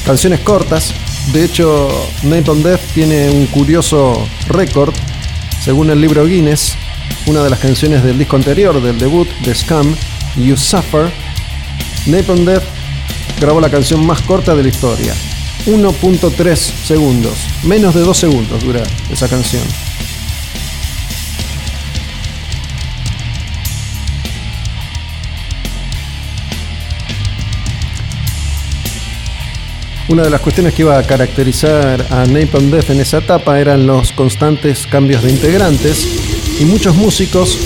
Canciones 0.06 0.38
cortas, 0.40 0.94
de 1.32 1.44
hecho 1.44 1.90
Napalm 2.22 2.62
Death 2.62 2.80
tiene 2.94 3.28
un 3.28 3.46
curioso 3.46 4.24
récord, 4.46 4.94
según 5.60 5.90
el 5.90 6.00
libro 6.00 6.24
Guinness, 6.24 6.76
una 7.26 7.42
de 7.42 7.50
las 7.50 7.58
canciones 7.58 8.02
del 8.04 8.18
disco 8.18 8.36
anterior, 8.36 8.82
del 8.82 8.98
debut 8.98 9.28
de 9.40 9.54
Scam, 9.54 9.94
You 10.36 10.56
Suffer, 10.56 11.10
Napalm 12.06 12.44
Death 12.44 12.64
grabó 13.40 13.60
la 13.60 13.70
canción 13.70 14.04
más 14.04 14.20
corta 14.22 14.54
de 14.54 14.62
la 14.62 14.68
historia. 14.68 15.14
1.3 15.66 16.56
segundos, 16.56 17.38
menos 17.62 17.94
de 17.94 18.00
2 18.02 18.16
segundos 18.16 18.62
dura 18.62 18.82
esa 19.10 19.28
canción. 19.28 19.62
Una 30.06 30.24
de 30.24 30.30
las 30.30 30.42
cuestiones 30.42 30.74
que 30.74 30.82
iba 30.82 30.98
a 30.98 31.02
caracterizar 31.02 32.06
a 32.10 32.26
Napalm 32.26 32.70
Death 32.70 32.90
en 32.90 33.00
esa 33.00 33.18
etapa 33.18 33.58
eran 33.58 33.86
los 33.86 34.12
constantes 34.12 34.86
cambios 34.86 35.22
de 35.22 35.30
integrantes 35.30 36.33
y 36.58 36.64
muchos 36.64 36.94
músicos 36.96 37.58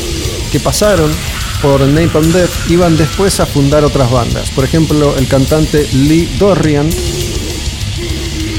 que 0.51 0.61
pasaron 0.61 1.11
por 1.61 1.81
Napalm 1.81 2.31
Death 2.33 2.71
iban 2.71 2.97
después 2.97 3.41
a 3.41 3.47
fundar 3.47 3.85
otras 3.85 4.11
bandas. 4.11 4.51
Por 4.51 4.65
ejemplo, 4.65 5.17
el 5.17 5.27
cantante 5.27 5.87
Lee 5.93 6.29
Dorian, 6.39 6.89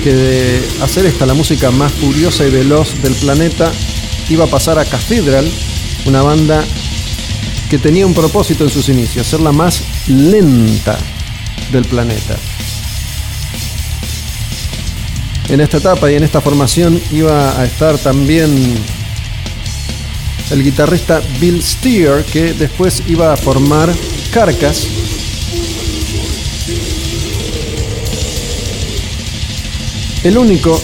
que 0.03 0.13
de 0.13 0.67
hacer 0.81 1.05
esta 1.05 1.25
la 1.25 1.33
música 1.33 1.71
más 1.71 1.91
furiosa 1.93 2.45
y 2.45 2.51
veloz 2.51 3.01
del 3.01 3.15
planeta, 3.15 3.71
iba 4.29 4.45
a 4.45 4.47
pasar 4.47 4.77
a 4.79 4.85
Cathedral, 4.85 5.49
una 6.05 6.21
banda 6.21 6.63
que 7.69 7.77
tenía 7.77 8.05
un 8.05 8.13
propósito 8.13 8.63
en 8.63 8.69
sus 8.69 8.89
inicios, 8.89 9.27
ser 9.27 9.39
la 9.39 9.51
más 9.51 9.81
lenta 10.07 10.97
del 11.71 11.85
planeta. 11.85 12.37
En 15.47 15.61
esta 15.61 15.77
etapa 15.77 16.11
y 16.11 16.15
en 16.15 16.23
esta 16.23 16.41
formación 16.41 17.01
iba 17.11 17.59
a 17.59 17.65
estar 17.65 17.97
también 17.97 18.75
el 20.51 20.63
guitarrista 20.63 21.21
Bill 21.39 21.61
Steer, 21.63 22.23
que 22.23 22.53
después 22.53 23.03
iba 23.07 23.33
a 23.33 23.37
formar 23.37 23.93
Carcass. 24.31 24.87
El 30.23 30.37
único 30.37 30.79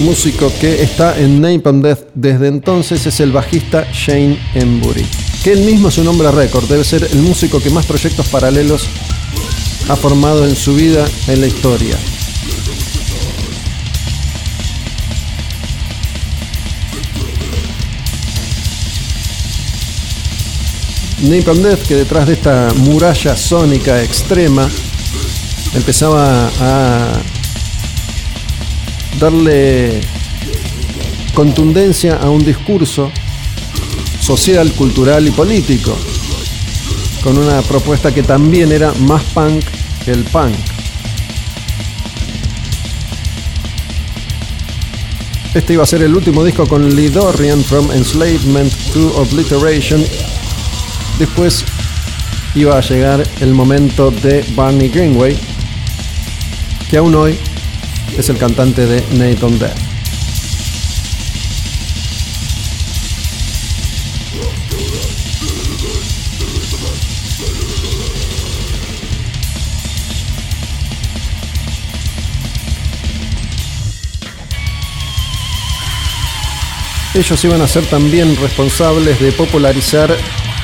músico 0.00 0.52
que 0.60 0.82
está 0.82 1.18
en 1.18 1.40
Napalm 1.40 1.80
Death 1.80 2.00
desde 2.14 2.48
entonces 2.48 3.06
es 3.06 3.20
el 3.20 3.32
bajista 3.32 3.86
Shane 3.92 4.38
Embury, 4.54 5.04
que 5.42 5.52
él 5.52 5.60
mismo 5.60 5.88
es 5.88 5.98
un 5.98 6.08
hombre 6.08 6.30
récord, 6.30 6.64
debe 6.64 6.84
ser 6.84 7.08
el 7.10 7.18
músico 7.20 7.60
que 7.60 7.70
más 7.70 7.86
proyectos 7.86 8.28
paralelos 8.28 8.86
ha 9.88 9.96
formado 9.96 10.46
en 10.46 10.56
su 10.56 10.74
vida 10.74 11.06
en 11.28 11.40
la 11.40 11.46
historia. 11.46 11.96
Napalm 21.24 21.62
Death, 21.62 21.86
que 21.86 21.94
detrás 21.96 22.26
de 22.26 22.34
esta 22.34 22.68
muralla 22.76 23.34
sónica 23.34 24.02
extrema 24.02 24.68
empezaba 25.74 26.50
a 26.60 27.12
darle 29.18 30.02
contundencia 31.32 32.16
a 32.16 32.28
un 32.28 32.44
discurso 32.44 33.10
social, 34.20 34.70
cultural 34.72 35.26
y 35.26 35.30
político, 35.30 35.96
con 37.22 37.38
una 37.38 37.62
propuesta 37.62 38.12
que 38.12 38.22
también 38.22 38.70
era 38.70 38.92
más 38.92 39.22
punk 39.32 39.64
que 40.04 40.10
el 40.10 40.24
punk. 40.24 40.54
Este 45.54 45.72
iba 45.72 45.84
a 45.84 45.86
ser 45.86 46.02
el 46.02 46.14
último 46.14 46.44
disco 46.44 46.66
con 46.66 46.94
Lee 46.94 47.08
Dorian 47.08 47.64
From 47.64 47.90
Enslavement 47.92 48.72
to 48.92 49.16
Obliteration 49.16 50.04
Después 51.18 51.64
iba 52.56 52.76
a 52.76 52.80
llegar 52.80 53.22
el 53.40 53.54
momento 53.54 54.10
de 54.10 54.44
Barney 54.54 54.88
Greenway, 54.88 55.36
que 56.90 56.96
aún 56.96 57.14
hoy 57.14 57.38
es 58.18 58.28
el 58.28 58.36
cantante 58.36 58.86
de 58.86 59.00
Nathan 59.16 59.58
Death. 59.58 59.78
Ellos 77.14 77.44
iban 77.44 77.62
a 77.62 77.68
ser 77.68 77.86
también 77.86 78.36
responsables 78.36 79.20
de 79.20 79.30
popularizar 79.30 80.16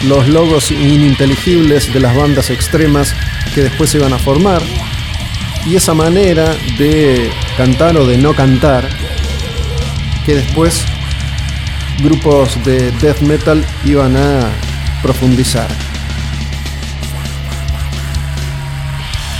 los 0.06 0.28
logos 0.28 0.70
ininteligibles 0.70 1.92
de 1.92 2.00
las 2.00 2.16
bandas 2.16 2.50
extremas 2.50 3.14
que 3.54 3.62
después 3.62 3.90
se 3.90 3.98
iban 3.98 4.12
a 4.12 4.18
formar 4.18 4.62
y 5.66 5.76
esa 5.76 5.94
manera 5.94 6.56
de 6.78 7.30
cantar 7.56 7.96
o 7.96 8.06
de 8.06 8.16
no 8.16 8.34
cantar 8.34 8.88
que 10.24 10.36
después 10.36 10.84
grupos 12.02 12.62
de 12.64 12.90
death 12.92 13.20
metal 13.20 13.64
iban 13.84 14.16
a 14.16 14.50
profundizar. 15.02 15.68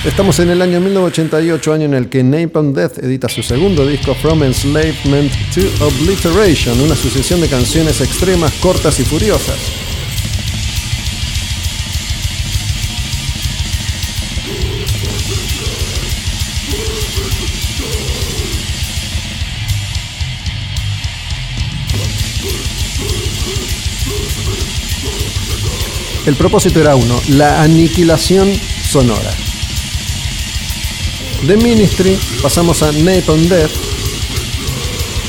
Estamos 0.05 0.39
en 0.39 0.49
el 0.49 0.63
año 0.63 0.81
1988, 0.81 1.75
año 1.75 1.85
en 1.85 1.95
el 1.95 2.09
que 2.09 2.23
Napalm 2.23 2.73
Death 2.73 2.99
edita 3.03 3.29
su 3.29 3.43
segundo 3.43 3.87
disco 3.87 4.15
From 4.15 4.43
Enslavement 4.43 5.31
to 5.55 5.61
Obliteration, 5.85 6.81
una 6.81 6.95
sucesión 6.95 7.41
de 7.43 7.49
canciones 7.49 8.01
extremas, 8.01 8.53
cortas 8.63 8.99
y 8.99 9.05
furiosas. 9.05 9.90
El 26.27 26.37
propósito 26.37 26.81
era 26.81 26.97
uno, 26.97 27.19
la 27.29 27.63
aniquilación 27.63 28.53
sonora. 28.83 29.31
De 31.47 31.57
Ministry 31.57 32.19
pasamos 32.43 32.83
a 32.83 32.93
Napalm 32.93 33.49
Death 33.49 33.71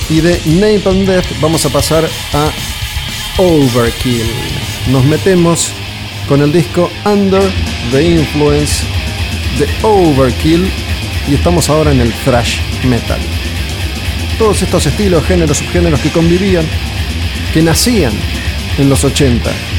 y 0.09 0.19
de 0.19 0.41
Napalm 0.45 1.05
Death 1.05 1.25
vamos 1.39 1.65
a 1.65 1.69
pasar 1.69 2.09
a 2.33 2.51
Overkill. 3.41 4.29
Nos 4.87 5.05
metemos 5.05 5.71
con 6.27 6.41
el 6.41 6.51
disco 6.51 6.91
Under 7.05 7.41
the 7.91 8.03
Influence 8.03 8.83
de 9.59 9.69
Overkill 9.87 10.69
y 11.29 11.35
estamos 11.35 11.69
ahora 11.69 11.91
en 11.91 12.01
el 12.01 12.11
thrash 12.25 12.59
metal. 12.83 13.21
Todos 14.37 14.61
estos 14.61 14.85
estilos, 14.85 15.25
géneros, 15.25 15.57
subgéneros 15.57 16.01
que 16.01 16.11
convivían, 16.11 16.65
que 17.53 17.61
nacían 17.61 18.11
en 18.77 18.89
los 18.89 19.05
80 19.05 19.70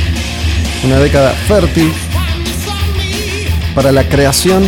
una 0.84 0.98
década 0.98 1.30
fértil 1.46 1.92
para 3.74 3.92
la 3.92 4.08
creación 4.08 4.64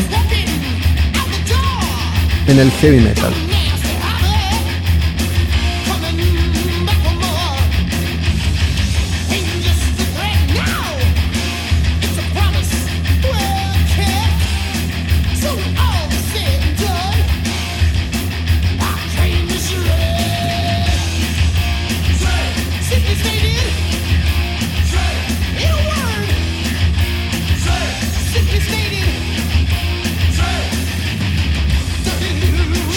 en 2.46 2.58
el 2.58 2.70
heavy 2.70 3.00
metal. 3.00 3.53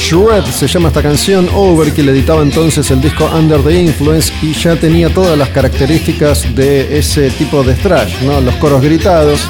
Shred 0.09 0.45
se 0.45 0.67
llama 0.67 0.87
esta 0.87 1.03
canción, 1.03 1.49
Overkill 1.53 2.07
editaba 2.07 2.41
entonces 2.41 2.89
el 2.91 3.01
disco 3.01 3.25
Under 3.25 3.61
the 3.61 3.77
Influence 3.77 4.31
y 4.41 4.53
ya 4.53 4.77
tenía 4.77 5.13
todas 5.13 5.37
las 5.37 5.49
características 5.49 6.55
de 6.55 6.97
ese 6.97 7.29
tipo 7.31 7.61
de 7.61 7.73
thrash, 7.73 8.13
¿no? 8.21 8.39
Los 8.39 8.55
coros 8.55 8.81
gritados, 8.81 9.41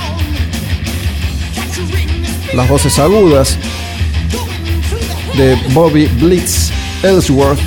las 2.55 2.67
voces 2.67 2.97
agudas 2.97 3.55
de 5.37 5.55
Bobby 5.73 6.07
Blitz 6.07 6.71
Ellsworth 7.03 7.59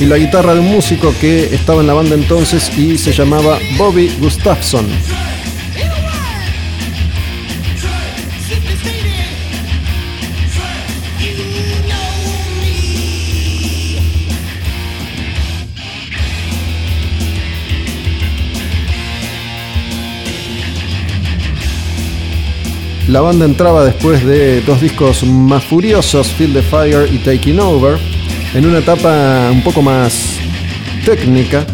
y 0.00 0.06
la 0.06 0.18
guitarra 0.18 0.54
de 0.54 0.60
un 0.60 0.72
músico 0.72 1.14
que 1.20 1.54
estaba 1.54 1.82
en 1.82 1.86
la 1.86 1.94
banda 1.94 2.16
entonces 2.16 2.76
y 2.76 2.98
se 2.98 3.12
llamaba 3.12 3.60
Bobby 3.78 4.12
Gustafson. 4.18 5.23
La 23.14 23.20
banda 23.20 23.44
entraba 23.44 23.84
después 23.84 24.26
de 24.26 24.60
dos 24.62 24.80
discos 24.80 25.22
más 25.22 25.62
furiosos, 25.62 26.26
Feel 26.32 26.52
the 26.52 26.62
Fire 26.62 27.08
y 27.12 27.18
Taking 27.18 27.60
Over, 27.60 27.96
en 28.54 28.66
una 28.66 28.80
etapa 28.80 29.50
un 29.52 29.62
poco 29.62 29.82
más 29.82 30.40
técnica. 31.04 31.64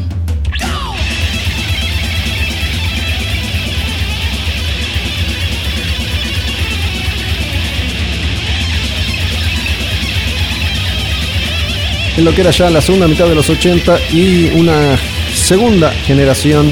En 12.19 12.25
lo 12.27 12.35
que 12.35 12.43
era 12.43 12.51
ya 12.51 12.69
la 12.69 12.83
segunda 12.83 13.09
mitad 13.09 13.27
de 13.27 13.35
los 13.35 13.49
80 13.49 13.99
y 14.12 14.51
una 14.57 14.99
segunda 15.35 15.91
generación 15.91 16.71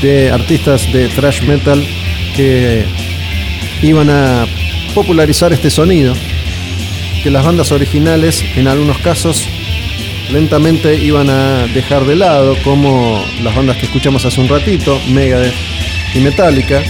de 0.00 0.30
artistas 0.30 0.90
de 0.90 1.08
thrash 1.08 1.42
metal 1.42 1.86
que 2.34 3.05
iban 3.82 4.10
a 4.10 4.46
popularizar 4.94 5.52
este 5.52 5.70
sonido 5.70 6.14
que 7.22 7.30
las 7.30 7.44
bandas 7.44 7.72
originales 7.72 8.44
en 8.56 8.68
algunos 8.68 8.98
casos 8.98 9.48
lentamente 10.30 10.96
iban 10.96 11.28
a 11.30 11.66
dejar 11.66 12.04
de 12.04 12.16
lado, 12.16 12.56
como 12.64 13.24
las 13.42 13.54
bandas 13.54 13.76
que 13.76 13.86
escuchamos 13.86 14.24
hace 14.24 14.40
un 14.40 14.48
ratito, 14.48 15.00
Megadeth 15.08 15.54
y 16.14 16.20
Metallica. 16.20 16.82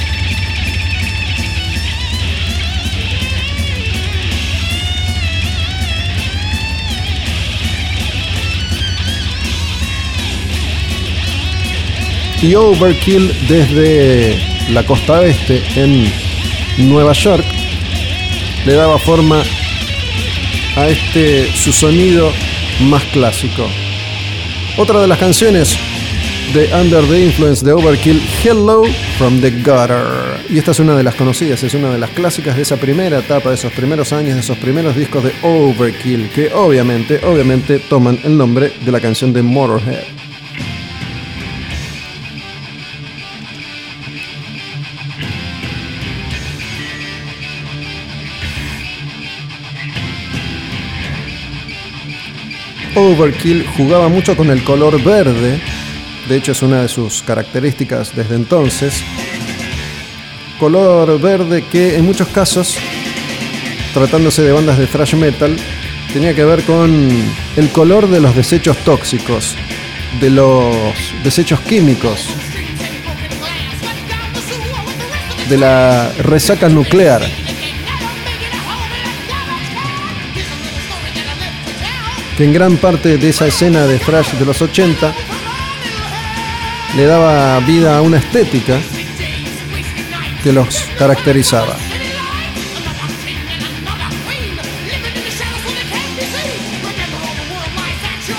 Y 12.42 12.54
Overkill 12.54 13.32
desde 13.48 14.38
la 14.70 14.84
costa 14.84 15.20
oeste 15.20 15.62
en 15.74 16.12
Nueva 16.78 17.12
York 17.12 17.44
le 18.66 18.74
daba 18.74 18.98
forma 18.98 19.42
a 20.76 20.88
este 20.88 21.50
su 21.52 21.72
sonido 21.72 22.30
más 22.82 23.02
clásico. 23.04 23.66
Otra 24.76 25.00
de 25.00 25.08
las 25.08 25.18
canciones 25.18 25.76
de 26.52 26.68
Under 26.74 27.04
the 27.06 27.24
Influence 27.24 27.64
de 27.64 27.72
Overkill, 27.72 28.20
Hello 28.44 28.84
from 29.18 29.40
the 29.40 29.50
Gutter. 29.50 30.38
Y 30.50 30.58
esta 30.58 30.72
es 30.72 30.80
una 30.80 30.94
de 30.94 31.02
las 31.02 31.14
conocidas, 31.14 31.62
es 31.62 31.74
una 31.74 31.90
de 31.90 31.98
las 31.98 32.10
clásicas 32.10 32.56
de 32.56 32.62
esa 32.62 32.76
primera 32.76 33.18
etapa, 33.20 33.48
de 33.48 33.54
esos 33.54 33.72
primeros 33.72 34.12
años, 34.12 34.34
de 34.34 34.40
esos 34.40 34.58
primeros 34.58 34.94
discos 34.94 35.24
de 35.24 35.32
Overkill, 35.42 36.28
que 36.28 36.52
obviamente, 36.52 37.20
obviamente 37.24 37.78
toman 37.78 38.18
el 38.22 38.36
nombre 38.36 38.72
de 38.84 38.92
la 38.92 39.00
canción 39.00 39.32
de 39.32 39.42
Motorhead. 39.42 40.25
Overkill 52.96 53.66
jugaba 53.76 54.08
mucho 54.08 54.34
con 54.36 54.50
el 54.50 54.64
color 54.64 55.02
verde, 55.02 55.60
de 56.28 56.36
hecho 56.36 56.52
es 56.52 56.62
una 56.62 56.80
de 56.80 56.88
sus 56.88 57.22
características 57.22 58.16
desde 58.16 58.36
entonces. 58.36 59.04
Color 60.58 61.20
verde 61.20 61.62
que 61.70 61.96
en 61.96 62.06
muchos 62.06 62.28
casos, 62.28 62.78
tratándose 63.92 64.42
de 64.42 64.52
bandas 64.52 64.78
de 64.78 64.86
thrash 64.86 65.14
metal, 65.14 65.54
tenía 66.14 66.34
que 66.34 66.44
ver 66.44 66.62
con 66.62 67.10
el 67.56 67.68
color 67.68 68.08
de 68.08 68.18
los 68.18 68.34
desechos 68.34 68.78
tóxicos, 68.78 69.54
de 70.18 70.30
los 70.30 70.74
desechos 71.22 71.60
químicos, 71.60 72.30
de 75.50 75.58
la 75.58 76.10
resaca 76.22 76.70
nuclear. 76.70 77.45
Que 82.36 82.44
en 82.44 82.52
gran 82.52 82.76
parte 82.76 83.16
de 83.16 83.28
esa 83.28 83.46
escena 83.46 83.86
de 83.86 83.98
thrash 83.98 84.32
de 84.32 84.44
los 84.44 84.60
80 84.60 85.14
le 86.96 87.06
daba 87.06 87.58
vida 87.60 87.96
a 87.96 88.02
una 88.02 88.18
estética 88.18 88.78
que 90.42 90.52
los 90.52 90.84
caracterizaba. 90.98 91.76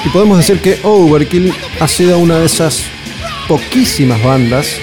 Y 0.06 0.10
podemos 0.10 0.38
decir 0.38 0.60
que 0.60 0.80
Overkill 0.84 1.54
ha 1.80 1.88
sido 1.88 2.20
una 2.20 2.38
de 2.38 2.46
esas 2.46 2.84
poquísimas 3.48 4.24
bandas 4.24 4.78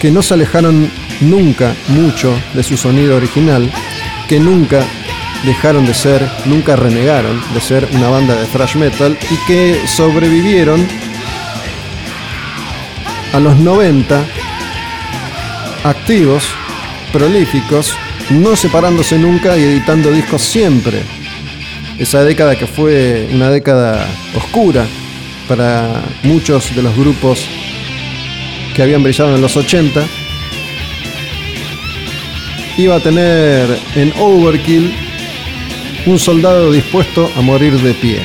que 0.00 0.10
no 0.10 0.22
se 0.22 0.34
alejaron 0.34 0.90
nunca 1.20 1.74
mucho 1.88 2.34
de 2.54 2.62
su 2.62 2.76
sonido 2.76 3.16
original, 3.16 3.70
que 4.28 4.40
nunca 4.40 4.84
dejaron 5.44 5.86
de 5.86 5.94
ser, 5.94 6.26
nunca 6.46 6.76
renegaron 6.76 7.40
de 7.52 7.60
ser 7.60 7.88
una 7.92 8.08
banda 8.08 8.34
de 8.34 8.46
thrash 8.46 8.76
metal 8.76 9.16
y 9.30 9.46
que 9.46 9.80
sobrevivieron 9.86 10.86
a 13.32 13.40
los 13.40 13.56
90 13.56 14.24
activos, 15.84 16.44
prolíficos, 17.12 17.94
no 18.30 18.56
separándose 18.56 19.18
nunca 19.18 19.56
y 19.58 19.64
editando 19.64 20.10
discos 20.10 20.42
siempre. 20.42 21.02
Esa 21.98 22.24
década 22.24 22.56
que 22.56 22.66
fue 22.66 23.28
una 23.32 23.50
década 23.50 24.06
oscura 24.34 24.86
para 25.48 26.02
muchos 26.22 26.74
de 26.74 26.82
los 26.82 26.96
grupos 26.96 27.46
que 28.74 28.82
habían 28.82 29.02
brillado 29.02 29.34
en 29.34 29.40
los 29.40 29.56
80, 29.56 30.02
iba 32.76 32.96
a 32.96 33.00
tener 33.00 33.78
en 33.94 34.12
Overkill 34.18 35.03
un 36.06 36.18
soldado 36.18 36.70
dispuesto 36.70 37.30
a 37.36 37.40
morir 37.40 37.74
de 37.80 37.94
pie. 37.94 38.22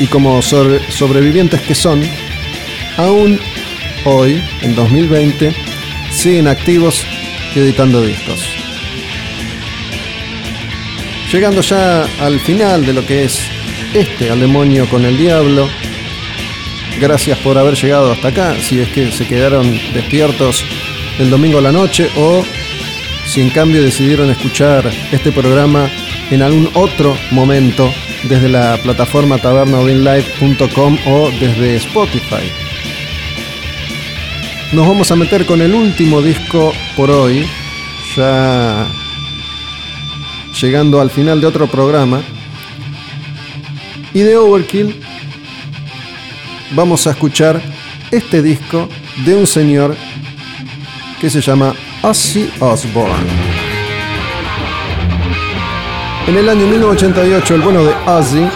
Y 0.00 0.06
como 0.06 0.40
sobrevivientes 0.42 1.60
que 1.62 1.74
son, 1.74 2.02
aún 2.96 3.38
hoy, 4.04 4.42
en 4.62 4.74
2020, 4.74 5.54
siguen 6.10 6.48
activos 6.48 7.04
y 7.54 7.58
editando 7.60 8.02
discos. 8.02 8.40
Llegando 11.32 11.60
ya 11.60 12.06
al 12.20 12.38
final 12.40 12.86
de 12.86 12.92
lo 12.92 13.04
que 13.04 13.24
es 13.24 13.40
este 13.92 14.30
al 14.30 14.40
demonio 14.40 14.88
con 14.88 15.04
el 15.04 15.16
diablo, 15.16 15.68
gracias 17.00 17.38
por 17.38 17.58
haber 17.58 17.74
llegado 17.74 18.12
hasta 18.12 18.28
acá, 18.28 18.56
si 18.60 18.80
es 18.80 18.88
que 18.88 19.10
se 19.10 19.26
quedaron 19.26 19.78
despiertos 19.92 20.64
el 21.18 21.30
domingo 21.30 21.58
a 21.58 21.62
la 21.62 21.72
noche 21.72 22.08
o 22.16 22.44
si 23.26 23.40
en 23.40 23.50
cambio 23.50 23.82
decidieron 23.82 24.30
escuchar 24.30 24.90
este 25.12 25.32
programa 25.32 25.90
en 26.30 26.42
algún 26.42 26.70
otro 26.74 27.16
momento 27.30 27.92
desde 28.24 28.48
la 28.48 28.78
plataforma 28.82 29.38
tabernaudinlive.com 29.38 30.98
o 31.06 31.30
desde 31.40 31.76
Spotify. 31.76 32.50
nos 34.72 34.88
vamos 34.88 35.10
a 35.10 35.16
meter 35.16 35.46
con 35.46 35.60
el 35.60 35.74
último 35.74 36.22
disco 36.22 36.72
por 36.96 37.10
hoy, 37.10 37.46
ya 38.16 38.86
llegando 40.60 41.00
al 41.00 41.10
final 41.10 41.40
de 41.40 41.46
otro 41.46 41.66
programa. 41.66 42.22
Y 44.12 44.20
de 44.20 44.36
Overkill 44.36 45.00
vamos 46.70 47.06
a 47.06 47.10
escuchar 47.10 47.60
este 48.10 48.42
disco 48.42 48.88
de 49.24 49.34
un 49.34 49.46
señor 49.46 49.96
que 51.20 51.30
se 51.30 51.40
llama 51.40 51.74
Ozzy 52.02 52.48
Osbourne. 52.60 53.53
En 56.26 56.38
el 56.38 56.48
año 56.48 56.66
1988 56.66 57.54
el 57.54 57.60
bueno 57.60 57.84
de 57.84 57.92
Ozzy 58.06 58.48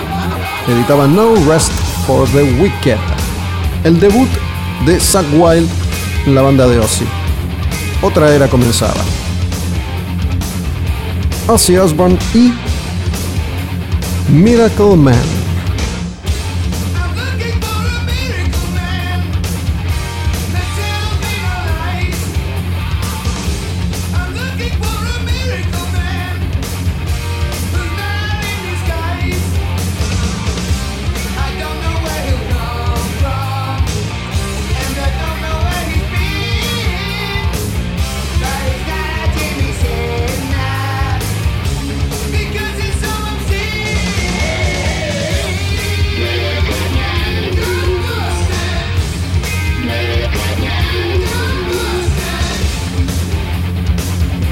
editaba 0.69 1.07
No 1.07 1.35
Rest 1.47 1.70
for 2.07 2.27
the 2.31 2.43
Wicked, 2.61 2.97
el 3.85 4.01
debut 4.01 4.28
de 4.86 4.99
Zack 4.99 5.27
Wild 5.35 5.69
en 6.24 6.35
la 6.35 6.40
banda 6.40 6.66
de 6.66 6.78
Ozzy. 6.78 7.05
Otra 8.01 8.35
era 8.35 8.49
comenzaba. 8.49 9.01
Ozzy 11.47 11.77
Osbourne 11.77 12.19
y 12.32 12.55
Miracle 14.31 14.97
Man. 14.97 15.38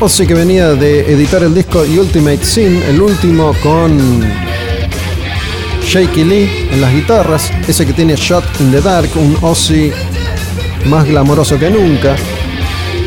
Ozzy 0.07 0.25
que 0.25 0.35
venía 0.35 0.75
de 0.75 1.01
editar 1.01 1.43
el 1.43 1.53
disco 1.53 1.81
Ultimate 1.81 2.45
Sin, 2.45 2.81
el 2.85 3.03
último 3.03 3.53
con 3.61 4.23
Shaky 5.83 6.23
Lee 6.23 6.69
en 6.71 6.81
las 6.81 6.95
guitarras, 6.95 7.51
ese 7.67 7.85
que 7.85 7.93
tiene 7.93 8.15
Shot 8.15 8.45
in 8.61 8.71
the 8.71 8.81
Dark, 8.81 9.11
un 9.17 9.37
Ozzy 9.43 9.91
más 10.85 11.09
glamoroso 11.09 11.59
que 11.59 11.71
nunca, 11.71 12.15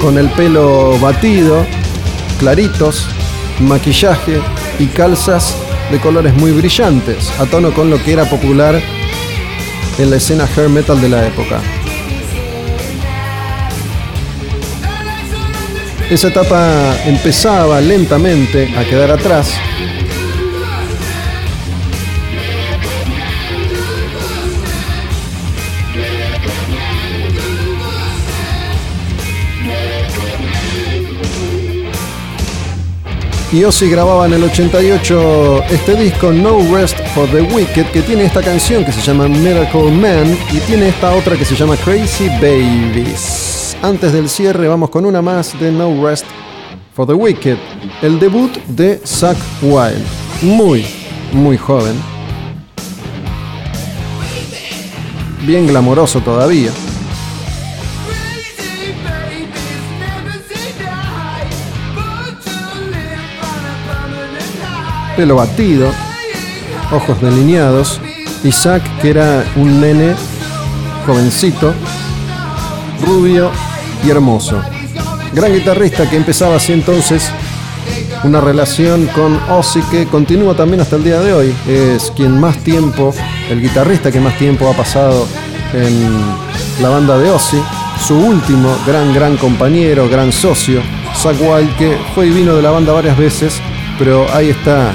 con 0.01 0.17
el 0.17 0.29
pelo 0.31 0.99
batido, 0.99 1.65
claritos, 2.37 3.05
maquillaje 3.61 4.41
y 4.77 4.87
calzas 4.87 5.55
de 5.89 6.01
colores 6.01 6.33
muy 6.33 6.51
brillantes, 6.51 7.31
a 7.39 7.45
tono 7.45 7.73
con 7.73 7.89
lo 7.89 8.03
que 8.03 8.11
era 8.11 8.25
popular 8.25 8.77
en 9.97 10.09
la 10.09 10.17
escena 10.17 10.49
hair 10.53 10.67
metal 10.67 10.99
de 10.99 11.07
la 11.07 11.25
época. 11.25 11.61
Esa 16.09 16.29
etapa 16.29 16.97
empezaba 17.05 17.79
lentamente 17.79 18.73
a 18.75 18.83
quedar 18.83 19.11
atrás. 19.11 19.53
Y 33.51 33.63
Ozzy 33.63 33.89
grababa 33.89 34.25
en 34.25 34.33
el 34.33 34.43
88 34.43 35.63
este 35.69 35.95
disco 35.95 36.31
No 36.31 36.59
Rest 36.75 36.97
for 37.15 37.27
the 37.29 37.41
Wicked 37.41 37.85
que 37.87 38.01
tiene 38.01 38.25
esta 38.25 38.41
canción 38.41 38.83
que 38.83 38.91
se 38.91 39.01
llama 39.01 39.27
Miracle 39.27 39.91
Man 39.91 40.37
y 40.51 40.59
tiene 40.61 40.89
esta 40.89 41.13
otra 41.15 41.35
que 41.35 41.45
se 41.45 41.55
llama 41.55 41.75
Crazy 41.77 42.29
Babies. 42.41 43.48
Antes 43.81 44.11
del 44.11 44.27
cierre 44.27 44.67
vamos 44.67 44.89
con 44.89 45.05
una 45.05 45.21
más 45.21 45.57
de 45.57 45.71
No 45.71 46.05
Rest 46.05 46.25
for 46.93 47.07
the 47.07 47.13
Wicked, 47.13 47.57
el 48.01 48.19
debut 48.19 48.51
de 48.67 49.01
Zack 49.05 49.37
Wild, 49.61 50.03
muy, 50.41 50.85
muy 51.31 51.57
joven, 51.57 51.95
bien 55.47 55.65
glamoroso 55.65 56.19
todavía. 56.19 56.71
Pelo 65.15 65.35
batido, 65.35 65.89
ojos 66.91 67.21
delineados, 67.21 68.01
Zack 68.51 68.83
que 69.01 69.11
era 69.11 69.45
un 69.55 69.79
nene 69.79 70.15
jovencito, 71.05 71.73
rubio 73.05 73.49
y 74.03 74.09
hermoso. 74.09 74.61
Gran 75.33 75.53
guitarrista 75.53 76.09
que 76.09 76.15
empezaba 76.15 76.55
así 76.55 76.73
entonces 76.73 77.31
una 78.23 78.41
relación 78.41 79.07
con 79.07 79.39
Ozzy 79.49 79.81
que 79.83 80.05
continúa 80.05 80.55
también 80.55 80.81
hasta 80.81 80.95
el 80.95 81.03
día 81.03 81.19
de 81.19 81.33
hoy. 81.33 81.55
Es 81.67 82.11
quien 82.15 82.39
más 82.39 82.57
tiempo, 82.57 83.13
el 83.49 83.61
guitarrista 83.61 84.11
que 84.11 84.19
más 84.19 84.37
tiempo 84.37 84.69
ha 84.69 84.73
pasado 84.73 85.27
en 85.73 86.09
la 86.81 86.89
banda 86.89 87.17
de 87.17 87.29
Ozzy. 87.29 87.61
Su 88.05 88.15
último 88.17 88.75
gran, 88.87 89.13
gran 89.13 89.37
compañero, 89.37 90.07
gran 90.09 90.31
socio, 90.31 90.81
Wild, 91.25 91.75
que 91.75 91.97
fue 92.15 92.27
y 92.27 92.29
vino 92.31 92.55
de 92.55 92.61
la 92.61 92.71
banda 92.71 92.93
varias 92.93 93.17
veces, 93.17 93.59
pero 93.97 94.25
ahí 94.33 94.49
está, 94.49 94.93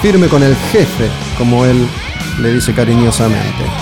firme 0.00 0.26
con 0.26 0.42
el 0.42 0.56
jefe, 0.72 1.08
como 1.38 1.64
él 1.64 1.86
le 2.40 2.54
dice 2.54 2.72
cariñosamente. 2.72 3.81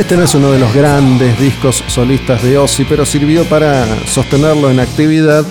Este 0.00 0.16
no 0.16 0.24
es 0.24 0.34
uno 0.34 0.50
de 0.50 0.58
los 0.58 0.72
grandes 0.72 1.38
discos 1.38 1.84
solistas 1.86 2.42
de 2.42 2.56
Ozzy, 2.56 2.86
pero 2.86 3.04
sirvió 3.04 3.44
para 3.44 3.84
sostenerlo 4.06 4.70
en 4.70 4.80
actividad, 4.80 5.44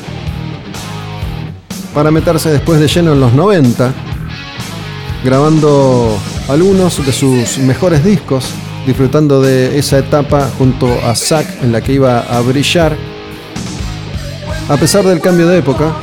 para 1.93 2.09
meterse 2.09 2.49
después 2.49 2.79
de 2.79 2.87
lleno 2.87 3.13
en 3.13 3.19
los 3.19 3.31
90, 3.33 3.93
grabando 5.23 6.17
algunos 6.47 7.05
de 7.05 7.13
sus 7.13 7.59
mejores 7.59 8.03
discos, 8.03 8.49
disfrutando 8.87 9.39
de 9.39 9.77
esa 9.77 9.99
etapa 9.99 10.49
junto 10.57 10.87
a 11.05 11.13
Zack 11.13 11.61
en 11.61 11.71
la 11.71 11.81
que 11.81 11.93
iba 11.93 12.21
a 12.21 12.41
brillar, 12.41 12.97
a 14.67 14.77
pesar 14.77 15.05
del 15.05 15.21
cambio 15.21 15.47
de 15.47 15.59
época, 15.59 15.93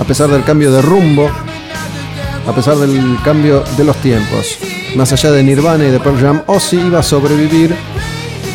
a 0.00 0.04
pesar 0.04 0.30
del 0.30 0.44
cambio 0.44 0.70
de 0.70 0.80
rumbo, 0.80 1.28
a 2.46 2.54
pesar 2.54 2.76
del 2.76 3.18
cambio 3.24 3.64
de 3.76 3.82
los 3.84 3.96
tiempos. 3.96 4.58
Más 4.94 5.12
allá 5.12 5.32
de 5.32 5.42
Nirvana 5.42 5.84
y 5.84 5.90
de 5.90 5.98
Pearl 5.98 6.20
Jam, 6.20 6.42
Ozzy 6.46 6.76
iba 6.76 7.00
a 7.00 7.02
sobrevivir 7.02 7.74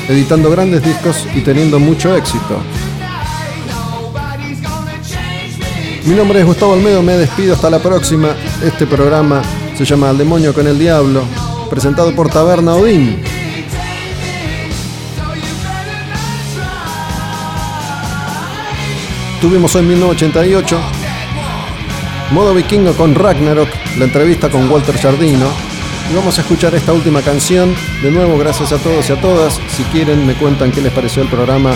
editando 0.08 0.50
grandes 0.50 0.82
discos 0.84 1.28
y 1.36 1.42
teniendo 1.42 1.80
mucho 1.80 2.16
éxito. 2.16 2.58
Mi 6.06 6.16
nombre 6.16 6.40
es 6.40 6.46
Gustavo 6.46 6.74
Almedo, 6.74 7.04
me 7.04 7.18
despido 7.18 7.56
hasta 7.56 7.70
la 7.70 7.80
próxima. 7.80 8.30
Este 8.64 8.88
programa 8.88 9.42
se 9.78 9.84
llama 9.84 10.10
Al 10.10 10.18
demonio 10.18 10.54
con 10.54 10.66
el 10.66 10.80
diablo, 10.80 11.24
presentado 11.70 12.16
por 12.16 12.30
Taberna 12.30 12.74
Odín. 12.74 13.22
Tuvimos 19.42 19.76
hoy 19.76 19.84
1988, 19.84 20.80
modo 22.32 22.54
vikingo 22.54 22.94
con 22.94 23.14
Ragnarok, 23.14 23.70
la 23.98 24.06
entrevista 24.06 24.50
con 24.50 24.70
Walter 24.70 24.98
Jardino, 24.98 25.69
y 26.10 26.16
vamos 26.16 26.38
a 26.38 26.42
escuchar 26.42 26.74
esta 26.76 26.94
última 26.94 27.22
canción. 27.22 27.76
De 28.02 28.12
nuevo, 28.12 28.38
gracias 28.38 28.72
a 28.72 28.78
todos 28.78 29.10
y 29.10 29.14
a 29.14 29.22
todas. 29.22 29.60
Si 29.76 29.84
quieren, 29.86 30.26
me 30.26 30.34
cuentan 30.34 30.72
qué 30.72 30.82
les 30.82 30.92
pareció 30.92 31.22
el 31.22 31.30
programa. 31.30 31.76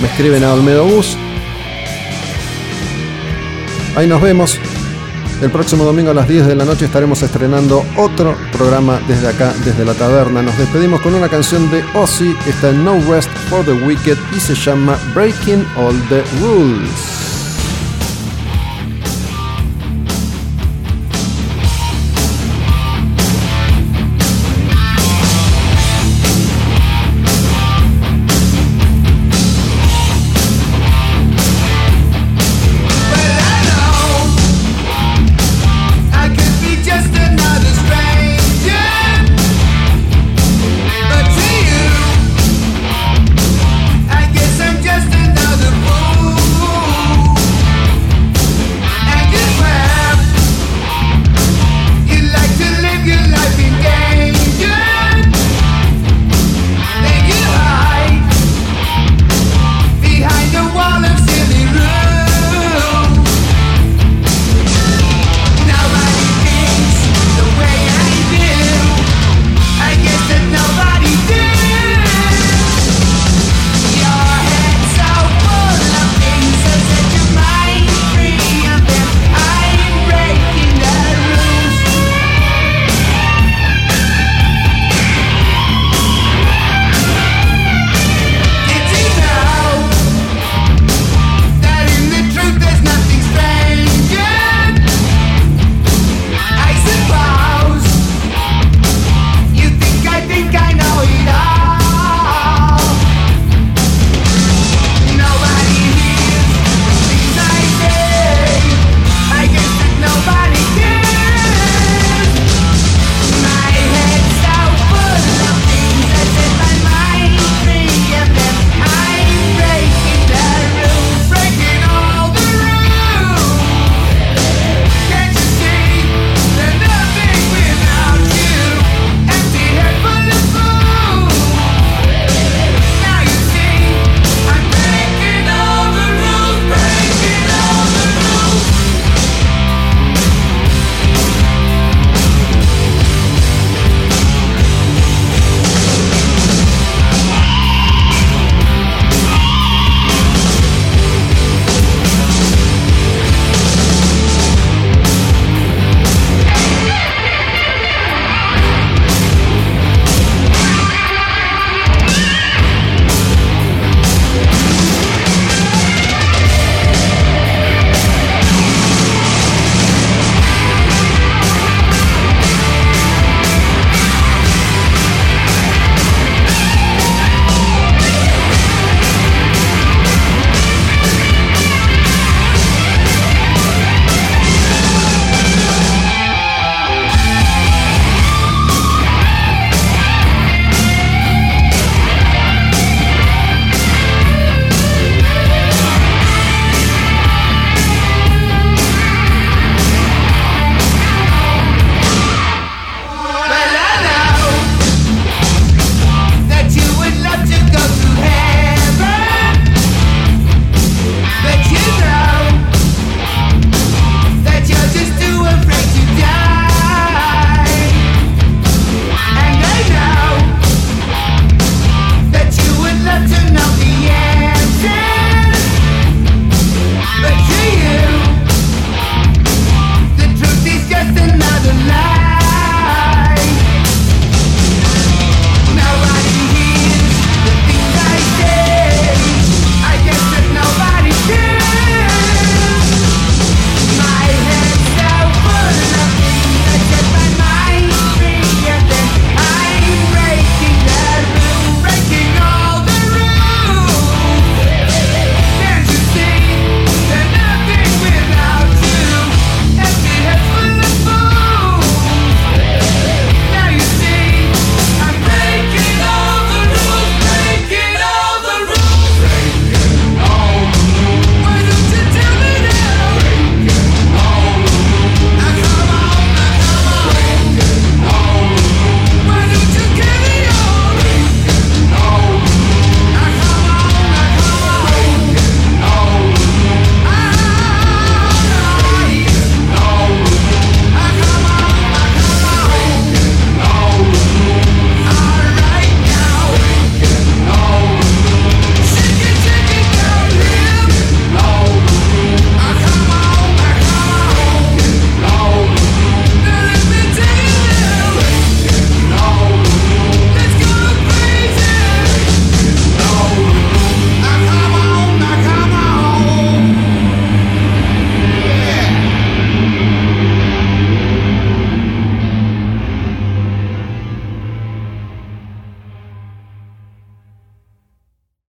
Me 0.00 0.08
escriben 0.08 0.44
a 0.44 0.54
Olmedo 0.54 0.84
Bus. 0.84 1.16
Ahí 3.96 4.06
nos 4.06 4.20
vemos. 4.22 4.58
El 5.42 5.50
próximo 5.50 5.84
domingo 5.84 6.10
a 6.10 6.14
las 6.14 6.26
10 6.26 6.46
de 6.46 6.56
la 6.56 6.64
noche 6.64 6.86
estaremos 6.86 7.22
estrenando 7.22 7.84
otro 7.96 8.36
programa 8.50 9.00
desde 9.06 9.28
acá, 9.28 9.52
desde 9.64 9.84
la 9.84 9.94
taberna. 9.94 10.42
Nos 10.42 10.58
despedimos 10.58 11.00
con 11.00 11.14
una 11.14 11.28
canción 11.28 11.70
de 11.70 11.84
Ozzy, 11.94 12.34
está 12.46 12.70
en 12.70 12.84
No 12.84 12.98
Rest 13.08 13.30
for 13.48 13.64
the 13.64 13.72
Wicked 13.72 14.18
y 14.36 14.40
se 14.40 14.54
llama 14.54 14.98
Breaking 15.14 15.64
All 15.76 15.94
the 16.08 16.22
Rules. 16.40 17.17